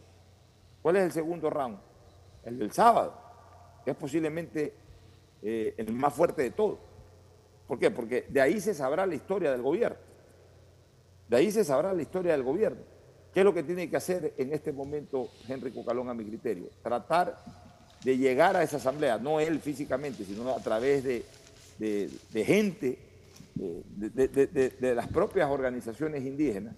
¿Cuál 0.84 0.98
es 0.98 1.04
el 1.06 1.12
segundo 1.12 1.50
round? 1.50 1.80
El 2.44 2.60
del 2.60 2.72
sábado, 2.72 3.20
que 3.84 3.92
es 3.92 3.98
posiblemente 3.98 4.74
eh, 5.42 5.74
el 5.78 5.92
más 5.94 6.14
fuerte 6.14 6.44
de 6.44 6.52
todos. 6.52 6.78
¿Por 7.68 7.80
qué? 7.80 7.90
Porque 7.90 8.28
de 8.30 8.40
ahí 8.40 8.62
se 8.62 8.76
sabrá 8.76 9.08
la 9.08 9.16
historia 9.16 9.52
del 9.52 9.64
gobierno. 9.64 9.98
De 11.28 11.38
ahí 11.38 11.52
se 11.52 11.64
sabrá 11.64 11.92
la 11.92 12.02
historia 12.04 12.34
del 12.34 12.44
gobierno. 12.44 12.82
¿Qué 13.34 13.42
es 13.42 13.44
lo 13.44 13.54
que 13.54 13.64
tiene 13.64 13.90
que 13.90 13.98
hacer 13.98 14.34
en 14.38 14.54
este 14.54 14.72
momento 14.72 15.28
Henry 15.48 15.72
Cucalón 15.72 16.08
a 16.10 16.14
mi 16.14 16.24
criterio? 16.24 16.70
Tratar 16.84 17.36
de 18.04 18.18
llegar 18.18 18.56
a 18.56 18.64
esa 18.64 18.78
asamblea, 18.78 19.18
no 19.18 19.40
él 19.40 19.60
físicamente, 19.60 20.24
sino 20.24 20.50
a 20.52 20.60
través 20.60 21.04
de, 21.04 21.26
gente, 21.80 23.00
de 23.56 24.94
las 24.96 25.08
propias 25.08 25.50
organizaciones 25.50 26.24
indígenas, 26.24 26.76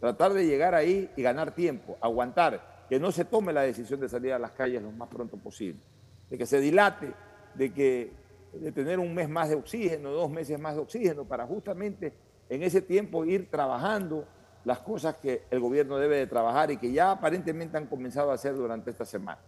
tratar 0.00 0.32
de 0.32 0.46
llegar 0.46 0.74
ahí 0.74 1.10
y 1.16 1.22
ganar 1.22 1.54
tiempo, 1.54 1.96
aguantar, 2.00 2.86
que 2.88 3.00
no 3.00 3.10
se 3.10 3.24
tome 3.24 3.52
la 3.52 3.62
decisión 3.62 4.00
de 4.00 4.08
salir 4.08 4.32
a 4.32 4.38
las 4.38 4.50
calles 4.52 4.82
lo 4.82 4.92
más 4.92 5.08
pronto 5.08 5.36
posible, 5.36 5.80
de 6.28 6.36
que 6.36 6.46
se 6.46 6.60
dilate, 6.60 7.12
de 7.54 7.72
que 7.72 8.12
de 8.52 8.70
tener 8.72 8.98
un 8.98 9.14
mes 9.14 9.28
más 9.28 9.48
de 9.48 9.56
oxígeno, 9.56 10.10
dos 10.10 10.30
meses 10.30 10.58
más 10.60 10.74
de 10.74 10.82
oxígeno, 10.82 11.24
para 11.24 11.46
justamente 11.46 12.12
en 12.48 12.62
ese 12.62 12.82
tiempo 12.82 13.24
ir 13.24 13.50
trabajando 13.50 14.26
las 14.64 14.78
cosas 14.80 15.16
que 15.16 15.42
el 15.50 15.60
gobierno 15.60 15.98
debe 15.98 16.16
de 16.16 16.26
trabajar 16.26 16.70
y 16.70 16.76
que 16.76 16.92
ya 16.92 17.10
aparentemente 17.10 17.76
han 17.76 17.86
comenzado 17.86 18.30
a 18.30 18.34
hacer 18.34 18.54
durante 18.54 18.90
esta 18.90 19.04
semana. 19.04 19.40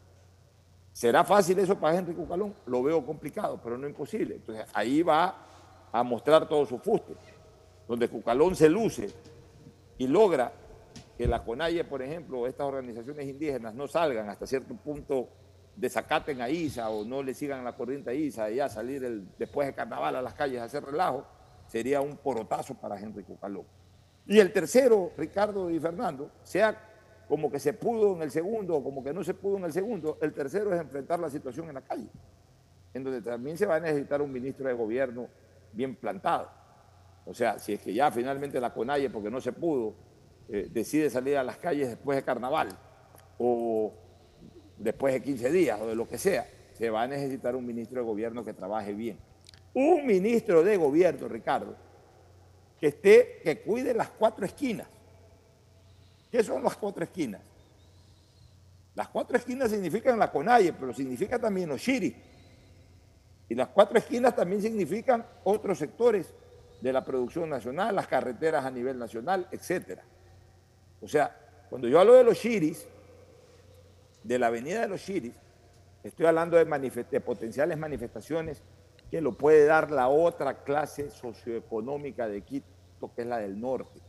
¿Será 0.96 1.24
fácil 1.24 1.58
eso 1.58 1.78
para 1.78 1.98
Henry 1.98 2.14
Cucalón? 2.14 2.54
Lo 2.64 2.82
veo 2.82 3.04
complicado, 3.04 3.60
pero 3.62 3.76
no 3.76 3.86
imposible. 3.86 4.36
Entonces 4.36 4.64
ahí 4.72 5.02
va 5.02 5.36
a 5.92 6.02
mostrar 6.02 6.48
todo 6.48 6.64
su 6.64 6.78
fuste, 6.78 7.12
donde 7.86 8.08
Cucalón 8.08 8.56
se 8.56 8.70
luce 8.70 9.10
y 9.98 10.06
logra 10.06 10.50
que 11.18 11.26
la 11.26 11.44
CONAIE, 11.44 11.84
por 11.84 12.00
ejemplo, 12.00 12.46
estas 12.46 12.66
organizaciones 12.66 13.28
indígenas 13.28 13.74
no 13.74 13.86
salgan 13.86 14.30
hasta 14.30 14.46
cierto 14.46 14.74
punto, 14.74 15.28
desacaten 15.76 16.40
a 16.40 16.48
ISA 16.48 16.88
o 16.88 17.04
no 17.04 17.22
le 17.22 17.34
sigan 17.34 17.62
la 17.62 17.76
corriente 17.76 18.08
a 18.08 18.14
ISA 18.14 18.50
y 18.50 18.54
ya 18.54 18.70
salir 18.70 19.02
después 19.36 19.68
de 19.68 19.74
carnaval 19.74 20.16
a 20.16 20.22
las 20.22 20.32
calles 20.32 20.62
a 20.62 20.64
hacer 20.64 20.82
relajo, 20.82 21.26
sería 21.66 22.00
un 22.00 22.16
porotazo 22.16 22.72
para 22.72 22.98
Henry 22.98 23.22
Cucaló. 23.22 23.66
Y 24.24 24.38
el 24.38 24.50
tercero, 24.50 25.12
Ricardo 25.18 25.70
y 25.70 25.78
Fernando, 25.78 26.30
sea 26.42 26.85
como 27.28 27.50
que 27.50 27.58
se 27.58 27.72
pudo 27.72 28.14
en 28.16 28.22
el 28.22 28.30
segundo 28.30 28.76
o 28.76 28.84
como 28.84 29.02
que 29.02 29.12
no 29.12 29.24
se 29.24 29.34
pudo 29.34 29.56
en 29.58 29.64
el 29.64 29.72
segundo, 29.72 30.18
el 30.20 30.32
tercero 30.32 30.72
es 30.74 30.80
enfrentar 30.80 31.18
la 31.18 31.30
situación 31.30 31.68
en 31.68 31.74
la 31.74 31.82
calle, 31.82 32.08
en 32.94 33.04
donde 33.04 33.20
también 33.20 33.58
se 33.58 33.66
va 33.66 33.76
a 33.76 33.80
necesitar 33.80 34.22
un 34.22 34.32
ministro 34.32 34.68
de 34.68 34.74
gobierno 34.74 35.28
bien 35.72 35.96
plantado 35.96 36.48
o 37.26 37.34
sea, 37.34 37.58
si 37.58 37.74
es 37.74 37.80
que 37.80 37.92
ya 37.92 38.10
finalmente 38.10 38.60
la 38.60 38.72
CONAIE, 38.72 39.10
porque 39.10 39.30
no 39.30 39.40
se 39.40 39.52
pudo, 39.52 39.94
eh, 40.48 40.68
decide 40.70 41.10
salir 41.10 41.36
a 41.36 41.42
las 41.42 41.56
calles 41.56 41.88
después 41.88 42.16
de 42.16 42.22
carnaval 42.22 42.68
o 43.38 43.92
después 44.78 45.12
de 45.12 45.22
15 45.22 45.50
días 45.50 45.80
o 45.80 45.88
de 45.88 45.96
lo 45.96 46.08
que 46.08 46.18
sea, 46.18 46.46
se 46.72 46.88
va 46.88 47.02
a 47.02 47.08
necesitar 47.08 47.56
un 47.56 47.66
ministro 47.66 48.00
de 48.00 48.06
gobierno 48.06 48.44
que 48.44 48.52
trabaje 48.52 48.94
bien. 48.94 49.18
Un 49.74 50.06
ministro 50.06 50.62
de 50.62 50.76
gobierno, 50.76 51.26
Ricardo, 51.26 51.74
que 52.78 52.88
esté, 52.88 53.40
que 53.42 53.60
cuide 53.60 53.92
las 53.92 54.10
cuatro 54.10 54.46
esquinas. 54.46 54.86
¿Qué 56.36 56.44
son 56.44 56.62
las 56.62 56.76
cuatro 56.76 57.02
esquinas? 57.02 57.40
Las 58.94 59.08
cuatro 59.08 59.38
esquinas 59.38 59.70
significan 59.70 60.18
la 60.18 60.30
CONAIE, 60.30 60.74
pero 60.74 60.92
significa 60.92 61.38
también 61.38 61.70
los 61.70 61.80
chiris. 61.80 62.14
Y 63.48 63.54
las 63.54 63.68
cuatro 63.68 63.96
esquinas 63.96 64.36
también 64.36 64.60
significan 64.60 65.24
otros 65.44 65.78
sectores 65.78 66.34
de 66.82 66.92
la 66.92 67.02
producción 67.02 67.48
nacional, 67.48 67.94
las 67.96 68.06
carreteras 68.06 68.66
a 68.66 68.70
nivel 68.70 68.98
nacional, 68.98 69.48
etc. 69.50 69.98
O 71.00 71.08
sea, 71.08 71.34
cuando 71.70 71.88
yo 71.88 71.98
hablo 71.98 72.12
de 72.12 72.24
los 72.24 72.38
Chiris, 72.38 72.86
de 74.22 74.38
la 74.38 74.48
avenida 74.48 74.82
de 74.82 74.88
los 74.88 75.02
Chiris, 75.02 75.32
estoy 76.04 76.26
hablando 76.26 76.58
de, 76.58 77.20
potenciales 77.22 77.78
manifestaciones 77.78 78.62
que 79.10 79.22
lo 79.22 79.32
puede 79.32 79.64
dar 79.64 79.90
la 79.90 80.08
otra 80.08 80.64
clase 80.64 81.08
socioeconómica 81.08 82.28
de 82.28 82.42
Quito, 82.42 82.66
que 83.14 83.22
es 83.22 83.26
la 83.26 83.38
del 83.38 83.58
norte, 83.58 84.02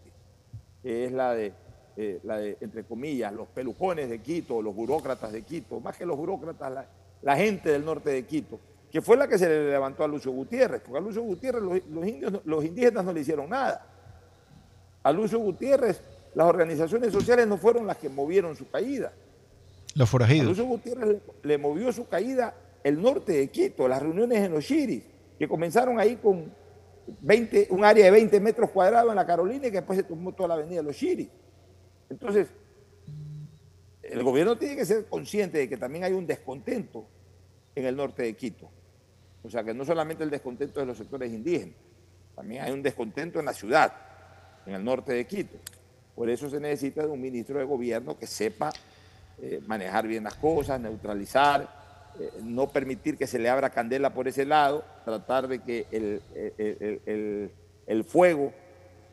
que 0.83 1.05
es 1.05 1.13
la 1.13 1.33
de, 1.33 1.53
eh, 1.97 2.19
la 2.23 2.37
de 2.37 2.57
entre 2.61 2.83
comillas, 2.83 3.33
los 3.33 3.47
pelujones 3.47 4.09
de 4.09 4.19
Quito, 4.19 4.61
los 4.61 4.75
burócratas 4.75 5.31
de 5.31 5.41
Quito, 5.41 5.79
más 5.79 5.97
que 5.97 6.05
los 6.05 6.15
burócratas, 6.15 6.85
la 7.23 7.35
gente 7.35 7.71
del 7.71 7.83
norte 7.83 8.11
de 8.11 8.23
Quito, 8.23 8.59
que 8.91 9.01
fue 9.01 9.17
la 9.17 9.27
que 9.27 9.37
se 9.37 9.49
le 9.49 9.71
levantó 9.71 10.03
a 10.03 10.07
Lucio 10.07 10.31
Gutiérrez, 10.31 10.81
porque 10.81 10.97
a 10.97 11.01
Lucio 11.01 11.23
Gutiérrez 11.23 11.63
los, 11.63 12.07
indios, 12.07 12.41
los 12.45 12.63
indígenas 12.63 13.03
no 13.03 13.11
le 13.11 13.21
hicieron 13.21 13.49
nada. 13.49 13.85
A 15.01 15.11
Lucio 15.11 15.39
Gutiérrez 15.39 16.01
las 16.35 16.45
organizaciones 16.45 17.11
sociales 17.11 17.47
no 17.47 17.57
fueron 17.57 17.87
las 17.87 17.97
que 17.97 18.09
movieron 18.09 18.55
su 18.55 18.69
caída. 18.69 19.11
Los 19.95 20.07
forajidos. 20.07 20.45
A 20.45 20.49
Lucio 20.49 20.65
Gutiérrez 20.65 21.17
le, 21.41 21.57
movió 21.57 21.91
su 21.91 22.07
caída 22.07 22.53
el 22.83 23.01
norte 23.01 23.33
de 23.33 23.47
Quito, 23.47 23.87
las 23.87 24.03
reuniones 24.03 24.43
en 24.43 24.51
los 24.51 24.63
Chiris, 24.63 25.03
que 25.39 25.47
comenzaron 25.47 25.99
ahí 25.99 26.17
con 26.17 26.53
20, 27.21 27.69
un 27.71 27.83
área 27.83 28.05
de 28.05 28.11
20 28.11 28.39
metros 28.39 28.69
cuadrados 28.69 29.09
en 29.09 29.15
la 29.15 29.25
Carolina 29.25 29.65
y 29.65 29.71
que 29.71 29.77
después 29.77 29.97
se 29.97 30.03
tomó 30.03 30.31
toda 30.31 30.49
la 30.49 30.53
avenida 30.55 30.81
de 30.81 30.83
los 30.83 30.95
Chiris. 30.95 31.27
Entonces, 32.09 32.47
el 34.03 34.23
gobierno 34.23 34.57
tiene 34.57 34.75
que 34.75 34.85
ser 34.85 35.05
consciente 35.05 35.57
de 35.57 35.69
que 35.69 35.77
también 35.77 36.03
hay 36.03 36.13
un 36.13 36.25
descontento 36.25 37.05
en 37.75 37.85
el 37.85 37.95
norte 37.95 38.23
de 38.23 38.35
Quito. 38.35 38.69
O 39.43 39.49
sea, 39.49 39.63
que 39.63 39.73
no 39.73 39.85
solamente 39.85 40.23
el 40.23 40.29
descontento 40.29 40.79
de 40.79 40.85
los 40.85 40.97
sectores 40.97 41.31
indígenas, 41.31 41.75
también 42.35 42.63
hay 42.63 42.71
un 42.71 42.81
descontento 42.83 43.39
en 43.39 43.45
la 43.45 43.53
ciudad, 43.53 43.93
en 44.65 44.75
el 44.75 44.83
norte 44.83 45.13
de 45.13 45.25
Quito. 45.25 45.57
Por 46.15 46.29
eso 46.29 46.49
se 46.49 46.59
necesita 46.59 47.01
de 47.03 47.07
un 47.07 47.21
ministro 47.21 47.59
de 47.59 47.65
gobierno 47.65 48.17
que 48.17 48.27
sepa 48.27 48.71
eh, 49.39 49.61
manejar 49.67 50.07
bien 50.07 50.23
las 50.23 50.33
cosas, 50.33 50.79
neutralizar, 50.79 51.69
eh, 52.19 52.31
no 52.43 52.67
permitir 52.69 53.17
que 53.17 53.27
se 53.27 53.37
le 53.37 53.49
abra 53.49 53.69
candela 53.69 54.11
por 54.13 54.27
ese 54.27 54.45
lado, 54.45 54.83
tratar 55.05 55.47
de 55.47 55.59
que 55.59 55.85
el, 57.87 58.03
fuego 58.03 58.51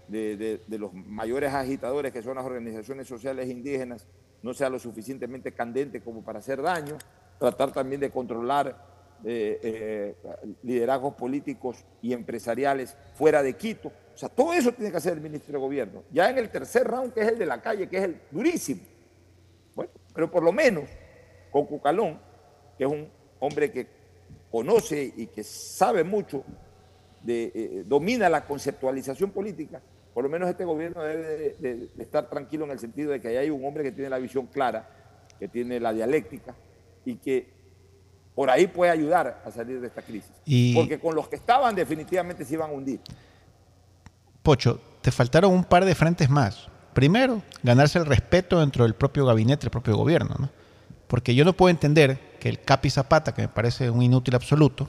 de, 0.09 0.60
los 0.68 0.93
mayores 0.93 1.52
agitadores, 1.52 2.12
que 2.12 2.22
son 2.22 2.36
las 2.36 2.44
organizaciones 2.44 3.06
sociales 3.06 3.48
indígenas, 3.48 4.06
no 4.43 4.52
sea 4.55 4.68
lo 4.68 4.78
suficientemente 4.78 5.52
candente 5.52 6.01
como 6.01 6.22
para 6.22 6.39
hacer 6.39 6.60
daño, 6.60 6.98
tratar 7.39 7.72
también 7.72 8.01
de 8.01 8.10
controlar 8.10 8.94
eh, 9.24 9.59
eh, 9.62 10.14
liderazgos 10.62 11.14
políticos 11.14 11.85
y 12.02 12.12
empresariales 12.12 12.97
fuera 13.14 13.43
de 13.43 13.55
Quito. 13.55 13.89
O 13.89 14.16
sea, 14.16 14.28
todo 14.28 14.52
eso 14.52 14.72
tiene 14.72 14.90
que 14.90 14.98
hacer 14.98 15.14
el 15.14 15.20
ministro 15.20 15.52
de 15.52 15.59
Gobierno. 15.59 16.02
Ya 16.12 16.28
en 16.28 16.39
el 16.39 16.51
tercer 16.51 16.86
round, 16.86 17.12
que 17.12 17.22
es 17.22 17.28
el 17.28 17.39
de 17.39 17.47
la 17.47 17.60
calle, 17.60 17.89
que 17.89 17.97
es 17.97 18.05
el 18.05 18.20
durísimo. 18.31 18.82
Bueno, 19.74 19.93
pero 20.14 20.31
por 20.31 20.43
lo 20.43 20.52
menos 20.52 20.85
con 21.51 21.66
Cucalón, 21.66 22.20
que 22.76 22.85
es 22.85 22.90
un 22.90 23.09
hombre 23.40 23.72
que 23.72 23.86
conoce 24.51 25.12
y 25.16 25.26
que 25.28 25.43
sabe 25.43 26.05
mucho, 26.05 26.44
eh, 27.26 27.82
domina 27.86 28.28
la 28.28 28.44
conceptualización 28.44 29.31
política, 29.31 29.81
por 30.15 30.23
lo 30.23 30.31
menos 30.31 30.49
este 30.49 30.65
gobierno 30.65 31.03
debe 31.03 31.57
de, 31.59 31.89
estar 31.99 32.31
tranquilo 32.31 32.65
en 32.65 32.70
el 32.70 32.78
sentido 32.78 33.11
de 33.11 33.20
que 33.20 33.36
hay 33.36 33.51
un 33.51 33.65
hombre 33.65 33.82
que 33.82 33.91
tiene 33.91 34.09
la 34.09 34.19
visión 34.19 34.47
clara, 34.47 34.89
que 35.41 35.49
tiene 35.49 35.81
la 35.81 35.93
dialéctica 35.93 36.55
y 37.05 37.16
que 37.16 37.53
por 38.36 38.49
ahí 38.49 38.69
puede 38.69 38.93
ayudar 38.93 39.43
a 39.45 39.51
salir 39.51 39.81
de 39.81 39.89
esta 39.89 40.03
crisis. 40.03 40.31
Porque 40.74 41.01
con 41.01 41.16
los 41.16 41.28
que 41.28 41.35
estaban 41.35 41.74
definitivamente 41.74 42.45
se 42.45 42.55
iban 42.55 42.70
a 42.70 42.73
hundir. 42.73 43.01
Pocho, 44.43 44.81
te 45.03 45.11
faltaron 45.11 45.53
un 45.53 45.65
par 45.65 45.85
de 45.85 45.95
frentes 45.97 46.31
más. 46.31 46.69
Primero, 46.93 47.43
ganarse 47.65 47.99
el 47.99 48.07
respeto 48.07 48.61
dentro 48.61 48.85
del 48.85 48.95
propio 48.95 49.27
gabinete, 49.27 49.62
del 49.62 49.70
propio 49.70 49.97
gobierno. 49.97 50.36
¿no? 50.39 50.49
Porque 51.09 51.35
yo 51.35 51.45
no 51.45 51.55
puedo 51.55 51.70
entender 51.70 52.36
que 52.39 52.49
el 52.49 52.61
Capi 52.61 52.89
Zapata, 52.89 53.35
que 53.35 53.43
me 53.43 53.49
parece 53.49 53.91
un 53.91 54.03
inútil 54.03 54.36
absoluto, 54.36 54.89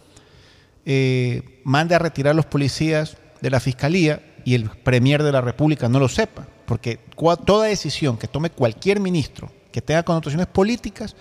eh, 0.86 1.62
mande 1.64 1.96
a 1.96 2.00
retirar 2.00 2.36
los 2.36 2.46
policías 2.46 3.18
de 3.42 3.50
la 3.50 3.60
fiscalía 3.60 4.22
y 4.46 4.54
el 4.54 4.70
Premier 4.70 5.24
de 5.24 5.34
la 5.34 5.42
República 5.42 5.90
no 5.90 6.00
lo 6.00 6.08
sepa. 6.08 6.48
Porque 6.66 7.00
toda 7.46 7.68
decisión 7.68 8.18
que 8.18 8.28
tome 8.28 8.52
cualquier 8.52 9.02
ministro 9.02 9.52
que 9.72 9.82
tenga 9.82 10.04
connotaciones 10.04 10.48
políticas 10.48 11.16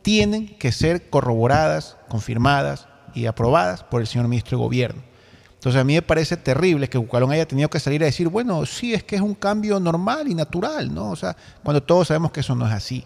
tienen 0.00 0.56
que 0.56 0.72
ser 0.72 1.10
corroboradas, 1.10 1.96
confirmadas 2.08 2.88
y 3.14 3.26
aprobadas 3.26 3.82
por 3.82 4.00
el 4.00 4.06
señor 4.06 4.28
ministro 4.28 4.56
de 4.56 4.64
Gobierno. 4.64 5.02
Entonces 5.54 5.80
a 5.80 5.84
mí 5.84 5.94
me 5.94 6.02
parece 6.02 6.36
terrible 6.36 6.88
que 6.88 6.98
Bucalón 6.98 7.32
haya 7.32 7.46
tenido 7.46 7.68
que 7.68 7.80
salir 7.80 8.02
a 8.02 8.06
decir, 8.06 8.28
bueno, 8.28 8.64
sí, 8.64 8.94
es 8.94 9.02
que 9.02 9.16
es 9.16 9.22
un 9.22 9.34
cambio 9.34 9.80
normal 9.80 10.28
y 10.28 10.34
natural, 10.34 10.94
¿no? 10.94 11.10
O 11.10 11.16
sea, 11.16 11.36
cuando 11.64 11.82
todos 11.82 12.08
sabemos 12.08 12.30
que 12.30 12.40
eso 12.40 12.54
no 12.54 12.66
es 12.66 12.72
así. 12.72 13.04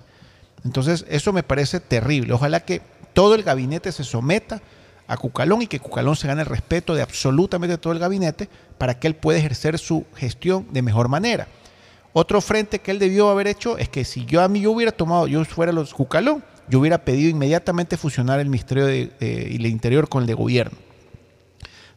Entonces, 0.65 1.07
eso 1.09 1.33
me 1.33 1.43
parece 1.43 1.81
terrible. 1.81 2.35
Ojalá 2.35 2.61
que 2.61 2.83
todo 3.15 3.35
el 3.35 3.43
gabinete 3.43 3.91
se 3.91 4.05
someta 4.05 4.61
a 5.07 5.17
Cucalón 5.17 5.63
y 5.63 5.67
que 5.67 5.81
Cucalón 5.81 6.17
se 6.17 6.27
gane 6.27 6.43
el 6.43 6.47
respeto 6.47 6.95
de 6.95 7.03
absolutamente 7.03 7.79
todo 7.79 7.93
el 7.93 7.99
gabinete 7.99 8.49
para 8.79 8.99
que 8.99 9.07
él 9.07 9.15
pueda 9.15 9.39
ejercer 9.39 9.79
su 9.79 10.05
gestión 10.15 10.67
de 10.71 10.83
mejor 10.83 11.09
manera. 11.09 11.49
Otro 12.13 12.41
frente 12.41 12.81
que 12.81 12.91
él 12.91 12.99
debió 12.99 13.31
haber 13.31 13.47
hecho 13.47 13.79
es 13.79 13.89
que 13.89 14.05
si 14.05 14.27
yo 14.27 14.43
a 14.43 14.49
mí 14.49 14.61
yo 14.61 14.71
hubiera 14.71 14.93
tomado, 14.93 15.27
yo 15.27 15.45
fuera 15.45 15.73
los 15.73 15.95
Cucalón, 15.95 16.45
yo 16.69 16.81
hubiera 16.81 17.05
pedido 17.05 17.31
inmediatamente 17.31 17.97
fusionar 17.97 18.41
el 18.41 18.47
Ministerio 18.47 18.87
de, 18.87 19.11
el 19.21 19.67
Interior 19.67 20.09
con 20.09 20.23
el 20.23 20.27
de 20.27 20.35
Gobierno. 20.35 20.77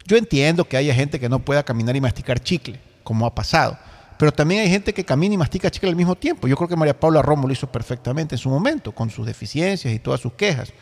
Yo 0.06 0.16
entiendo 0.16 0.64
que 0.64 0.76
haya 0.76 0.94
gente 0.94 1.20
que 1.20 1.28
no 1.28 1.40
pueda 1.40 1.62
caminar 1.62 1.96
y 1.96 2.00
masticar 2.00 2.40
chicle, 2.40 2.80
como 3.02 3.26
ha 3.26 3.34
pasado, 3.34 3.78
pero 4.18 4.32
también 4.32 4.62
hay 4.62 4.70
gente 4.70 4.94
que 4.94 5.04
camina 5.04 5.34
y 5.34 5.38
mastica 5.38 5.70
chicle 5.70 5.90
al 5.90 5.96
mismo 5.96 6.14
tiempo. 6.14 6.48
Yo 6.48 6.56
creo 6.56 6.68
que 6.68 6.76
María 6.76 6.98
Paula 6.98 7.20
Romo 7.22 7.46
lo 7.46 7.52
hizo 7.52 7.66
perfectamente 7.66 8.34
en 8.34 8.38
su 8.38 8.48
momento, 8.48 8.92
con 8.92 9.10
sus 9.10 9.26
deficiencias 9.26 9.92
y 9.92 9.98
todas 9.98 10.20
sus 10.20 10.32
quejas. 10.32 10.72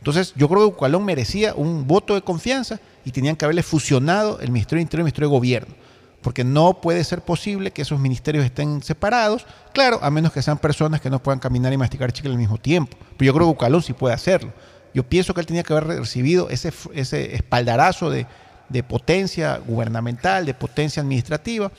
Entonces, 0.00 0.32
yo 0.34 0.48
creo 0.48 0.60
que 0.60 0.74
Bucalón 0.74 1.04
merecía 1.04 1.54
un 1.54 1.86
voto 1.86 2.14
de 2.14 2.22
confianza 2.22 2.80
y 3.04 3.12
tenían 3.12 3.36
que 3.36 3.44
haberle 3.44 3.62
fusionado 3.62 4.40
el 4.40 4.50
Ministerio 4.50 4.78
de 4.78 4.82
Interior 4.82 5.00
y 5.00 5.02
el 5.02 5.04
Ministerio 5.04 5.28
de 5.28 5.36
Gobierno. 5.36 5.74
Porque 6.22 6.42
no 6.42 6.80
puede 6.80 7.04
ser 7.04 7.20
posible 7.20 7.70
que 7.70 7.82
esos 7.82 8.00
ministerios 8.00 8.44
estén 8.44 8.82
separados, 8.82 9.46
claro, 9.72 9.98
a 10.02 10.10
menos 10.10 10.32
que 10.32 10.42
sean 10.42 10.58
personas 10.58 11.02
que 11.02 11.10
no 11.10 11.22
puedan 11.22 11.38
caminar 11.38 11.72
y 11.72 11.76
masticar 11.76 12.12
chicle 12.12 12.32
al 12.32 12.38
mismo 12.38 12.56
tiempo. 12.56 12.96
Pero 13.16 13.26
yo 13.26 13.34
creo 13.34 13.46
que 13.46 13.52
Bucalón 13.52 13.82
sí 13.82 13.92
puede 13.92 14.14
hacerlo. 14.14 14.52
Yo 14.94 15.02
pienso 15.02 15.34
que 15.34 15.40
él 15.40 15.46
tenía 15.46 15.62
que 15.62 15.72
haber 15.74 15.86
recibido 15.86 16.48
ese, 16.48 16.72
ese 16.94 17.34
espaldarazo 17.34 18.10
de, 18.10 18.26
de 18.70 18.82
potencia 18.82 19.58
gubernamental, 19.58 20.46
de 20.46 20.54
potencia 20.54 21.02
administrativa, 21.02 21.70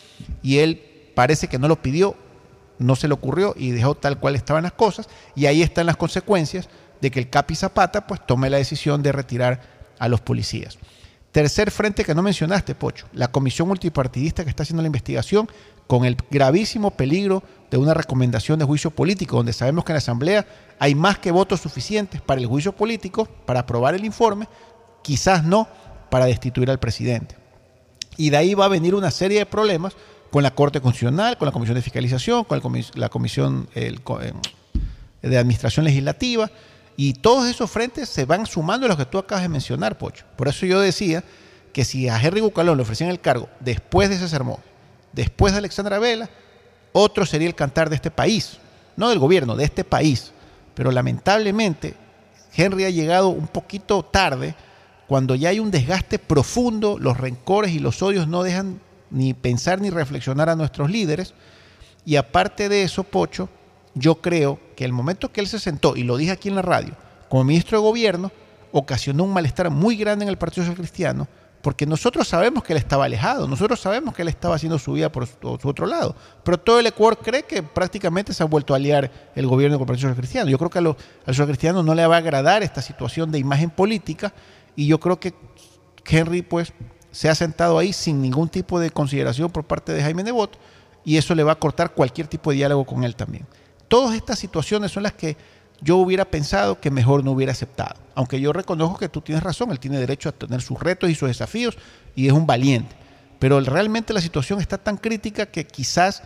y 0.43 0.59
él 0.59 1.11
parece 1.15 1.47
que 1.47 1.57
no 1.57 1.67
lo 1.67 1.81
pidió, 1.81 2.15
no 2.77 2.95
se 2.95 3.07
le 3.07 3.13
ocurrió 3.13 3.53
y 3.57 3.71
dejó 3.71 3.95
tal 3.95 4.19
cual 4.19 4.35
estaban 4.35 4.63
las 4.63 4.73
cosas. 4.73 5.09
Y 5.35 5.45
ahí 5.47 5.61
están 5.61 5.85
las 5.87 5.97
consecuencias 5.97 6.69
de 7.01 7.11
que 7.11 7.19
el 7.19 7.29
Capi 7.29 7.55
Zapata 7.55 8.07
pues 8.07 8.25
tome 8.25 8.49
la 8.49 8.57
decisión 8.57 9.01
de 9.03 9.11
retirar 9.11 9.61
a 9.99 10.07
los 10.07 10.21
policías. 10.21 10.77
Tercer 11.31 11.71
frente 11.71 12.03
que 12.03 12.13
no 12.13 12.21
mencionaste, 12.21 12.75
Pocho, 12.75 13.07
la 13.13 13.31
comisión 13.31 13.67
multipartidista 13.67 14.43
que 14.43 14.49
está 14.49 14.63
haciendo 14.63 14.81
la 14.81 14.87
investigación 14.87 15.49
con 15.87 16.05
el 16.05 16.17
gravísimo 16.29 16.91
peligro 16.91 17.43
de 17.69 17.77
una 17.77 17.93
recomendación 17.93 18.59
de 18.59 18.65
juicio 18.65 18.91
político, 18.91 19.37
donde 19.37 19.53
sabemos 19.53 19.85
que 19.85 19.93
en 19.93 19.95
la 19.95 19.99
Asamblea 19.99 20.45
hay 20.79 20.93
más 20.93 21.19
que 21.19 21.31
votos 21.31 21.61
suficientes 21.61 22.21
para 22.21 22.41
el 22.41 22.47
juicio 22.47 22.73
político, 22.73 23.25
para 23.45 23.61
aprobar 23.61 23.95
el 23.95 24.03
informe, 24.03 24.47
quizás 25.01 25.43
no 25.43 25.67
para 26.09 26.25
destituir 26.25 26.69
al 26.69 26.79
presidente. 26.79 27.35
Y 28.17 28.29
de 28.29 28.37
ahí 28.37 28.53
va 28.53 28.65
a 28.65 28.69
venir 28.69 28.93
una 28.93 29.11
serie 29.11 29.39
de 29.39 29.45
problemas 29.45 29.95
con 30.31 30.43
la 30.43 30.51
Corte 30.53 30.81
Constitucional, 30.81 31.37
con 31.37 31.45
la 31.45 31.51
Comisión 31.51 31.75
de 31.75 31.81
Fiscalización, 31.81 32.43
con 32.43 32.61
la 32.95 33.09
Comisión 33.09 33.69
eh, 33.75 33.95
de 35.21 35.37
Administración 35.37 35.85
Legislativa, 35.85 36.51
y 37.03 37.13
todos 37.13 37.47
esos 37.47 37.71
frentes 37.71 38.09
se 38.09 38.25
van 38.25 38.45
sumando 38.45 38.85
a 38.85 38.89
los 38.89 38.95
que 38.95 39.07
tú 39.07 39.17
acabas 39.17 39.41
de 39.41 39.49
mencionar, 39.49 39.97
Pocho. 39.97 40.23
Por 40.35 40.47
eso 40.47 40.67
yo 40.67 40.79
decía 40.79 41.23
que 41.73 41.83
si 41.83 42.07
a 42.07 42.21
Henry 42.21 42.41
Bucalón 42.41 42.77
le 42.77 42.83
ofrecían 42.83 43.09
el 43.09 43.19
cargo 43.19 43.49
después 43.59 44.07
de 44.07 44.17
ese 44.17 44.27
sermón, 44.27 44.59
después 45.11 45.51
de 45.51 45.57
Alexandra 45.57 45.97
Vela, 45.97 46.29
otro 46.91 47.25
sería 47.25 47.47
el 47.47 47.55
cantar 47.55 47.89
de 47.89 47.95
este 47.95 48.11
país, 48.11 48.59
no 48.97 49.09
del 49.09 49.17
gobierno, 49.17 49.55
de 49.55 49.63
este 49.63 49.83
país. 49.83 50.31
Pero 50.75 50.91
lamentablemente 50.91 51.95
Henry 52.55 52.83
ha 52.83 52.91
llegado 52.91 53.29
un 53.29 53.47
poquito 53.47 54.05
tarde, 54.05 54.53
cuando 55.07 55.33
ya 55.33 55.49
hay 55.49 55.59
un 55.59 55.71
desgaste 55.71 56.19
profundo, 56.19 56.99
los 56.99 57.17
rencores 57.17 57.71
y 57.71 57.79
los 57.79 58.03
odios 58.03 58.27
no 58.27 58.43
dejan 58.43 58.79
ni 59.09 59.33
pensar 59.33 59.81
ni 59.81 59.89
reflexionar 59.89 60.49
a 60.49 60.55
nuestros 60.55 60.91
líderes. 60.91 61.33
Y 62.05 62.17
aparte 62.17 62.69
de 62.69 62.83
eso, 62.83 63.03
Pocho, 63.03 63.49
yo 63.95 64.21
creo 64.21 64.59
el 64.83 64.93
momento 64.93 65.31
que 65.31 65.41
él 65.41 65.47
se 65.47 65.59
sentó, 65.59 65.95
y 65.95 66.03
lo 66.03 66.17
dije 66.17 66.31
aquí 66.31 66.49
en 66.49 66.55
la 66.55 66.61
radio, 66.61 66.95
como 67.29 67.43
ministro 67.43 67.79
de 67.79 67.83
gobierno, 67.83 68.31
ocasionó 68.71 69.23
un 69.23 69.33
malestar 69.33 69.69
muy 69.69 69.95
grande 69.95 70.25
en 70.25 70.29
el 70.29 70.37
Partido 70.37 70.63
Social 70.63 70.77
Cristiano, 70.77 71.27
porque 71.61 71.85
nosotros 71.85 72.27
sabemos 72.27 72.63
que 72.63 72.73
él 72.73 72.77
estaba 72.77 73.05
alejado, 73.05 73.47
nosotros 73.47 73.79
sabemos 73.79 74.15
que 74.15 74.23
él 74.23 74.27
estaba 74.27 74.55
haciendo 74.55 74.79
su 74.79 74.93
vida 74.93 75.11
por 75.11 75.27
su, 75.27 75.59
otro 75.63 75.85
lado, 75.85 76.15
pero 76.43 76.57
todo 76.57 76.79
el 76.79 76.87
Ecuador 76.87 77.19
cree 77.19 77.43
que 77.43 77.61
prácticamente 77.61 78.33
se 78.33 78.41
ha 78.41 78.47
vuelto 78.47 78.73
a 78.73 78.77
aliar 78.77 79.11
el 79.35 79.45
gobierno 79.45 79.77
con 79.77 79.83
el 79.83 79.87
Partido 79.87 80.09
Social 80.09 80.17
Cristiano. 80.17 80.49
Yo 80.49 80.57
creo 80.57 80.69
que 80.69 80.79
a 80.79 80.81
los, 80.81 80.95
a 81.25 81.31
los 81.31 81.47
cristianos 81.47 81.85
no 81.85 81.93
le 81.93 82.05
va 82.07 82.15
a 82.15 82.19
agradar 82.19 82.63
esta 82.63 82.81
situación 82.81 83.31
de 83.31 83.39
imagen 83.39 83.69
política, 83.69 84.33
y 84.75 84.87
yo 84.87 84.99
creo 84.99 85.19
que 85.19 85.33
Henry, 86.07 86.41
pues, 86.41 86.73
se 87.11 87.29
ha 87.29 87.35
sentado 87.35 87.77
ahí 87.77 87.93
sin 87.93 88.21
ningún 88.21 88.49
tipo 88.49 88.79
de 88.79 88.89
consideración 88.89 89.51
por 89.51 89.65
parte 89.65 89.93
de 89.93 90.01
Jaime 90.01 90.23
Nebot 90.23 90.57
y 91.03 91.17
eso 91.17 91.35
le 91.35 91.43
va 91.43 91.53
a 91.53 91.59
cortar 91.59 91.93
cualquier 91.93 92.27
tipo 92.27 92.51
de 92.51 92.57
diálogo 92.57 92.85
con 92.85 93.03
él 93.03 93.15
también. 93.15 93.45
Todas 93.91 94.15
estas 94.15 94.39
situaciones 94.39 94.93
son 94.93 95.03
las 95.03 95.11
que 95.11 95.35
yo 95.81 95.97
hubiera 95.97 96.23
pensado 96.23 96.79
que 96.79 96.89
mejor 96.89 97.25
no 97.25 97.31
hubiera 97.31 97.51
aceptado. 97.51 97.99
Aunque 98.15 98.39
yo 98.39 98.53
reconozco 98.53 98.97
que 98.97 99.09
tú 99.09 99.19
tienes 99.19 99.43
razón, 99.43 99.69
él 99.69 99.81
tiene 99.81 99.99
derecho 99.99 100.29
a 100.29 100.31
tener 100.31 100.61
sus 100.61 100.79
retos 100.79 101.09
y 101.09 101.15
sus 101.15 101.27
desafíos 101.27 101.77
y 102.15 102.27
es 102.27 102.31
un 102.31 102.47
valiente. 102.47 102.95
Pero 103.37 103.59
realmente 103.59 104.13
la 104.13 104.21
situación 104.21 104.61
está 104.61 104.77
tan 104.77 104.95
crítica 104.95 105.47
que 105.47 105.67
quizás 105.67 106.23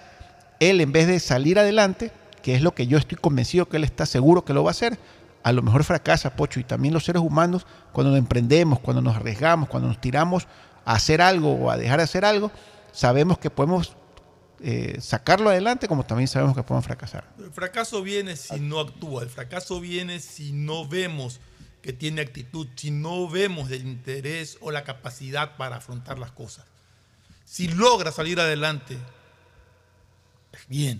él 0.60 0.80
en 0.80 0.92
vez 0.92 1.08
de 1.08 1.20
salir 1.20 1.58
adelante, 1.58 2.12
que 2.44 2.54
es 2.54 2.62
lo 2.62 2.76
que 2.76 2.86
yo 2.86 3.00
estoy 3.00 3.18
convencido 3.18 3.68
que 3.68 3.78
él 3.78 3.84
está 3.84 4.06
seguro 4.06 4.46
que 4.46 4.54
lo 4.54 4.64
va 4.64 4.70
a 4.70 4.78
hacer, 4.78 5.00
a 5.42 5.52
lo 5.52 5.64
mejor 5.64 5.84
fracasa, 5.84 6.36
Pocho, 6.36 6.60
y 6.60 6.66
también 6.66 6.94
los 6.94 7.06
seres 7.06 7.24
humanos, 7.24 7.66
cuando 7.94 8.12
nos 8.12 8.20
emprendemos, 8.20 8.80
cuando 8.80 9.02
nos 9.02 9.16
arriesgamos, 9.16 9.70
cuando 9.70 9.88
nos 9.88 10.00
tiramos 10.00 10.48
a 10.86 10.94
hacer 10.94 11.20
algo 11.20 11.54
o 11.56 11.72
a 11.72 11.78
dejar 11.78 11.98
de 11.98 12.04
hacer 12.04 12.26
algo, 12.26 12.52
sabemos 12.92 13.40
que 13.40 13.50
podemos 13.50 13.98
eh, 14.68 15.00
sacarlo 15.00 15.52
adelante 15.52 15.88
como 15.88 16.04
también 16.08 16.28
sabemos 16.28 16.56
que 16.56 16.64
podemos 16.64 16.86
fracasar. 16.86 17.24
El 17.38 17.52
fracaso 17.52 18.02
viene 18.02 18.36
si 18.36 18.60
no 18.60 18.80
actúa, 18.80 19.22
el 19.22 19.30
fracaso 19.30 19.80
viene 19.80 20.20
si 20.20 20.54
no 20.54 20.88
vemos 20.88 21.40
que 21.84 21.94
tiene 21.94 22.22
actitud 22.22 22.66
si 22.76 22.90
no 22.90 23.30
vemos 23.30 23.70
el 23.70 23.86
interés 23.86 24.58
o 24.62 24.72
la 24.72 24.84
capacidad 24.84 25.56
para 25.56 25.76
afrontar 25.76 26.18
las 26.18 26.32
cosas. 26.32 26.66
Si 27.46 27.68
logra 27.68 28.12
salir 28.12 28.40
adelante, 28.40 28.98
bien. 30.68 31.00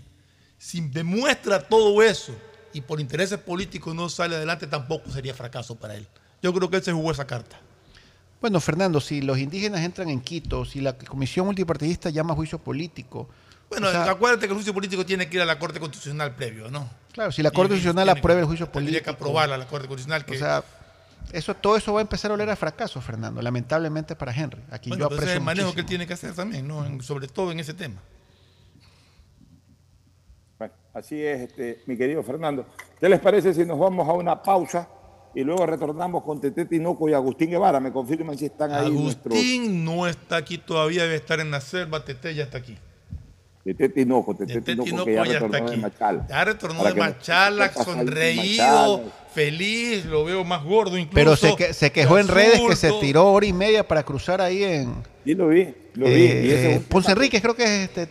Si 0.60 0.82
demuestra 0.82 1.68
todo 1.68 2.04
eso 2.04 2.36
y 2.72 2.82
por 2.82 3.02
intereses 3.02 3.40
políticos 3.40 3.96
no 3.96 4.10
sale 4.10 4.36
adelante, 4.36 4.68
tampoco 4.68 5.10
sería 5.10 5.34
fracaso 5.34 5.74
para 5.74 5.96
él. 5.96 6.08
Yo 6.44 6.54
creo 6.54 6.70
que 6.70 6.78
él 6.78 6.84
se 6.84 6.94
jugó 6.94 7.12
esa 7.12 7.26
carta. 7.26 7.60
Bueno, 8.42 8.60
Fernando, 8.60 9.02
si 9.02 9.24
los 9.24 9.40
indígenas 9.40 9.82
entran 9.82 10.10
en 10.10 10.22
Quito, 10.22 10.66
si 10.66 10.82
la 10.82 10.96
comisión 10.96 11.48
multipartidista 11.48 12.12
llama 12.12 12.36
juicio 12.36 12.60
político. 12.60 13.28
Bueno, 13.70 13.88
acuérdate 13.88 14.46
que 14.46 14.52
el 14.52 14.56
juicio 14.56 14.74
político 14.74 15.06
tiene 15.06 15.28
que 15.28 15.38
ir 15.38 15.42
a 15.42 15.46
la 15.46 15.60
Corte 15.60 15.80
Constitucional 15.80 16.36
previo, 16.36 16.70
¿no? 16.70 16.90
Claro, 17.12 17.32
si 17.32 17.42
la 17.42 17.52
Corte 17.52 17.70
Constitucional 17.70 18.10
aprueba 18.10 18.42
el 18.42 18.46
juicio 18.46 18.66
político. 18.72 18.98
Tendría 18.98 19.04
que 19.04 19.10
aprobarla 19.10 19.58
la 19.58 19.68
Corte 19.68 19.88
Constitucional. 19.88 20.26
Que, 20.26 20.36
o 20.36 20.40
sea, 20.40 20.64
eso, 21.32 21.56
todo 21.56 21.76
eso 21.76 21.94
va 21.94 22.00
a 22.00 22.02
empezar 22.02 22.32
a 22.32 22.34
oler 22.34 22.50
a 22.50 22.56
fracaso, 22.56 23.02
Fernando, 23.02 23.42
lamentablemente 23.42 24.16
para 24.16 24.34
Henry. 24.34 24.62
Aquí 24.70 24.90
bueno, 24.90 25.02
yo 25.02 25.06
aprecio 25.08 25.30
es 25.30 25.38
el 25.38 25.44
manejo 25.44 25.68
muchísimo. 25.68 25.76
que 25.76 25.82
él 25.82 25.86
tiene 25.88 26.08
que 26.08 26.14
hacer 26.14 26.34
también, 26.34 26.68
¿no? 26.68 27.02
sobre 27.02 27.28
todo 27.28 27.52
en 27.52 27.60
ese 27.60 27.74
tema. 27.74 28.02
Bueno, 30.58 30.74
así 30.94 31.22
es, 31.22 31.42
este, 31.42 31.84
mi 31.88 31.98
querido 31.98 32.24
Fernando. 32.24 32.66
¿Qué 33.00 33.10
les 33.10 33.20
parece 33.20 33.54
si 33.54 33.66
nos 33.66 33.80
vamos 33.80 34.08
a 34.08 34.14
una 34.14 34.42
pausa 34.42 34.88
y 35.34 35.44
luego 35.44 35.66
retornamos 35.66 36.24
con 36.24 36.40
Tete 36.40 36.66
Tinoco 36.66 37.10
y 37.10 37.14
Agustín 37.14 37.50
Guevara? 37.50 37.80
Me 37.80 37.92
confirman 37.92 38.38
si 38.38 38.46
están 38.46 38.72
ahí 38.72 38.92
nuestros... 38.92 39.34
Agustín 39.34 39.84
no 39.84 40.08
está 40.08 40.38
aquí 40.38 40.58
todavía, 40.58 41.04
debe 41.04 41.16
estar 41.16 41.40
en 41.40 41.52
la 41.52 41.60
selva, 41.60 42.06
Tete 42.06 42.34
ya 42.34 42.44
está 42.44 42.60
aquí. 42.60 42.78
Tete 43.66 43.90
Tinoco, 43.90 44.36
Tete 44.36 44.54
Tete 44.54 44.72
Tinoco, 44.74 44.86
Tinoco 44.86 45.06
que 45.06 45.14
ya, 45.16 45.26
ya 45.26 45.34
está 45.34 45.40
retornó 45.48 45.66
de 45.66 45.72
aquí. 45.74 45.82
Machala. 45.82 46.28
Ya 46.30 46.46
retornó 46.46 46.84
de 46.84 46.94
Machala, 46.94 47.70
¿qué 47.70 47.76
pasa 47.78 47.92
ahí 47.92 47.98
en 48.00 48.06
sonreído, 48.06 48.64
Machala? 48.98 49.12
feliz, 49.34 50.06
lo 50.06 50.24
veo 50.24 50.44
más 50.44 50.64
gordo 50.64 50.98
incluso. 50.98 51.16
Pero 51.16 51.36
se, 51.36 51.56
que- 51.56 51.74
se 51.74 51.92
quejó 51.92 52.20
en 52.20 52.28
redes 52.28 52.62
que 52.62 52.76
se 52.76 52.92
tiró 53.02 53.26
hora 53.32 53.46
y 53.48 53.54
media 53.54 53.88
para 53.88 54.04
cruzar 54.04 54.40
ahí 54.40 54.64
en. 54.64 54.94
Sí, 55.26 55.34
lo 55.34 55.48
vi, 55.48 55.74
lo 55.96 56.06
vi. 56.06 56.12
eh, 56.14 56.42
y 56.46 56.52
ese 56.52 56.72
es 56.74 56.78
un 56.78 56.84
Ponce 56.84 57.12
Enríquez, 57.12 57.42
creo 57.42 57.56
que 57.56 57.64
es 57.64 57.90
este. 57.98 58.04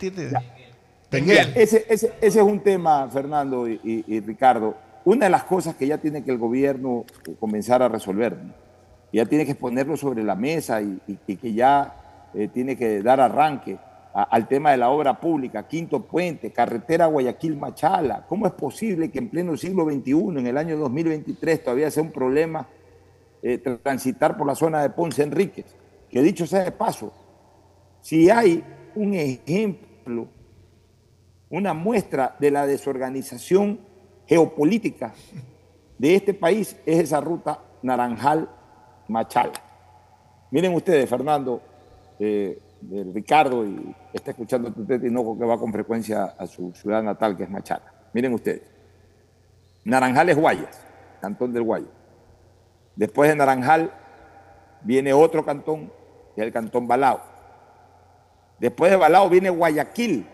Ese, 1.11 1.85
ese- 1.87 2.13
ese 2.19 2.39
es 2.39 2.45
un 2.45 2.59
tema, 2.59 3.09
Fernando 3.11 3.67
y, 3.69 3.79
y- 3.83 4.03
y 4.07 4.19
Ricardo. 4.19 4.75
Una 5.05 5.25
de 5.27 5.29
las 5.31 5.43
cosas 5.43 5.75
que 5.75 5.87
ya 5.87 5.97
tiene 5.99 6.23
que 6.23 6.31
el 6.31 6.37
gobierno 6.37 7.05
eh, 7.27 7.33
comenzar 7.39 7.81
a 7.81 7.87
resolver, 7.87 8.33
¿no? 8.35 8.53
ya 9.13 9.25
tiene 9.25 9.45
que 9.45 9.55
ponerlo 9.55 9.95
sobre 9.95 10.23
la 10.23 10.35
mesa 10.35 10.81
y, 10.81 10.97
y- 11.07 11.17
y 11.27 11.35
que 11.37 11.53
ya 11.53 11.95
eh, 12.33 12.49
tiene 12.53 12.75
que 12.75 13.01
dar 13.01 13.21
arranque 13.21 13.77
al 14.15 14.47
tema 14.47 14.71
de 14.71 14.77
la 14.77 14.91
obra 14.91 15.19
pública, 15.19 15.67
Quinto 15.67 16.05
Puente, 16.05 16.51
carretera 16.51 17.07
Guayaquil-Machala. 17.07 18.25
¿Cómo 18.27 18.47
es 18.47 18.53
posible 18.53 19.11
que 19.11 19.19
en 19.19 19.29
pleno 19.29 19.57
siglo 19.57 19.83
XXI, 19.83 20.39
en 20.39 20.47
el 20.47 20.57
año 20.57 20.77
2023, 20.77 21.61
todavía 21.61 21.91
sea 21.91 22.01
un 22.01 22.13
problema 22.13 22.65
eh, 23.43 23.57
transitar 23.57 24.37
por 24.37 24.47
la 24.47 24.55
zona 24.55 24.81
de 24.81 24.89
Ponce 24.91 25.21
Enríquez? 25.21 25.65
Que 26.09 26.21
dicho 26.21 26.47
sea 26.47 26.63
de 26.63 26.71
paso, 26.71 27.11
si 27.99 28.29
hay 28.29 28.63
un 28.95 29.15
ejemplo, 29.15 30.27
una 31.49 31.73
muestra 31.73 32.37
de 32.39 32.51
la 32.51 32.65
desorganización 32.65 33.81
geopolítica 34.27 35.13
de 35.97 36.15
este 36.15 36.33
país, 36.33 36.77
es 36.85 36.99
esa 36.99 37.19
ruta 37.19 37.59
Naranjal-Machala. 37.83 39.61
Miren 40.51 40.73
ustedes, 40.73 41.09
Fernando, 41.09 41.61
eh, 42.17 42.59
eh, 42.91 43.05
Ricardo, 43.13 43.65
y 43.65 43.95
está 44.13 44.31
escuchando 44.31 44.71
Tete 44.71 44.99
Tinoco 44.99 45.37
que 45.37 45.45
va 45.45 45.57
con 45.59 45.71
frecuencia 45.71 46.35
a 46.37 46.47
su 46.47 46.71
ciudad 46.73 47.01
natal, 47.03 47.35
que 47.37 47.43
es 47.43 47.49
Machala. 47.49 47.93
Miren 48.13 48.33
ustedes. 48.33 48.61
Naranjal 49.83 50.29
es 50.29 50.37
Guayas, 50.37 50.79
cantón 51.21 51.53
del 51.53 51.63
Guayas. 51.63 51.89
Después 52.95 53.29
de 53.29 53.35
Naranjal 53.35 53.91
viene 54.81 55.13
otro 55.13 55.45
cantón, 55.45 55.91
que 56.35 56.41
es 56.41 56.47
el 56.47 56.53
cantón 56.53 56.87
Balao. 56.87 57.21
Después 58.59 58.89
de 58.91 58.97
Balao 58.97 59.29
viene 59.29 59.49
Guayaquil. 59.49 60.25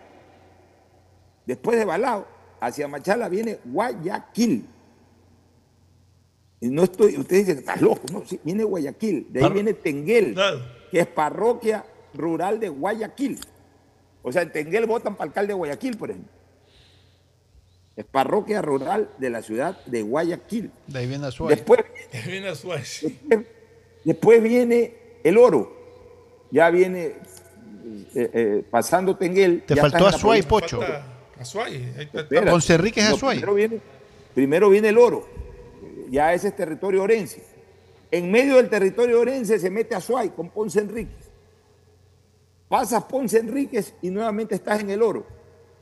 Después 1.44 1.76
de 1.78 1.84
Balao, 1.84 2.26
hacia 2.60 2.86
Machala 2.88 3.28
viene 3.28 3.58
Guayaquil. 3.64 4.68
Y 6.60 6.68
no 6.68 6.84
estoy, 6.84 7.18
ustedes 7.18 7.46
dicen, 7.46 7.58
estás 7.58 7.80
loco, 7.80 8.02
no, 8.12 8.24
sí, 8.24 8.38
viene 8.44 8.62
Guayaquil. 8.62 9.32
De 9.32 9.44
ahí 9.44 9.50
viene 9.50 9.74
Tenguel, 9.74 10.34
Claro. 10.34 10.60
que 10.92 11.00
es 11.00 11.06
parroquia 11.08 11.84
rural 12.14 12.60
de 12.60 12.68
Guayaquil. 12.68 13.38
O 14.22 14.30
sea, 14.32 14.42
en 14.42 14.52
Tenguel 14.52 14.86
votan 14.86 15.16
para 15.16 15.28
alcalde 15.28 15.48
de 15.48 15.54
Guayaquil, 15.54 15.96
por 15.96 16.10
ejemplo. 16.10 16.32
Es 17.94 18.04
parroquia 18.06 18.62
rural 18.62 19.10
de 19.18 19.30
la 19.30 19.42
ciudad 19.42 19.84
de 19.84 20.02
Guayaquil. 20.02 20.70
De 20.86 20.98
ahí 20.98 21.06
viene 21.06 21.26
Azuay. 21.26 21.54
Después, 21.54 21.80
Viene 22.26 22.48
a 22.48 22.54
Suárez. 22.54 23.06
después 24.04 24.42
viene 24.42 24.94
el 25.22 25.36
oro. 25.36 25.76
Ya 26.50 26.70
viene 26.70 27.06
eh, 28.14 28.30
eh, 28.32 28.64
pasando 28.70 29.16
Tenguel. 29.16 29.62
Te 29.66 29.74
ya 29.74 29.82
faltó 29.82 30.06
Azuay, 30.06 30.42
Pocho. 30.42 30.80
Azuay. 31.38 32.08
Ponce 32.48 32.74
Enríquez 32.74 33.04
es 33.04 33.10
No, 33.10 33.16
Azuay. 33.16 33.36
Primero 33.38 33.54
viene, 33.54 33.80
primero 34.34 34.70
viene 34.70 34.88
el 34.88 34.98
oro. 34.98 35.28
Ya 36.10 36.32
ese 36.32 36.48
es 36.48 36.56
territorio 36.56 37.02
orense. 37.02 37.42
En 38.10 38.30
medio 38.30 38.56
del 38.56 38.68
territorio 38.68 39.20
orense 39.20 39.58
se 39.58 39.70
mete 39.70 39.94
Azuay 39.94 40.30
con 40.30 40.50
Ponce 40.50 40.80
Enríquez. 40.80 41.21
Pasas 42.72 43.04
Ponce 43.04 43.38
Enríquez 43.38 43.94
y 44.00 44.08
nuevamente 44.08 44.54
estás 44.54 44.80
en 44.80 44.88
el 44.88 45.02
oro, 45.02 45.26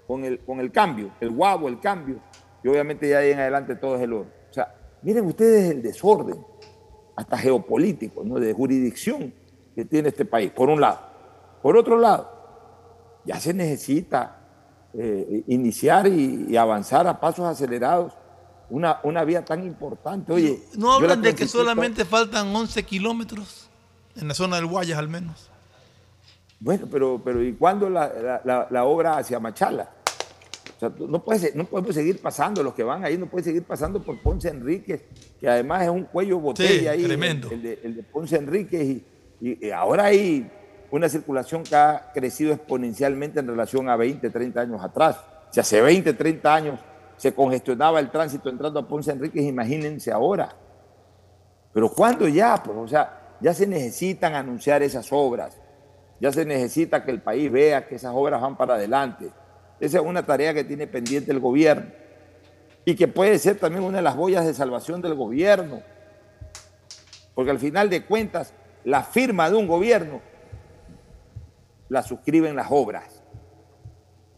con 0.09 0.25
el, 0.25 0.41
con 0.41 0.59
el 0.59 0.73
cambio, 0.73 1.13
el 1.21 1.31
guabo, 1.31 1.69
el 1.69 1.79
cambio. 1.79 2.19
Y 2.65 2.69
obviamente 2.69 3.09
ya 3.09 3.19
ahí 3.19 3.31
en 3.31 3.39
adelante 3.39 3.77
todo 3.77 3.95
es 3.95 4.03
el 4.03 4.13
oro. 4.13 4.29
O 4.51 4.53
sea, 4.53 4.75
miren 5.03 5.25
ustedes 5.25 5.71
el 5.71 5.83
desorden, 5.83 6.45
hasta 7.15 7.39
geopolítico, 7.39 8.25
¿no? 8.25 8.41
de 8.41 8.53
jurisdicción 8.53 9.33
que 9.73 9.85
tiene 9.85 10.09
este 10.09 10.25
país, 10.25 10.51
por 10.51 10.69
un 10.69 10.81
lado. 10.81 10.99
Por 11.63 11.77
otro 11.77 11.97
lado, 11.97 12.29
ya 13.25 13.39
se 13.39 13.55
necesita 13.55 14.41
eh, 14.93 15.45
iniciar 15.47 16.09
y, 16.09 16.47
y 16.49 16.57
avanzar 16.57 17.07
a 17.07 17.21
pasos 17.21 17.47
acelerados 17.47 18.15
una, 18.69 18.99
una 19.05 19.23
vía 19.23 19.45
tan 19.45 19.65
importante. 19.65 20.33
Oye, 20.33 20.61
No 20.77 20.93
hablan 20.95 21.23
de 21.23 21.37
que 21.37 21.47
solamente 21.47 22.05
faltan 22.05 22.49
11 22.49 22.83
kilómetros 22.83 23.71
en 24.17 24.27
la 24.27 24.35
zona 24.35 24.57
del 24.57 24.67
Guayas 24.67 24.99
al 24.99 25.09
menos. 25.09 25.50
Bueno, 26.61 26.87
pero, 26.91 27.21
pero 27.25 27.43
¿y 27.43 27.55
cuándo 27.55 27.89
la, 27.89 28.09
la- 28.09 28.41
la- 28.45 28.69
la 28.71 28.85
obra 28.85 29.17
hacia 29.17 29.41
Machala? 29.41 29.89
O 30.77 30.81
sea, 30.81 30.93
no, 31.09 31.23
puede, 31.25 31.53
no 31.55 31.65
podemos 31.65 31.95
seguir 31.95 32.21
pasando, 32.21 32.63
los 32.63 32.75
que 32.75 32.83
van 32.83 33.05
ahí 33.05 33.17
no 33.19 33.27
pueden 33.27 33.45
seguir 33.45 33.65
pasando 33.65 34.03
por 34.03 34.19
Ponce 34.21 34.49
Enríquez, 34.49 35.03
que 35.39 35.49
además 35.49 35.83
es 35.83 35.89
un 35.91 36.05
cuello 36.05 36.39
botella 36.39 36.93
ahí, 36.93 37.01
el- 37.01 37.07
tremendo. 37.07 37.51
El, 37.51 37.63
de, 37.63 37.81
el 37.83 37.97
de 37.97 38.03
Ponce 38.03 38.37
Enríquez, 38.37 38.83
y, 38.83 39.05
y- 39.41 39.67
y 39.67 39.71
ahora 39.71 40.05
hay 40.07 40.51
una 40.91 41.09
circulación 41.09 41.63
que 41.63 41.77
ha 41.77 42.11
crecido 42.13 42.53
exponencialmente 42.53 43.41
en 43.41 43.47
relación 43.47 43.89
a 43.89 43.97
20, 43.97 44.29
30 44.31 44.61
años 44.61 44.83
atrás. 44.83 45.17
Si 45.51 45.61
hace 45.61 45.81
20, 45.81 46.13
30 46.15 46.55
años 46.55 46.81
se 47.17 47.35
congestionaba 47.35 48.01
el 48.01 48.11
tránsito 48.11 48.49
entrando 48.49 48.81
a 48.81 48.89
Ponce 48.89 49.13
Enríquez, 49.13 49.43
imagínense 49.45 50.11
ahora. 50.13 50.55
Pero 51.73 51.91
¿cuándo 51.91 52.27
ya? 52.29 52.63
Pues, 52.63 52.77
o 52.77 52.89
sea, 52.89 53.37
ya 53.41 53.53
se 53.55 53.67
necesitan 53.67 54.35
anunciar 54.35 54.83
esas 54.83 55.09
obras. 55.13 55.57
Ya 56.21 56.33
se 56.33 56.45
necesita 56.45 57.05
que 57.05 57.11
el 57.11 57.21
país 57.21 57.51
vea 57.51 57.87
que 57.87 57.95
esas 57.95 58.13
obras 58.15 58.41
van 58.41 58.57
para 58.57 58.75
adelante. 58.75 59.31
Esa 59.81 59.99
es 59.99 60.05
una 60.05 60.25
tarea 60.25 60.53
que 60.53 60.65
tiene 60.65 60.87
pendiente 60.87 61.33
el 61.33 61.41
gobierno 61.41 61.91
y 62.85 62.95
que 62.95 63.09
puede 63.09 63.39
ser 63.39 63.59
también 63.59 63.85
una 63.85 63.99
de 63.99 64.03
las 64.03 64.17
boyas 64.17 64.45
de 64.45 64.53
salvación 64.53 65.01
del 65.01 65.15
gobierno. 65.15 65.83
Porque 67.35 67.51
al 67.51 67.59
final 67.59 67.89
de 67.89 68.05
cuentas, 68.05 68.53
la 68.85 69.03
firma 69.03 69.49
de 69.49 69.57
un 69.57 69.67
gobierno 69.67 70.21
la 71.89 72.03
suscriben 72.03 72.55
las 72.55 72.69
obras. 72.71 73.23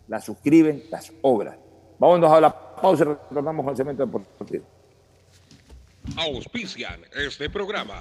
La 0.07 0.21
suscriben 0.21 0.85
las 0.91 1.13
obras. 1.23 1.57
Vámonos 1.99 2.31
a 2.31 2.41
la 2.41 2.77
pausa 2.77 3.05
y 3.05 3.07
retornamos 3.07 3.67
al 3.67 3.77
cemento 3.77 4.07
deportivo. 4.07 4.65
Auspician 6.17 7.01
este 7.15 7.49
programa. 7.49 8.01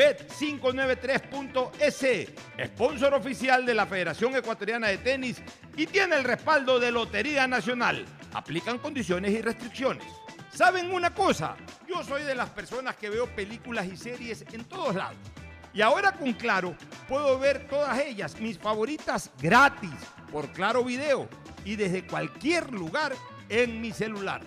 Bet593.es, 0.00 2.32
sponsor 2.68 3.12
oficial 3.12 3.66
de 3.66 3.74
la 3.74 3.84
Federación 3.84 4.34
Ecuatoriana 4.34 4.88
de 4.88 4.96
Tenis 4.96 5.42
y 5.76 5.86
tiene 5.86 6.16
el 6.16 6.24
respaldo 6.24 6.80
de 6.80 6.90
Lotería 6.90 7.46
Nacional. 7.46 8.06
Aplican 8.32 8.78
condiciones 8.78 9.32
y 9.32 9.42
restricciones. 9.42 10.06
¿Saben 10.54 10.90
una 10.90 11.12
cosa? 11.12 11.54
Yo 11.86 12.02
soy 12.02 12.22
de 12.22 12.34
las 12.34 12.48
personas 12.48 12.96
que 12.96 13.10
veo 13.10 13.26
películas 13.26 13.88
y 13.88 13.96
series 13.98 14.46
en 14.52 14.64
todos 14.64 14.94
lados. 14.94 15.18
Y 15.74 15.82
ahora 15.82 16.12
con 16.12 16.32
Claro 16.32 16.74
puedo 17.06 17.38
ver 17.38 17.68
todas 17.68 18.00
ellas, 18.00 18.40
mis 18.40 18.58
favoritas, 18.58 19.30
gratis, 19.38 19.90
por 20.32 20.50
Claro 20.52 20.82
Video 20.82 21.28
y 21.62 21.76
desde 21.76 22.06
cualquier 22.06 22.72
lugar 22.72 23.12
en 23.50 23.82
mi 23.82 23.92
celular. 23.92 24.40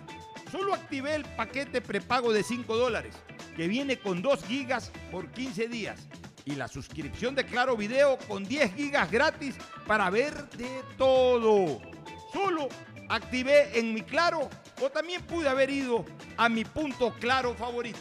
Solo 0.52 0.74
activé 0.74 1.14
el 1.14 1.26
paquete 1.26 1.80
prepago 1.80 2.34
de 2.34 2.42
5 2.42 2.76
dólares, 2.76 3.14
que 3.56 3.68
viene 3.68 3.98
con 3.98 4.22
2 4.22 4.46
gigas 4.46 4.92
por 5.12 5.30
15 5.30 5.68
días. 5.68 6.00
Y 6.46 6.56
la 6.56 6.68
suscripción 6.68 7.36
de 7.36 7.46
Claro 7.46 7.78
Video 7.78 8.18
con 8.28 8.44
10 8.44 8.76
gigas 8.76 9.10
gratis 9.10 9.56
para 9.88 10.10
ver 10.10 10.50
de 10.52 10.82
todo. 10.98 11.82
Solo 12.34 12.68
activé 13.10 13.80
en 13.80 13.94
mi 13.94 14.02
Claro 14.02 14.50
o 14.82 14.90
también 14.90 15.22
pude 15.24 15.48
haber 15.48 15.70
ido 15.70 16.06
a 16.36 16.50
mi 16.50 16.66
punto 16.66 17.14
Claro 17.20 17.54
favorito. 17.54 18.00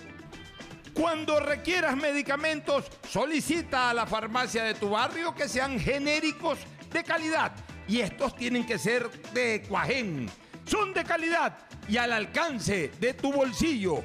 Cuando 0.94 1.40
requieras 1.40 1.96
medicamentos, 1.96 2.84
solicita 3.08 3.90
a 3.90 3.94
la 3.94 4.06
farmacia 4.06 4.64
de 4.64 4.74
tu 4.74 4.90
barrio 4.90 5.34
que 5.34 5.48
sean 5.48 5.80
genéricos 5.80 6.58
de 6.92 7.02
calidad. 7.02 7.52
Y 7.88 8.00
estos 8.00 8.36
tienen 8.36 8.66
que 8.66 8.78
ser 8.78 9.10
de 9.32 9.62
Cuajén. 9.68 10.28
Son 10.64 10.92
de 10.92 11.04
calidad 11.04 11.58
y 11.88 11.96
al 11.96 12.12
alcance 12.12 12.90
de 13.00 13.14
tu 13.14 13.32
bolsillo, 13.32 14.04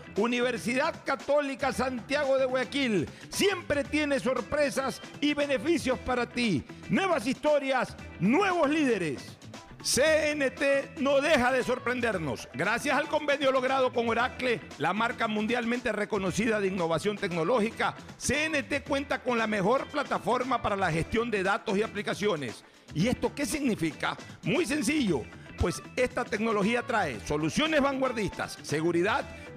Universidad 0.17 1.03
Católica 1.05 1.71
Santiago 1.71 2.37
de 2.37 2.45
Guayaquil 2.45 3.07
siempre 3.29 3.83
tiene 3.83 4.19
sorpresas 4.19 5.01
y 5.19 5.33
beneficios 5.33 5.97
para 5.99 6.27
ti. 6.27 6.63
Nuevas 6.89 7.25
historias, 7.27 7.95
nuevos 8.19 8.69
líderes. 8.69 9.37
CNT 9.83 10.99
no 10.99 11.21
deja 11.21 11.51
de 11.51 11.63
sorprendernos. 11.63 12.47
Gracias 12.53 12.95
al 12.95 13.07
convenio 13.07 13.51
logrado 13.51 13.91
con 13.91 14.07
Oracle, 14.09 14.61
la 14.77 14.93
marca 14.93 15.27
mundialmente 15.27 15.91
reconocida 15.91 16.59
de 16.59 16.67
innovación 16.67 17.17
tecnológica, 17.17 17.95
CNT 18.17 18.83
cuenta 18.87 19.23
con 19.23 19.39
la 19.39 19.47
mejor 19.47 19.87
plataforma 19.87 20.61
para 20.61 20.75
la 20.75 20.91
gestión 20.91 21.31
de 21.31 21.41
datos 21.41 21.75
y 21.77 21.81
aplicaciones. 21.81 22.63
¿Y 22.93 23.07
esto 23.07 23.33
qué 23.33 23.45
significa? 23.45 24.15
Muy 24.43 24.67
sencillo, 24.67 25.23
pues 25.57 25.81
esta 25.95 26.25
tecnología 26.25 26.83
trae 26.83 27.19
soluciones 27.25 27.81
vanguardistas, 27.81 28.59
seguridad 28.61 29.25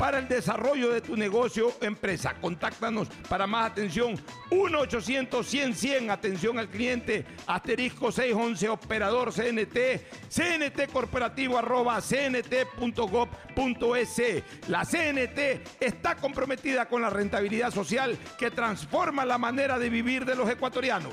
para 0.00 0.18
el 0.18 0.26
desarrollo 0.28 0.90
de 0.92 1.02
tu 1.02 1.14
negocio 1.14 1.68
o 1.68 1.84
empresa. 1.84 2.34
Contáctanos 2.40 3.08
para 3.28 3.46
más 3.46 3.70
atención 3.70 4.18
1-800-100-100, 4.50 6.10
atención 6.10 6.58
al 6.58 6.70
cliente, 6.70 7.26
asterisco 7.46 8.10
611, 8.10 8.70
operador 8.70 9.30
CNT, 9.30 9.76
CNT 10.30 10.90
corporativo 10.90 11.58
arroba 11.58 12.00
cnt.gov.es. 12.00 13.02
La 14.68 14.86
CNT 14.86 15.38
está 15.80 16.16
comprometida 16.16 16.88
con 16.88 17.02
la 17.02 17.10
rentabilidad 17.10 17.70
social 17.70 18.16
que 18.38 18.50
transforma 18.50 19.26
la 19.26 19.36
manera 19.36 19.78
de 19.78 19.90
vivir 19.90 20.24
de 20.24 20.34
los 20.34 20.48
ecuatorianos. 20.48 21.12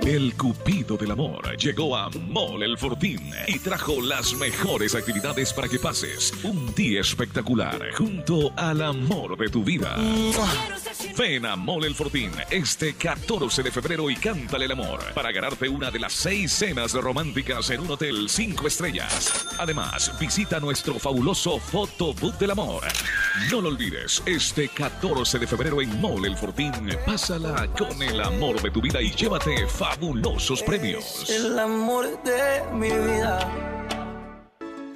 El 0.00 0.36
Cupido 0.36 0.96
del 0.96 1.10
Amor 1.10 1.56
llegó 1.56 1.96
a 1.96 2.10
Mall 2.10 2.62
El 2.62 2.78
Fortín 2.78 3.32
y 3.48 3.58
trajo 3.58 4.00
las 4.00 4.34
mejores 4.34 4.94
actividades 4.94 5.52
para 5.52 5.68
que 5.68 5.78
pases 5.78 6.32
un 6.44 6.72
día 6.74 7.00
espectacular 7.00 7.92
junto 7.94 8.52
al 8.56 8.82
amor 8.82 9.36
de 9.36 9.48
tu 9.48 9.64
vida. 9.64 9.96
Ven 11.18 11.46
a 11.46 11.56
Mall 11.56 11.84
El 11.84 11.94
Fortín 11.94 12.30
este 12.50 12.94
14 12.94 13.62
de 13.62 13.72
febrero 13.72 14.10
y 14.10 14.16
cántale 14.16 14.66
el 14.66 14.72
amor 14.72 15.00
para 15.14 15.32
ganarte 15.32 15.68
una 15.68 15.90
de 15.90 15.98
las 15.98 16.12
seis 16.12 16.52
cenas 16.52 16.92
románticas 16.92 17.70
en 17.70 17.80
un 17.80 17.90
hotel 17.90 18.28
5 18.28 18.66
estrellas. 18.66 19.46
Además, 19.58 20.12
visita 20.20 20.60
nuestro 20.60 20.98
fabuloso 20.98 21.58
Photobook 21.58 22.38
del 22.38 22.50
Amor. 22.52 22.84
No 23.50 23.60
lo 23.60 23.68
olvides, 23.68 24.22
este 24.26 24.68
14 24.68 25.38
de 25.38 25.46
febrero 25.46 25.80
en 25.80 26.00
Mall 26.00 26.24
El 26.26 26.36
Fortín, 26.36 26.72
pásala 27.04 27.66
con 27.68 28.02
el 28.02 28.20
amor 28.20 28.60
de 28.62 28.70
tu 28.70 28.80
vida 28.80 29.00
y 29.00 29.10
llévate 29.10 29.66
fabulosos 29.94 30.62
premios. 30.62 31.30
El 31.30 31.58
amor 31.58 32.20
de 32.24 32.62
mi 32.72 32.90
vida. 32.90 33.38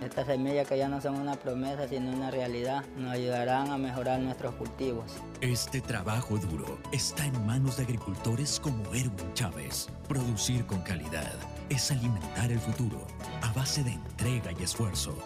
Estas 0.03 0.27
semillas 0.27 0.67
que 0.67 0.77
ya 0.77 0.89
no 0.89 1.01
son 1.01 1.15
una 1.15 1.37
promesa 1.37 1.87
sino 1.87 2.11
una 2.11 2.31
realidad 2.31 2.85
nos 2.97 3.13
ayudarán 3.13 3.71
a 3.71 3.79
mejorar 3.79 4.19
nuestros 4.19 4.55
cultivos. 4.57 5.13
Este 5.41 5.81
trabajo 5.81 6.39
duro 6.39 6.79
está 6.91 7.25
en 7.25 7.47
manos 7.47 7.77
de 7.77 7.85
agricultores 7.85 8.59
como 8.59 8.83
Erwin 8.93 9.33
Chávez. 9.35 9.89
Producir 10.09 10.67
con 10.67 10.81
calidad 10.83 11.35
es 11.69 11.91
alimentar 11.93 12.51
el 12.51 12.59
futuro 12.59 13.07
a 13.43 13.53
base 13.53 13.85
de 13.85 13.93
entrega 13.93 14.51
y 14.59 14.65
esfuerzo. 14.65 15.17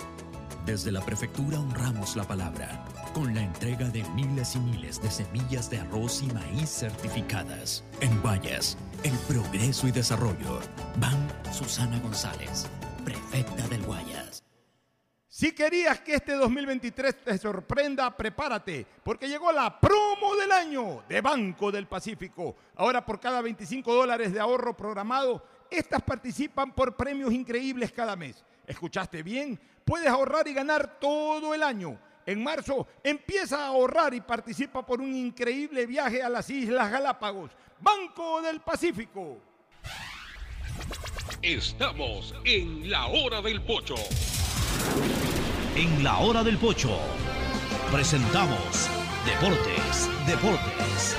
Desde 0.67 0.93
la 0.93 1.01
prefectura 1.01 1.59
honramos 1.59 2.17
la 2.17 2.25
palabra 2.25 2.85
con 3.15 3.33
la 3.33 3.43
entrega 3.43 3.89
de 3.91 4.03
miles 4.11 4.57
y 4.57 4.59
miles 4.59 5.01
de 5.01 5.11
semillas 5.11 5.71
de 5.71 5.79
arroz 5.79 6.21
y 6.23 6.27
maíz 6.35 6.69
certificadas. 6.69 7.85
En 8.01 8.21
Guayas, 8.21 8.77
el 9.05 9.17
progreso 9.29 9.87
y 9.87 9.93
desarrollo. 9.93 10.59
Van 10.99 11.29
Susana 11.53 11.99
González, 12.01 12.67
prefecta 13.05 13.69
del 13.69 13.83
Guayas. 13.85 14.43
Si 15.29 15.53
querías 15.53 16.01
que 16.01 16.15
este 16.15 16.35
2023 16.35 17.25
te 17.25 17.39
sorprenda, 17.39 18.17
prepárate, 18.17 18.85
porque 19.05 19.29
llegó 19.29 19.53
la 19.53 19.81
promo 19.81 20.35
del 20.37 20.51
año 20.51 21.05
de 21.09 21.21
Banco 21.21 21.71
del 21.71 21.87
Pacífico. 21.87 22.57
Ahora 22.77 23.07
por 23.07 23.21
cada 23.21 23.41
25 23.41 23.95
dólares 23.95 24.33
de 24.33 24.41
ahorro 24.41 24.77
programado, 24.77 25.45
estas 25.71 26.03
participan 26.03 26.73
por 26.73 26.97
premios 26.97 27.33
increíbles 27.33 27.93
cada 27.93 28.17
mes. 28.17 28.45
¿Escuchaste 28.67 29.23
bien? 29.23 29.59
Puedes 29.85 30.09
ahorrar 30.09 30.49
y 30.49 30.55
ganar 30.55 30.99
todo 30.99 31.55
el 31.55 31.63
año. 31.63 31.99
En 32.27 32.43
marzo 32.43 32.87
empieza 33.03 33.59
a 33.59 33.67
ahorrar 33.69 34.15
y 34.15 34.21
participa 34.21 34.85
por 34.85 35.01
un 35.01 35.15
increíble 35.15 35.87
viaje 35.87 36.23
a 36.23 36.29
las 36.29 36.49
Islas 36.51 36.91
Galápagos. 36.91 37.51
Banco 37.81 38.41
del 38.43 38.61
Pacífico. 38.61 39.39
Estamos 41.43 42.35
en 42.45 42.91
la 42.91 43.07
hora 43.07 43.43
del 43.43 43.61
pocho. 43.63 43.97
En 45.77 46.03
la 46.03 46.19
hora 46.19 46.43
del 46.43 46.57
pocho 46.57 46.99
presentamos 47.91 48.89
Deportes, 49.27 50.09
Deportes. 50.27 51.17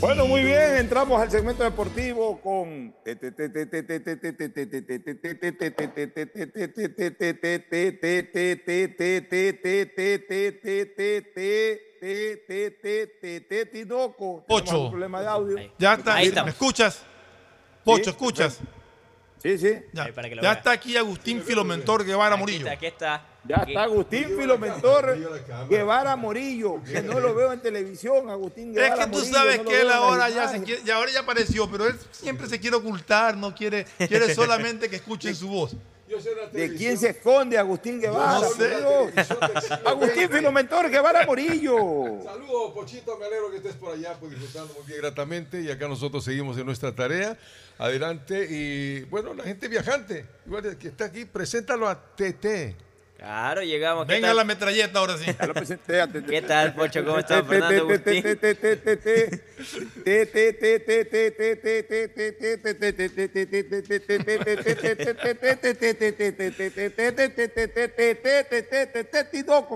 Bueno, 0.00 0.28
muy 0.28 0.42
bien, 0.44 0.76
entramos 0.76 1.20
al 1.20 1.28
segmento 1.28 1.64
deportivo 1.64 2.40
con. 2.40 2.94
Pocho. 14.46 14.90
Problema 14.90 15.20
de 15.20 15.26
audio. 15.26 15.72
Ya 15.78 15.94
está, 15.94 16.14
Ahí 16.14 16.32
¿me 16.44 16.50
escuchas? 16.50 17.02
Pocho, 17.82 18.10
¿escuchas? 18.10 18.60
Sí, 19.42 19.58
sí. 19.58 19.80
Ya, 19.92 20.04
Ahí, 20.04 20.12
para 20.12 20.28
que 20.28 20.36
lo 20.36 20.42
ya 20.42 20.52
está 20.52 20.72
aquí 20.72 20.96
Agustín 20.96 21.42
Filomentor 21.42 22.04
Guevara 22.04 22.34
Aquí 22.34 22.40
Murillo. 22.40 22.66
está, 22.66 22.72
aquí 22.72 22.86
está. 22.86 23.26
Ya 23.44 23.56
está 23.66 23.84
Agustín 23.84 24.36
Filomentor 24.36 25.16
Guevara 25.70 26.16
Morillo, 26.16 26.82
que 26.84 27.00
no 27.02 27.18
lo 27.20 27.34
veo 27.34 27.52
en 27.52 27.60
televisión, 27.60 28.28
Agustín 28.28 28.70
Es 28.70 28.74
Guevara 28.76 29.04
que 29.06 29.10
tú 29.12 29.18
Morillo, 29.18 29.34
sabes 29.34 29.58
no 29.62 29.64
que 29.70 29.80
él 29.80 29.90
ahora 29.90 30.28
ya, 30.28 30.48
se 30.48 30.62
quiere- 30.62 30.82
ya 30.84 30.96
ahora 30.96 31.10
ya 31.12 31.20
apareció, 31.20 31.70
pero 31.70 31.86
él 31.86 31.96
siempre 32.10 32.46
se 32.48 32.58
quiere 32.60 32.76
ocultar, 32.76 33.36
no 33.36 33.54
quiere, 33.54 33.86
quiere 34.08 34.34
solamente 34.34 34.90
que 34.90 34.96
escuchen 34.96 35.34
su 35.34 35.48
voz. 35.48 35.76
¿De 36.52 36.74
quién 36.74 36.96
se 36.98 37.10
esconde 37.10 37.58
Agustín 37.58 38.00
Guevara? 38.00 38.40
No 38.40 38.48
sé. 38.50 38.74
Agustín 39.84 40.28
Filomentor 40.30 40.88
Guevara 40.90 41.26
Morillo. 41.26 42.22
Saludos, 42.24 42.72
Pochito, 42.74 43.16
me 43.18 43.26
alegro 43.26 43.50
que 43.50 43.58
estés 43.58 43.74
por 43.74 43.92
allá, 43.94 44.16
pues 44.18 44.32
disfrutando 44.32 44.72
muy 44.74 44.86
bien 44.86 45.00
gratamente. 45.02 45.60
Y 45.60 45.70
acá 45.70 45.86
nosotros 45.86 46.24
seguimos 46.24 46.56
en 46.56 46.64
nuestra 46.64 46.94
tarea. 46.94 47.36
Adelante. 47.76 48.46
Y 48.50 49.00
bueno, 49.10 49.34
la 49.34 49.44
gente 49.44 49.68
viajante, 49.68 50.24
igual 50.46 50.78
que 50.78 50.88
está 50.88 51.04
aquí, 51.04 51.26
preséntalo 51.26 51.86
a 51.86 51.94
TT. 52.16 52.74
Claro, 53.18 53.62
llegamos. 53.64 54.06
¿Qué 54.06 54.12
Venga 54.12 54.28
tal? 54.28 54.36
la 54.36 54.44
metralleta 54.44 55.00
ahora 55.00 55.18
sí. 55.18 55.24
¿Qué 56.28 56.40
tal, 56.40 56.72
Pocho? 56.72 57.04
¿Cómo 57.04 57.18
estás, 57.18 57.44
Fernando 57.44 57.82
Agustín? 57.82 58.22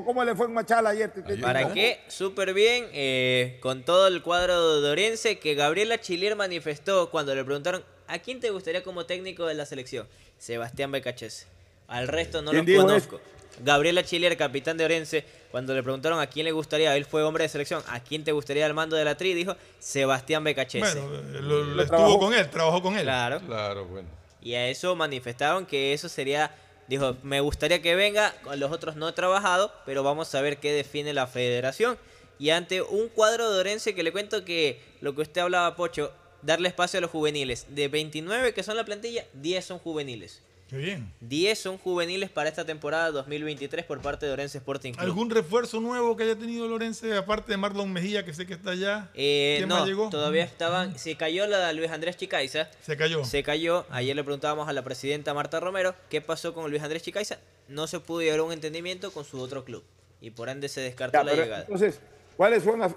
¿cómo 0.05 0.25
le 0.25 0.37
fue 0.37 0.47
en 0.47 0.55
Machala 0.55 0.91
ayer? 0.91 1.13
¿Para 1.41 1.73
qué? 1.73 2.01
Súper 2.07 2.55
bien, 2.55 2.91
eh, 2.93 3.59
con 3.61 3.85
todo 3.85 4.07
el 4.07 4.23
cuadro 4.23 4.81
de 4.81 4.89
Orense 4.89 5.41
que 5.41 5.57
Gabriela 5.57 6.01
Chilier 6.01 6.37
manifestó 6.37 7.11
cuando 7.11 7.35
le 7.35 7.43
preguntaron 7.45 7.85
¿a 8.07 8.21
quién 8.21 8.39
te 8.39 8.51
gustaría 8.51 8.85
como 8.85 9.05
técnico 9.05 9.47
de 9.47 9.55
la 9.55 9.67
selección? 9.67 10.07
Sebastián 10.39 10.93
Becachese. 10.93 11.47
Al 11.93 12.09
resto 12.09 12.43
no 12.43 12.51
¿Quién 12.51 12.65
los 12.67 12.85
conozco. 12.85 13.21
Gabriela 13.63 14.03
Chilier, 14.03 14.37
capitán 14.37 14.77
de 14.79 14.85
Orense, 14.87 15.25
cuando 15.51 15.75
le 15.75 15.83
preguntaron 15.83 16.19
a 16.21 16.27
quién 16.27 16.45
le 16.45 16.53
gustaría, 16.53 16.97
él 16.97 17.05
fue 17.05 17.23
hombre 17.23 17.45
de 17.45 17.49
selección, 17.51 17.83
¿a 17.87 18.01
quién 18.01 18.25
te 18.25 18.33
gustaría 18.33 18.65
al 18.65 18.73
mando 18.73 18.97
de 18.97 19.05
la 19.05 19.15
tri? 19.17 19.35
Dijo 19.35 19.55
Sebastián 19.79 20.43
Becachese. 20.43 21.01
Bueno, 21.01 21.19
eh, 21.19 21.41
lo- 21.43 21.65
lo 21.65 21.83
estuvo 21.83 22.19
con 22.19 22.33
él, 22.35 22.49
trabajó 22.49 22.81
con 22.83 22.97
él. 22.97 23.03
Claro. 23.03 23.41
Claro, 23.41 23.85
bueno. 23.85 24.09
Y 24.41 24.55
a 24.55 24.69
eso 24.69 24.97
manifestaron 24.97 25.67
que 25.67 25.93
eso 25.93 26.09
sería, 26.09 26.51
dijo, 26.89 27.17
me 27.23 27.41
gustaría 27.41 27.83
que 27.83 27.95
venga, 27.95 28.35
con 28.43 28.59
los 28.59 28.73
otros 28.73 28.97
no 28.97 29.11
he 29.11 29.13
trabajado, 29.13 29.71
pero 29.85 30.03
vamos 30.03 30.35
a 30.35 30.41
ver 30.41 30.59
qué 30.59 30.73
define 30.73 31.13
la 31.13 31.27
federación. 31.27 31.99
Y 32.39 32.51
ante 32.51 32.81
un 32.83 33.09
cuadro 33.09 33.53
de 33.53 33.61
Orense 33.61 33.95
que 33.95 34.03
le 34.03 34.11
cuento 34.13 34.45
que 34.47 34.81
lo 35.03 35.15
que 35.15 35.21
usted 35.23 35.43
hablaba, 35.43 35.77
Pocho, 35.77 36.11
darle 36.41 36.69
espacio 36.69 36.99
a 36.99 37.01
los 37.03 37.11
juveniles. 37.11 37.67
De 37.69 37.87
29 37.89 38.55
que 38.55 38.63
son 38.63 38.77
la 38.77 38.85
plantilla, 38.85 39.27
10 39.35 39.65
son 39.65 39.79
juveniles. 39.79 40.43
Qué 40.73 40.79
bien. 40.79 41.13
10 41.21 41.59
son 41.59 41.77
juveniles 41.77 42.31
para 42.31 42.49
esta 42.49 42.65
temporada 42.65 43.11
2023 43.11 43.85
por 43.85 44.01
parte 44.01 44.25
de 44.25 44.33
Orense 44.33 44.57
Sporting 44.57 44.93
Club. 44.93 45.03
¿Algún 45.03 45.29
refuerzo 45.29 45.83
nuevo 45.83 46.17
que 46.17 46.23
haya 46.25 46.35
tenido 46.35 46.67
Lorense, 46.67 47.15
aparte 47.15 47.53
de 47.53 47.59
Marlon 47.59 47.93
Mejía, 47.93 48.25
que 48.25 48.33
sé 48.33 48.47
que 48.47 48.55
está 48.55 48.71
allá? 48.71 49.11
Eh, 49.13 49.57
¿Quién 49.59 49.69
no, 49.69 49.81
más 49.81 49.87
llegó? 49.87 50.09
todavía 50.09 50.45
estaban. 50.45 50.99
Se 50.99 51.15
cayó 51.17 51.47
la 51.47 51.67
de 51.69 51.75
Luis 51.75 51.91
Andrés 51.91 52.17
Chicaiza. 52.17 52.71
Se 52.81 52.97
cayó. 52.97 53.23
Se 53.23 53.43
cayó. 53.43 53.85
Ayer 53.91 54.17
le 54.17 54.25
preguntábamos 54.25 54.67
a 54.67 54.73
la 54.73 54.83
presidenta 54.83 55.35
Marta 55.35 55.61
Romero 55.61 55.95
qué 56.09 56.23
pasó 56.23 56.55
con 56.55 56.71
Luis 56.71 56.83
Andrés 56.83 57.03
Chicaiza. 57.03 57.37
No 57.69 57.87
se 57.87 58.01
pudo 58.01 58.23
llegar 58.23 58.39
a 58.39 58.45
un 58.45 58.53
entendimiento 58.55 59.11
con 59.11 59.27
su 59.27 59.39
otro 59.41 59.67
club. 59.67 59.85
Y 60.23 60.31
por 60.31 60.49
ende 60.49 60.71
se 60.71 60.81
descartó 60.81 61.19
Ya, 61.19 61.25
la 61.25 61.35
llegada. 61.35 61.63
Entonces, 61.65 62.01
¿cuáles 62.35 62.63
son 62.63 62.81
las, 62.81 62.95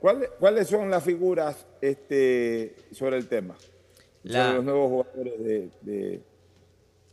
cuáles, 0.00 0.28
cuáles 0.38 0.68
son 0.68 0.88
las 0.88 1.02
figuras 1.02 1.66
este, 1.80 2.76
sobre 2.92 3.16
el 3.16 3.26
tema? 3.26 3.56
La- 4.22 4.44
Sobre 4.44 4.54
los 4.58 4.64
nuevos 4.64 4.88
jugadores 4.88 5.42
de... 5.42 5.68
de- 5.82 6.27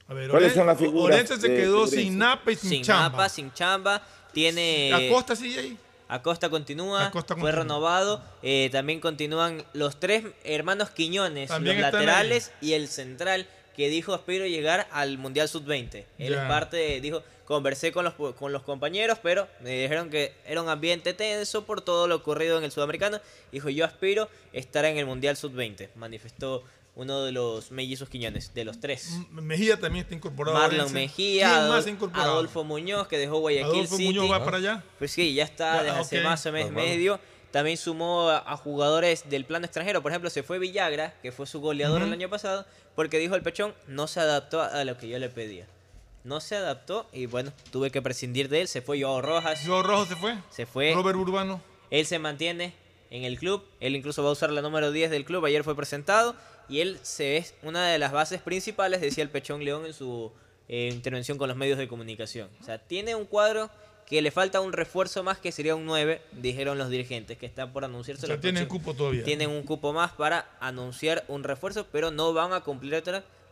A 0.07 0.13
ver, 0.13 0.29
¿Cuáles 0.29 0.51
Oren- 0.51 0.55
son 0.55 0.67
las 0.67 0.77
figuras? 0.77 1.15
Orense 1.15 1.37
se 1.39 1.47
quedó 1.47 1.85
de 1.87 1.97
sin 1.97 2.17
napa 2.17 2.51
y 2.51 2.55
sin, 2.55 2.69
sin 2.69 2.83
chamba. 2.83 3.09
mapa, 3.09 3.29
sin 3.29 3.51
chamba. 3.53 4.01
Tiene. 4.33 4.91
Acosta 4.93 5.35
sigue 5.35 5.59
ahí. 5.59 5.77
Acosta 6.07 6.49
continúa, 6.49 7.07
Acosta 7.07 7.33
fue 7.35 7.43
continúa. 7.51 7.63
renovado. 7.63 8.21
eh, 8.43 8.69
también 8.71 8.99
continúan 8.99 9.63
los 9.73 9.99
tres 9.99 10.23
hermanos 10.43 10.91
Quiñones, 10.91 11.47
También 11.49 11.81
los 11.81 11.91
laterales 11.91 12.51
y 12.61 12.73
el 12.73 12.87
central, 12.87 13.47
que 13.75 13.89
dijo 13.89 14.13
aspiro 14.13 14.45
llegar 14.45 14.87
al 14.91 15.17
Mundial 15.17 15.49
Sub-20. 15.49 16.05
Él 16.19 16.33
es 16.35 16.39
parte, 16.41 16.77
de- 16.77 17.01
dijo, 17.01 17.23
conversé 17.45 17.91
con 17.91 18.05
los, 18.05 18.13
con 18.35 18.51
los 18.53 18.61
compañeros, 18.61 19.17
pero 19.23 19.47
me 19.61 19.71
dijeron 19.81 20.11
que 20.11 20.33
era 20.45 20.61
un 20.61 20.69
ambiente 20.69 21.13
tenso 21.15 21.65
por 21.65 21.81
todo 21.81 22.07
lo 22.07 22.15
ocurrido 22.17 22.57
en 22.59 22.63
el 22.65 22.71
Sudamericano. 22.71 23.19
Dijo, 23.51 23.69
yo 23.69 23.83
aspiro 23.85 24.29
estar 24.53 24.85
en 24.85 24.97
el 24.97 25.07
Mundial 25.07 25.35
Sub-20, 25.37 25.89
manifestó 25.95 26.63
uno 26.95 27.23
de 27.23 27.31
los 27.31 27.71
mellizos 27.71 28.07
Quiñones, 28.09 28.53
de 28.53 28.63
los 28.65 28.79
tres. 28.79 29.17
Mejía 29.31 29.79
también 29.79 30.03
está 30.03 30.15
incorporado. 30.15 30.57
Marlon 30.57 30.79
Orense. 30.81 30.93
Mejía, 30.93 31.49
¿Quién 31.49 31.67
más 31.69 31.83
Adol- 31.83 31.87
ha 31.87 31.91
incorporado? 31.91 32.31
Adolfo 32.31 32.63
Muñoz, 32.63 33.07
que 33.07 33.17
dejó 33.17 33.39
Guayaquil 33.39 33.73
Adolfo 33.73 33.97
City. 33.97 34.13
Muñoz 34.19 34.31
va 34.31 34.45
para 34.45 34.57
allá. 34.57 34.83
Pues 34.97 35.11
sí, 35.11 35.33
ya 35.33 35.43
está 35.43 35.75
Ya, 35.77 35.83
desde 35.83 35.99
hace 35.99 36.17
ok. 36.19 36.23
más 36.23 36.45
o 36.45 36.51
menos 36.51 36.71
medio. 36.71 37.19
También 37.51 37.77
sumó 37.77 38.29
a, 38.29 38.57
jugadores 38.57 39.29
del 39.29 39.45
plano 39.45 39.65
extranjero. 39.65 40.01
Por 40.01 40.11
ejemplo, 40.11 40.29
se 40.29 40.43
fue 40.43 40.59
Villagra, 40.59 41.13
que 41.21 41.31
fue 41.31 41.45
su 41.47 41.61
goleador 41.61 41.99
Ujú. 42.01 42.07
el 42.07 42.13
año 42.13 42.29
pasado, 42.29 42.65
porque 42.95 43.17
dijo 43.17 43.35
el 43.35 43.41
Pechón, 43.43 43.73
no 43.87 44.07
se 44.07 44.19
adaptó 44.19 44.61
a 44.61 44.83
lo 44.83 44.97
que 44.97 45.07
yo 45.07 45.19
le 45.19 45.29
pedía. 45.29 45.65
No 46.25 46.41
se 46.41 46.55
adaptó 46.55 47.07
y 47.13 47.27
bueno, 47.27 47.53
tuve 47.71 47.91
que 47.91 48.01
prescindir 48.01 48.49
de 48.49 48.61
él. 48.61 48.67
Se 48.67 48.81
fue 48.81 49.01
Joao 49.01 49.21
Rojas. 49.21 49.61
Joao 49.65 49.83
Rojas 49.83 50.09
se 50.09 50.15
fue. 50.15 50.35
Se 50.49 50.65
fue. 50.65 50.93
Robert 50.93 51.17
Urbano. 51.17 51.61
Él 51.91 52.05
se 52.05 52.19
mantiene 52.19 52.73
en 53.11 53.23
el 53.23 53.37
club. 53.37 53.63
Él 53.79 53.95
incluso 53.95 54.23
va 54.23 54.29
a 54.29 54.31
usar 54.31 54.49
la 54.51 54.61
número 54.61 54.91
10 54.91 55.11
del 55.11 55.23
club. 55.23 55.45
Ayer 55.45 55.63
fue 55.63 55.75
presentado. 55.75 56.35
Y 56.67 56.81
él 56.81 56.99
se 57.03 57.37
es 57.37 57.53
una 57.63 57.87
de 57.87 57.99
las 57.99 58.11
bases 58.11 58.41
principales, 58.41 59.01
decía 59.01 59.23
el 59.23 59.29
Pechón 59.29 59.63
León 59.63 59.85
en 59.85 59.93
su 59.93 60.31
eh, 60.67 60.89
intervención 60.91 61.37
con 61.37 61.47
los 61.47 61.57
medios 61.57 61.77
de 61.77 61.87
comunicación. 61.87 62.49
O 62.61 62.63
sea, 62.63 62.79
tiene 62.79 63.15
un 63.15 63.25
cuadro 63.25 63.69
que 64.05 64.21
le 64.21 64.31
falta 64.31 64.61
un 64.61 64.73
refuerzo 64.73 65.23
más 65.23 65.39
que 65.39 65.51
sería 65.51 65.75
un 65.75 65.85
9, 65.85 66.21
dijeron 66.33 66.77
los 66.77 66.89
dirigentes, 66.89 67.37
que 67.37 67.45
está 67.45 67.71
por 67.71 67.85
anunciarse. 67.85 68.25
O 68.25 68.27
sea, 68.27 68.39
tienen 68.39 68.67
cupo 68.67 68.93
todavía. 68.93 69.23
Tienen 69.23 69.49
un 69.49 69.63
cupo 69.63 69.93
más 69.93 70.11
para 70.11 70.49
anunciar 70.59 71.25
un 71.27 71.43
refuerzo, 71.43 71.87
pero 71.91 72.11
no 72.11 72.33
van 72.33 72.53
a 72.53 72.61
cumplir 72.61 73.03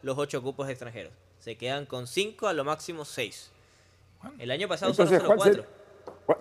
los 0.04 0.18
8 0.18 0.42
cupos 0.42 0.70
extranjeros. 0.70 1.12
Se 1.40 1.56
quedan 1.56 1.86
con 1.86 2.08
5, 2.08 2.48
a 2.48 2.54
lo 2.54 2.64
máximo 2.64 3.04
6. 3.04 3.52
El 4.40 4.52
año 4.52 4.68
pasado 4.68 4.92
Entonces, 4.92 5.18
solo 5.22 5.36
fueron 5.36 5.38
¿cuál, 5.38 5.66
4. 5.66 5.83
Cuál- 6.26 6.38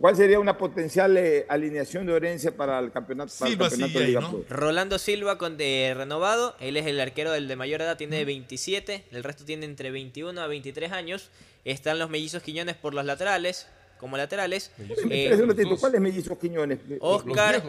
cuál 0.00 0.16
sería 0.16 0.38
una 0.40 0.56
potencial 0.58 1.16
eh, 1.16 1.44
alineación 1.48 2.06
de 2.06 2.12
Orense 2.12 2.52
para 2.52 2.78
el 2.78 2.90
campeonato, 2.92 3.32
para 3.38 3.50
el 3.50 3.58
campeonato 3.58 3.98
de 3.98 4.04
Liga 4.06 4.20
Pro? 4.20 4.44
Rolando 4.48 4.98
Silva 4.98 5.38
con 5.38 5.56
de 5.56 5.92
renovado, 5.96 6.54
él 6.60 6.76
es 6.76 6.86
el 6.86 7.00
arquero 7.00 7.32
del 7.32 7.48
de 7.48 7.56
mayor 7.56 7.80
edad, 7.82 7.96
tiene 7.96 8.24
27, 8.24 9.04
el 9.10 9.24
resto 9.24 9.44
tiene 9.44 9.66
entre 9.66 9.90
21 9.90 10.40
a 10.40 10.46
23 10.46 10.92
años. 10.92 11.30
Están 11.64 11.98
los 11.98 12.10
mellizos 12.10 12.42
Quiñones 12.42 12.76
por 12.76 12.92
los 12.94 13.04
laterales, 13.06 13.66
como 13.98 14.16
laterales. 14.18 14.70
Eh, 15.10 15.34
¿Cuáles 15.80 16.00
mellizos 16.00 16.36
Quiñones? 16.38 16.78
Oscar. 17.00 17.62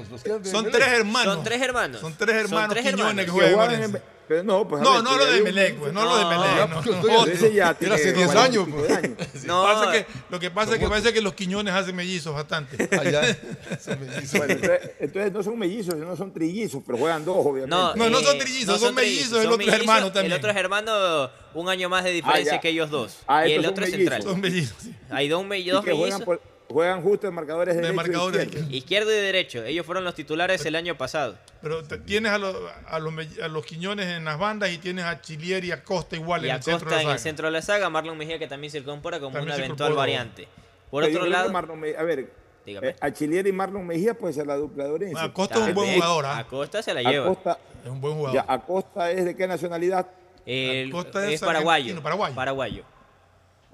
Son 0.44 0.70
tres 0.70 0.88
hermanos. 0.88 1.34
Son 1.36 1.44
tres 1.44 1.62
hermanos. 1.62 2.02
Son 2.02 2.14
tres 2.18 2.36
hermanos 2.36 2.70
tres 2.76 2.86
Quiñones 2.86 3.00
hermanos. 3.08 3.26
que 3.26 3.32
juegan 3.32 3.52
en 3.52 3.54
jugaban 3.54 3.74
en- 3.76 3.80
Orense. 3.92 4.15
Pero 4.28 4.44
no, 4.44 4.68
pues, 4.68 4.82
no, 4.82 4.94
ver, 4.96 5.04
no 5.04 5.10
que 5.12 5.18
lo 5.18 5.26
de 5.26 5.38
un- 5.38 5.44
Melec, 5.44 5.76
pues, 5.78 5.94
no 5.94 6.04
lo 6.06 6.18
de 6.18 6.26
Melec. 6.26 6.58
no, 6.58 6.68
No, 6.68 6.82
pues, 6.82 6.96
no, 7.06 7.20
otro. 7.22 7.32
ese 7.34 7.54
ya 7.54 7.64
Era 7.66 7.74
tiene 7.76 7.96
hace 7.96 8.14
10 8.14 8.26
cuarenta 8.32 8.58
y 8.58 8.60
años. 8.60 8.68
pues. 8.72 8.92
años. 8.98 9.18
Pasa 9.48 9.92
que, 9.92 10.06
lo 10.30 10.40
que 10.40 10.52
pasa 10.52 10.74
es 10.74 10.80
que 10.80 10.88
parece 10.88 11.14
que 11.14 11.22
los 11.22 11.34
Quiñones 11.34 11.74
hacen 11.74 11.96
mellizos 11.96 12.34
bastante. 12.34 12.90
Allá. 13.00 13.22
Bueno, 13.86 14.54
entonces, 14.54 14.92
entonces 15.00 15.32
no 15.34 15.44
son 15.44 15.60
mellizos, 15.60 15.96
no 15.96 16.16
son 16.16 16.34
trillizos, 16.34 16.82
pero 16.86 16.98
juegan 16.98 17.24
dos, 17.26 17.38
obviamente. 17.40 17.70
No, 17.70 17.96
No, 17.96 18.10
no 18.10 18.20
son 18.22 18.36
eh, 18.36 18.40
trillizos, 18.40 18.80
son 18.80 18.96
mellizos, 18.96 19.44
el 19.44 19.52
otro 19.52 19.68
es 19.68 19.74
hermano 19.74 20.12
también. 20.12 20.32
El 20.34 20.38
otro 20.40 20.50
es 20.52 20.58
hermano, 20.58 21.30
un 21.54 21.70
año 21.70 21.90
más 21.90 22.04
de 22.04 22.12
diferencia 22.12 22.54
Ah, 22.54 22.56
ya. 22.56 22.62
que 22.62 22.70
ellos 22.70 22.90
dos. 22.90 23.18
Ah, 23.28 23.48
y 23.48 23.54
el 23.54 23.66
otro 23.66 23.86
es 23.86 23.92
mellizos. 23.92 24.14
central. 24.14 24.32
Son 24.34 24.42
mellizos. 24.42 24.78
Hay 25.10 25.28
dos, 25.30 25.46
mellizos. 25.46 25.84
Juegan 26.70 27.02
justo 27.02 27.28
en 27.28 27.34
marcadores 27.34 27.76
de, 27.76 27.82
De 27.82 27.88
derecho 27.88 27.96
marcadores 27.96 28.44
izquierdo. 28.46 28.70
Izquierdo 28.76 29.12
y 29.12 29.16
derecho. 29.16 29.64
Ellos 29.64 29.86
fueron 29.86 30.04
los 30.04 30.16
titulares 30.16 30.66
el 30.66 30.76
año 30.76 30.98
pasado. 30.98 31.38
Pero 31.62 31.84
te- 31.84 31.98
tienes 32.00 32.32
a 32.32 32.38
los, 32.38 32.56
a, 32.88 33.00
los, 33.00 33.14
a 33.42 33.48
los 33.48 33.66
Quiñones 33.66 34.08
en 34.08 34.26
las 34.26 34.38
bandas 34.40 34.72
y 34.72 34.78
tienes 34.78 35.06
a 35.06 35.22
Chilier 35.22 35.64
y 35.66 35.72
a 35.72 35.84
Costa 35.84 36.16
igual 36.16 36.46
Y 36.46 36.50
en 36.50 36.56
el 36.56 36.64
centro 36.64 36.90
de 36.90 36.96
en 36.96 36.98
la 37.08 37.14
el 37.14 37.18
saga. 37.20 37.24
centro 37.24 37.46
de 37.48 37.52
la 37.52 37.62
saga. 37.62 37.90
Marlon 37.90 38.18
Mejía 38.18 38.40
que 38.40 38.48
también 38.48 38.72
se 38.72 38.80
incorpora 38.80 39.20
como 39.20 39.34
También 39.34 39.56
una 39.56 39.64
eventual 39.66 39.94
variante. 39.94 40.48
Por 40.92 41.04
Pero 41.04 41.18
otro 41.20 41.30
lado, 41.30 41.52
Marlon 41.52 41.80
Me- 41.80 41.96
a 41.96 42.04
ver, 42.04 42.32
Dígame. 42.66 42.90
eh, 42.90 42.96
a 43.00 43.12
Chilier 43.12 43.46
y 43.48 43.52
Marlon 43.52 43.86
Mejía 43.86 44.14
puede 44.14 44.34
ser 44.34 44.48
la 44.48 44.56
dupla 44.56 44.86
de 44.86 44.92
Orense. 44.92 45.20
Acosta 45.22 45.56
es 45.62 45.68
un 45.70 45.74
buen 45.76 45.94
jugador. 45.96 46.26
¿ah? 46.26 46.38
Acosta 46.40 46.82
se 46.82 46.94
la 46.94 47.02
lleva. 47.04 47.26
Acosta, 47.26 47.58
Es 47.84 47.90
un 47.92 48.02
buen 48.02 48.16
jugador. 48.16 48.36
ya, 48.36 48.46
Acosta 48.52 49.12
es 49.12 49.26
de 49.26 49.36
qué 49.36 49.48
nacionalidad? 49.48 50.08
El- 50.46 50.90
Acosta 50.90 51.26
es 51.28 51.34
es 51.36 51.40
paraguayo. 51.42 52.02
paraguayo. 52.02 52.36
Paraguayo. 52.36 52.84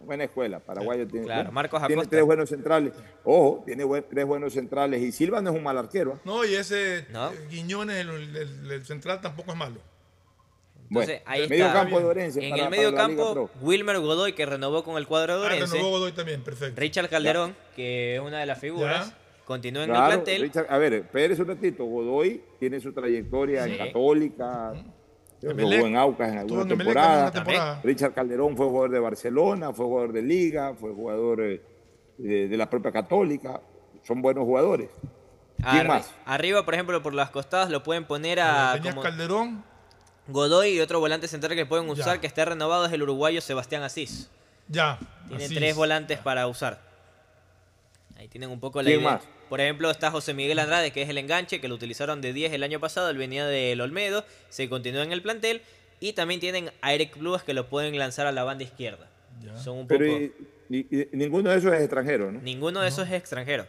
Buena 0.05 0.23
escuela, 0.25 0.59
paraguayo 0.59 1.07
tiene. 1.07 1.25
Claro, 1.25 1.41
bueno, 1.43 1.51
Marcos 1.53 1.79
Tiene 1.81 1.93
Acosta. 1.93 2.09
tres 2.09 2.23
buenos 2.25 2.49
centrales. 2.49 2.93
Ojo, 3.23 3.63
tiene 3.65 3.83
buen- 3.83 4.05
tres 4.09 4.25
buenos 4.25 4.53
centrales. 4.53 5.01
Y 5.01 5.11
Silva 5.11 5.41
no 5.41 5.51
es 5.51 5.55
un 5.55 5.63
mal 5.63 5.77
arquero. 5.77 6.13
¿eh? 6.15 6.19
No, 6.25 6.43
y 6.45 6.55
ese 6.55 7.05
No. 7.11 7.31
Guiñones, 7.49 7.97
el, 7.97 8.09
el- 8.35 8.71
el 8.71 8.85
central, 8.85 9.21
tampoco 9.21 9.51
es 9.51 9.57
malo. 9.57 9.77
Entonces, 10.89 11.21
ahí 11.25 11.47
medio 11.47 11.67
está. 11.67 11.79
campo 11.83 11.99
de 11.99 12.05
Orense. 12.05 12.43
En 12.43 12.49
para- 12.51 12.63
el 12.65 12.69
medio 12.69 12.93
campo. 12.93 13.49
Wilmer 13.61 13.99
Godoy, 13.99 14.33
que 14.33 14.45
renovó 14.45 14.83
con 14.83 14.97
el 14.97 15.07
cuadro 15.07 15.39
de 15.39 15.43
Ah, 15.47 15.51
Orense. 15.55 15.75
renovó 15.77 15.91
Godoy 15.91 16.11
también, 16.11 16.43
perfecto. 16.43 16.79
Richard 16.81 17.07
Calderón, 17.09 17.55
que 17.77 18.15
es 18.15 18.21
una 18.21 18.39
de 18.39 18.45
las 18.45 18.59
figuras. 18.59 19.09
Ya. 19.09 19.17
Continúa 19.45 19.83
en 19.83 19.89
Claro, 19.89 20.05
el 20.05 20.11
plantel. 20.21 20.41
Richard- 20.43 20.67
a 20.69 20.77
ver, 20.77 20.93
espérese 20.93 21.41
un 21.41 21.47
ratito. 21.47 21.85
Godoy 21.85 22.41
tiene 22.59 22.79
su 22.81 22.91
trayectoria 22.93 23.63
Sí. 23.65 23.71
en 23.71 23.77
Católica. 23.77 24.73
Jugó 25.41 25.87
en 25.87 25.95
Aucas 25.97 26.29
en 26.31 26.37
alguna 26.37 26.67
temporada. 26.67 27.07
también 27.07 27.21
una 27.21 27.31
temporada. 27.31 27.81
Richard 27.83 28.13
Calderón 28.13 28.55
fue 28.55 28.67
jugador 28.67 28.91
de 28.91 28.99
Barcelona, 28.99 29.73
fue 29.73 29.85
jugador 29.85 30.13
de 30.13 30.21
Liga, 30.21 30.73
fue 30.79 30.91
jugador 30.93 31.41
eh, 31.41 31.61
de, 32.17 32.47
de 32.47 32.57
la 32.57 32.69
propia 32.69 32.91
Católica. 32.91 33.59
Son 34.03 34.21
buenos 34.21 34.43
jugadores. 34.43 34.89
¿Quién 35.57 35.85
Arri- 35.85 35.87
más? 35.87 36.11
Arriba, 36.25 36.63
por 36.65 36.73
ejemplo, 36.73 37.01
por 37.03 37.13
las 37.13 37.29
costadas 37.31 37.69
lo 37.69 37.83
pueden 37.83 38.05
poner 38.05 38.39
a 38.39 38.79
como 38.83 39.01
Calderón, 39.01 39.63
Godoy 40.27 40.69
y 40.71 40.79
otro 40.79 40.99
volante 40.99 41.27
central 41.27 41.55
que 41.55 41.65
pueden 41.65 41.89
usar, 41.89 42.15
Ya. 42.15 42.21
que 42.21 42.27
está 42.27 42.45
renovado, 42.45 42.85
es 42.85 42.91
el 42.93 43.01
uruguayo 43.03 43.41
Sebastián 43.41 43.83
Asís. 43.83 44.29
ya. 44.67 44.97
Tiene 45.27 45.45
así 45.45 45.55
tres 45.55 45.71
es. 45.71 45.75
volantes 45.75 46.19
para 46.19 46.45
usar. 46.47 46.79
Ahí 48.17 48.27
tienen 48.27 48.49
un 48.51 48.59
poco 48.59 48.81
la 48.81 48.87
¿Quién 48.87 48.99
idea. 49.01 49.11
más? 49.13 49.21
Por 49.51 49.59
ejemplo, 49.59 49.91
está 49.91 50.11
José 50.11 50.33
Miguel 50.33 50.59
Andrade, 50.59 50.91
que 50.91 51.01
es 51.01 51.09
el 51.09 51.17
enganche, 51.17 51.59
que 51.59 51.67
lo 51.67 51.75
utilizaron 51.75 52.21
de 52.21 52.31
10 52.31 52.53
el 52.53 52.63
año 52.63 52.79
pasado, 52.79 53.09
él 53.09 53.17
venía 53.17 53.45
del 53.45 53.81
Olmedo, 53.81 54.23
se 54.49 54.69
continúa 54.69 55.03
en 55.03 55.11
el 55.11 55.21
plantel. 55.21 55.61
Y 55.99 56.13
también 56.13 56.39
tienen 56.39 56.71
a 56.81 56.93
Eric 56.93 57.17
Blues, 57.17 57.43
que 57.43 57.53
lo 57.53 57.67
pueden 57.67 57.99
lanzar 57.99 58.27
a 58.27 58.31
la 58.31 58.45
banda 58.45 58.63
izquierda. 58.63 59.09
Son 59.61 59.79
un 59.79 59.87
poco... 59.89 59.99
Pero 59.99 60.05
y- 60.07 60.31
y- 60.69 60.87
y 61.01 61.07
ninguno 61.11 61.49
de 61.49 61.57
esos 61.57 61.73
es 61.73 61.81
extranjero, 61.81 62.31
¿no? 62.31 62.39
Ninguno 62.41 62.79
de 62.79 62.87
esos 62.87 63.05
es 63.09 63.13
extranjero. 63.13 63.65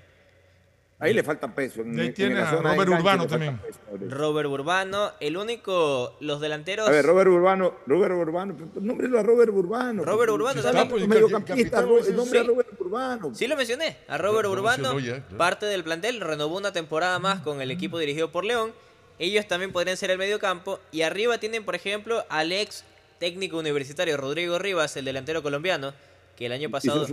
Ahí 1.02 1.14
le 1.14 1.24
falta 1.24 1.52
peso. 1.52 1.82
En, 1.82 1.98
Y 1.98 2.00
ahí 2.00 2.06
en 2.06 2.14
tienes 2.14 2.38
la 2.38 2.48
a 2.48 2.50
zona 2.50 2.70
de 2.70 2.76
Robert 2.76 3.00
Urbano 3.00 3.26
también. 3.26 3.60
Robert 4.08 4.48
Urbano, 4.48 5.10
el 5.18 5.36
único, 5.36 6.16
los 6.20 6.40
delanteros... 6.40 6.88
A 6.88 6.92
ver, 6.92 7.04
Robert 7.04 7.28
Urbano, 7.28 7.74
Robert 7.86 8.14
Urbano, 8.14 8.56
nómbrelo 8.80 9.18
a 9.18 9.22
Robert 9.24 9.52
Urbano. 9.52 10.04
Robert 10.04 10.30
Urbano 10.30 10.60
Está 10.60 10.70
también. 10.70 10.88
pues, 10.88 11.08
mediocampista, 11.08 11.80
el 11.80 12.16
nombre 12.16 12.38
sí. 12.38 12.44
a 12.44 12.48
Robert 12.48 12.80
Urbano. 12.80 13.34
Sí 13.34 13.48
lo 13.48 13.56
mencioné, 13.56 13.96
a 14.06 14.16
Robert 14.16 14.48
Urbano, 14.48 14.98
ya, 15.00 15.26
parte 15.36 15.66
del 15.66 15.82
plantel, 15.82 16.20
renovó 16.20 16.56
una 16.56 16.72
temporada 16.72 17.18
más 17.18 17.40
con 17.40 17.60
el 17.60 17.72
equipo 17.72 17.98
dirigido 17.98 18.30
por 18.30 18.44
León. 18.44 18.72
ellos 19.18 19.48
también 19.48 19.72
podrían 19.72 19.96
ser 19.96 20.12
el 20.12 20.18
medio 20.18 20.38
campo. 20.38 20.78
Y 20.92 21.02
arriba 21.02 21.38
tienen, 21.38 21.64
por 21.64 21.74
ejemplo, 21.74 22.24
al 22.28 22.52
ex 22.52 22.84
técnico 23.18 23.58
universitario 23.58 24.16
Rodrigo 24.16 24.58
Rivas, 24.60 24.96
el 24.96 25.04
delantero 25.04 25.42
colombiano, 25.42 25.94
que 26.36 26.46
el 26.46 26.52
año 26.52 26.70
pasado... 26.70 27.06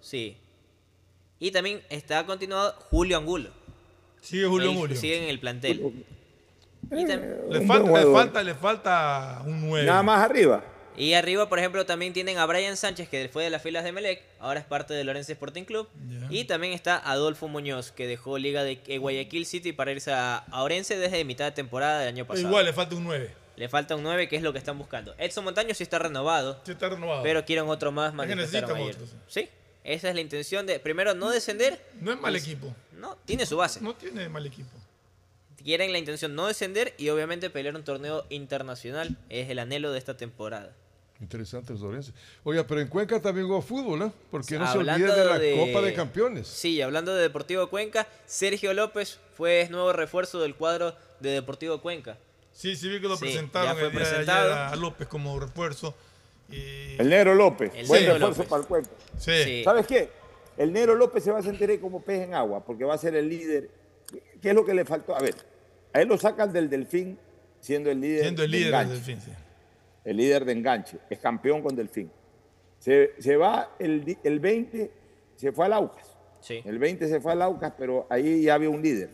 Sí. 0.00 0.36
Y 1.42 1.50
también 1.50 1.82
está 1.90 2.24
continuado 2.24 2.72
Julio 2.88 3.16
Angulo. 3.16 3.50
Sigue 4.20 4.46
Julio 4.46 4.70
Angulo. 4.70 4.94
Sigue 4.94 5.24
en 5.24 5.28
el 5.28 5.40
plantel. 5.40 6.04
Le 6.88 7.66
falta, 7.66 7.98
le 7.98 8.12
falta, 8.12 8.42
le 8.44 8.54
falta 8.54 9.42
un 9.44 9.68
9. 9.68 9.84
Nada 9.84 10.04
más 10.04 10.20
arriba. 10.20 10.62
Y 10.96 11.14
arriba, 11.14 11.48
por 11.48 11.58
ejemplo, 11.58 11.84
también 11.84 12.12
tienen 12.12 12.38
a 12.38 12.46
Brian 12.46 12.76
Sánchez, 12.76 13.08
que 13.08 13.28
fue 13.28 13.42
de 13.42 13.50
las 13.50 13.60
filas 13.60 13.82
de 13.82 13.90
Melec, 13.90 14.22
ahora 14.38 14.60
es 14.60 14.66
parte 14.66 14.94
del 14.94 15.08
Lorenzo 15.08 15.32
Sporting 15.32 15.64
Club. 15.64 15.88
Y 16.30 16.44
también 16.44 16.74
está 16.74 16.96
Adolfo 16.96 17.48
Muñoz, 17.48 17.90
que 17.90 18.06
dejó 18.06 18.38
Liga 18.38 18.62
de 18.62 18.98
Guayaquil 18.98 19.44
City 19.44 19.72
para 19.72 19.90
irse 19.90 20.12
a 20.12 20.44
Orense 20.52 20.96
desde 20.96 21.24
mitad 21.24 21.46
de 21.46 21.52
temporada 21.52 21.98
del 21.98 22.08
año 22.10 22.24
pasado. 22.24 22.46
Igual 22.46 22.66
le 22.66 22.72
falta 22.72 22.94
un 22.94 23.02
9. 23.02 23.34
Le 23.56 23.68
falta 23.68 23.96
un 23.96 24.04
9, 24.04 24.28
que 24.28 24.36
es 24.36 24.42
lo 24.44 24.52
que 24.52 24.58
están 24.58 24.78
buscando. 24.78 25.12
Edson 25.18 25.42
Montaño 25.42 25.74
sí 25.74 25.82
está 25.82 25.98
renovado. 25.98 26.60
Sí 26.64 26.70
está 26.70 26.88
renovado. 26.88 27.24
Pero 27.24 27.44
quieren 27.44 27.68
otro 27.68 27.90
más. 27.90 28.14
Es 28.14 28.28
que 28.28 28.36
necesitan 28.36 28.80
otro, 28.80 29.06
Sí, 29.26 29.48
esa 29.84 30.08
es 30.08 30.14
la 30.14 30.20
intención 30.20 30.66
de, 30.66 30.78
primero, 30.80 31.14
no 31.14 31.30
descender. 31.30 31.84
No 32.00 32.12
es 32.12 32.20
mal 32.20 32.34
equipo. 32.36 32.74
No, 32.98 33.16
tiene 33.24 33.46
su 33.46 33.56
base. 33.56 33.80
No 33.80 33.94
tiene 33.94 34.28
mal 34.28 34.46
equipo. 34.46 34.70
Quieren 35.62 35.92
la 35.92 35.98
intención 35.98 36.34
no 36.34 36.46
descender 36.48 36.94
y 36.98 37.08
obviamente 37.10 37.48
pelear 37.50 37.76
un 37.76 37.84
torneo 37.84 38.24
internacional. 38.30 39.16
Es 39.28 39.48
el 39.50 39.58
anhelo 39.58 39.92
de 39.92 39.98
esta 39.98 40.16
temporada. 40.16 40.72
Interesante 41.20 41.72
los 41.72 41.82
orenses. 41.82 42.12
Oiga, 42.42 42.66
pero 42.66 42.80
en 42.80 42.88
Cuenca 42.88 43.20
también 43.22 43.46
hubo 43.46 43.62
fútbol, 43.62 43.96
¿no? 43.98 44.12
Porque 44.32 44.58
no 44.58 44.66
Hablando 44.66 45.06
se 45.06 45.12
olvide 45.12 45.20
de 45.20 45.28
la 45.28 45.38
de- 45.38 45.56
Copa 45.56 45.80
de 45.86 45.94
Campeones. 45.94 46.48
Sí, 46.48 46.82
hablando 46.82 47.14
de 47.14 47.22
Deportivo 47.22 47.68
Cuenca, 47.68 48.08
Sergio 48.26 48.74
López 48.74 49.20
fue 49.36 49.68
nuevo 49.70 49.92
refuerzo 49.92 50.40
del 50.40 50.56
cuadro 50.56 50.96
de 51.20 51.30
Deportivo 51.30 51.80
Cuenca. 51.80 52.18
Sí, 52.52 52.74
sí 52.74 52.88
vi 52.88 53.00
que 53.00 53.06
lo 53.06 53.14
Sí, 53.16 53.20
presentaron 53.26 53.68
ya 53.68 53.74
fue 53.74 53.84
el 53.86 53.90
día 53.92 54.00
de 54.00 54.04
ayer 54.06 54.24
presentado. 54.26 54.54
a 54.72 54.76
López 54.76 55.06
como 55.06 55.38
refuerzo. 55.38 55.94
Y- 56.50 56.96
El 56.98 57.08
negro 57.08 57.34
López. 57.34 57.72
El 57.74 57.86
Buen 57.86 58.02
Negro 58.02 58.14
refuerzo 58.14 58.38
López. 58.42 58.50
para 58.50 58.62
el 58.62 58.68
cuerpo. 58.68 58.90
Sí. 59.18 59.32
Sí. 59.44 59.64
¿Sabes 59.64 59.86
qué? 59.86 60.08
El 60.56 60.72
negro 60.72 60.94
López 60.94 61.24
se 61.24 61.30
va 61.30 61.38
a 61.38 61.42
sentir 61.42 61.80
como 61.80 62.02
pez 62.02 62.20
en 62.22 62.34
agua, 62.34 62.64
porque 62.64 62.84
va 62.84 62.94
a 62.94 62.98
ser 62.98 63.14
el 63.16 63.28
líder. 63.28 63.70
¿Qué 64.40 64.50
es 64.50 64.54
lo 64.54 64.64
que 64.64 64.74
le 64.74 64.84
faltó? 64.84 65.16
A 65.16 65.20
ver, 65.20 65.34
a 65.92 66.00
él 66.02 66.08
lo 66.08 66.18
sacan 66.18 66.52
del 66.52 66.68
Delfín 66.68 67.18
siendo 67.60 67.90
el 67.90 68.00
líder. 68.00 68.22
Siendo 68.22 68.42
el 68.44 68.50
de 68.50 68.58
líder 68.58 68.78
del 68.80 68.88
Delfín, 68.90 69.20
sí. 69.20 69.30
El 70.04 70.16
líder 70.16 70.44
de 70.44 70.52
enganche. 70.52 70.98
Es 71.08 71.18
campeón 71.20 71.62
con 71.62 71.74
Delfín. 71.76 72.10
Se, 72.78 73.12
se 73.18 73.36
va 73.36 73.76
el, 73.78 74.18
el 74.24 74.40
20, 74.40 74.90
se 75.36 75.52
fue 75.52 75.66
al 75.66 75.72
Aucas. 75.72 76.06
Sí. 76.40 76.60
El 76.64 76.78
20 76.78 77.06
se 77.08 77.20
fue 77.20 77.32
al 77.32 77.40
Aucas, 77.42 77.72
pero 77.78 78.06
ahí 78.10 78.42
ya 78.42 78.54
había 78.54 78.68
un 78.68 78.82
líder, 78.82 79.10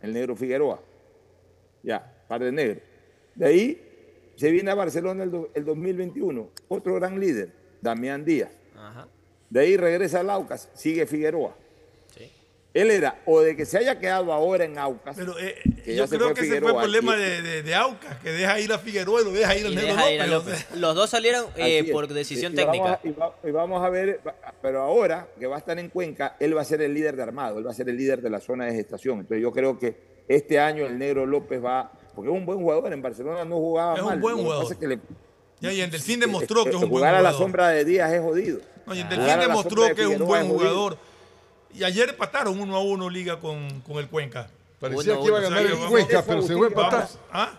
el 0.00 0.12
negro 0.14 0.36
Figueroa. 0.36 0.80
Ya, 1.82 2.24
par 2.28 2.42
de 2.44 2.52
negros. 2.52 2.78
De 3.34 3.46
ahí 3.46 3.87
se 4.38 4.50
viene 4.50 4.70
a 4.70 4.74
Barcelona 4.74 5.24
el, 5.24 5.30
do- 5.30 5.50
el 5.54 5.64
2021, 5.64 6.50
otro 6.68 6.94
gran 6.94 7.18
líder, 7.18 7.52
Damián 7.80 8.24
Díaz. 8.24 8.50
Ajá. 8.76 9.08
De 9.50 9.60
ahí 9.60 9.76
regresa 9.76 10.20
al 10.20 10.30
Aucas, 10.30 10.68
sigue 10.74 11.06
Figueroa. 11.06 11.56
Sí. 12.16 12.30
Él 12.74 12.90
era 12.90 13.20
o 13.26 13.40
de 13.40 13.56
que 13.56 13.64
se 13.64 13.78
haya 13.78 13.98
quedado 13.98 14.32
ahora 14.32 14.64
en 14.64 14.78
Aucas. 14.78 15.16
Pero 15.16 15.36
eh, 15.38 15.56
que 15.84 15.96
yo 15.96 16.06
se 16.06 16.16
creo 16.16 16.34
que 16.34 16.42
ese 16.42 16.60
fue 16.60 16.70
el 16.70 16.76
problema 16.76 17.16
y- 17.16 17.20
de, 17.20 17.42
de, 17.42 17.62
de 17.62 17.74
Aucas, 17.74 18.18
que 18.18 18.30
deja 18.30 18.60
ir 18.60 18.72
a 18.72 18.78
Figueroa 18.78 19.22
y 19.22 19.24
lo 19.24 19.32
deja 19.32 19.56
ir 19.56 19.66
al 19.66 19.74
Negro 19.74 19.88
deja 19.94 20.12
ir 20.12 20.20
a 20.20 20.26
López. 20.26 20.64
López. 20.66 20.80
Los 20.80 20.94
dos 20.94 21.10
salieron 21.10 21.46
eh, 21.56 21.90
por 21.90 22.06
decisión 22.06 22.52
Y- 22.52 22.54
y 22.54 22.58
técnica. 22.58 22.84
Vamos 22.84 22.98
a, 23.04 23.08
y, 23.08 23.12
va- 23.12 23.34
y 23.42 23.50
vamos 23.50 23.84
a 23.84 23.88
ver, 23.90 24.20
pero 24.62 24.82
ahora 24.82 25.26
que 25.40 25.46
va 25.46 25.56
a 25.56 25.58
estar 25.58 25.78
en 25.78 25.88
Cuenca, 25.88 26.36
él 26.38 26.56
va 26.56 26.60
a 26.60 26.64
ser 26.64 26.80
el 26.82 26.94
líder 26.94 27.16
de 27.16 27.22
armado, 27.24 27.58
él 27.58 27.66
va 27.66 27.70
a 27.70 27.74
ser 27.74 27.88
el 27.88 27.96
líder 27.96 28.20
de 28.22 28.30
la 28.30 28.38
zona 28.40 28.66
de 28.66 28.74
gestación. 28.74 29.20
Entonces 29.20 29.42
yo 29.42 29.50
creo 29.50 29.78
que 29.78 29.96
este 30.28 30.60
año 30.60 30.84
el 30.86 30.98
negro 30.98 31.24
López 31.26 31.64
va, 31.64 31.90
porque 32.18 32.32
es 32.32 32.36
un 32.36 32.44
buen 32.44 32.58
jugador, 32.58 32.92
en 32.92 33.00
Barcelona 33.00 33.44
no 33.44 33.54
jugaba 33.58 33.94
Es 33.94 34.00
un 34.00 34.06
mal. 34.08 34.18
buen 34.18 34.32
lo 34.34 34.38
que 34.38 34.44
jugador. 34.46 34.72
es 34.72 34.78
que 34.78 34.88
le- 34.88 34.98
Ya, 35.60 35.72
y 35.72 35.80
en 35.82 35.90
Delfín 35.92 36.18
demostró 36.18 36.64
que 36.64 36.70
es 36.70 36.74
un 36.74 36.80
buen 36.80 36.90
jugar 36.90 37.14
a 37.14 37.22
la 37.22 37.28
jugador. 37.30 37.40
sombra 37.46 37.68
de 37.68 37.84
Díaz 37.84 38.12
es 38.12 38.20
jodido. 38.20 38.58
No, 38.86 38.94
y 38.96 39.00
en 39.00 39.08
Delfín 39.08 39.30
a 39.30 39.36
la 39.36 39.42
demostró 39.46 39.82
de 39.84 39.94
que 39.94 40.02
es 40.02 40.08
un 40.20 40.26
buen 40.26 40.42
es 40.46 40.48
jugador. 40.50 40.98
Y 41.72 41.84
ayer 41.84 42.08
empataron 42.08 42.58
uno 42.58 42.74
a 42.74 42.80
uno 42.82 43.08
liga 43.08 43.38
con, 43.38 43.82
con 43.82 43.98
el 43.98 44.08
Cuenca. 44.08 44.50
Parecía 44.80 45.12
Uno, 45.12 45.22
que 45.22 45.28
iba 45.28 45.38
a 45.38 45.42
ganar 45.42 45.64
el 45.64 45.76
Cuenca, 45.78 46.24
pero 46.26 46.42
se 46.42 46.56
fue 46.56 46.66
a 46.66 46.70
empatar. 46.70 47.08
¿Ah? 47.32 47.52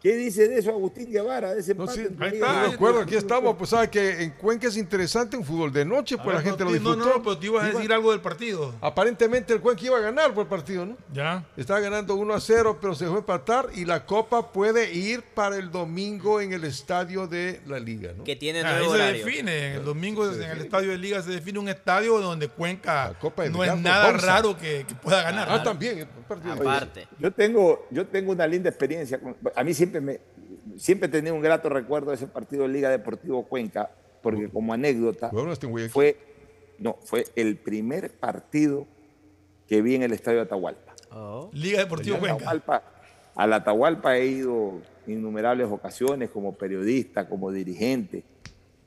¿Qué 0.00 0.14
dice 0.16 0.46
de 0.46 0.58
eso 0.60 0.70
Agustín 0.70 1.10
Guevara, 1.10 1.54
de 1.54 1.60
ese 1.60 1.74
No, 1.74 1.86
sí, 1.88 2.06
ahí 2.20 2.34
está, 2.34 2.62
de 2.68 2.74
acuerdo, 2.74 3.00
aquí 3.00 3.16
estamos. 3.16 3.56
Pues 3.56 3.70
sabe 3.70 3.90
que 3.90 4.22
en 4.22 4.30
Cuenca 4.30 4.68
es 4.68 4.76
interesante 4.76 5.36
un 5.36 5.44
fútbol 5.44 5.72
de 5.72 5.84
noche, 5.84 6.16
pues 6.16 6.28
A 6.28 6.38
la 6.38 6.40
gente 6.42 6.62
lo 6.62 6.70
no, 6.70 6.76
no, 6.78 6.94
disfrutó. 6.94 7.16
no, 7.16 7.22
pero 7.24 7.38
te 7.38 7.46
ibas 7.46 7.64
a 7.64 7.68
Iba- 7.68 7.74
decir 7.78 7.92
algo 7.92 8.12
del 8.12 8.20
partido. 8.20 8.74
Aparentemente 8.80 9.52
el 9.52 9.60
Cuenca 9.60 9.84
iba 9.84 9.98
a 9.98 10.00
ganar 10.00 10.32
por 10.34 10.42
el 10.44 10.48
partido, 10.48 10.86
¿no? 10.86 10.96
Ya. 11.12 11.44
Estaba 11.56 11.80
ganando 11.80 12.14
1 12.14 12.32
a 12.32 12.40
0, 12.40 12.78
pero 12.80 12.94
se 12.94 13.06
fue 13.06 13.16
a 13.16 13.18
empatar 13.18 13.70
y 13.74 13.84
la 13.86 14.06
Copa 14.06 14.52
puede 14.52 14.92
ir 14.92 15.22
para 15.34 15.56
el 15.56 15.72
domingo 15.72 16.40
en 16.40 16.52
el 16.52 16.62
estadio 16.62 17.26
de 17.26 17.60
la 17.66 17.80
Liga, 17.80 18.12
¿no? 18.16 18.22
Que 18.22 18.36
tiene 18.36 18.60
Ah, 18.60 18.68
Ahí 18.68 18.76
nuevo 18.78 18.94
se 18.94 19.02
horario. 19.02 19.24
define, 19.26 19.74
el 19.74 19.84
domingo 19.84 20.30
en 20.32 20.40
el 20.42 20.60
estadio 20.60 20.90
de 20.90 20.98
Liga 20.98 21.22
se 21.22 21.30
define 21.30 21.58
un 21.58 21.68
estadio 21.68 22.20
donde 22.20 22.46
Cuenca 22.48 23.08
La 23.08 23.18
Copa 23.18 23.42
de 23.42 23.50
no 23.50 23.64
es 23.64 23.76
nada 23.78 24.12
raro 24.12 24.56
que, 24.56 24.84
que 24.86 24.94
pueda 24.94 25.22
ganar. 25.24 25.48
Ah, 25.50 25.60
también. 25.62 25.98
el 25.98 26.06
partido. 26.06 26.52
Aparte. 26.54 27.08
Yo 27.18 27.32
tengo, 27.32 27.86
yo 27.90 28.06
tengo 28.06 28.30
una 28.30 28.46
linda 28.46 28.68
experiencia. 28.68 29.18
con- 29.18 29.36
a 29.56 29.64
mí 29.64 29.74
siempre 29.88 30.00
me, 30.00 30.20
siempre 30.76 31.08
he 31.08 31.10
tenido 31.10 31.34
un 31.34 31.40
grato 31.40 31.68
recuerdo 31.68 32.10
de 32.10 32.16
ese 32.16 32.26
partido 32.26 32.62
de 32.62 32.68
Liga 32.68 32.90
Deportivo 32.90 33.44
Cuenca, 33.44 33.90
porque 34.22 34.48
como 34.48 34.72
anécdota 34.72 35.30
fue, 35.90 36.16
no, 36.78 36.98
fue 37.02 37.26
el 37.36 37.56
primer 37.56 38.10
partido 38.12 38.86
que 39.66 39.80
vi 39.82 39.94
en 39.94 40.02
el 40.02 40.12
Estadio 40.12 40.42
Atahualpa. 40.42 40.94
Oh. 41.10 41.50
Liga 41.52 41.78
Deportivo 41.78 42.18
Cuenca. 42.18 42.36
Atahualpa, 42.36 42.82
al 43.34 43.52
Atahualpa 43.52 44.16
he 44.18 44.26
ido 44.26 44.80
innumerables 45.06 45.68
ocasiones 45.68 46.28
como 46.30 46.54
periodista, 46.54 47.28
como 47.28 47.50
dirigente, 47.50 48.24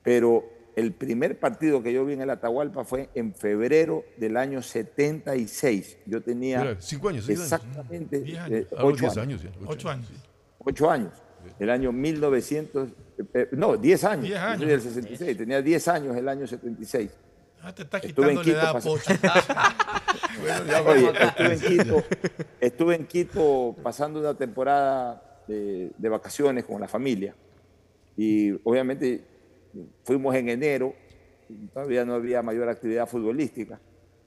pero 0.02 0.44
el 0.76 0.92
primer 0.92 1.38
partido 1.38 1.82
que 1.82 1.92
yo 1.92 2.04
vi 2.04 2.14
en 2.14 2.22
el 2.22 2.30
Atahualpa 2.30 2.84
fue 2.84 3.08
en 3.14 3.34
febrero 3.34 4.04
del 4.16 4.36
año 4.36 4.62
76. 4.62 5.98
Yo 6.06 6.22
tenía 6.22 6.60
Mira, 6.60 6.76
cinco 6.80 7.08
años, 7.08 7.26
seis 7.26 7.40
exactamente 7.40 8.20
Diez 8.20 8.38
eh, 8.38 8.40
años. 8.40 8.66
Ocho 8.70 8.96
10 8.96 9.02
años. 9.02 9.18
años 9.18 9.42
ya. 9.42 9.50
Ocho 9.66 9.90
años. 9.90 10.08
Ocho 10.64 10.90
años. 10.90 11.12
El 11.58 11.70
año 11.70 11.92
1900, 11.92 12.88
eh, 13.34 13.48
no, 13.52 13.76
10 13.76 14.04
años. 14.04 14.24
Diez 14.24 14.38
años. 14.38 14.68
del 14.68 14.80
66, 14.80 15.36
tenía 15.36 15.60
10 15.60 15.88
años 15.88 16.16
el 16.16 16.28
año 16.28 16.46
76. 16.46 17.10
Ah, 17.62 17.72
te 17.74 17.82
está 17.82 17.98
Estuve 17.98 18.32
en 18.32 18.40
quitando 18.40 18.80
la 18.80 19.14
edad. 19.14 20.86
Oye, 20.86 21.12
estuve 21.12 21.52
en 21.52 21.60
Quito, 21.60 22.04
estuve 22.60 22.94
en 22.96 23.06
Quito 23.06 23.76
pasando 23.82 24.20
una 24.20 24.34
temporada 24.34 25.42
de, 25.46 25.92
de 25.96 26.08
vacaciones 26.08 26.64
con 26.64 26.80
la 26.80 26.88
familia 26.88 27.34
y 28.16 28.52
obviamente 28.64 29.24
fuimos 30.04 30.34
en 30.34 30.48
enero, 30.48 30.94
todavía 31.72 32.04
no 32.04 32.14
había 32.14 32.42
mayor 32.42 32.68
actividad 32.68 33.06
futbolística. 33.06 33.80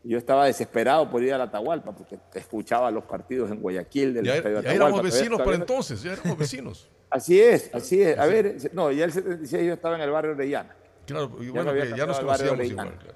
Yo 0.07 0.17
estaba 0.19 0.45
desesperado 0.45 1.09
por 1.09 1.23
ir 1.23 1.33
a 1.33 1.37
la 1.37 1.45
Atahualpa 1.45 1.91
porque 1.95 2.19
escuchaba 2.35 2.91
los 2.91 3.03
partidos 3.05 3.49
en 3.49 3.59
Guayaquil 3.59 4.13
del 4.13 4.25
Ya, 4.25 4.35
Estadio 4.35 4.61
ya 4.61 4.69
Atahualpa. 4.69 4.85
éramos 4.85 5.03
vecinos 5.03 5.37
para 5.39 5.51
no- 5.57 5.63
entonces, 5.63 6.03
ya 6.03 6.13
éramos 6.13 6.37
vecinos. 6.37 6.89
Así 7.09 7.39
es, 7.39 7.69
así 7.73 8.01
es. 8.01 8.17
A 8.19 8.25
ver, 8.25 8.57
no, 8.73 8.91
ya 8.91 9.05
el 9.05 9.11
76 9.11 9.65
yo 9.67 9.73
estaba 9.73 9.95
en 9.95 10.01
el 10.01 10.11
barrio 10.11 10.31
Orellana. 10.31 10.75
Claro, 11.05 11.31
y 11.39 11.45
Ya 11.45 11.51
bueno, 11.53 11.69
había 11.69 11.83
que 11.83 11.97
ya 11.97 12.05
nos 12.05 12.19
conocíamos 12.19 12.65
igual. 12.65 12.97
claro. 12.99 13.13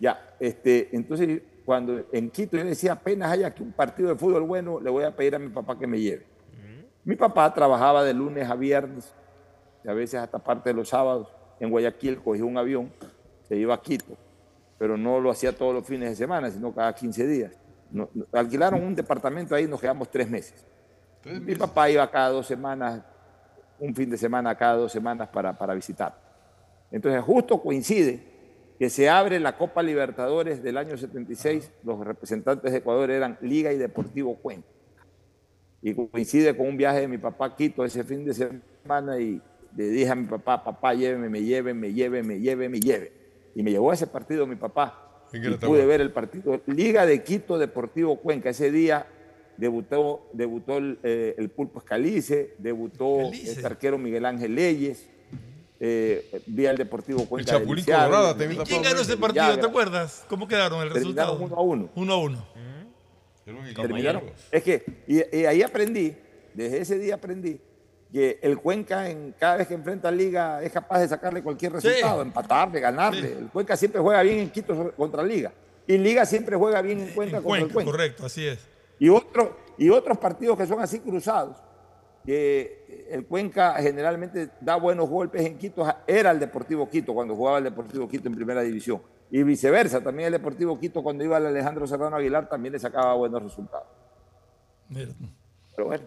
Ya, 0.00 0.34
este, 0.40 0.88
entonces 0.96 1.42
cuando 1.64 2.06
en 2.12 2.30
Quito 2.30 2.56
yo 2.56 2.64
decía 2.64 2.92
apenas 2.92 3.30
haya 3.32 3.48
aquí 3.48 3.62
un 3.62 3.72
partido 3.72 4.08
de 4.08 4.14
fútbol 4.16 4.42
bueno, 4.44 4.80
le 4.80 4.88
voy 4.88 5.04
a 5.04 5.14
pedir 5.14 5.34
a 5.34 5.38
mi 5.38 5.48
papá 5.50 5.78
que 5.78 5.86
me 5.86 6.00
lleve. 6.00 6.24
Mi 7.04 7.16
papá 7.16 7.52
trabajaba 7.52 8.02
de 8.02 8.14
lunes 8.14 8.48
a 8.48 8.54
viernes, 8.54 9.12
y 9.84 9.88
a 9.88 9.92
veces 9.92 10.20
hasta 10.20 10.38
parte 10.38 10.70
de 10.70 10.74
los 10.74 10.88
sábados, 10.88 11.28
en 11.60 11.68
Guayaquil, 11.70 12.22
cogía 12.22 12.44
un 12.46 12.56
avión, 12.56 12.90
se 13.46 13.56
iba 13.56 13.74
a 13.74 13.82
Quito, 13.82 14.16
pero 14.78 14.96
no 14.96 15.20
lo 15.20 15.30
hacía 15.30 15.56
todos 15.56 15.74
los 15.74 15.86
fines 15.86 16.10
de 16.10 16.16
semana, 16.16 16.50
sino 16.50 16.74
cada 16.74 16.94
15 16.94 17.26
días. 17.26 17.52
Alquilaron 18.32 18.82
un 18.82 18.94
departamento 18.94 19.54
ahí 19.54 19.64
y 19.64 19.68
nos 19.68 19.80
quedamos 19.80 20.10
tres 20.10 20.28
meses. 20.28 20.64
Mi 21.24 21.54
papá 21.54 21.88
iba 21.88 22.10
cada 22.10 22.30
dos 22.30 22.46
semanas, 22.46 23.02
un 23.78 23.94
fin 23.94 24.10
de 24.10 24.16
semana 24.16 24.54
cada 24.56 24.76
dos 24.76 24.92
semanas 24.92 25.28
para, 25.28 25.56
para 25.56 25.74
visitar. 25.74 26.14
Entonces 26.90 27.22
justo 27.22 27.60
coincide 27.62 28.34
que 28.78 28.90
se 28.90 29.08
abre 29.08 29.38
la 29.40 29.56
Copa 29.56 29.82
Libertadores 29.82 30.62
del 30.62 30.76
año 30.76 30.96
76, 30.96 31.70
los 31.84 32.00
representantes 32.00 32.72
de 32.72 32.78
Ecuador 32.78 33.10
eran 33.10 33.38
Liga 33.40 33.72
y 33.72 33.78
Deportivo 33.78 34.36
Cuenca. 34.36 34.68
Y 35.80 35.94
coincide 35.94 36.56
con 36.56 36.66
un 36.66 36.76
viaje 36.76 37.00
de 37.00 37.08
mi 37.08 37.18
papá 37.18 37.46
a 37.46 37.56
Quito 37.56 37.84
ese 37.84 38.02
fin 38.04 38.24
de 38.24 38.34
semana 38.34 39.18
y 39.18 39.40
le 39.76 39.88
dije 39.88 40.10
a 40.10 40.14
mi 40.14 40.26
papá, 40.26 40.62
papá, 40.62 40.94
lléveme, 40.94 41.28
me 41.28 41.42
lleve, 41.42 41.74
me 41.74 41.92
lleve, 41.92 42.22
Y 43.54 43.62
me 43.62 43.70
llevó 43.70 43.90
a 43.90 43.94
ese 43.94 44.06
partido 44.06 44.46
mi 44.46 44.56
papá. 44.56 45.00
En 45.32 45.52
Y 45.52 45.56
pude 45.56 45.84
ver 45.86 46.00
el 46.00 46.12
partido. 46.12 46.60
Liga 46.66 47.06
de 47.06 47.22
Quito 47.24 47.58
Deportivo 47.58 48.16
Cuenca. 48.20 48.50
Ese 48.50 48.70
día 48.70 49.06
debutó, 49.56 50.28
debutó 50.32 50.78
el, 50.78 50.98
eh, 51.02 51.34
el 51.38 51.50
Pulpo 51.50 51.78
Escalice, 51.80 52.54
debutó 52.58 53.20
Escalice. 53.22 53.52
este 53.52 53.66
arquero 53.66 53.98
Miguel 53.98 54.26
Ángel 54.26 54.54
Leyes, 54.54 55.06
eh, 55.80 56.40
vi 56.46 56.66
al 56.66 56.76
Deportivo 56.76 57.24
Cuenca. 57.26 57.52
Chapulín 57.58 57.84
Colorado 57.84 58.30
el- 58.32 58.38
también 58.38 58.62
¿Y 58.62 58.64
quién 58.64 58.82
ganó 58.82 59.00
ese 59.00 59.16
partido? 59.16 59.44
Villagra. 59.44 59.60
¿Te 59.62 59.68
acuerdas? 59.68 60.24
¿Cómo 60.28 60.46
quedaron 60.46 60.82
el 60.82 60.90
resultado? 60.90 61.36
Uno 61.38 61.56
a 61.56 61.60
uno. 61.62 61.90
Uno 61.96 62.12
a 62.12 62.18
uno. 62.18 62.46
Terminaron. 63.74 64.22
Es 64.50 64.62
que, 64.62 64.82
y, 65.06 65.36
y 65.36 65.44
ahí 65.46 65.62
aprendí 65.62 66.14
desde 66.54 66.80
ese 66.80 66.98
día 66.98 67.16
aprendí 67.16 67.60
que 68.14 68.38
el 68.42 68.60
Cuenca 68.60 69.10
en 69.10 69.34
cada 69.36 69.56
vez 69.56 69.66
que 69.66 69.74
enfrenta 69.74 70.06
a 70.06 70.12
Liga 70.12 70.62
es 70.62 70.70
capaz 70.70 71.00
de 71.00 71.08
sacarle 71.08 71.42
cualquier 71.42 71.72
resultado, 71.72 72.22
empatarle, 72.22 72.78
ganarle. 72.78 73.32
El 73.32 73.48
Cuenca 73.48 73.76
siempre 73.76 74.00
juega 74.00 74.22
bien 74.22 74.38
en 74.38 74.50
Quito 74.50 74.92
contra 74.92 75.20
Liga. 75.24 75.52
Y 75.84 75.98
Liga 75.98 76.24
siempre 76.24 76.54
juega 76.54 76.80
bien 76.80 77.00
en 77.00 77.08
Cuenca 77.08 77.42
contra 77.42 77.62
el 77.64 77.72
Cuenca. 77.72 77.90
Correcto, 77.90 78.26
así 78.26 78.46
es. 78.46 78.68
Y, 79.00 79.08
otro, 79.08 79.56
y 79.76 79.90
otros 79.90 80.16
partidos 80.16 80.56
que 80.56 80.64
son 80.64 80.78
así 80.78 81.00
cruzados, 81.00 81.56
que 82.24 83.08
el 83.10 83.26
Cuenca 83.26 83.74
generalmente 83.82 84.48
da 84.60 84.76
buenos 84.76 85.08
golpes 85.08 85.44
en 85.44 85.58
Quito, 85.58 85.84
era 86.06 86.30
el 86.30 86.38
Deportivo 86.38 86.88
Quito 86.88 87.14
cuando 87.14 87.34
jugaba 87.34 87.58
el 87.58 87.64
Deportivo 87.64 88.08
Quito 88.08 88.28
en 88.28 88.36
primera 88.36 88.62
división. 88.62 89.02
Y 89.28 89.42
viceversa, 89.42 90.00
también 90.00 90.28
el 90.28 90.34
Deportivo 90.34 90.78
Quito 90.78 91.02
cuando 91.02 91.24
iba 91.24 91.36
al 91.36 91.46
Alejandro 91.46 91.84
Serrano 91.84 92.14
Aguilar 92.14 92.48
también 92.48 92.74
le 92.74 92.78
sacaba 92.78 93.14
buenos 93.14 93.42
resultados. 93.42 93.88
Pero 94.88 95.86
bueno, 95.88 96.04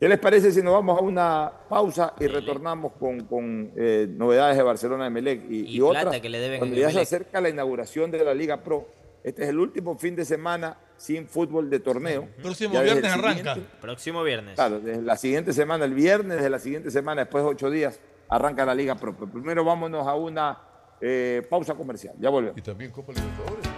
¿qué 0.00 0.08
les 0.08 0.18
parece 0.18 0.52
si 0.52 0.62
nos 0.62 0.72
vamos 0.74 0.98
a 0.98 1.02
una 1.02 1.52
pausa 1.68 2.14
y 2.20 2.26
retornamos 2.26 2.92
con, 2.98 3.20
con 3.26 3.72
eh, 3.76 4.06
novedades 4.10 4.56
de 4.56 4.62
Barcelona 4.62 5.04
de 5.04 5.10
Melec 5.10 5.50
y, 5.50 5.76
Y 5.76 5.80
otras? 5.80 6.04
plata 6.04 6.20
que 6.20 6.28
le 6.28 6.38
deben 6.38 6.58
cuando 6.58 6.76
ya 6.76 6.90
se 6.90 7.00
acerca 7.00 7.40
la 7.40 7.48
inauguración 7.48 8.10
de 8.10 8.24
la 8.24 8.34
Liga 8.34 8.62
Pro. 8.62 8.88
Este 9.24 9.42
es 9.42 9.48
el 9.48 9.58
último 9.58 9.96
fin 9.98 10.14
de 10.14 10.24
semana 10.24 10.78
sin 10.96 11.26
fútbol 11.28 11.68
de 11.68 11.80
torneo. 11.80 12.28
Próximo 12.42 12.74
Ya 12.74 12.82
viernes 12.82 13.12
arranca. 13.12 13.56
Próximo 13.80 14.22
viernes. 14.22 14.54
Claro, 14.54 14.80
desde 14.80 15.02
la 15.02 15.16
siguiente 15.16 15.52
semana, 15.52 15.84
el 15.84 15.94
viernes 15.94 16.40
de 16.40 16.48
la 16.50 16.58
siguiente 16.58 16.90
semana, 16.90 17.22
después 17.22 17.44
de 17.44 17.50
ocho 17.50 17.70
días, 17.70 18.00
arranca 18.28 18.64
la 18.64 18.74
Liga 18.74 18.94
Pro. 18.94 19.14
Pero 19.14 19.30
primero 19.30 19.64
vámonos 19.64 20.06
a 20.06 20.14
una 20.14 20.58
eh, 21.00 21.42
pausa 21.50 21.74
comercial. 21.74 22.14
Ya 22.18 22.30
volvemos. 22.30 22.56
Y 22.58 22.62
también 22.62 22.90
Copa 22.90 23.12
Libertadores. 23.12 23.68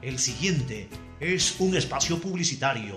El 0.00 0.18
siguiente 0.18 0.88
es 1.20 1.60
un 1.60 1.76
espacio 1.76 2.18
publicitario 2.20 2.96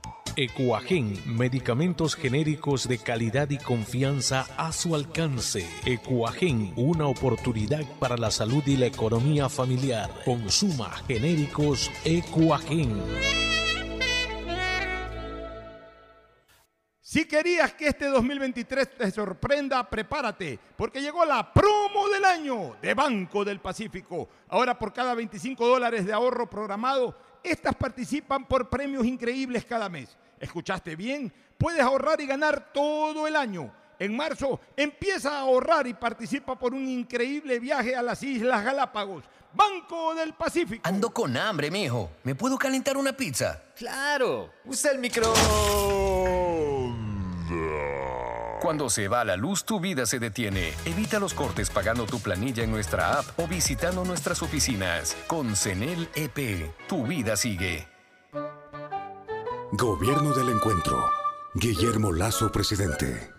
Ecuagen, 0.37 1.19
medicamentos 1.25 2.15
genéricos 2.15 2.87
de 2.87 2.97
calidad 2.97 3.49
y 3.49 3.57
confianza 3.57 4.47
a 4.55 4.71
su 4.71 4.95
alcance. 4.95 5.67
Ecuagen, 5.85 6.71
una 6.77 7.07
oportunidad 7.07 7.83
para 7.99 8.15
la 8.15 8.31
salud 8.31 8.63
y 8.65 8.77
la 8.77 8.85
economía 8.85 9.49
familiar. 9.49 10.09
Consuma 10.23 10.89
genéricos 11.05 11.91
Ecuagen. 12.05 13.01
Si 17.01 17.25
querías 17.25 17.73
que 17.73 17.89
este 17.89 18.05
2023 18.05 18.95
te 18.95 19.11
sorprenda, 19.11 19.89
prepárate, 19.89 20.57
porque 20.77 21.01
llegó 21.01 21.25
la 21.25 21.51
promo 21.51 22.07
del 22.07 22.23
año 22.23 22.77
de 22.81 22.93
Banco 22.93 23.43
del 23.43 23.59
Pacífico. 23.59 24.29
Ahora 24.47 24.79
por 24.79 24.93
cada 24.93 25.13
25 25.13 25.67
dólares 25.67 26.05
de 26.05 26.13
ahorro 26.13 26.49
programado, 26.49 27.17
estas 27.43 27.75
participan 27.75 28.47
por 28.47 28.69
premios 28.69 29.05
increíbles 29.05 29.65
cada 29.65 29.89
mes. 29.89 30.17
¿Escuchaste 30.41 30.95
bien? 30.95 31.31
Puedes 31.57 31.81
ahorrar 31.81 32.19
y 32.19 32.25
ganar 32.25 32.73
todo 32.73 33.27
el 33.27 33.35
año. 33.35 33.71
En 33.99 34.15
marzo 34.15 34.59
empieza 34.75 35.37
a 35.37 35.41
ahorrar 35.41 35.85
y 35.85 35.93
participa 35.93 36.57
por 36.57 36.73
un 36.73 36.87
increíble 36.87 37.59
viaje 37.59 37.95
a 37.95 38.01
las 38.01 38.23
Islas 38.23 38.63
Galápagos. 38.63 39.23
Banco 39.53 40.15
del 40.15 40.33
Pacífico. 40.33 40.81
Ando 40.87 41.11
con 41.11 41.37
hambre, 41.37 41.69
mijo. 41.69 42.09
¿Me 42.23 42.33
puedo 42.33 42.57
calentar 42.57 42.97
una 42.97 43.13
pizza? 43.13 43.61
Claro. 43.75 44.49
Usa 44.65 44.91
el 44.91 44.97
micro. 44.97 45.31
Cuando 48.61 48.89
se 48.89 49.07
va 49.07 49.23
la 49.23 49.35
luz, 49.35 49.65
tu 49.65 49.79
vida 49.79 50.05
se 50.07 50.17
detiene. 50.17 50.73
Evita 50.85 51.19
los 51.19 51.35
cortes 51.35 51.69
pagando 51.69 52.05
tu 52.05 52.19
planilla 52.19 52.63
en 52.63 52.71
nuestra 52.71 53.19
app 53.19 53.39
o 53.39 53.47
visitando 53.47 54.03
nuestras 54.05 54.41
oficinas. 54.41 55.15
Con 55.27 55.55
CENEL 55.55 56.09
EP, 56.15 56.71
tu 56.87 57.05
vida 57.05 57.35
sigue. 57.35 57.87
Gobierno 59.73 60.33
del 60.33 60.49
Encuentro. 60.49 60.97
Guillermo 61.53 62.11
Lazo, 62.11 62.51
presidente. 62.51 63.31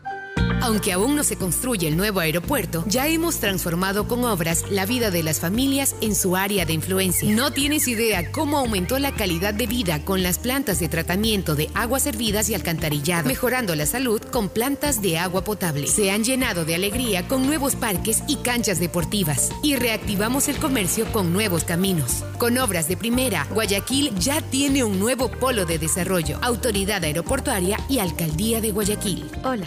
Aunque 0.62 0.92
aún 0.92 1.16
no 1.16 1.24
se 1.24 1.36
construye 1.36 1.88
el 1.88 1.96
nuevo 1.96 2.20
aeropuerto, 2.20 2.84
ya 2.86 3.08
hemos 3.08 3.38
transformado 3.38 4.06
con 4.06 4.24
obras 4.24 4.64
la 4.70 4.86
vida 4.86 5.10
de 5.10 5.24
las 5.24 5.40
familias 5.40 5.96
en 6.00 6.14
su 6.14 6.36
área 6.36 6.64
de 6.64 6.72
influencia. 6.72 7.28
No 7.34 7.52
tienes 7.52 7.88
idea 7.88 8.30
cómo 8.30 8.58
aumentó 8.58 9.00
la 9.00 9.10
calidad 9.10 9.54
de 9.54 9.66
vida 9.66 10.04
con 10.04 10.22
las 10.22 10.38
plantas 10.38 10.78
de 10.78 10.88
tratamiento 10.88 11.56
de 11.56 11.68
aguas 11.74 12.04
servidas 12.04 12.48
y 12.48 12.54
alcantarillado, 12.54 13.26
mejorando 13.26 13.74
la 13.74 13.86
salud 13.86 14.22
con 14.22 14.48
plantas 14.48 15.02
de 15.02 15.18
agua 15.18 15.42
potable. 15.42 15.88
Se 15.88 16.12
han 16.12 16.22
llenado 16.22 16.64
de 16.64 16.76
alegría 16.76 17.26
con 17.26 17.44
nuevos 17.44 17.74
parques 17.74 18.22
y 18.28 18.36
canchas 18.36 18.78
deportivas. 18.78 19.50
Y 19.64 19.74
reactivamos 19.74 20.46
el 20.46 20.58
comercio 20.58 21.06
con 21.12 21.32
nuevos 21.32 21.64
caminos. 21.64 22.22
Con 22.38 22.56
obras 22.58 22.86
de 22.86 22.96
primera, 22.96 23.48
Guayaquil 23.52 24.14
ya 24.16 24.40
tiene 24.40 24.84
un 24.84 25.00
nuevo 25.00 25.28
polo 25.28 25.64
de 25.64 25.80
desarrollo, 25.80 26.38
autoridad 26.40 27.02
aeroportuaria 27.02 27.80
y 27.88 27.98
alcaldía 27.98 28.60
de 28.60 28.70
Guayaquil. 28.70 29.28
Hola, 29.42 29.66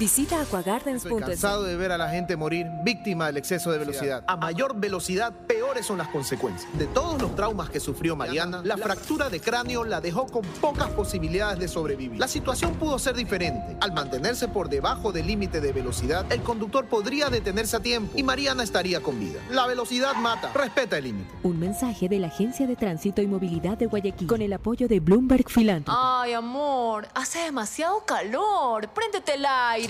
Visita 0.00 0.40
Estoy 0.40 0.60
aquagardens.es. 0.60 1.20
cansado 1.20 1.64
de 1.64 1.76
ver 1.76 1.92
a 1.92 1.98
la 1.98 2.08
gente 2.08 2.34
morir 2.34 2.66
víctima 2.82 3.26
del 3.26 3.36
exceso 3.36 3.70
de 3.70 3.76
velocidad. 3.76 4.24
A 4.26 4.34
mayor 4.34 4.74
velocidad, 4.74 5.30
peores 5.46 5.84
son 5.84 5.98
las 5.98 6.08
consecuencias. 6.08 6.72
De 6.78 6.86
todos 6.86 7.20
los 7.20 7.36
traumas 7.36 7.68
que 7.68 7.80
sufrió 7.80 8.16
Mariana, 8.16 8.62
la 8.64 8.78
fractura 8.78 9.28
de 9.28 9.42
cráneo 9.42 9.84
la 9.84 10.00
dejó 10.00 10.24
con 10.24 10.40
pocas 10.58 10.88
posibilidades 10.88 11.58
de 11.58 11.68
sobrevivir. 11.68 12.18
La 12.18 12.28
situación 12.28 12.76
pudo 12.76 12.98
ser 12.98 13.14
diferente. 13.14 13.76
Al 13.82 13.92
mantenerse 13.92 14.48
por 14.48 14.70
debajo 14.70 15.12
del 15.12 15.26
límite 15.26 15.60
de 15.60 15.70
velocidad, 15.70 16.24
el 16.32 16.40
conductor 16.40 16.86
podría 16.86 17.28
detenerse 17.28 17.76
a 17.76 17.80
tiempo 17.80 18.10
y 18.16 18.22
Mariana 18.22 18.62
estaría 18.62 19.02
con 19.02 19.20
vida. 19.20 19.40
La 19.50 19.66
velocidad 19.66 20.14
mata. 20.14 20.50
Respeta 20.54 20.96
el 20.96 21.04
límite. 21.04 21.30
Un 21.42 21.60
mensaje 21.60 22.08
de 22.08 22.20
la 22.20 22.28
Agencia 22.28 22.66
de 22.66 22.74
Tránsito 22.74 23.20
y 23.20 23.26
Movilidad 23.26 23.76
de 23.76 23.84
Guayaquil 23.84 24.28
con 24.28 24.40
el 24.40 24.54
apoyo 24.54 24.88
de 24.88 24.98
Bloomberg 24.98 25.44
Philanthropy. 25.46 25.98
Ay, 26.02 26.32
amor, 26.32 27.06
hace 27.14 27.40
demasiado 27.40 28.02
calor. 28.06 28.88
Préndete 28.88 29.34
el 29.34 29.44
aire. 29.44 29.89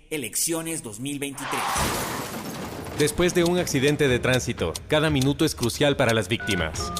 elecciones 0.11 0.83
2023. 0.83 1.47
Después 2.99 3.33
de 3.33 3.45
un 3.45 3.57
accidente 3.57 4.09
de 4.09 4.19
tránsito, 4.19 4.73
cada 4.89 5.09
minuto 5.09 5.45
es 5.45 5.55
crucial 5.55 5.95
para 5.95 6.13
las 6.13 6.27
víctimas. 6.27 6.91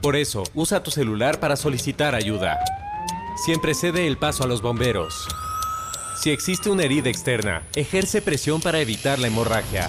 Por 0.00 0.14
eso, 0.14 0.44
usa 0.54 0.84
tu 0.84 0.92
celular 0.92 1.40
para 1.40 1.56
solicitar 1.56 2.14
ayuda. 2.14 2.56
Siempre 3.44 3.74
cede 3.74 4.06
el 4.06 4.16
paso 4.16 4.44
a 4.44 4.46
los 4.46 4.62
bomberos. 4.62 5.26
Si 6.20 6.28
existe 6.28 6.68
una 6.68 6.82
herida 6.82 7.08
externa, 7.08 7.62
ejerce 7.74 8.20
presión 8.20 8.60
para 8.60 8.78
evitar 8.78 9.18
la 9.18 9.28
hemorragia. 9.28 9.88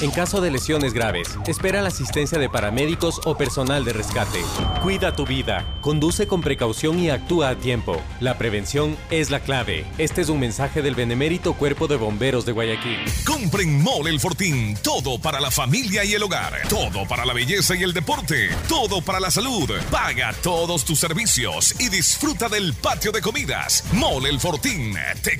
En 0.00 0.12
caso 0.12 0.40
de 0.40 0.52
lesiones 0.52 0.92
graves, 0.92 1.28
espera 1.48 1.82
la 1.82 1.88
asistencia 1.88 2.38
de 2.38 2.48
paramédicos 2.48 3.20
o 3.24 3.36
personal 3.36 3.84
de 3.84 3.92
rescate. 3.92 4.44
Cuida 4.80 5.16
tu 5.16 5.26
vida, 5.26 5.66
conduce 5.80 6.28
con 6.28 6.40
precaución 6.40 7.00
y 7.00 7.10
actúa 7.10 7.48
a 7.48 7.56
tiempo. 7.56 8.00
La 8.20 8.38
prevención 8.38 8.96
es 9.10 9.30
la 9.30 9.40
clave. 9.40 9.84
Este 9.98 10.20
es 10.20 10.28
un 10.28 10.38
mensaje 10.38 10.82
del 10.82 10.94
benemérito 10.94 11.54
Cuerpo 11.54 11.88
de 11.88 11.96
Bomberos 11.96 12.46
de 12.46 12.52
Guayaquil. 12.52 13.00
Compren 13.24 13.82
Mole 13.82 14.10
El 14.10 14.20
Fortín. 14.20 14.76
Todo 14.84 15.18
para 15.20 15.40
la 15.40 15.50
familia 15.50 16.04
y 16.04 16.14
el 16.14 16.22
hogar. 16.22 16.62
Todo 16.68 17.08
para 17.08 17.26
la 17.26 17.34
belleza 17.34 17.74
y 17.74 17.82
el 17.82 17.92
deporte. 17.92 18.50
Todo 18.68 19.02
para 19.02 19.18
la 19.18 19.32
salud. 19.32 19.68
Paga 19.90 20.32
todos 20.44 20.84
tus 20.84 21.00
servicios 21.00 21.74
y 21.80 21.88
disfruta 21.88 22.48
del 22.48 22.72
patio 22.72 23.10
de 23.10 23.20
comidas. 23.20 23.82
Mole 23.92 24.28
El 24.28 24.38
Fortín. 24.38 24.94
Te 25.22 25.39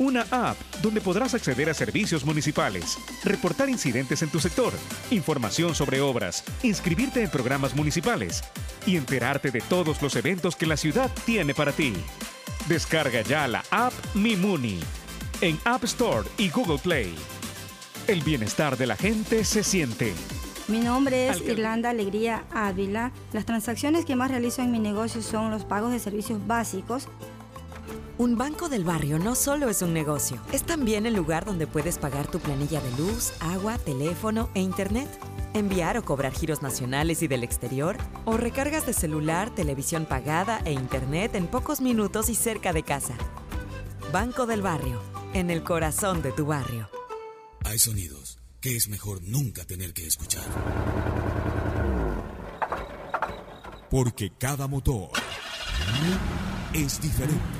Una 0.00 0.22
app 0.30 0.56
donde 0.80 1.02
podrás 1.02 1.34
acceder 1.34 1.68
a 1.68 1.74
servicios 1.74 2.24
municipales, 2.24 2.96
reportar 3.22 3.68
incidentes 3.68 4.22
en 4.22 4.30
tu 4.30 4.40
sector, 4.40 4.72
información 5.10 5.74
sobre 5.74 6.00
obras, 6.00 6.42
inscribirte 6.62 7.22
en 7.22 7.28
programas 7.28 7.76
municipales 7.76 8.42
y 8.86 8.96
enterarte 8.96 9.50
de 9.50 9.60
todos 9.60 10.00
los 10.00 10.16
eventos 10.16 10.56
que 10.56 10.64
la 10.64 10.78
ciudad 10.78 11.10
tiene 11.26 11.54
para 11.54 11.72
ti. 11.72 11.92
Descarga 12.66 13.20
ya 13.20 13.46
la 13.46 13.62
app 13.70 13.92
Mimuni 14.14 14.80
en 15.42 15.58
App 15.66 15.84
Store 15.84 16.26
y 16.38 16.48
Google 16.48 16.78
Play. 16.78 17.14
El 18.06 18.22
bienestar 18.22 18.78
de 18.78 18.86
la 18.86 18.96
gente 18.96 19.44
se 19.44 19.62
siente. 19.62 20.14
Mi 20.66 20.80
nombre 20.80 21.28
es 21.28 21.42
Irlanda 21.42 21.90
Alegría 21.90 22.44
Ávila. 22.54 23.12
Las 23.34 23.44
transacciones 23.44 24.06
que 24.06 24.16
más 24.16 24.30
realizo 24.30 24.62
en 24.62 24.70
mi 24.70 24.78
negocio 24.78 25.20
son 25.20 25.50
los 25.50 25.66
pagos 25.66 25.92
de 25.92 25.98
servicios 25.98 26.46
básicos. 26.46 27.06
Un 28.20 28.36
banco 28.36 28.68
del 28.68 28.84
barrio 28.84 29.18
no 29.18 29.34
solo 29.34 29.70
es 29.70 29.80
un 29.80 29.94
negocio, 29.94 30.42
es 30.52 30.62
también 30.62 31.06
el 31.06 31.14
lugar 31.14 31.46
donde 31.46 31.66
puedes 31.66 31.96
pagar 31.96 32.30
tu 32.30 32.38
planilla 32.38 32.78
de 32.82 32.90
luz, 32.98 33.32
agua, 33.40 33.78
teléfono 33.78 34.50
e 34.52 34.60
internet, 34.60 35.08
enviar 35.54 35.96
o 35.96 36.04
cobrar 36.04 36.34
giros 36.34 36.60
nacionales 36.60 37.22
y 37.22 37.28
del 37.28 37.44
exterior, 37.44 37.96
o 38.26 38.36
recargas 38.36 38.84
de 38.84 38.92
celular, 38.92 39.48
televisión 39.54 40.04
pagada 40.04 40.60
e 40.66 40.72
internet 40.72 41.34
en 41.34 41.46
pocos 41.46 41.80
minutos 41.80 42.28
y 42.28 42.34
cerca 42.34 42.74
de 42.74 42.82
casa. 42.82 43.14
Banco 44.12 44.44
del 44.44 44.60
barrio, 44.60 45.00
en 45.32 45.50
el 45.50 45.64
corazón 45.64 46.20
de 46.20 46.32
tu 46.32 46.44
barrio. 46.44 46.90
Hay 47.64 47.78
sonidos 47.78 48.38
que 48.60 48.76
es 48.76 48.88
mejor 48.88 49.22
nunca 49.22 49.64
tener 49.64 49.94
que 49.94 50.06
escuchar. 50.06 50.44
Porque 53.90 54.30
cada 54.38 54.66
motor 54.66 55.08
es 56.74 57.00
diferente. 57.00 57.59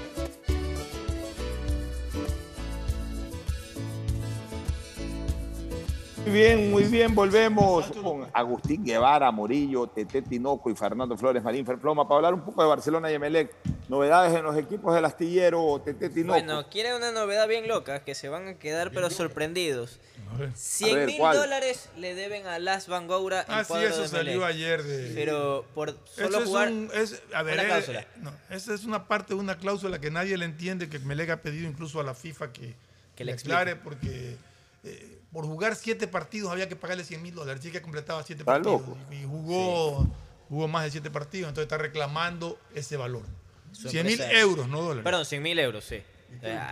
Bien, 6.31 6.71
muy 6.71 6.83
bien, 6.83 7.13
volvemos 7.13 7.85
con 8.01 8.27
Agustín 8.33 8.83
Guevara, 8.83 9.31
Morillo, 9.31 9.87
Tete 9.87 10.21
Tinoco 10.21 10.69
y 10.69 10.75
Fernando 10.75 11.15
Flores 11.17 11.43
Marín 11.43 11.65
Ferploma 11.65 12.07
para 12.07 12.17
hablar 12.17 12.33
un 12.33 12.41
poco 12.41 12.61
de 12.61 12.67
Barcelona 12.69 13.11
y 13.11 13.15
Emelec. 13.15 13.53
Novedades 13.89 14.33
en 14.35 14.43
los 14.43 14.57
equipos 14.57 14.95
del 14.95 15.03
astillero 15.05 15.81
Tete 15.83 16.09
Tinoco. 16.09 16.33
Bueno, 16.39 16.65
quieren 16.69 16.95
una 16.95 17.11
novedad 17.11 17.47
bien 17.47 17.67
loca, 17.67 18.03
que 18.03 18.15
se 18.15 18.29
van 18.29 18.47
a 18.47 18.53
quedar 18.55 18.91
pero 18.91 19.09
sorprendidos. 19.09 19.99
A 20.31 20.55
100 20.55 20.95
ver, 20.95 21.07
mil 21.07 21.17
dólares 21.19 21.89
le 21.97 22.15
deben 22.15 22.47
a 22.47 22.57
Las 22.57 22.87
Van 22.87 23.05
Goura 23.07 23.41
el 23.41 23.45
Ah, 23.49 23.63
sí, 23.65 23.73
eso 23.83 24.03
de 24.03 24.07
salió 24.07 24.45
ayer 24.45 24.81
de- 24.81 25.13
Pero 25.13 25.65
por 25.75 25.89
Eso 25.89 25.97
solo 26.15 26.37
es 26.39 26.43
jugar 26.45 26.69
un- 26.71 26.89
es- 26.93 27.21
a 27.33 27.43
ver, 27.43 27.55
una 27.55 27.63
eh, 27.63 27.65
cláusula. 27.67 27.99
eh, 28.01 28.07
no, 28.21 28.31
esa 28.49 28.73
es 28.73 28.85
una 28.85 29.07
parte 29.09 29.33
de 29.33 29.39
una 29.41 29.57
cláusula 29.57 29.99
que 29.99 30.09
nadie 30.09 30.37
le 30.37 30.45
entiende, 30.45 30.87
que 30.87 30.99
Melec 30.99 31.29
ha 31.31 31.37
pedido 31.41 31.67
incluso 31.67 31.99
a 31.99 32.03
la 32.03 32.13
FIFA 32.13 32.53
que, 32.53 32.73
Que 33.15 33.25
le 33.25 33.33
aclare, 33.33 33.75
porque 33.75 34.37
eh, 34.85 35.17
por 35.31 35.45
jugar 35.45 35.75
siete 35.75 36.07
partidos 36.07 36.51
había 36.51 36.67
que 36.67 36.75
pagarle 36.75 37.03
100 37.03 37.21
mil 37.21 37.33
dólares. 37.35 37.63
Sí 37.63 37.71
que 37.71 37.81
completaba 37.81 38.21
siete 38.23 38.41
Está 38.41 38.53
partidos. 38.53 38.81
loco. 38.81 38.97
Y, 39.11 39.15
y 39.15 39.23
jugó, 39.25 40.07
jugó 40.49 40.67
más 40.67 40.83
de 40.85 40.91
siete 40.91 41.09
partidos, 41.09 41.49
entonces 41.49 41.65
está 41.71 41.77
reclamando 41.77 42.57
ese 42.75 42.97
valor. 42.97 43.23
Su 43.71 43.87
100 43.89 44.05
mil 44.05 44.21
euros, 44.21 44.67
no 44.67 44.81
dólares. 44.81 45.03
Perdón, 45.03 45.25
100 45.25 45.41
mil 45.43 45.57
euros, 45.59 45.83
sí. 45.85 46.01
Ah, 46.43 46.69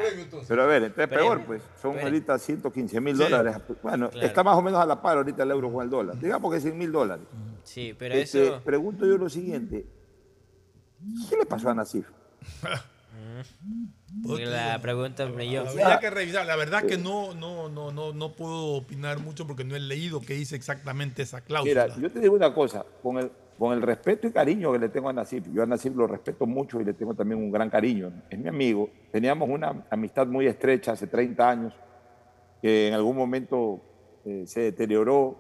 Pero 0.48 0.64
a 0.64 0.66
ver, 0.68 0.84
es 0.84 0.92
Premio. 0.94 1.16
peor, 1.18 1.46
pues. 1.46 1.62
Son 1.82 1.92
Premio. 1.92 2.08
ahorita 2.08 2.40
115 2.40 3.02
mil 3.02 3.16
Sí. 3.18 3.24
dólares. 3.24 3.58
Bueno, 3.84 4.10
Claro. 4.10 4.26
está 4.28 4.42
más 4.44 4.56
o 4.58 4.62
menos 4.62 4.80
a 4.82 4.86
la 4.86 5.02
par 5.02 5.18
ahorita 5.18 5.44
el 5.44 5.52
euro 5.52 5.72
con 5.72 5.84
el 5.84 5.90
dólar. 5.90 6.18
Digamos 6.18 6.54
que 6.54 6.62
100 6.62 6.78
mil 6.78 6.92
dólares. 6.92 7.26
Sí, 7.64 7.94
pero 7.98 8.16
Este, 8.16 8.48
eso... 8.48 8.62
Pregunto 8.62 9.06
yo 9.06 9.18
lo 9.18 9.30
siguiente. 9.30 9.86
¿Qué 11.30 11.38
le 11.38 11.46
pasó 11.46 11.70
a 11.70 11.74
Nasif? 11.74 12.06
La 14.26 14.80
pregunta 14.82 15.26
me 15.28 15.50
yo. 15.50 15.68
Habría 15.68 16.00
que 16.00 16.10
revisar. 16.10 16.46
La 16.46 16.56
verdad 16.56 16.84
que 16.84 16.98
no, 16.98 17.34
no, 17.34 17.70
no, 17.70 17.92
no, 17.92 18.14
no 18.14 18.36
puedo 18.36 18.76
opinar 18.76 19.20
mucho 19.20 19.46
porque 19.46 19.64
no 19.64 19.76
he 19.76 19.80
leído 19.80 20.22
qué 20.22 20.34
dice 20.34 20.56
exactamente 20.56 21.24
esa 21.24 21.42
cláusula. 21.42 21.88
Mira, 21.88 22.02
yo 22.02 22.12
te 22.12 22.20
digo 22.20 22.36
una 22.36 22.54
cosa, 22.54 22.86
con 23.02 23.18
el, 23.18 23.32
con 23.58 23.74
el 23.74 23.82
respeto 23.82 24.28
y 24.28 24.32
cariño 24.32 24.72
que 24.72 24.80
le 24.80 24.90
tengo 24.90 25.10
a 25.10 25.14
Nasif, 25.14 25.46
yo 25.54 25.64
a 25.64 25.66
Nasif 25.66 25.94
lo 25.96 26.08
respeto 26.08 26.46
mucho 26.46 26.80
y 26.80 26.86
le 26.86 26.94
tengo 26.94 27.14
también 27.14 27.42
un 27.42 27.52
gran 27.52 27.70
cariño. 27.70 28.12
Es 28.30 28.40
mi 28.40 28.48
amigo. 28.48 28.90
Teníamos 29.12 29.50
una 29.50 29.86
amistad 29.90 30.28
muy 30.28 30.48
estrecha 30.48 30.94
hace 30.94 31.08
30 31.08 31.50
años, 31.50 31.74
que 32.62 32.88
en 32.88 32.94
algún 32.94 33.18
momento 33.18 33.82
eh, 34.26 34.44
se 34.48 34.62
deterioró, 34.62 35.38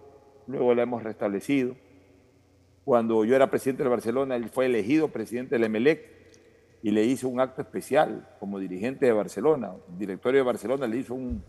luego 0.47 0.75
la 0.75 0.83
hemos 0.83 1.01
restablecido. 1.01 1.75
Cuando 2.83 3.23
yo 3.23 3.35
era 3.35 3.49
presidente 3.49 3.83
del 3.83 3.91
Barcelona, 3.91 4.35
él 4.35 4.49
fue 4.49 4.65
elegido 4.65 5.09
presidente 5.09 5.55
del 5.55 5.63
Emelec 5.63 6.18
y 6.81 6.91
le 6.91 7.03
hizo 7.03 7.27
un 7.27 7.39
acto 7.39 7.61
especial 7.61 8.27
como 8.39 8.57
dirigente 8.59 9.05
de 9.05 9.11
Barcelona. 9.11 9.71
El 9.91 9.97
directorio 9.97 10.39
de 10.41 10.45
Barcelona 10.45 10.87
le 10.87 10.97
hizo 10.97 11.13
un- 11.13 11.43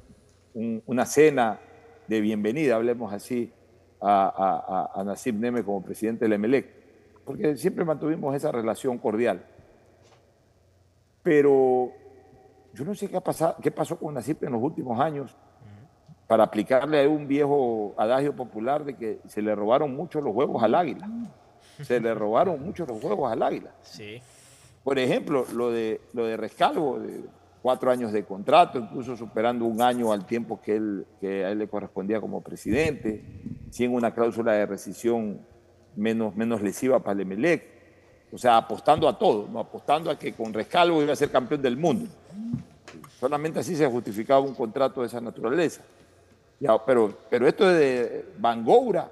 un- 0.55 0.83
una 0.87 1.07
cena 1.07 1.59
de 2.09 2.21
bienvenida, 2.21 2.75
hablemos 2.77 3.13
así, 3.13 3.53
a, 4.01 4.91
a, 4.97 5.05
Nasib 5.05 5.35
Neme 5.37 5.63
como 5.63 5.83
presidente 5.83 6.25
del 6.25 6.33
Emelec, 6.33 6.67
porque 7.25 7.57
siempre 7.57 7.85
mantuvimos 7.85 8.35
esa 8.35 8.51
relación 8.51 8.99
cordial. 8.99 9.45
Pero 11.23 11.93
yo 12.73 12.85
no 12.85 12.95
sé 12.95 13.09
qué, 13.09 13.17
ha 13.17 13.21
pasado, 13.21 13.57
qué 13.63 13.71
pasó 13.71 13.99
con 13.99 14.15
Nasib 14.15 14.39
en 14.43 14.53
los 14.53 14.63
últimos 14.63 14.99
años 15.01 15.37
para 16.27 16.45
aplicarle 16.45 17.05
a 17.05 17.09
un 17.09 17.27
viejo 17.29 17.95
adagio 17.99 18.35
popular 18.35 18.85
de 18.85 18.97
que 18.97 19.19
se 19.29 19.43
le 19.43 19.55
robaron 19.55 19.95
mucho 19.95 20.21
los 20.21 20.35
huevos 20.35 20.63
al 20.63 20.75
águila. 20.75 21.09
Se 21.83 22.01
le 22.01 22.15
robaron 22.15 22.63
mucho 22.65 22.87
los 22.87 23.03
huevos 23.03 23.31
al 23.31 23.43
águila. 23.43 23.71
Sí. 23.83 24.21
Por 24.83 24.99
ejemplo, 24.99 25.47
lo 25.55 25.71
de, 25.71 26.01
lo 26.13 26.25
de 26.27 26.37
Rescalvo, 26.37 26.99
de 26.99 27.21
cuatro 27.63 27.91
años 27.91 28.13
de 28.13 28.25
contrato, 28.25 28.79
incluso 28.79 29.17
superando 29.17 29.65
un 29.67 29.83
año 29.83 30.13
al 30.13 30.25
tiempo 30.25 30.61
que, 30.61 30.77
él, 30.77 31.07
que 31.21 31.45
a 31.45 31.51
él 31.51 31.59
le 31.59 31.69
correspondía 31.69 32.21
como 32.21 32.41
presidente, 32.41 33.23
sin 33.71 33.93
una 33.93 34.15
cláusula 34.15 34.53
de 34.53 34.67
rescisión 34.67 35.41
menos, 35.97 36.35
menos 36.35 36.63
lesiva 36.63 37.01
para 37.01 37.15
el 37.15 37.21
Emelec. 37.21 37.81
O 38.33 38.39
sea, 38.39 38.57
apostando 38.57 39.09
a 39.09 39.19
todo, 39.19 39.49
¿no? 39.51 39.59
apostando 39.59 40.11
a 40.11 40.19
que 40.19 40.33
con 40.33 40.53
Rescalvo 40.53 41.03
iba 41.03 41.13
a 41.13 41.17
ser 41.17 41.31
campeón 41.31 41.61
del 41.61 41.77
mundo. 41.77 42.09
Solamente 43.19 43.59
así 43.59 43.77
se 43.77 43.87
justificaba 43.87 44.41
un 44.41 44.55
contrato 44.55 45.01
de 45.01 45.09
esa 45.09 45.21
naturaleza. 45.21 45.83
Ya, 46.59 46.83
pero, 46.85 47.19
pero 47.29 47.47
esto 47.47 47.67
de 47.67 48.33
Van 48.39 48.65
Goura 48.65 49.11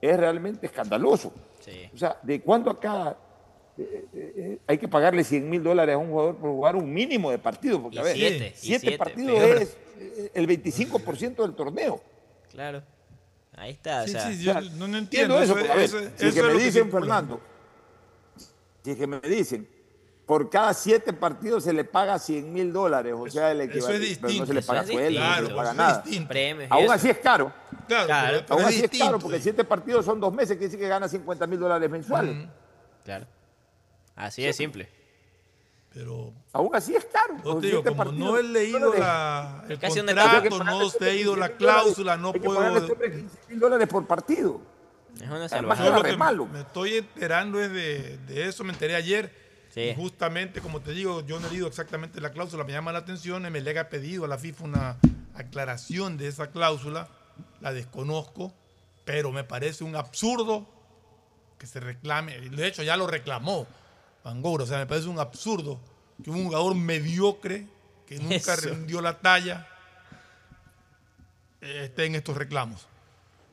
es 0.00 0.16
realmente 0.16 0.66
escandaloso. 0.66 1.32
O 1.94 1.96
sea, 1.96 2.16
¿de 2.22 2.40
cuándo 2.40 2.70
acá 2.70 3.16
eh, 3.80 4.04
eh, 4.14 4.32
eh, 4.36 4.58
hay 4.66 4.78
que 4.78 4.88
pagarle 4.88 5.24
100 5.24 5.48
mil 5.48 5.62
dólares 5.62 5.94
a 5.94 5.98
un 5.98 6.10
jugador 6.10 6.36
por 6.36 6.50
jugar 6.50 6.76
un 6.76 6.92
mínimo 6.92 7.30
de 7.30 7.38
partidos? 7.38 7.80
Porque, 7.80 7.96
Y 7.96 7.98
a 8.00 8.02
ver, 8.02 8.16
siete, 8.16 8.52
siete 8.56 8.80
siete, 8.80 8.98
partidos 8.98 9.38
peor. 9.38 9.56
es 9.58 9.76
el 10.34 10.46
25% 10.46 11.42
del 11.42 11.54
torneo. 11.54 12.00
Claro. 12.50 12.82
Ahí 13.56 13.72
está, 13.72 14.06
Sí, 14.06 14.10
o 14.16 14.20
sea... 14.20 14.32
sí, 14.32 14.42
yo 14.42 14.60
no, 14.78 14.88
no 14.88 14.96
entiendo. 14.98 15.40
eso, 15.40 15.58
eso, 15.58 15.72
a 15.72 15.74
ver, 15.76 15.84
eso- 15.84 15.98
si 15.98 16.04
eso 16.04 16.12
es 16.28 16.34
que 16.34 16.40
es 16.40 16.46
me 16.46 16.52
que 16.52 16.58
dicen, 16.58 16.72
circula. 16.84 17.00
Fernando, 17.00 17.40
si 18.82 18.90
es 18.92 18.96
que 18.96 19.06
me 19.06 19.20
dicen, 19.20 19.68
por 20.24 20.48
cada 20.48 20.72
siete 20.72 21.12
partidos 21.12 21.64
se 21.64 21.72
le 21.72 21.84
paga 21.84 22.18
100 22.18 22.52
mil 22.52 22.72
dólares, 22.72 23.14
o 23.16 23.28
sea, 23.28 23.50
el 23.50 23.60
eso 23.62 23.70
es 23.90 24.00
equivalente, 24.00 24.18
pero 24.20 24.32
no 24.32 24.46
se 24.46 24.54
le 24.54 24.60
distinto. 24.60 24.66
paga 24.66 24.80
Eso 24.82 24.90
es 24.92 24.96
sueldo, 24.96 25.20
no 25.20 25.26
se 25.26 25.30
le 25.30 25.40
distinto. 25.40 25.56
paga 25.56 25.72
Claro, 25.72 25.76
nada. 25.76 25.98
es 25.98 26.04
distinto. 26.04 26.28
Premios 26.28 26.70
Aún 26.70 26.84
eso. 26.84 26.92
así 26.92 27.10
es 27.10 27.18
caro. 27.18 27.52
Claro, 27.88 28.06
Claro. 28.06 28.40
Aún 28.48 28.60
es 28.60 28.66
así 28.66 28.74
es 28.76 28.82
distinto. 28.82 29.06
caro, 29.06 29.18
porque 29.18 29.40
siete 29.40 29.64
partidos 29.64 30.04
son 30.04 30.20
dos 30.20 30.32
meses, 30.32 30.56
que 30.56 30.64
dice 30.66 30.78
que 30.78 30.88
gana 30.88 31.08
50 31.08 31.46
mil 31.46 31.58
dólares 31.58 31.90
mensuales. 31.90 32.46
Claro. 33.04 33.26
Así 34.20 34.44
es 34.44 34.56
simple. 34.56 34.88
Pero 35.92 36.32
Aún 36.52 36.70
así 36.74 36.94
es 36.94 37.04
caro. 37.06 37.36
yo 37.44 37.56
te 37.58 37.66
digo, 37.66 37.82
como 37.82 37.96
partidos. 37.96 38.18
no 38.18 38.38
he 38.38 38.42
leído 38.44 38.94
la, 38.94 39.64
el 39.68 39.78
Casi 39.78 39.98
contrato, 40.00 40.62
no 40.64 40.82
he 40.82 41.00
leído 41.00 41.36
la 41.36 41.48
15 41.48 41.58
cláusula, 41.58 42.16
no 42.16 42.28
Hay 42.28 42.34
que 42.34 42.40
pagarle 42.40 42.66
a 42.66 42.70
puedo... 42.70 42.78
este 42.80 42.92
hombre 42.92 43.10
15 43.20 43.38
mil 43.48 43.58
dólares 43.60 43.88
por 43.88 44.06
partido. 44.06 44.60
Es 45.16 45.28
una 45.28 45.46
era 45.46 45.96
lo 45.98 46.02
que 46.04 46.16
malo. 46.16 46.46
me 46.46 46.60
estoy 46.60 46.98
enterando 46.98 47.60
es 47.60 47.72
de, 47.72 48.18
de 48.18 48.46
eso, 48.46 48.62
me 48.62 48.72
enteré 48.72 48.94
ayer. 48.94 49.34
Sí. 49.70 49.80
Y 49.80 49.94
justamente, 49.94 50.60
como 50.60 50.80
te 50.80 50.92
digo, 50.92 51.24
yo 51.26 51.40
no 51.40 51.48
he 51.48 51.50
leído 51.50 51.66
exactamente 51.66 52.20
la 52.20 52.30
cláusula, 52.30 52.62
me 52.64 52.72
llama 52.72 52.92
la 52.92 53.00
atención, 53.00 53.44
Emelec 53.46 53.78
ha 53.78 53.88
pedido 53.88 54.24
a 54.24 54.28
la 54.28 54.38
FIFA 54.38 54.64
una 54.64 54.96
aclaración 55.34 56.16
de 56.16 56.28
esa 56.28 56.50
cláusula, 56.50 57.08
la 57.60 57.72
desconozco, 57.72 58.52
pero 59.04 59.32
me 59.32 59.44
parece 59.44 59.84
un 59.84 59.96
absurdo 59.96 60.68
que 61.58 61.66
se 61.66 61.78
reclame, 61.80 62.38
de 62.38 62.66
hecho 62.66 62.82
ya 62.82 62.96
lo 62.96 63.06
reclamó 63.06 63.66
Van 64.24 64.42
Gogh, 64.42 64.60
o 64.62 64.66
sea, 64.66 64.78
me 64.78 64.86
parece 64.86 65.08
un 65.08 65.18
absurdo 65.18 65.80
que 66.22 66.30
un 66.30 66.44
jugador 66.44 66.74
mediocre 66.74 67.66
que 68.06 68.18
nunca 68.18 68.54
Eso. 68.54 68.68
rindió 68.70 69.00
la 69.00 69.18
talla 69.18 69.66
eh, 71.60 71.82
esté 71.84 72.06
en 72.06 72.14
estos 72.14 72.36
reclamos. 72.36 72.86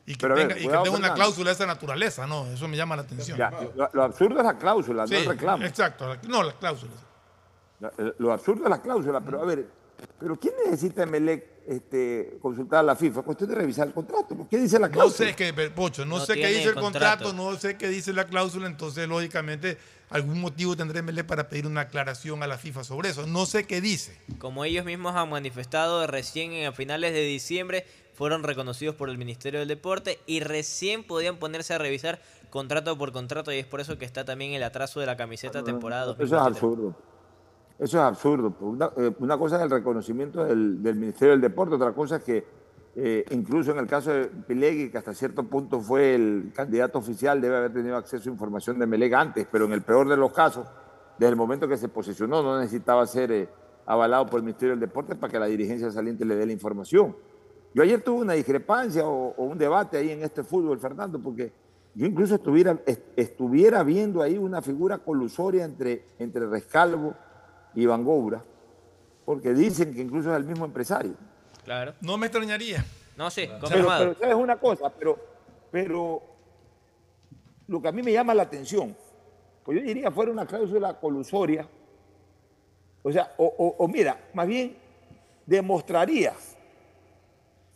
Y 0.06 0.12
que 0.14 0.20
Pero 0.20 0.34
a 0.34 0.36
ver, 0.36 0.48
tenga, 0.48 0.60
y 0.60 0.66
que 0.66 0.68
tenga 0.84 0.90
una 0.96 1.14
cláusula 1.14 1.50
de 1.50 1.54
esa 1.54 1.66
naturaleza, 1.66 2.26
¿no? 2.26 2.46
Eso 2.46 2.66
me 2.66 2.76
llama 2.76 2.96
la 2.96 3.02
atención. 3.02 3.36
Ya, 3.36 3.50
lo, 3.50 3.90
lo 3.92 4.02
absurdo 4.02 4.38
es 4.38 4.44
la 4.44 4.56
cláusula, 4.56 5.06
Sí, 5.06 5.14
no 5.14 5.20
el 5.20 5.26
reclamo. 5.26 5.64
Exacto, 5.64 6.08
la- 6.08 6.20
no, 6.26 6.42
las 6.42 6.54
cláusulas. 6.54 6.96
La- 7.80 7.92
Lo 8.18 8.32
absurdo 8.32 8.64
es 8.64 8.70
la 8.70 8.80
cláusula, 8.80 9.20
pero 9.20 9.42
a 9.42 9.44
ver, 9.44 9.66
¿pero 10.18 10.36
quién 10.36 10.54
necesita 10.64 11.02
Emelec 11.02 11.46
este, 11.68 12.38
consultar 12.40 12.80
a 12.80 12.82
la 12.82 12.96
FIFA? 12.96 13.22
Cuestión 13.22 13.50
de 13.50 13.56
revisar 13.56 13.86
el 13.86 13.92
contrato. 13.92 14.46
¿Qué 14.50 14.56
dice 14.58 14.78
la 14.78 14.88
No 14.88 14.92
cláusula? 14.94 15.28
sé 15.28 15.36
qué, 15.36 15.52
Pocho, 15.70 16.04
no, 16.06 16.18
No 16.18 16.24
sé 16.24 16.34
qué 16.34 16.46
dice 16.48 16.64
el 16.70 16.74
contrato. 16.74 17.24
contrato, 17.24 17.32
no 17.34 17.58
sé 17.58 17.76
qué 17.76 17.88
dice 17.88 18.12
la 18.14 18.24
cláusula, 18.26 18.66
entonces 18.66 19.06
lógicamente 19.06 19.76
algún 20.10 20.40
motivo 20.40 20.76
tendré 20.76 21.02
MLE 21.02 21.24
para 21.24 21.48
pedir 21.48 21.66
una 21.66 21.82
aclaración 21.82 22.42
a 22.42 22.46
la 22.46 22.58
FIFA 22.58 22.84
sobre 22.84 23.10
eso. 23.10 23.26
No 23.26 23.46
sé 23.46 23.64
qué 23.66 23.80
dice. 23.80 24.18
Como 24.38 24.64
ellos 24.64 24.84
mismos 24.84 25.14
han 25.16 25.28
manifestado 25.30 26.06
recién 26.06 26.52
en- 26.52 26.66
a 26.66 26.72
finales 26.72 27.12
de 27.12 27.22
diciembre, 27.22 27.84
fueron 28.14 28.42
reconocidos 28.42 28.94
por 28.96 29.10
el 29.10 29.18
Ministerio 29.18 29.60
del 29.60 29.68
Deporte 29.68 30.18
y 30.26 30.40
recién 30.40 31.04
podían 31.04 31.36
ponerse 31.36 31.74
a 31.74 31.78
revisar 31.78 32.20
contrato 32.50 32.96
por 32.98 33.12
contrato 33.12 33.52
y 33.52 33.58
es 33.58 33.66
por 33.66 33.80
eso 33.80 33.98
que 33.98 34.04
está 34.04 34.24
también 34.24 34.52
el 34.52 34.62
atraso 34.62 34.98
de 35.00 35.06
la 35.06 35.16
camiseta 35.16 35.62
temporada 35.62 36.02
Eso 36.04 36.12
es 36.12 36.30
2023. 36.30 36.56
absurdo. 36.62 36.96
Eso 37.78 37.96
es 37.98 38.02
absurdo. 38.02 38.56
Una, 38.60 38.90
eh, 38.96 39.12
una 39.20 39.38
cosa 39.38 39.56
es 39.56 39.62
el 39.62 39.70
reconocimiento 39.70 40.44
del, 40.44 40.82
del 40.82 40.96
Ministerio 40.96 41.32
del 41.32 41.40
Deporte, 41.42 41.76
otra 41.76 41.92
cosa 41.92 42.16
es 42.16 42.24
que 42.24 42.44
eh, 43.00 43.24
incluso 43.30 43.70
en 43.70 43.78
el 43.78 43.86
caso 43.86 44.12
de 44.12 44.26
Pilegui, 44.26 44.90
que 44.90 44.98
hasta 44.98 45.14
cierto 45.14 45.44
punto 45.44 45.80
fue 45.80 46.16
el 46.16 46.50
candidato 46.52 46.98
oficial, 46.98 47.40
debe 47.40 47.56
haber 47.56 47.72
tenido 47.72 47.96
acceso 47.96 48.28
a 48.28 48.32
información 48.32 48.76
de 48.78 48.86
Melega 48.86 49.20
antes, 49.20 49.46
pero 49.50 49.66
en 49.66 49.72
el 49.72 49.82
peor 49.82 50.08
de 50.08 50.16
los 50.16 50.32
casos, 50.32 50.66
desde 51.18 51.30
el 51.30 51.36
momento 51.36 51.68
que 51.68 51.76
se 51.76 51.88
posicionó, 51.88 52.42
no 52.42 52.58
necesitaba 52.58 53.06
ser 53.06 53.30
eh, 53.30 53.48
avalado 53.86 54.26
por 54.26 54.38
el 54.38 54.44
Ministerio 54.44 54.72
del 54.72 54.80
Deporte 54.80 55.14
para 55.14 55.30
que 55.30 55.38
la 55.38 55.46
dirigencia 55.46 55.90
saliente 55.92 56.24
le 56.24 56.34
dé 56.34 56.44
la 56.44 56.52
información. 56.52 57.14
Yo 57.72 57.82
ayer 57.84 58.00
tuve 58.02 58.22
una 58.22 58.32
discrepancia 58.32 59.06
o, 59.06 59.34
un 59.44 59.58
debate 59.58 59.96
ahí 59.98 60.10
en 60.10 60.22
este 60.24 60.42
fútbol, 60.42 60.80
Fernando, 60.80 61.20
porque 61.20 61.52
yo 61.94 62.04
incluso 62.04 62.34
estuviera, 62.34 62.78
est- 62.84 63.02
estuviera 63.14 63.82
viendo 63.84 64.22
ahí 64.22 64.38
una 64.38 64.60
figura 64.60 64.98
colusoria 64.98 65.64
entre, 65.64 66.04
entre 66.18 66.46
Rescalvo 66.48 67.14
y 67.74 67.86
Van 67.86 68.02
Goura, 68.04 68.42
porque 69.24 69.54
dicen 69.54 69.94
que 69.94 70.00
incluso 70.02 70.30
es 70.32 70.36
el 70.36 70.44
mismo 70.44 70.64
empresario. 70.64 71.12
Claro. 71.68 71.94
No 72.00 72.16
me 72.16 72.26
extrañaría. 72.26 72.84
No, 73.16 73.30
sí, 73.30 73.42
Pero, 73.46 73.58
confirmado. 73.60 73.98
pero 74.14 74.18
sabes 74.18 74.34
una 74.36 74.56
cosa, 74.56 74.90
pero, 74.98 75.18
pero 75.70 76.22
lo 77.66 77.82
que 77.82 77.88
a 77.88 77.92
mí 77.92 78.02
me 78.02 78.10
llama 78.12 78.32
la 78.34 78.44
atención, 78.44 78.96
pues 79.64 79.78
yo 79.78 79.84
diría 79.84 80.10
fuera 80.10 80.32
una 80.32 80.46
cláusula 80.46 80.94
colusoria, 80.98 81.68
o 83.02 83.12
sea, 83.12 83.34
o, 83.36 83.44
o- 83.44 83.84
o 83.84 83.88
mira, 83.88 84.18
más 84.32 84.46
bien 84.46 84.76
demostraría 85.44 86.32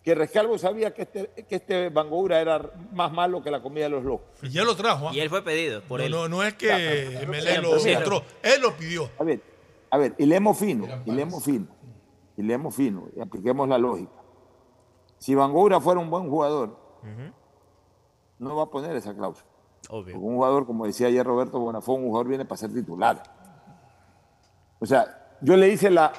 que 0.02 0.14
Rescalvo 0.14 0.58
sabía 0.58 0.92
que 0.94 1.02
este, 1.02 1.26
que 1.48 1.56
este 1.56 1.88
Bangoura 1.90 2.40
era 2.40 2.70
más 2.92 3.12
malo 3.12 3.42
que 3.42 3.50
la 3.50 3.60
comida 3.62 3.84
de 3.84 3.90
los 3.90 4.04
locos. 4.04 4.26
Y 4.42 4.48
ya 4.50 4.64
lo 4.64 4.74
trajo. 4.74 5.08
¿ah? 5.08 5.12
Y 5.14 5.20
él 5.20 5.28
fue 5.28 5.42
pedido 5.44 5.80
por 5.82 6.00
no, 6.00 6.06
él. 6.06 6.10
no, 6.12 6.28
no 6.28 6.42
es 6.42 6.54
que 6.54 6.66
Ya, 6.66 6.76
pero- 6.76 7.28
MLE 7.30 7.42
pero- 7.44 7.62
lo 7.62 7.70
pero 7.82 7.94
mostró, 7.98 8.24
él 8.42 8.60
lo 8.62 8.76
pidió. 8.76 9.10
A 9.18 9.22
ver, 9.24 9.40
a 9.90 9.98
ver, 9.98 10.14
y 10.18 10.26
leemos 10.26 10.58
fino, 10.58 10.86
y 11.04 11.10
leemos 11.12 11.44
fino, 11.44 11.66
y 12.42 12.44
leemos 12.44 12.74
fino, 12.74 13.04
y 13.14 13.20
apliquemos 13.20 13.68
la 13.68 13.78
lógica. 13.78 14.10
Si 15.18 15.32
Bangoura 15.32 15.80
fuera 15.80 16.00
un 16.00 16.10
buen 16.10 16.28
jugador, 16.28 16.76
no 18.40 18.56
va 18.56 18.64
a 18.64 18.66
poner 18.66 18.96
esa 18.96 19.14
cláusula. 19.14 19.48
Obvio. 19.88 20.18
Un 20.18 20.34
jugador, 20.34 20.66
como 20.66 20.84
decía 20.84 21.06
ayer 21.06 21.24
Roberto 21.24 21.60
Bonafón, 21.60 22.02
un 22.02 22.08
jugador 22.08 22.26
viene 22.26 22.44
para 22.44 22.56
ser 22.56 22.72
titular. 22.72 23.22
O 24.80 24.86
sea, 24.86 25.36
yo 25.40 25.56
le 25.56 25.68
hice 25.68 25.88
la, 25.90 26.12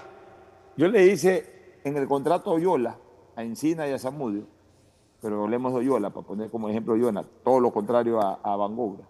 yo 0.77 0.87
le 0.87 1.05
hice 1.07 1.81
en 1.83 1.97
el 1.97 2.07
contrato 2.07 2.51
a 2.51 2.53
Oyola, 2.53 2.97
a 3.35 3.43
Encina 3.43 3.85
y 3.85 3.91
a 3.91 3.99
Zamudio, 3.99 4.45
pero 5.21 5.43
hablemos 5.43 5.73
de 5.73 5.79
Oyola 5.79 6.09
para 6.09 6.25
poner 6.25 6.49
como 6.49 6.69
ejemplo 6.69 6.93
a 6.93 6.95
Oyola, 6.95 7.25
todo 7.43 7.59
lo 7.59 7.73
contrario 7.73 8.21
a, 8.21 8.39
a 8.41 8.55
Bangoura. 8.55 9.03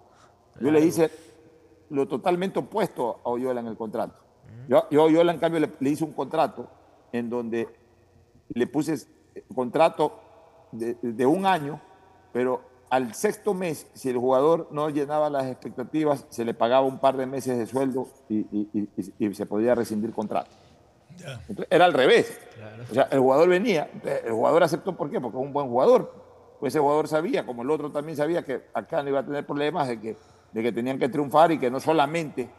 Yo 0.60 0.72
le 0.72 0.80
hice 0.82 1.12
lo 1.92 2.08
totalmente 2.08 2.58
opuesto 2.58 3.20
a 3.24 3.30
Oyola 3.30 3.60
en 3.60 3.68
el 3.68 3.78
contrato. 3.78 4.20
Yo, 4.68 4.90
yo 4.90 5.02
a 5.02 5.06
Oyola, 5.06 5.32
en 5.32 5.40
cambio, 5.40 5.60
le, 5.60 5.72
le 5.80 5.90
hice 5.92 6.04
un 6.04 6.14
contrato 6.14 6.68
en 7.14 7.30
donde 7.30 7.70
le 8.50 8.68
puse 8.68 8.96
eh, 9.36 9.44
contrato 9.56 10.20
de, 10.74 10.96
de 11.02 11.26
un 11.26 11.46
año, 11.46 11.80
pero 12.34 12.62
al 12.90 13.14
sexto 13.14 13.54
mes, 13.54 13.88
si 13.94 14.10
el 14.10 14.18
jugador 14.18 14.68
no 14.72 14.90
llenaba 14.90 15.30
las 15.30 15.46
expectativas, 15.46 16.26
se 16.30 16.44
le 16.44 16.54
pagaba 16.54 16.86
un 16.86 17.00
par 17.00 17.16
de 17.16 17.26
meses 17.26 17.58
de 17.58 17.66
sueldo 17.66 18.08
y, 18.30 18.40
y- 18.40 18.70
y- 18.74 18.90
y- 18.98 19.28
y 19.28 19.34
se 19.34 19.46
podía 19.46 19.74
rescindir 19.74 20.12
contrato. 20.12 20.52
Era 21.70 21.86
al 21.86 21.94
revés. 21.94 22.40
O 22.90 22.94
sea, 22.94 23.04
el 23.12 23.20
jugador 23.20 23.48
venía, 23.50 23.90
el 24.26 24.32
jugador 24.32 24.64
aceptó, 24.64 24.96
¿por 24.96 25.10
qué? 25.12 25.22
Porque 25.22 25.38
es 25.38 25.44
un 25.44 25.54
buen 25.54 25.68
jugador. 25.68 26.12
Pues 26.60 26.74
ese 26.74 26.80
jugador 26.80 27.08
sabía, 27.08 27.46
como 27.46 27.62
el 27.62 27.70
otro 27.72 27.92
también 27.92 28.16
sabía, 28.18 28.44
que 28.44 28.64
acá 28.74 29.04
no 29.04 29.10
iba 29.10 29.20
a 29.20 29.26
tener 29.26 29.46
problemas 29.46 29.88
de 29.88 30.00
que, 30.00 30.18
de 30.52 30.64
que 30.64 30.72
tenían 30.72 30.98
que 30.98 31.10
triunfar 31.10 31.52
y 31.52 31.60
que 31.60 31.70
no 31.70 31.80
solamente 31.80 32.50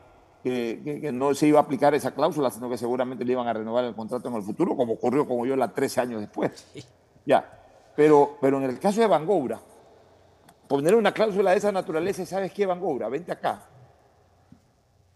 que, 0.44 0.80
que- 0.84 1.00
que 1.00 1.10
no 1.10 1.34
se 1.34 1.48
iba 1.48 1.58
a 1.58 1.62
aplicar 1.62 1.92
esa 1.94 2.12
cláusula, 2.12 2.50
sino 2.52 2.68
que 2.70 2.78
seguramente 2.78 3.24
le 3.24 3.32
iban 3.32 3.48
a 3.48 3.52
renovar 3.52 3.84
el 3.84 3.94
contrato 3.96 4.28
en 4.28 4.34
el 4.36 4.42
futuro, 4.42 4.76
como 4.76 4.92
ocurrió 4.92 5.26
con 5.26 5.40
Oyola 5.40 5.72
13 5.72 6.00
años 6.02 6.20
después. 6.20 6.66
Ya. 7.26 7.50
Pero, 7.96 8.36
pero 8.40 8.58
en 8.58 8.64
el 8.64 8.78
caso 8.78 9.00
de 9.00 9.06
Bangoura, 9.08 9.58
poner 10.68 10.94
una 10.94 11.12
cláusula 11.12 11.50
de 11.52 11.56
esa 11.56 11.72
naturaleza, 11.72 12.24
¿sabes 12.26 12.52
qué, 12.52 12.66
Bangoura? 12.66 13.08
Vente 13.08 13.32
acá. 13.32 13.64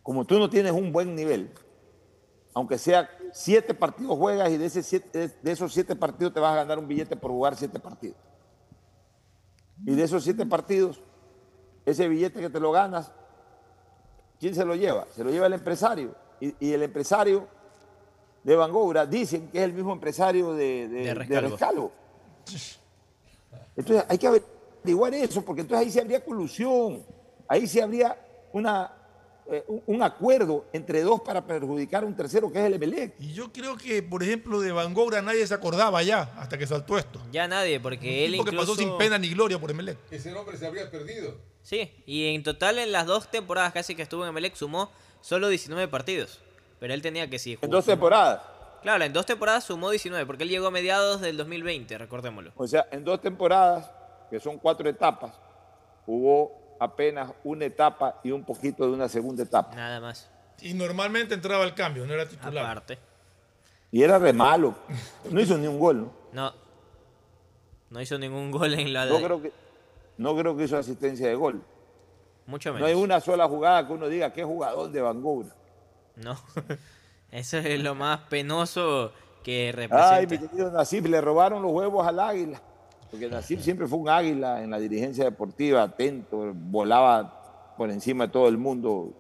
Como 0.02 0.24
tú 0.24 0.38
no 0.38 0.48
tienes 0.48 0.72
un 0.72 0.90
buen 0.92 1.14
nivel, 1.14 1.52
aunque 2.55 2.78
sea 2.78 3.09
siete 3.32 3.74
partidos 3.74 4.16
juegas 4.16 4.50
y 4.50 4.56
de, 4.56 4.66
ese 4.66 4.82
siete- 4.82 5.28
de 5.42 5.52
esos 5.52 5.72
siete 5.72 5.94
partidos 5.94 6.32
te 6.32 6.40
vas 6.40 6.52
a 6.55 6.56
ganar 6.56 6.78
un 6.78 6.88
billete 6.88 7.14
por 7.16 7.30
jugar 7.30 7.55
siete 7.56 7.78
partidos. 7.78 8.16
Y 9.84 9.94
de 9.94 10.02
esos 10.02 10.24
siete 10.24 10.46
partidos, 10.46 11.00
ese 11.84 12.09
billete 12.09 12.40
que 12.40 12.48
te 12.50 12.59
lo 12.60 12.72
ganas, 12.72 13.12
¿quién 14.39 14.55
se 14.55 14.65
lo 14.65 14.74
lleva? 14.74 15.06
Se 15.15 15.24
lo 15.24 15.31
lleva 15.31 15.47
el 15.47 15.55
empresario. 15.55 16.15
Y, 16.40 16.55
y 16.60 16.73
el 16.73 16.82
empresario 16.82 17.47
de 18.43 18.56
Bangoura 18.56 19.06
dicen 19.06 19.48
que 19.48 19.59
es 19.59 19.65
el 19.65 19.73
mismo 19.73 19.93
empresario 19.93 20.52
de, 20.55 20.89
de, 20.89 20.89
De 20.89 21.05
de 21.05 21.15
Rescalvo. 21.15 21.51
Rescalvo. 21.51 21.93
Entonces 23.77 24.05
hay 24.09 24.19
que 24.19 24.27
averiguar 24.27 25.15
eso, 25.15 25.43
porque 25.43 25.62
entonces 25.62 25.86
ahí 25.86 25.93
sí 25.93 26.01
habría 26.01 26.24
colusión, 26.24 27.05
ahí 27.47 27.66
sí 27.66 27.81
habría 27.81 28.16
una, 28.52 28.90
eh, 29.50 29.64
un- 29.86 30.02
acuerdo 30.02 30.66
entre 30.72 31.02
dos 31.02 31.20
para 31.22 31.46
perjudicar 31.46 32.02
a 32.04 32.06
un 32.06 32.14
tercero 32.16 32.50
que 32.52 32.58
es 32.60 32.64
el 32.66 32.74
Emelec. 32.74 33.14
Y 33.18 33.32
yo 33.32 33.52
creo 33.52 33.76
que, 33.76 34.02
por 34.02 34.22
ejemplo, 34.22 34.60
de 34.60 34.72
Van 34.72 34.92
Gogh 34.94 35.12
nadie 35.22 35.46
se 35.46 35.54
acordaba 35.54 36.02
ya 36.02 36.22
hasta 36.36 36.56
que 36.58 36.66
saltó 36.66 36.98
esto. 36.98 37.20
Ya 37.32 37.48
nadie, 37.48 37.80
porque 37.80 38.24
él 38.26 38.34
Porque 38.36 38.50
incluso... 38.54 38.72
pasó 38.72 38.78
sin 38.80 38.96
pena 38.98 39.18
ni 39.18 39.28
gloria 39.30 39.58
por 39.58 39.70
Emelec. 39.70 39.98
Ese 40.10 40.30
nombre 40.32 40.56
se 40.56 40.66
habría 40.66 40.90
perdido. 40.90 41.34
Sí, 41.62 41.90
y 42.06 42.34
en 42.34 42.42
total 42.42 42.78
en 42.78 42.92
las 42.92 43.06
dos 43.06 43.30
temporadas 43.30 43.72
casi 43.72 43.94
que 43.94 44.02
estuvo 44.02 44.22
en 44.22 44.30
Emelec 44.30 44.54
sumó 44.54 44.90
solo 45.20 45.48
19 45.48 45.88
partidos. 45.88 46.40
Pero 46.80 46.94
él 46.94 47.02
tenía 47.02 47.28
que 47.28 47.38
sí. 47.38 47.58
En 47.60 47.70
dos 47.70 47.84
temporadas. 47.84 48.40
Claro, 48.82 49.02
en 49.04 49.12
dos 49.12 49.26
temporadas 49.26 49.64
sumó 49.64 49.90
19, 49.90 50.24
porque 50.26 50.44
él 50.44 50.50
llegó 50.50 50.68
a 50.68 50.70
mediados 50.70 51.20
del 51.20 51.36
2020, 51.36 51.98
recordémoslo. 51.98 52.52
O 52.56 52.66
sea, 52.68 52.86
en 52.92 53.02
dos 53.04 53.20
temporadas, 53.20 53.90
que 54.30 54.38
son 54.38 54.56
cuatro 54.58 54.88
etapas, 54.88 55.34
hubo 56.06 56.68
apenas 56.78 57.32
una 57.44 57.64
etapa 57.64 58.20
y 58.22 58.30
un 58.30 58.44
poquito 58.44 58.84
de 58.86 58.92
una 58.92 59.09
segunda 59.09 59.42
etapa. 59.42 59.74
Nada 59.74 60.00
más. 60.00 60.28
Y 60.60 60.74
normalmente 60.74 61.34
entraba 61.34 61.64
al 61.64 61.74
cambio, 61.74 62.06
no 62.06 62.14
era 62.14 62.28
titular. 62.28 62.64
Aparte. 62.64 62.98
Y 63.92 64.02
era 64.02 64.18
re 64.18 64.32
malo. 64.32 64.74
No 65.30 65.40
hizo 65.40 65.56
ni 65.56 65.66
un 65.66 65.78
gol, 65.78 66.02
¿no? 66.02 66.12
No. 66.32 66.52
No 67.90 68.00
hizo 68.02 68.18
ningún 68.18 68.50
gol 68.50 68.74
en 68.74 68.92
la... 68.92 69.06
No 69.06 69.16
creo 69.22 69.40
que, 69.40 69.52
no 70.18 70.36
creo 70.36 70.56
que 70.56 70.64
hizo 70.64 70.76
asistencia 70.76 71.26
de 71.28 71.34
gol. 71.34 71.62
Mucho 72.46 72.70
No 72.70 72.74
menos. 72.74 72.88
hay 72.88 72.94
una 72.94 73.20
sola 73.20 73.46
jugada 73.48 73.86
que 73.86 73.92
uno 73.92 74.09
diga 74.09 74.32
qué 74.32 74.44
jugador 74.44 74.90
de 74.90 75.00
Van 75.00 75.22
Gogh. 75.22 75.46
No. 76.16 76.36
Eso 77.30 77.59
es 77.59 77.80
lo 77.82 77.94
más 77.94 78.20
penoso 78.28 79.12
que 79.44 79.66
Ay, 79.68 79.72
representa. 79.72 80.26
mi 80.34 80.38
querido 80.48 80.70
Nasif, 80.70 81.06
le 81.06 81.20
robaron 81.20 81.62
los 81.62 81.72
huevos 81.72 82.06
al 82.06 82.18
águila. 82.20 82.60
Porque 83.10 83.28
Nasif 83.28 83.62
siempre 83.62 83.86
fue 83.86 83.98
un 83.98 84.09
águila 84.09 84.62
en 84.62 84.70
la 84.70 84.78
dirigencia 84.78 85.24
deportiva, 85.24 85.82
atento, 85.82 86.52
volaba 86.55 87.74
por 87.76 87.90
encima 87.90 88.26
de 88.26 88.32
todo 88.32 88.48
el 88.48 88.59
mundo 88.59 89.12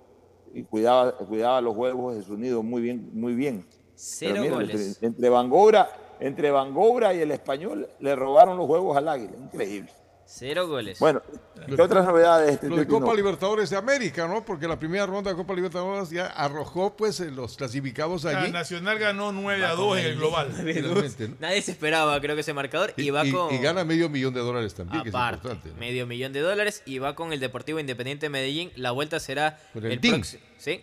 y 0.52 0.62
cuidaba, 0.62 1.12
cuidaba 1.16 1.60
los 1.60 1.76
huevos 1.76 2.16
de 2.16 2.22
su 2.22 2.36
nido 2.36 2.62
muy 2.62 2.82
bien, 2.82 3.10
muy 3.12 3.34
bien. 3.34 3.64
Cero 3.94 4.42
mira, 4.42 4.54
goles. 4.54 4.94
Entre, 4.94 5.06
entre 5.08 5.28
Bangoura, 5.28 5.88
entre 6.20 6.50
Bangoura 6.50 7.14
y 7.14 7.20
el 7.20 7.30
español 7.30 7.88
le 8.00 8.14
robaron 8.14 8.56
los 8.56 8.68
huevos 8.68 8.96
al 8.96 9.08
águila. 9.08 9.32
Increíble. 9.36 9.90
Cero 10.30 10.68
goles. 10.68 10.98
Bueno, 10.98 11.22
¿qué 11.74 11.80
otras 11.80 12.04
novedades? 12.04 12.50
este 12.52 12.68
Lo 12.68 12.76
de? 12.76 12.86
Copa 12.86 13.14
Libertadores 13.14 13.70
de 13.70 13.78
América, 13.78 14.28
¿no? 14.28 14.44
Porque 14.44 14.68
la 14.68 14.78
primera 14.78 15.06
ronda 15.06 15.30
de 15.30 15.36
Copa 15.36 15.54
Libertadores 15.54 16.10
ya 16.10 16.26
arrojó 16.26 16.94
pues 16.94 17.20
los 17.20 17.56
clasificados 17.56 18.26
allí. 18.26 18.52
Nacional 18.52 18.98
ganó 18.98 19.32
9 19.32 19.64
a 19.64 19.68
Va 19.70 19.74
2 19.74 19.88
con 19.88 19.98
en 19.98 20.04
el 20.04 20.16
global. 20.16 20.48
¿no? 20.82 21.36
Nadie 21.40 21.62
se 21.62 21.70
esperaba, 21.72 22.20
creo 22.20 22.34
que 22.34 22.42
ese 22.42 22.52
marcador. 22.52 22.92
Y, 22.98 23.04
Y, 23.06 23.10
va 23.10 23.24
y- 23.26 23.32
con. 23.32 23.54
y 23.54 23.58
gana 23.58 23.84
medio 23.84 24.10
millón 24.10 24.34
de 24.34 24.40
dólares 24.40 24.74
también, 24.74 25.02
que 25.02 25.08
es 25.08 25.14
Aparte, 25.14 25.36
importante. 25.48 25.70
¿no? 25.70 25.80
medio 25.80 26.06
millón 26.06 26.34
de 26.34 26.40
dólares 26.40 26.82
y 26.84 26.98
va 26.98 27.14
con 27.14 27.32
el 27.32 27.40
Deportivo 27.40 27.80
Independiente 27.80 28.28
Medellín. 28.28 28.70
La 28.76 28.90
vuelta 28.90 29.20
será 29.20 29.58
Con 29.72 29.86
el 29.86 29.92
el 29.92 29.98
próximo. 30.00 30.42
¿Sí? 30.58 30.82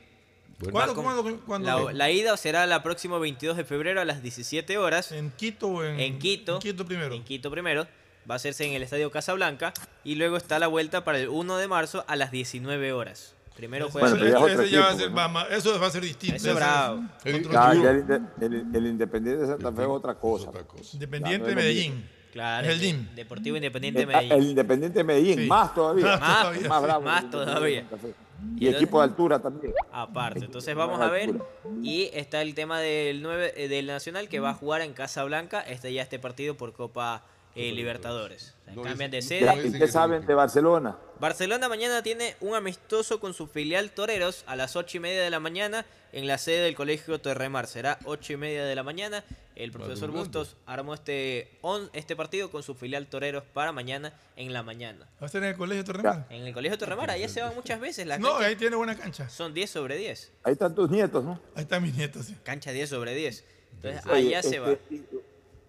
Bueno. 0.58 0.72
¿Cuándo, 0.72 0.96
cuándo, 0.96 1.40
cuándo? 1.46 1.86
La, 1.92 1.94
la 1.94 2.10
ida 2.10 2.36
será 2.38 2.66
la 2.66 2.82
próximo 2.82 3.20
22 3.20 3.58
de 3.58 3.64
febrero 3.64 4.02
a 4.02 4.06
las 4.06 4.24
17 4.24 4.78
horas. 4.80 5.12
¿En 5.12 5.30
Quito 5.30 5.68
o 5.68 5.84
en, 5.84 6.00
En 6.00 6.18
Quito. 6.18 6.56
en 6.56 6.60
Quito 6.62 6.86
primero? 6.86 7.14
En 7.14 7.24
Quito 7.24 7.52
primero. 7.52 7.86
Va 8.30 8.36
a 8.36 8.38
hacerse 8.38 8.66
en 8.66 8.74
el 8.74 8.84
Estadio 8.84 9.12
Casablanca. 9.12 9.74
Y 10.04 10.16
luego 10.16 10.38
está 10.38 10.60
la 10.60 10.68
vuelta 10.68 11.04
para 11.04 11.20
el 11.20 11.30
1 11.30 11.58
de 11.58 11.68
marzo 11.68 12.04
a 12.08 12.16
las 12.16 12.32
19 12.32 12.92
horas. 12.94 13.36
Primero 13.56 13.90
juega. 13.90 14.10
Bueno, 14.10 14.22
pero 14.26 14.40
ya 14.40 14.54
es 14.54 14.60
Ese- 14.60 14.70
ya 14.72 14.80
va 14.82 14.86
a 14.88 14.90
equipo, 14.94 15.04
ser 15.06 15.12
¿no? 15.32 15.48
eso 15.56 15.80
va 15.80 15.88
a 15.88 15.92
ser 15.92 16.02
distinto. 16.04 16.36
Ese 16.36 16.50
es 16.50 16.56
bravo. 16.56 17.04
Ese 17.24 17.30
es 17.38 17.46
otro 17.46 17.52
Ya, 17.54 17.70
equipo. 17.72 17.84
ya 17.86 17.92
el, 17.92 17.98
inde- 18.04 18.22
el- 18.42 18.76
el 18.76 18.88
Independiente 18.88 19.42
de 19.44 19.48
Santa 19.48 19.72
Fe 19.72 19.82
es 19.84 19.88
otra 19.88 20.16
cosa. 20.16 20.52
Independiente 20.94 21.48
de 21.50 21.56
Medellín. 21.56 22.10
Claro. 22.34 22.68
Es 22.68 22.74
el 22.74 22.80
DIM. 22.82 23.16
Deportivo 23.16 23.56
Independiente 23.56 24.02
El, 24.02 24.08
Medellín. 24.08 24.32
el 24.34 24.44
Independiente 24.44 24.98
de 25.00 25.04
Medellín, 25.06 25.40
Sí. 25.40 25.48
más 25.48 25.74
todavía. 25.74 26.06
Más 26.06 26.20
Más, 26.20 26.42
todavía, 26.42 26.68
más 26.70 26.80
sí. 26.80 26.84
bravo. 26.86 27.02
más 27.06 27.24
el 27.24 27.30
todavía. 27.30 27.82
de. 27.90 28.14
Y 28.58 28.66
Y, 28.66 28.68
el- 28.68 28.76
equipo 28.76 28.98
de 29.00 29.04
altura 29.06 29.40
también. 29.40 29.74
Aparte, 29.94 30.40
entonces 30.44 30.76
vamos 30.76 31.00
a 31.00 31.10
ver. 31.10 31.34
Y 31.82 32.10
está 32.14 32.42
el 32.42 32.54
tema 32.56 32.82
del 32.82 33.22
9 33.22 33.54
eh, 33.56 33.70
del 33.70 33.86
Nacional 33.88 34.28
que 34.28 34.42
va 34.42 34.50
a 34.50 34.54
jugar 34.54 34.82
en 34.82 34.92
Casablanca. 34.92 35.62
Este 35.62 35.94
ya 35.94 36.02
este 36.02 36.20
partido 36.20 36.58
por 36.58 36.74
Copa 36.74 37.24
eh, 37.56 37.72
Libertadores. 37.72 38.54
O 38.62 38.66
sea, 38.66 38.74
No 38.76 38.82
cambian 38.84 39.12
de 39.12 39.22
sede. 39.22 39.42
Ya, 39.46 39.56
no 39.56 39.64
¿Y 39.64 39.68
es 39.68 39.74
qué 39.76 39.88
saben 39.88 40.26
de 40.26 40.34
Barcelona? 40.34 40.98
Barcelona 41.20 41.70
mañana 41.70 42.04
tiene 42.04 42.36
un 42.42 42.56
amistoso 42.56 43.20
con 43.22 43.34
su 43.34 43.48
filial 43.48 43.92
Toreros 43.92 44.44
a 44.48 44.56
las 44.56 44.76
8 44.76 44.98
y 44.98 45.00
media 45.00 45.22
de 45.24 45.30
la 45.30 45.40
mañana 45.40 45.86
en 46.12 46.28
la 46.28 46.38
sede 46.38 46.62
del 46.64 46.76
Colegio 46.76 47.20
Torremar. 47.22 47.68
Será 47.68 47.98
8 48.06 48.34
y 48.34 48.38
media 48.38 48.66
de 48.66 48.76
la 48.76 48.84
mañana. 48.84 49.24
El 49.56 49.72
profesor. 49.72 50.12
Bustos 50.12 50.58
armó 50.66 50.94
este, 50.94 51.50
on- 51.62 51.90
este 51.94 52.18
partido 52.18 52.52
con 52.52 52.62
su 52.64 52.76
filial 52.76 53.08
Toreros 53.08 53.44
para 53.54 53.72
mañana 53.72 54.12
en 54.36 54.52
la 54.52 54.64
mañana. 54.64 55.08
¿Va 55.22 55.28
a 55.28 55.30
ser 55.30 55.44
en 55.44 55.50
el 55.52 55.56
colegio 55.56 55.86
Torremar? 55.86 56.26
En 56.30 56.46
el 56.46 56.54
Colegio 56.54 56.78
Torremar, 56.78 57.10
allá 57.10 57.30
se 57.30 57.42
van 57.42 57.56
muchas 57.56 57.80
veces. 57.80 58.06
Las 58.06 58.20
No, 58.20 58.32
canchas 58.32 58.48
ahí 58.48 58.56
tiene 58.58 58.76
buena 58.76 58.98
cancha. 58.98 59.30
son 59.30 59.54
10 59.54 59.70
sobre 59.70 59.96
10. 59.96 60.34
Ahí 60.44 60.52
están 60.54 60.76
tus 60.76 60.90
nietos, 60.90 61.24
¿no? 61.24 61.40
Ahí 61.56 61.64
están 61.64 61.82
mis 61.84 61.96
nietos. 61.96 62.26
sí. 62.26 62.36
Cancha 62.44 62.72
10 62.74 62.90
sobre 62.90 63.16
10. 63.16 63.46
Entonces 63.76 64.06
Oye, 64.08 64.36
allá 64.36 64.44
se 64.44 64.60
va. 64.60 64.76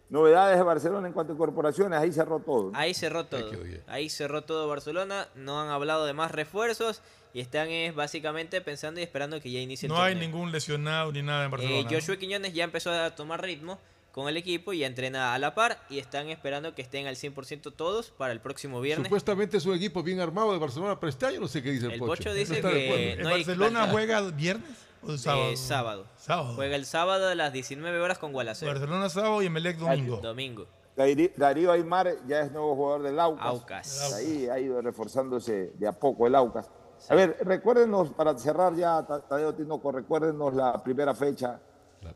Novedades 0.08 0.56
de 0.56 0.62
Barcelona 0.62 1.08
en 1.08 1.12
cuanto 1.12 1.32
a 1.32 1.36
corporaciones, 1.36 1.98
ahí 1.98 2.12
cerró 2.12 2.38
todo. 2.38 2.70
¿no? 2.70 2.78
Ahí 2.78 2.94
cerró 2.94 3.26
todo. 3.26 3.50
Ahí 3.88 4.08
cerró 4.08 4.42
todo 4.44 4.68
Barcelona. 4.68 5.28
No 5.34 5.60
han 5.60 5.68
hablado 5.68 6.06
de 6.06 6.12
más 6.12 6.30
refuerzos 6.30 7.02
y 7.34 7.40
están 7.40 7.68
es, 7.70 7.94
básicamente 7.94 8.60
pensando 8.60 9.00
y 9.00 9.02
esperando 9.02 9.40
que 9.40 9.50
ya 9.50 9.58
inicie 9.60 9.86
el 9.88 9.92
No 9.92 10.00
hay 10.00 10.14
ningún 10.14 10.52
lesionado 10.52 11.10
ni 11.12 11.22
nada 11.22 11.42
en 11.44 11.48
Eh, 11.48 11.50
Barcelona. 11.50 11.82
¿no? 11.82 11.90
Joshua 11.90 12.16
Quiñones 12.16 12.54
ya 12.54 12.64
empezó 12.64 12.92
a 12.92 13.14
tomar 13.16 13.42
ritmo 13.42 13.80
con 14.12 14.28
el 14.28 14.36
equipo 14.38 14.72
y 14.72 14.78
ya 14.78 14.86
entrena 14.86 15.34
a 15.34 15.38
la 15.38 15.54
par 15.54 15.78
y 15.90 15.98
están 15.98 16.28
esperando 16.30 16.74
que 16.74 16.80
estén 16.82 17.06
al 17.06 17.16
100% 17.16 17.72
todos 17.74 18.10
para 18.12 18.32
el 18.32 18.40
próximo 18.40 18.80
viernes. 18.80 19.08
Supuestamente 19.08 19.58
es 19.58 19.66
un 19.66 19.74
equipo 19.74 20.02
bien 20.02 20.20
armado 20.20 20.52
de 20.52 20.58
Barcelona, 20.58 20.98
pero 20.98 21.10
este 21.10 21.26
año 21.26 21.40
no 21.40 21.48
sé 21.48 21.62
qué 21.62 21.72
dice 21.72 21.86
el, 21.86 21.92
El 21.94 21.98
Pocho. 21.98 22.12
Pocho 22.22 22.32
dice 22.34 22.62
No 22.62 22.68
que- 22.70 22.84
acuerdo. 22.86 23.02
¿El 23.04 23.22
no 23.24 23.28
hay 23.28 23.34
Barcelona 23.44 23.88
juega 23.90 24.20
viernes 24.30 24.70
o 25.08 25.12
el 25.12 25.18
sábado? 25.18 25.50
Eh, 25.50 25.56
sábado. 25.56 26.06
Sábado. 26.18 26.54
Juega 26.54 26.76
el 26.76 26.86
sábado 26.86 27.28
a 27.28 27.34
las 27.34 27.52
19 27.52 27.98
horas 28.00 28.18
con 28.18 28.32
Gualaceo. 28.32 28.68
Barcelona 28.68 29.08
sábado 29.08 29.42
y 29.42 29.46
Emelec 29.46 29.78
domingo. 29.78 30.16
Domingo. 30.18 30.66
Darí- 30.96 31.32
Darío 31.36 31.72
Aymar 31.72 32.14
ya 32.26 32.40
es 32.40 32.52
nuevo 32.52 32.74
jugador 32.74 33.02
del 33.02 33.20
Aucas. 33.20 33.46
Aucas. 33.46 34.12
Ahí 34.14 34.48
ha 34.48 34.58
ido 34.58 34.80
reforzándose 34.80 35.72
de 35.74 35.86
a 35.88 35.92
poco 35.92 36.26
el 36.26 36.34
Aucas. 36.34 36.70
A 37.10 37.14
ver, 37.14 37.36
recuérdenos, 37.42 38.10
para 38.10 38.36
cerrar 38.38 38.74
ya, 38.74 39.04
Ta- 39.06 39.20
Tadeo 39.20 39.54
Tinoco, 39.54 39.92
recuérdenos 39.92 40.54
la 40.54 40.82
primera 40.82 41.14
fecha, 41.14 41.60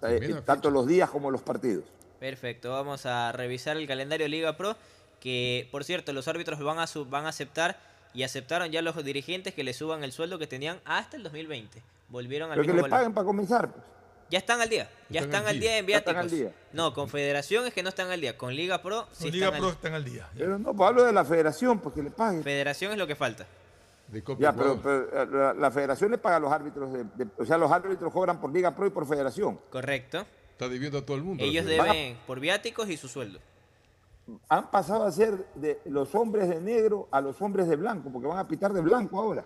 eh, 0.03 0.17
primera 0.19 0.43
tanto 0.45 0.71
los 0.71 0.87
días 0.87 1.11
como 1.11 1.31
los 1.31 1.43
partidos. 1.43 1.85
Perfecto, 2.19 2.71
vamos 2.73 3.05
a 3.05 3.31
revisar 3.33 3.77
el 3.77 3.87
calendario 3.87 4.27
Liga 4.29 4.57
Pro, 4.57 4.75
que 5.21 5.69
por 5.71 5.85
cierto 5.85 6.15
los 6.15 6.27
árbitros 6.29 6.59
van 6.61 6.79
a, 6.79 6.87
su- 6.87 7.05
van 7.05 7.27
a 7.27 7.29
aceptar 7.29 7.79
y 8.15 8.23
aceptaron 8.23 8.71
ya 8.71 8.81
los 8.81 8.97
dirigentes 9.05 9.53
que 9.55 9.63
le 9.63 9.75
suban 9.75 10.03
el 10.03 10.13
sueldo 10.13 10.39
que 10.39 10.47
tenían 10.47 10.81
hasta 10.87 11.17
el 11.19 11.23
2020. 11.23 11.83
Volvieron 12.11 12.51
al 12.51 12.57
Pero 12.57 12.67
que 12.67 12.73
le 12.75 12.83
valor. 12.83 12.91
paguen 12.99 13.15
para 13.15 13.25
comenzar. 13.25 13.71
pues. 13.73 13.85
Ya 14.31 14.39
están 14.39 14.61
al 14.61 14.69
día, 14.69 14.89
ya 15.09 15.23
están, 15.23 15.45
al 15.47 15.59
día 15.59 15.79
en 15.79 15.89
están 15.91 16.15
viáticos. 16.15 16.17
al 16.23 16.31
día. 16.31 16.55
No, 16.73 16.93
con 16.95 17.09
Federación 17.09 17.67
es 17.67 17.75
que 17.75 17.83
no 17.83 17.89
están 17.89 18.11
al 18.13 18.21
día, 18.21 18.39
con 18.39 18.55
Liga 18.55 18.81
Pro 18.81 19.09
sí 19.11 19.25
Con 19.25 19.33
Liga 19.33 19.47
están, 19.47 19.59
Pro 19.61 19.69
al... 19.69 19.75
están 19.75 19.95
al 19.95 20.05
día. 20.05 20.29
Pero 20.37 20.57
no, 20.59 20.73
pues 20.73 20.89
hablo 20.89 21.03
de 21.03 21.13
la 21.13 21.25
federación, 21.25 21.81
porque 21.81 22.01
le 22.03 22.11
paguen. 22.11 22.45
Federación 22.45 22.93
es 22.93 22.99
lo 22.99 23.07
que 23.09 23.17
falta. 23.17 23.45
Ya, 24.39 24.53
pero, 24.53 24.81
pero, 24.83 25.23
eh, 25.23 25.27
la, 25.33 25.55
la 25.55 25.71
federación 25.71 26.11
le 26.13 26.19
paga 26.19 26.37
a 26.37 26.41
los 26.41 26.53
árbitros, 26.53 26.93
de- 26.93 27.05
de- 27.15 27.29
o 27.39 27.45
sea, 27.45 27.57
los 27.59 27.71
árbitros 27.73 28.13
cobran 28.13 28.41
por 28.41 28.53
Liga 28.53 28.75
Pro 28.75 28.87
y 28.87 28.91
por 28.91 29.07
federación. 29.07 29.59
Correcto. 29.71 30.25
Está 30.53 30.69
debiendo 30.69 30.99
a 30.99 31.03
todo 31.07 31.17
el 31.17 31.23
mundo. 31.25 31.43
Ellos 31.45 31.65
a- 31.65 31.69
deben 31.69 32.17
por 32.27 32.39
viáticos 32.41 32.89
y 32.89 32.97
su 32.97 33.09
sueldo. 33.09 33.39
Han 34.49 34.71
pasado 34.71 35.05
a 35.05 35.11
ser 35.13 35.45
de 35.57 35.81
los 35.87 36.15
hombres 36.15 36.49
de 36.49 36.61
negro 36.61 37.09
a 37.11 37.21
los 37.21 37.41
hombres 37.43 37.67
de 37.69 37.75
blanco, 37.77 38.11
porque 38.13 38.29
van 38.29 38.39
a 38.39 38.47
pitar 38.47 38.73
de 38.73 38.81
blanco 38.81 39.19
ahora. 39.21 39.45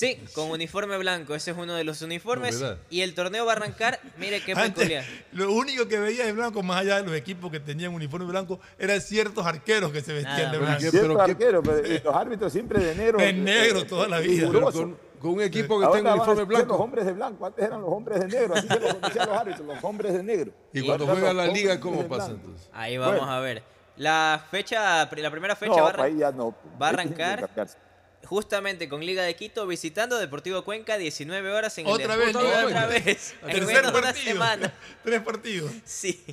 Sí, 0.00 0.18
con 0.34 0.50
uniforme 0.50 0.96
blanco, 0.96 1.34
ese 1.34 1.50
es 1.50 1.56
uno 1.58 1.74
de 1.74 1.84
los 1.84 2.00
uniformes. 2.00 2.64
Y 2.88 3.02
el 3.02 3.14
torneo 3.14 3.44
va 3.44 3.52
a 3.52 3.56
arrancar, 3.56 4.00
mire 4.16 4.40
qué 4.42 4.52
Antes, 4.56 4.72
peculiar. 4.74 5.04
lo 5.32 5.52
único 5.52 5.86
que 5.88 5.98
veía 5.98 6.24
de 6.24 6.32
blanco, 6.32 6.62
más 6.62 6.80
allá 6.80 6.96
de 6.96 7.02
los 7.06 7.14
equipos 7.14 7.50
que 7.50 7.60
tenían 7.60 7.92
uniforme 7.92 8.24
blanco, 8.26 8.58
eran 8.78 9.00
ciertos 9.00 9.44
arqueros 9.44 9.92
que 9.92 10.00
se 10.00 10.12
vestían 10.14 10.52
de 10.52 10.58
blanco. 10.58 10.80
¿qué- 10.80 10.90
Cierto 10.90 11.20
arquero, 11.20 11.62
pero 11.62 11.86
y 11.86 11.98
los 12.00 12.14
árbitros 12.16 12.50
siempre 12.52 12.82
de 12.82 12.94
negro. 12.94 13.18
De 13.18 13.32
negro 13.34 13.84
toda 13.86 14.08
la 14.08 14.20
vida. 14.20 14.50
con- 14.72 14.96
con 15.20 15.32
un 15.32 15.42
equipo 15.42 15.78
que 15.78 15.86
tenga 15.88 16.14
uniforme 16.14 16.44
blanco. 16.44 16.72
Los 16.72 16.80
hombres 16.80 17.04
de 17.04 17.12
blanco, 17.12 17.44
antes 17.46 17.62
eran 17.62 17.82
los 17.82 17.90
hombres 17.92 18.20
de 18.20 18.26
negro, 18.28 18.54
así 18.54 18.66
se 18.66 18.80
los 18.80 18.94
conocían 18.94 19.28
los 19.28 19.36
árbitros, 19.36 19.66
los 19.66 19.84
hombres 19.84 20.12
de 20.14 20.22
negro. 20.22 20.52
Y 20.72 20.80
cuando 20.80 21.06
juega 21.06 21.34
la 21.34 21.46
liga, 21.46 21.78
¿cómo 21.78 22.08
pasa 22.08 22.28
blanco. 22.28 22.42
entonces? 22.46 22.70
Ahí 22.72 22.96
vamos 22.96 23.18
Bueno. 23.18 23.30
a 23.32 23.40
ver. 23.40 23.62
La 23.98 24.42
fecha, 24.50 25.04
la 25.14 25.30
primera 25.30 25.54
fecha 25.56 25.76
No, 25.76 25.82
va, 25.82 25.90
a 25.90 25.92
pues 25.92 26.04
ahí 26.06 26.12
arran- 26.14 26.18
ya 26.20 26.32
no. 26.32 26.54
va 26.80 26.86
a 26.86 26.88
arrancar. 26.88 27.50
Justamente 28.24 28.88
con 28.88 29.04
Liga 29.04 29.22
de 29.22 29.34
Quito 29.34 29.66
visitando 29.66 30.18
Deportivo 30.18 30.64
Cuenca 30.64 30.98
19 30.98 31.50
horas 31.52 31.76
en 31.78 31.86
Otra 31.86 32.14
el 32.14 32.20
vez, 32.20 32.36
otra 32.36 32.86
vez. 32.86 33.34
Menos 33.42 33.92
de 33.92 33.98
una 33.98 34.14
semana. 34.14 34.74
Tres 35.02 35.22
partidos. 35.22 35.72
Sí. 35.84 36.24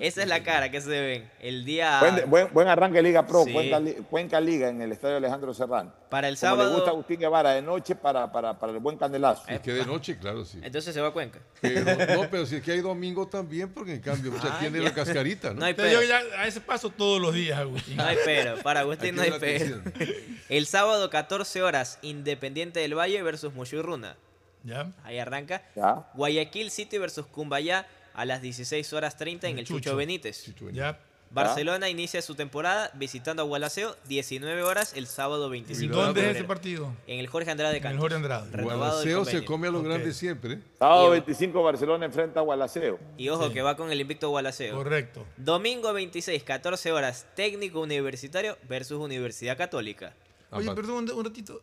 Esa 0.00 0.22
es 0.22 0.28
la 0.28 0.42
cara 0.42 0.70
que 0.70 0.80
se 0.80 0.88
ven. 0.90 1.30
El 1.40 1.64
día 1.64 2.00
Buen, 2.00 2.30
buen, 2.30 2.48
buen 2.52 2.68
arranque 2.68 3.00
Liga 3.02 3.26
Pro, 3.26 3.44
Sí. 3.44 3.52
Cuenca, 3.52 3.80
Li- 3.80 3.94
Cuenca 4.10 4.40
Liga 4.40 4.68
en 4.68 4.80
el 4.82 4.92
Estadio 4.92 5.16
Alejandro 5.16 5.52
Serrano. 5.54 5.92
para 6.08 6.28
el 6.28 6.38
Como 6.38 6.50
le 6.52 6.56
sábado. 6.56 6.74
gusta 6.74 6.90
a 6.90 6.92
Agustín 6.92 7.20
Guevara 7.20 7.50
de 7.52 7.62
noche 7.62 7.94
para, 7.94 8.30
para, 8.32 8.58
para 8.58 8.72
el 8.72 8.78
buen 8.78 8.96
candelazo. 8.96 9.44
Es 9.48 9.60
que 9.60 9.72
de 9.72 9.84
noche, 9.86 10.18
claro, 10.18 10.44
sí. 10.44 10.58
Entonces 10.62 10.94
se 10.94 11.00
va 11.00 11.08
a 11.08 11.10
Cuenca. 11.12 11.38
Pero, 11.60 11.84
no, 12.16 12.28
pero 12.30 12.46
si 12.46 12.56
es 12.56 12.62
que 12.62 12.72
hay 12.72 12.80
domingo 12.80 13.26
también, 13.28 13.68
porque 13.72 13.94
en 13.94 14.00
cambio 14.00 14.30
muchas 14.32 14.50
Ah, 14.52 14.58
tiene 14.60 14.78
ya. 14.78 14.84
la 14.84 14.94
cascarita, 14.94 15.48
¿no? 15.54 15.60
No 15.60 15.64
hay 15.66 15.70
Entonces, 15.70 15.92
yo 15.94 16.00
pero. 16.00 16.30
ya 16.30 16.40
a 16.42 16.46
ese 16.46 16.60
paso 16.60 16.90
todos 16.90 17.20
los 17.20 17.34
días, 17.34 17.58
Agustín. 17.58 17.96
No 17.96 18.04
hay 18.04 18.16
pero. 18.24 18.56
Para 18.62 18.80
Agustín 18.80 19.14
no 19.14 19.22
hay 19.22 19.32
pero. 19.38 19.80
El 20.48 20.66
sábado 20.66 21.10
14 21.10 21.62
horas 21.62 21.98
Independiente 22.02 22.80
del 22.80 22.94
Valle 22.96 23.22
versus 23.22 23.52
Mushurruna. 23.54 24.16
¿Ya? 24.64 24.90
Ahí 25.04 25.18
arranca. 25.18 25.62
Ya. 25.76 26.08
Guayaquil 26.14 26.70
City 26.70 26.98
versus 26.98 27.26
Cumbayá 27.26 27.86
a 28.14 28.24
las 28.24 28.42
16 28.42 28.92
horas 28.92 29.16
30 29.16 29.48
en 29.48 29.58
el 29.58 29.64
Chucho, 29.64 29.80
Chucho. 29.80 29.96
Benítez. 29.96 30.52
Ya. 30.72 30.98
Barcelona 31.30 31.90
inicia 31.90 32.22
su 32.22 32.34
temporada 32.34 32.90
visitando 32.94 33.42
a 33.42 33.44
Gualaceo 33.44 33.94
19 34.08 34.62
horas 34.62 34.94
el 34.96 35.06
sábado 35.06 35.50
25 35.50 35.94
de 35.94 36.02
¿Dónde 36.02 36.30
es 36.30 36.36
ese 36.36 36.44
partido? 36.44 36.94
En 37.06 37.18
el 37.18 37.26
Jorge 37.26 37.50
Andrade 37.50 37.76
En 37.76 37.82
Cantos. 37.82 37.96
el 37.96 38.00
Jorge 38.00 38.16
Andrade. 38.16 38.50
Renovado 38.50 39.02
el 39.02 39.14
Gualaceo 39.14 39.24
se 39.26 39.44
come 39.44 39.68
a 39.68 39.70
los 39.70 39.82
Ok. 39.82 39.88
grandes 39.88 40.16
siempre. 40.16 40.58
Sábado 40.78 41.08
Y- 41.08 41.10
25 41.20 41.62
Barcelona 41.62 42.06
enfrenta 42.06 42.40
a 42.40 42.42
Gualaceo. 42.44 42.98
Y 43.18 43.28
ojo 43.28 43.50
que 43.52 43.60
va 43.60 43.76
con 43.76 43.92
el 43.92 44.00
invicto 44.00 44.30
Gualaceo. 44.30 44.74
Correcto. 44.74 45.26
Domingo 45.36 45.92
26, 45.92 46.42
14 46.44 46.92
horas, 46.92 47.26
técnico 47.36 47.80
universitario 47.80 48.56
versus 48.66 48.98
Universidad 48.98 49.58
Católica. 49.58 50.14
Oye, 50.50 50.72
perdón, 50.74 51.10
un 51.10 51.24
ratito. 51.26 51.60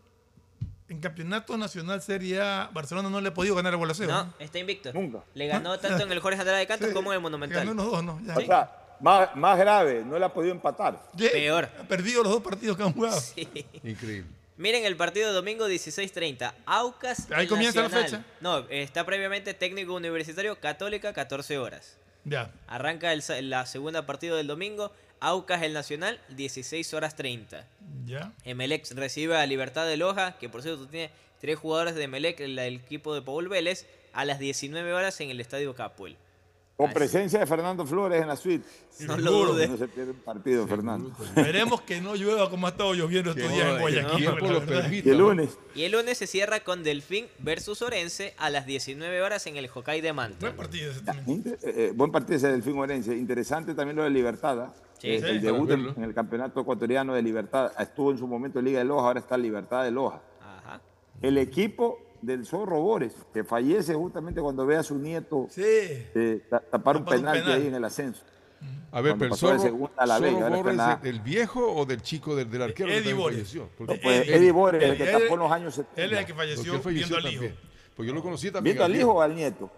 En 0.88 1.00
campeonato 1.00 1.58
nacional 1.58 2.02
Serie 2.02 2.40
A, 2.42 2.70
Barcelona 2.72 3.10
no 3.10 3.20
le 3.20 3.30
ha 3.30 3.34
podido 3.34 3.56
ganar 3.56 3.74
a 3.74 3.78
Bolaseo. 3.78 4.08
No, 4.08 4.34
está 4.38 4.60
invicto. 4.60 4.94
Nunca. 4.94 5.20
Le 5.34 5.48
ganó 5.48 5.80
tanto 5.80 6.04
en 6.04 6.12
el 6.12 6.20
Jorge 6.20 6.38
Andrade 6.40 6.60
de 6.60 6.68
Cantos 6.68 6.90
Sí, 6.90 6.94
como 6.94 7.12
en 7.12 7.18
el 7.18 7.24
Ganó 7.24 7.38
Monumental. 7.38 7.76
los 7.76 7.92
dos, 7.92 8.04
¿no? 8.04 8.20
Ya. 8.24 8.36
O 8.38 8.42
sea, 8.42 8.72
más, 9.00 9.36
más 9.36 9.58
grave, 9.58 10.04
no 10.06 10.20
le 10.20 10.26
ha 10.26 10.30
podido 10.34 10.54
empatar. 10.54 11.02
Peor. 11.18 11.70
Ha 11.80 11.84
perdido 11.88 12.22
los 12.24 12.32
dos 12.34 12.42
partidos 12.44 12.78
que 12.78 12.84
han 12.84 12.94
jugado. 12.94 13.20
Sí. 13.20 13.48
Increíble. 13.84 14.30
Miren 14.58 14.86
el 14.86 14.96
partido 14.96 15.28
de 15.28 15.34
domingo 15.34 15.68
16:30. 15.68 16.54
Aucas. 16.68 17.30
Ahí 17.32 17.48
comienza 17.48 17.82
la 17.82 17.90
fecha. 17.90 18.24
No, 18.40 18.60
está 18.70 19.06
previamente 19.06 19.54
técnico 19.56 19.94
universitario 19.96 20.58
Católica 20.60 21.12
14 21.14 21.58
horas. 21.58 21.98
Ya. 22.24 22.52
Arranca 22.68 23.12
el, 23.12 23.22
sa- 23.22 23.42
la 23.42 23.66
segunda 23.66 24.06
partido 24.06 24.38
del 24.38 24.48
domingo. 24.48 24.92
Aucas 25.26 25.64
el 25.64 25.74
Nacional 25.74 26.20
16 26.36 26.94
horas 26.94 27.16
30. 27.16 27.66
Ya. 28.06 28.32
Emelec 28.44 28.90
recibe 28.92 29.36
a 29.36 29.46
Libertad 29.48 29.88
de 29.88 29.98
Loja, 29.98 30.38
que 30.38 30.50
por 30.50 30.62
cierto 30.62 30.88
tiene 30.88 31.10
tres 31.42 31.58
jugadores 31.58 31.96
de 31.96 32.04
Emelec, 32.04 32.40
el, 32.42 32.60
el 32.60 32.76
equipo 32.76 33.16
de 33.16 33.24
Paul 33.24 33.50
Vélez, 33.50 33.88
a 34.14 34.24
las 34.24 34.38
19 34.38 34.94
horas 34.94 35.20
en 35.22 35.32
el 35.32 35.40
Estadio 35.42 35.74
Capuel. 35.74 36.16
Con 36.78 36.92
presencia 36.92 37.40
de 37.40 37.48
Fernando 37.48 37.86
Flores 37.88 38.22
en 38.22 38.28
la 38.28 38.36
suite. 38.36 38.66
No 39.00 39.18
lo 39.18 39.32
Seguro 39.32 39.54
dude. 39.54 39.64
que 39.64 39.68
No 39.70 39.78
se 39.78 39.88
pierde 39.88 40.12
un 40.12 40.20
partido, 40.20 40.68
Fernando. 40.68 41.12
Esperemos 41.36 41.82
que 41.82 42.02
no 42.02 42.16
llueva 42.16 42.50
como 42.50 42.68
ha 42.68 42.72
estado 42.72 42.94
lloviendo 42.94 43.32
estos 43.32 43.52
días 43.52 43.68
en 43.68 43.80
Guayaquil. 43.80 45.02
Y 45.06 45.10
el 45.10 45.18
lunes. 45.18 45.58
Y 45.74 45.84
el 45.84 45.94
lunes 45.94 46.18
se 46.18 46.28
cierra 46.28 46.60
con 46.60 46.84
Delfín 46.84 47.28
versus 47.40 47.82
Orense 47.82 48.34
a 48.38 48.50
las 48.50 48.66
19 48.66 49.22
horas 49.22 49.48
en 49.48 49.56
el 49.56 49.70
Hokkaido 49.74 50.06
de 50.06 50.14
Manta. 50.14 50.38
Buen 50.40 50.56
partido 50.56 50.92
ese 50.92 51.02
también. 51.02 51.44
Eh, 51.46 51.58
eh, 51.64 51.92
buen 51.96 52.12
partido 52.12 52.36
ese 52.36 52.48
del 52.48 52.62
Delfín 52.62 52.78
Orense. 52.80 53.16
Interesante 53.16 53.74
también 53.74 53.96
lo 53.96 54.04
de 54.04 54.10
Libertad. 54.10 54.60
¿ah? 54.60 54.74
Sí. 55.00 55.10
Eh, 55.12 55.20
Sí. 55.20 55.26
el 55.28 55.42
debut 55.42 55.70
en, 55.72 55.88
en 55.98 56.04
el 56.04 56.14
campeonato 56.14 56.62
ecuatoriano 56.62 57.14
de 57.14 57.22
Libertad. 57.22 57.72
Estuvo 57.80 58.12
en 58.12 58.18
su 58.18 58.28
momento 58.28 58.60
en 58.60 58.66
Liga 58.66 58.80
de 58.80 58.86
Loja, 58.86 59.08
ahora 59.08 59.20
está 59.20 59.36
en 59.36 59.42
Libertad 59.44 59.84
de 59.84 59.92
Loja. 59.92 60.22
Ajá. 60.42 60.82
El 61.22 61.38
equipo 61.38 62.00
del 62.22 62.46
Zorro 62.46 62.80
Bores, 62.82 63.14
que 63.34 63.44
fallece 63.44 63.94
justamente 63.94 64.42
cuando 64.42 64.66
ve 64.66 64.78
a 64.78 64.84
su 64.84 64.96
nieto 64.98 65.48
Sí. 65.50 65.62
eh, 65.64 66.46
ta- 66.50 66.60
tapar 66.60 66.98
un 66.98 67.04
Tapar 67.04 67.18
un 67.18 67.22
penalti 67.24 67.42
penal. 67.42 67.62
ahí 67.62 67.68
en 67.68 67.76
el 67.76 67.84
ascenso. 67.86 68.24
A 68.92 69.02
ver, 69.02 69.14
pero 69.14 69.26
el 69.26 69.32
de 69.32 69.38
zorro, 69.38 69.92
la 70.06 70.18
Zorro 70.18 70.70
en 70.72 70.78
la. 70.78 70.96
¿del 70.96 71.20
viejo 71.20 71.72
o 71.76 71.86
del 71.86 72.02
chico 72.02 72.36
del, 72.36 72.50
del 72.50 72.62
arquero 72.64 72.88
que 72.90 72.98
Eddie 72.98 73.14
también? 73.14 73.68
Porque- 73.78 73.94
No, 73.94 74.02
pues, 74.02 74.28
Eddie- 74.28 74.36
Eddie 74.38 74.52
Bores, 74.52 74.82
el 74.84 74.98
que 74.98 75.04
Eddie- 75.04 75.22
tapó 75.24 75.34
en 75.36 75.40
los 75.42 75.52
años 75.52 75.76
70. 75.76 76.02
Él 76.02 76.14
es 76.14 76.20
el 76.20 76.26
que 76.26 76.34
falleció, 76.34 76.74
él 76.74 76.80
falleció 76.82 77.08
viendo 77.08 77.28
al 77.28 77.34
hijo. 77.34 77.44
también. 77.44 77.60
Pues 77.96 78.08
yo 78.08 78.14
lo 78.16 78.24
conocí 78.24 78.52
también. 78.52 78.76
¿Viendo 78.76 78.86
al 78.86 78.96
hijo 79.00 79.12
o 79.14 79.22
al 79.22 79.36
nieto? 79.36 79.70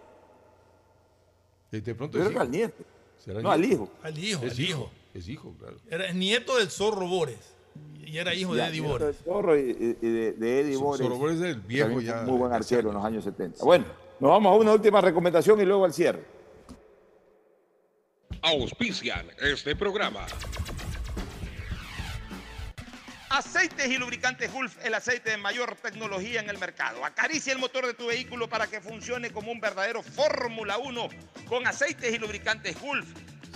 De 1.70 1.94
pronto 1.94 2.16
Yo 2.16 2.24
es 2.24 2.28
creo 2.30 2.38
que 2.40 2.44
al 2.46 2.50
nieto. 2.50 2.84
¿Será 3.18 3.42
No, 3.42 3.50
al 3.50 3.60
nieto? 3.60 3.74
hijo. 3.84 3.90
Al 4.02 4.18
hijo, 4.18 4.46
Es 4.46 4.52
al 4.52 4.60
hijo. 4.60 4.70
hijo. 4.70 4.90
Es 5.18 5.28
hijo, 5.28 5.52
claro. 5.58 5.76
Era 5.90 6.06
el 6.06 6.18
nieto 6.18 6.56
del 6.56 6.70
zorro 6.70 7.08
Bores. 7.08 7.54
Y 7.98 8.16
era 8.18 8.32
hijo 8.34 8.54
de 8.54 8.62
Eddie 8.62 8.80
nieto 8.80 8.88
Bores. 8.88 9.06
del 9.06 9.14
Zorro 9.24 9.58
y, 9.58 9.72
de, 9.72 10.32
de 10.32 10.60
Eddie 10.60 10.74
Zorro 10.76 11.16
Bores. 11.16 11.36
Es 11.36 11.42
el 11.42 11.60
viejo 11.60 12.00
ya. 12.00 12.22
Muy 12.22 12.38
buen 12.38 12.52
arquero 12.52 12.88
en 12.90 12.94
los 12.94 13.04
años 13.04 13.24
70. 13.24 13.64
Bueno, 13.64 13.84
nos 14.20 14.30
vamos 14.30 14.52
a 14.52 14.56
una 14.56 14.72
última 14.72 15.00
recomendación 15.00 15.60
y 15.60 15.64
luego 15.64 15.84
al 15.84 15.92
cierre. 15.92 16.24
Auspician 18.42 19.26
este 19.40 19.74
programa. 19.74 20.24
Aceites 23.30 23.88
y 23.88 23.98
lubricantes 23.98 24.50
Gulf, 24.52 24.76
el 24.84 24.94
aceite 24.94 25.30
de 25.30 25.36
mayor 25.36 25.74
tecnología 25.76 26.40
en 26.40 26.48
el 26.48 26.58
mercado. 26.58 27.04
Acaricia 27.04 27.52
el 27.52 27.58
motor 27.58 27.86
de 27.86 27.92
tu 27.94 28.06
vehículo 28.06 28.48
para 28.48 28.68
que 28.68 28.80
funcione 28.80 29.30
como 29.32 29.52
un 29.52 29.60
verdadero 29.60 30.02
Fórmula 30.02 30.78
1 30.78 31.08
con 31.46 31.66
aceites 31.66 32.14
y 32.14 32.18
lubricantes 32.18 32.80
Gulf. 32.80 33.06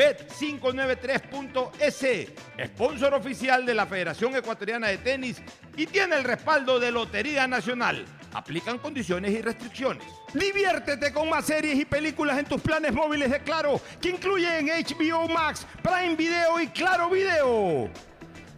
Bet593.es, 0.00 2.32
sponsor 2.68 3.12
oficial 3.12 3.66
de 3.66 3.74
la 3.74 3.84
Federación 3.84 4.34
Ecuatoriana 4.34 4.88
de 4.88 4.96
Tenis 4.96 5.42
y 5.76 5.86
tiene 5.86 6.16
el 6.16 6.24
respaldo 6.24 6.80
de 6.80 6.90
Lotería 6.90 7.46
Nacional. 7.46 8.06
Aplican 8.32 8.78
condiciones 8.78 9.32
y 9.32 9.42
restricciones. 9.42 10.06
Diviértete 10.32 11.12
con 11.12 11.28
más 11.28 11.44
series 11.44 11.78
y 11.78 11.84
películas 11.84 12.38
en 12.38 12.46
tus 12.46 12.62
planes 12.62 12.94
móviles 12.94 13.30
de 13.30 13.40
Claro, 13.40 13.78
que 14.00 14.08
incluyen 14.08 14.68
HBO 14.68 15.28
Max, 15.28 15.66
Prime 15.82 16.16
Video 16.16 16.58
y 16.58 16.68
Claro 16.68 17.10
Video. 17.10 17.90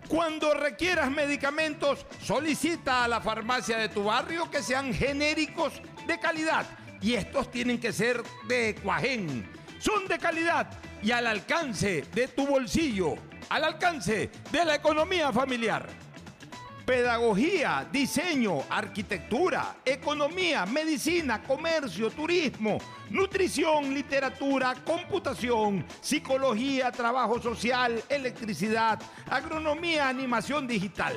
Cuando 0.06 0.54
requieras 0.54 1.10
medicamentos, 1.10 2.06
solicita 2.22 3.02
a 3.02 3.08
la 3.08 3.20
farmacia 3.20 3.78
de 3.78 3.88
tu 3.88 4.04
barrio 4.04 4.48
que 4.48 4.62
sean 4.62 4.94
genéricos 4.94 5.82
de 6.06 6.20
calidad 6.20 6.66
y 7.00 7.14
estos 7.14 7.50
tienen 7.50 7.80
que 7.80 7.92
ser 7.92 8.22
de 8.46 8.76
Cuajén. 8.80 9.50
Son 9.80 10.06
de 10.06 10.20
calidad 10.20 10.70
y 11.02 11.10
al 11.10 11.26
alcance 11.26 12.02
de 12.14 12.28
tu 12.28 12.46
bolsillo, 12.46 13.14
al 13.48 13.64
alcance 13.64 14.30
de 14.50 14.64
la 14.64 14.76
economía 14.76 15.32
familiar. 15.32 15.88
Pedagogía, 16.86 17.86
diseño, 17.92 18.64
arquitectura, 18.68 19.76
economía, 19.84 20.66
medicina, 20.66 21.42
comercio, 21.42 22.10
turismo, 22.10 22.78
nutrición, 23.10 23.94
literatura, 23.94 24.74
computación, 24.84 25.86
psicología, 26.00 26.90
trabajo 26.90 27.40
social, 27.40 28.02
electricidad, 28.08 29.00
agronomía, 29.30 30.08
animación 30.08 30.66
digital. 30.66 31.16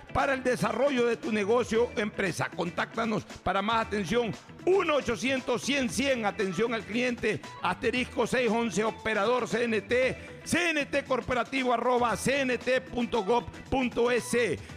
para 0.13 0.33
el 0.33 0.43
desarrollo 0.43 1.05
de 1.05 1.17
tu 1.17 1.31
negocio 1.31 1.89
o 1.95 1.99
empresa. 1.99 2.49
Contáctanos 2.49 3.23
para 3.43 3.61
más 3.61 3.87
atención 3.87 4.31
1-800-100-100, 4.65 6.25
atención 6.25 6.73
al 6.73 6.83
cliente, 6.83 7.41
asterisco 7.61 8.27
611, 8.27 8.83
operador 8.83 9.47
CNT, 9.47 10.43
CNT 10.45 11.05
corporativo 11.07 11.73
arroba 11.73 12.15
cnt.gov.es. 12.15 12.77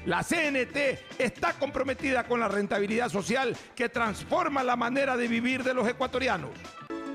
La 0.06 0.22
CNT 0.22 0.76
está 1.18 1.54
comprometida 1.54 2.24
con 2.24 2.40
la 2.40 2.48
rentabilidad 2.48 3.08
social 3.08 3.56
que 3.74 3.88
transforma 3.88 4.62
la 4.62 4.76
manera 4.76 5.16
de 5.16 5.28
vivir 5.28 5.64
de 5.64 5.74
los 5.74 5.88
ecuatorianos. 5.88 6.50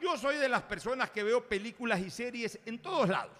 Yo 0.00 0.16
soy 0.16 0.36
de 0.36 0.48
las 0.48 0.62
personas 0.62 1.10
que 1.10 1.22
veo 1.22 1.44
películas 1.44 2.00
y 2.00 2.10
series 2.10 2.58
en 2.66 2.78
todos 2.78 3.08
lados. 3.08 3.36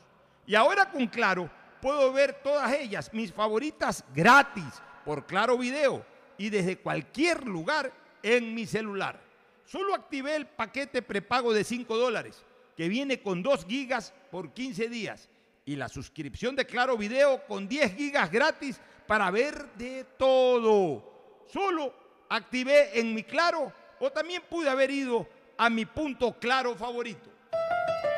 Y 0.46 0.54
ahora 0.54 0.90
con 0.90 1.06
Claro 1.06 1.50
puedo 1.80 2.12
ver 2.12 2.40
todas 2.42 2.72
ellas, 2.72 3.10
mis 3.12 3.32
favoritas, 3.32 4.04
gratis, 4.14 4.82
por 5.04 5.26
Claro 5.26 5.56
Video 5.56 6.04
y 6.36 6.50
desde 6.50 6.78
cualquier 6.78 7.46
lugar 7.46 7.92
en 8.22 8.54
mi 8.54 8.66
celular. 8.66 9.20
Solo 9.64 9.94
activé 9.94 10.36
el 10.36 10.46
paquete 10.46 11.02
prepago 11.02 11.52
de 11.52 11.64
5 11.64 11.96
dólares, 11.96 12.44
que 12.76 12.88
viene 12.88 13.20
con 13.20 13.42
2 13.42 13.66
gigas 13.66 14.12
por 14.30 14.52
15 14.52 14.88
días, 14.88 15.28
y 15.64 15.76
la 15.76 15.88
suscripción 15.88 16.56
de 16.56 16.66
Claro 16.66 16.96
Video 16.96 17.44
con 17.46 17.68
10 17.68 17.94
gigas 17.94 18.30
gratis 18.30 18.80
para 19.06 19.30
ver 19.30 19.72
de 19.74 20.04
todo. 20.16 21.44
Solo 21.46 21.94
activé 22.28 22.98
en 22.98 23.14
mi 23.14 23.22
Claro 23.22 23.72
o 24.00 24.10
también 24.10 24.42
pude 24.48 24.68
haber 24.68 24.90
ido 24.90 25.28
a 25.58 25.68
mi 25.68 25.84
punto 25.86 26.36
Claro 26.38 26.74
favorito. 26.74 27.37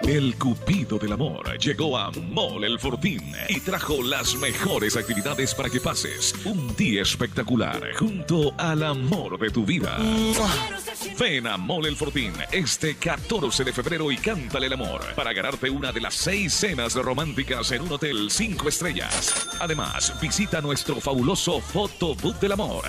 El 0.03 0.37
Cupido 0.37 0.99
del 0.99 1.13
Amor 1.13 1.59
llegó 1.59 1.97
a 1.97 2.11
Mall 2.11 2.65
El 2.65 2.79
Fortín 2.79 3.33
y 3.49 3.61
trajo 3.61 4.03
las 4.03 4.35
mejores 4.37 4.97
actividades 4.97 5.55
para 5.55 5.69
que 5.69 5.79
pases 5.79 6.35
un 6.45 6.75
día 6.75 7.03
espectacular 7.03 7.95
junto 7.97 8.55
al 8.57 8.83
amor 8.83 9.39
de 9.39 9.51
tu 9.51 9.65
vida. 9.65 9.99
Ven 11.19 11.47
a 11.47 11.57
Mall 11.57 11.87
El 11.87 11.97
Fortín 11.97 12.33
este 12.51 12.97
14 12.97 13.63
de 13.63 13.73
febrero 13.73 14.11
y 14.11 14.17
cántale 14.17 14.67
el 14.67 14.73
amor 14.73 15.03
para 15.15 15.33
ganarte 15.33 15.69
una 15.69 15.93
de 15.93 16.01
las 16.01 16.15
seis 16.15 16.55
cenas 16.55 16.95
románticas 16.95 17.71
en 17.73 17.83
un 17.83 17.93
hotel 17.93 18.31
5 18.31 18.69
estrellas. 18.69 19.49
Además, 19.61 20.15
visita 20.21 20.61
nuestro 20.61 21.01
fabuloso 21.01 21.61
Fotobook 21.61 22.41
del 22.41 22.53
Amor. 22.53 22.85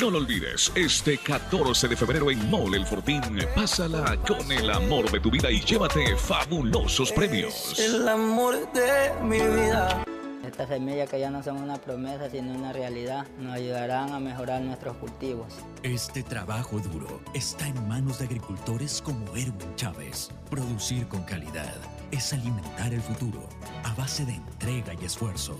No 0.00 0.10
lo 0.10 0.18
olvides, 0.18 0.72
este 0.74 1.18
14 1.18 1.88
de 1.88 1.96
febrero 1.96 2.30
en 2.30 2.50
Mall 2.50 2.74
El 2.74 2.86
Fortín, 2.86 3.22
pásala 3.54 4.16
con 4.26 4.50
el 4.50 4.70
amor 4.70 5.10
de 5.10 5.20
tu 5.20 5.30
vida 5.30 5.50
y 5.50 5.60
llévate 5.60 6.16
fabulosos 6.44 7.10
premios. 7.10 7.76
El 7.78 8.06
amor 8.08 8.70
de 8.72 9.12
mi 9.24 9.38
vida. 9.38 10.04
Estas 10.46 10.68
semillas 10.68 11.10
que 11.10 11.18
ya 11.18 11.30
no 11.30 11.42
son 11.42 11.60
una 11.60 11.76
promesa 11.76 12.30
sino 12.30 12.54
una 12.54 12.72
realidad 12.72 13.26
nos 13.38 13.54
ayudarán 13.54 14.12
a 14.12 14.20
mejorar 14.20 14.62
nuestros 14.62 14.96
cultivos. 14.98 15.52
Este 15.82 16.22
trabajo 16.22 16.78
duro 16.78 17.20
está 17.34 17.66
en 17.66 17.88
manos 17.88 18.20
de 18.20 18.26
agricultores 18.26 19.02
como 19.02 19.26
Erwin 19.36 19.74
Chávez. 19.74 20.30
Producir 20.48 21.08
con 21.08 21.22
calidad 21.24 21.74
es 22.12 22.32
alimentar 22.32 22.94
el 22.94 23.02
futuro 23.02 23.48
a 23.82 23.92
base 23.94 24.24
de 24.24 24.34
entrega 24.34 24.94
y 25.00 25.04
esfuerzo. 25.04 25.58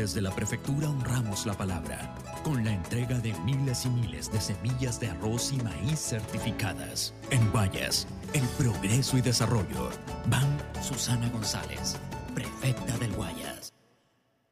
Desde 0.00 0.22
la 0.22 0.30
prefectura 0.30 0.88
honramos 0.88 1.44
la 1.44 1.52
palabra 1.52 2.14
con 2.42 2.64
la 2.64 2.72
entrega 2.72 3.18
de 3.18 3.34
miles 3.40 3.84
y 3.84 3.90
miles 3.90 4.32
de 4.32 4.40
semillas 4.40 4.98
de 4.98 5.08
arroz 5.08 5.52
y 5.52 5.58
maíz 5.58 6.00
certificadas. 6.00 7.12
En 7.30 7.50
Guayas, 7.50 8.08
el 8.32 8.42
progreso 8.56 9.18
y 9.18 9.20
desarrollo. 9.20 9.90
Van 10.24 10.56
Susana 10.82 11.28
González, 11.28 11.98
prefecta 12.34 12.96
del 12.96 13.12
Guayas. 13.12 13.74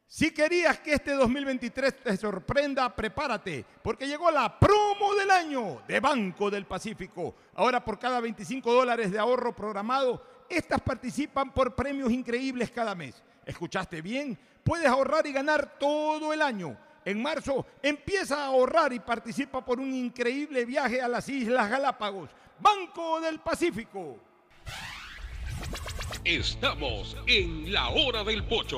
Si 0.05 0.29
querías 0.29 0.81
que 0.81 0.93
este 0.93 1.13
2023 1.13 2.03
te 2.03 2.15
sorprenda, 2.15 2.95
prepárate, 2.95 3.65
porque 3.81 4.05
llegó 4.05 4.29
la 4.29 4.59
promo 4.59 5.15
del 5.15 5.31
año 5.31 5.81
de 5.87 5.99
Banco 5.99 6.51
del 6.51 6.67
Pacífico. 6.67 7.33
Ahora 7.55 7.83
por 7.83 7.97
cada 7.97 8.19
25 8.19 8.71
dólares 8.71 9.11
de 9.11 9.17
ahorro 9.17 9.55
programado, 9.55 10.23
estas 10.47 10.79
participan 10.79 11.51
por 11.51 11.73
premios 11.73 12.11
increíbles 12.11 12.69
cada 12.69 12.93
mes. 12.93 13.23
¿Escuchaste 13.47 14.03
bien? 14.03 14.37
Puedes 14.63 14.87
ahorrar 14.87 15.25
y 15.27 15.33
ganar 15.33 15.77
todo 15.79 16.33
el 16.33 16.41
año. 16.41 16.77
En 17.05 17.21
marzo 17.21 17.65
empieza 17.81 18.43
a 18.43 18.45
ahorrar 18.47 18.93
y 18.93 18.99
participa 18.99 19.65
por 19.65 19.79
un 19.79 19.93
increíble 19.93 20.65
viaje 20.65 21.01
a 21.01 21.07
las 21.07 21.27
Islas 21.27 21.69
Galápagos. 21.69 22.29
Banco 22.59 23.19
del 23.21 23.39
Pacífico. 23.39 24.17
Estamos 26.23 27.17
en 27.25 27.71
la 27.71 27.89
hora 27.89 28.23
del 28.23 28.43
pocho. 28.43 28.77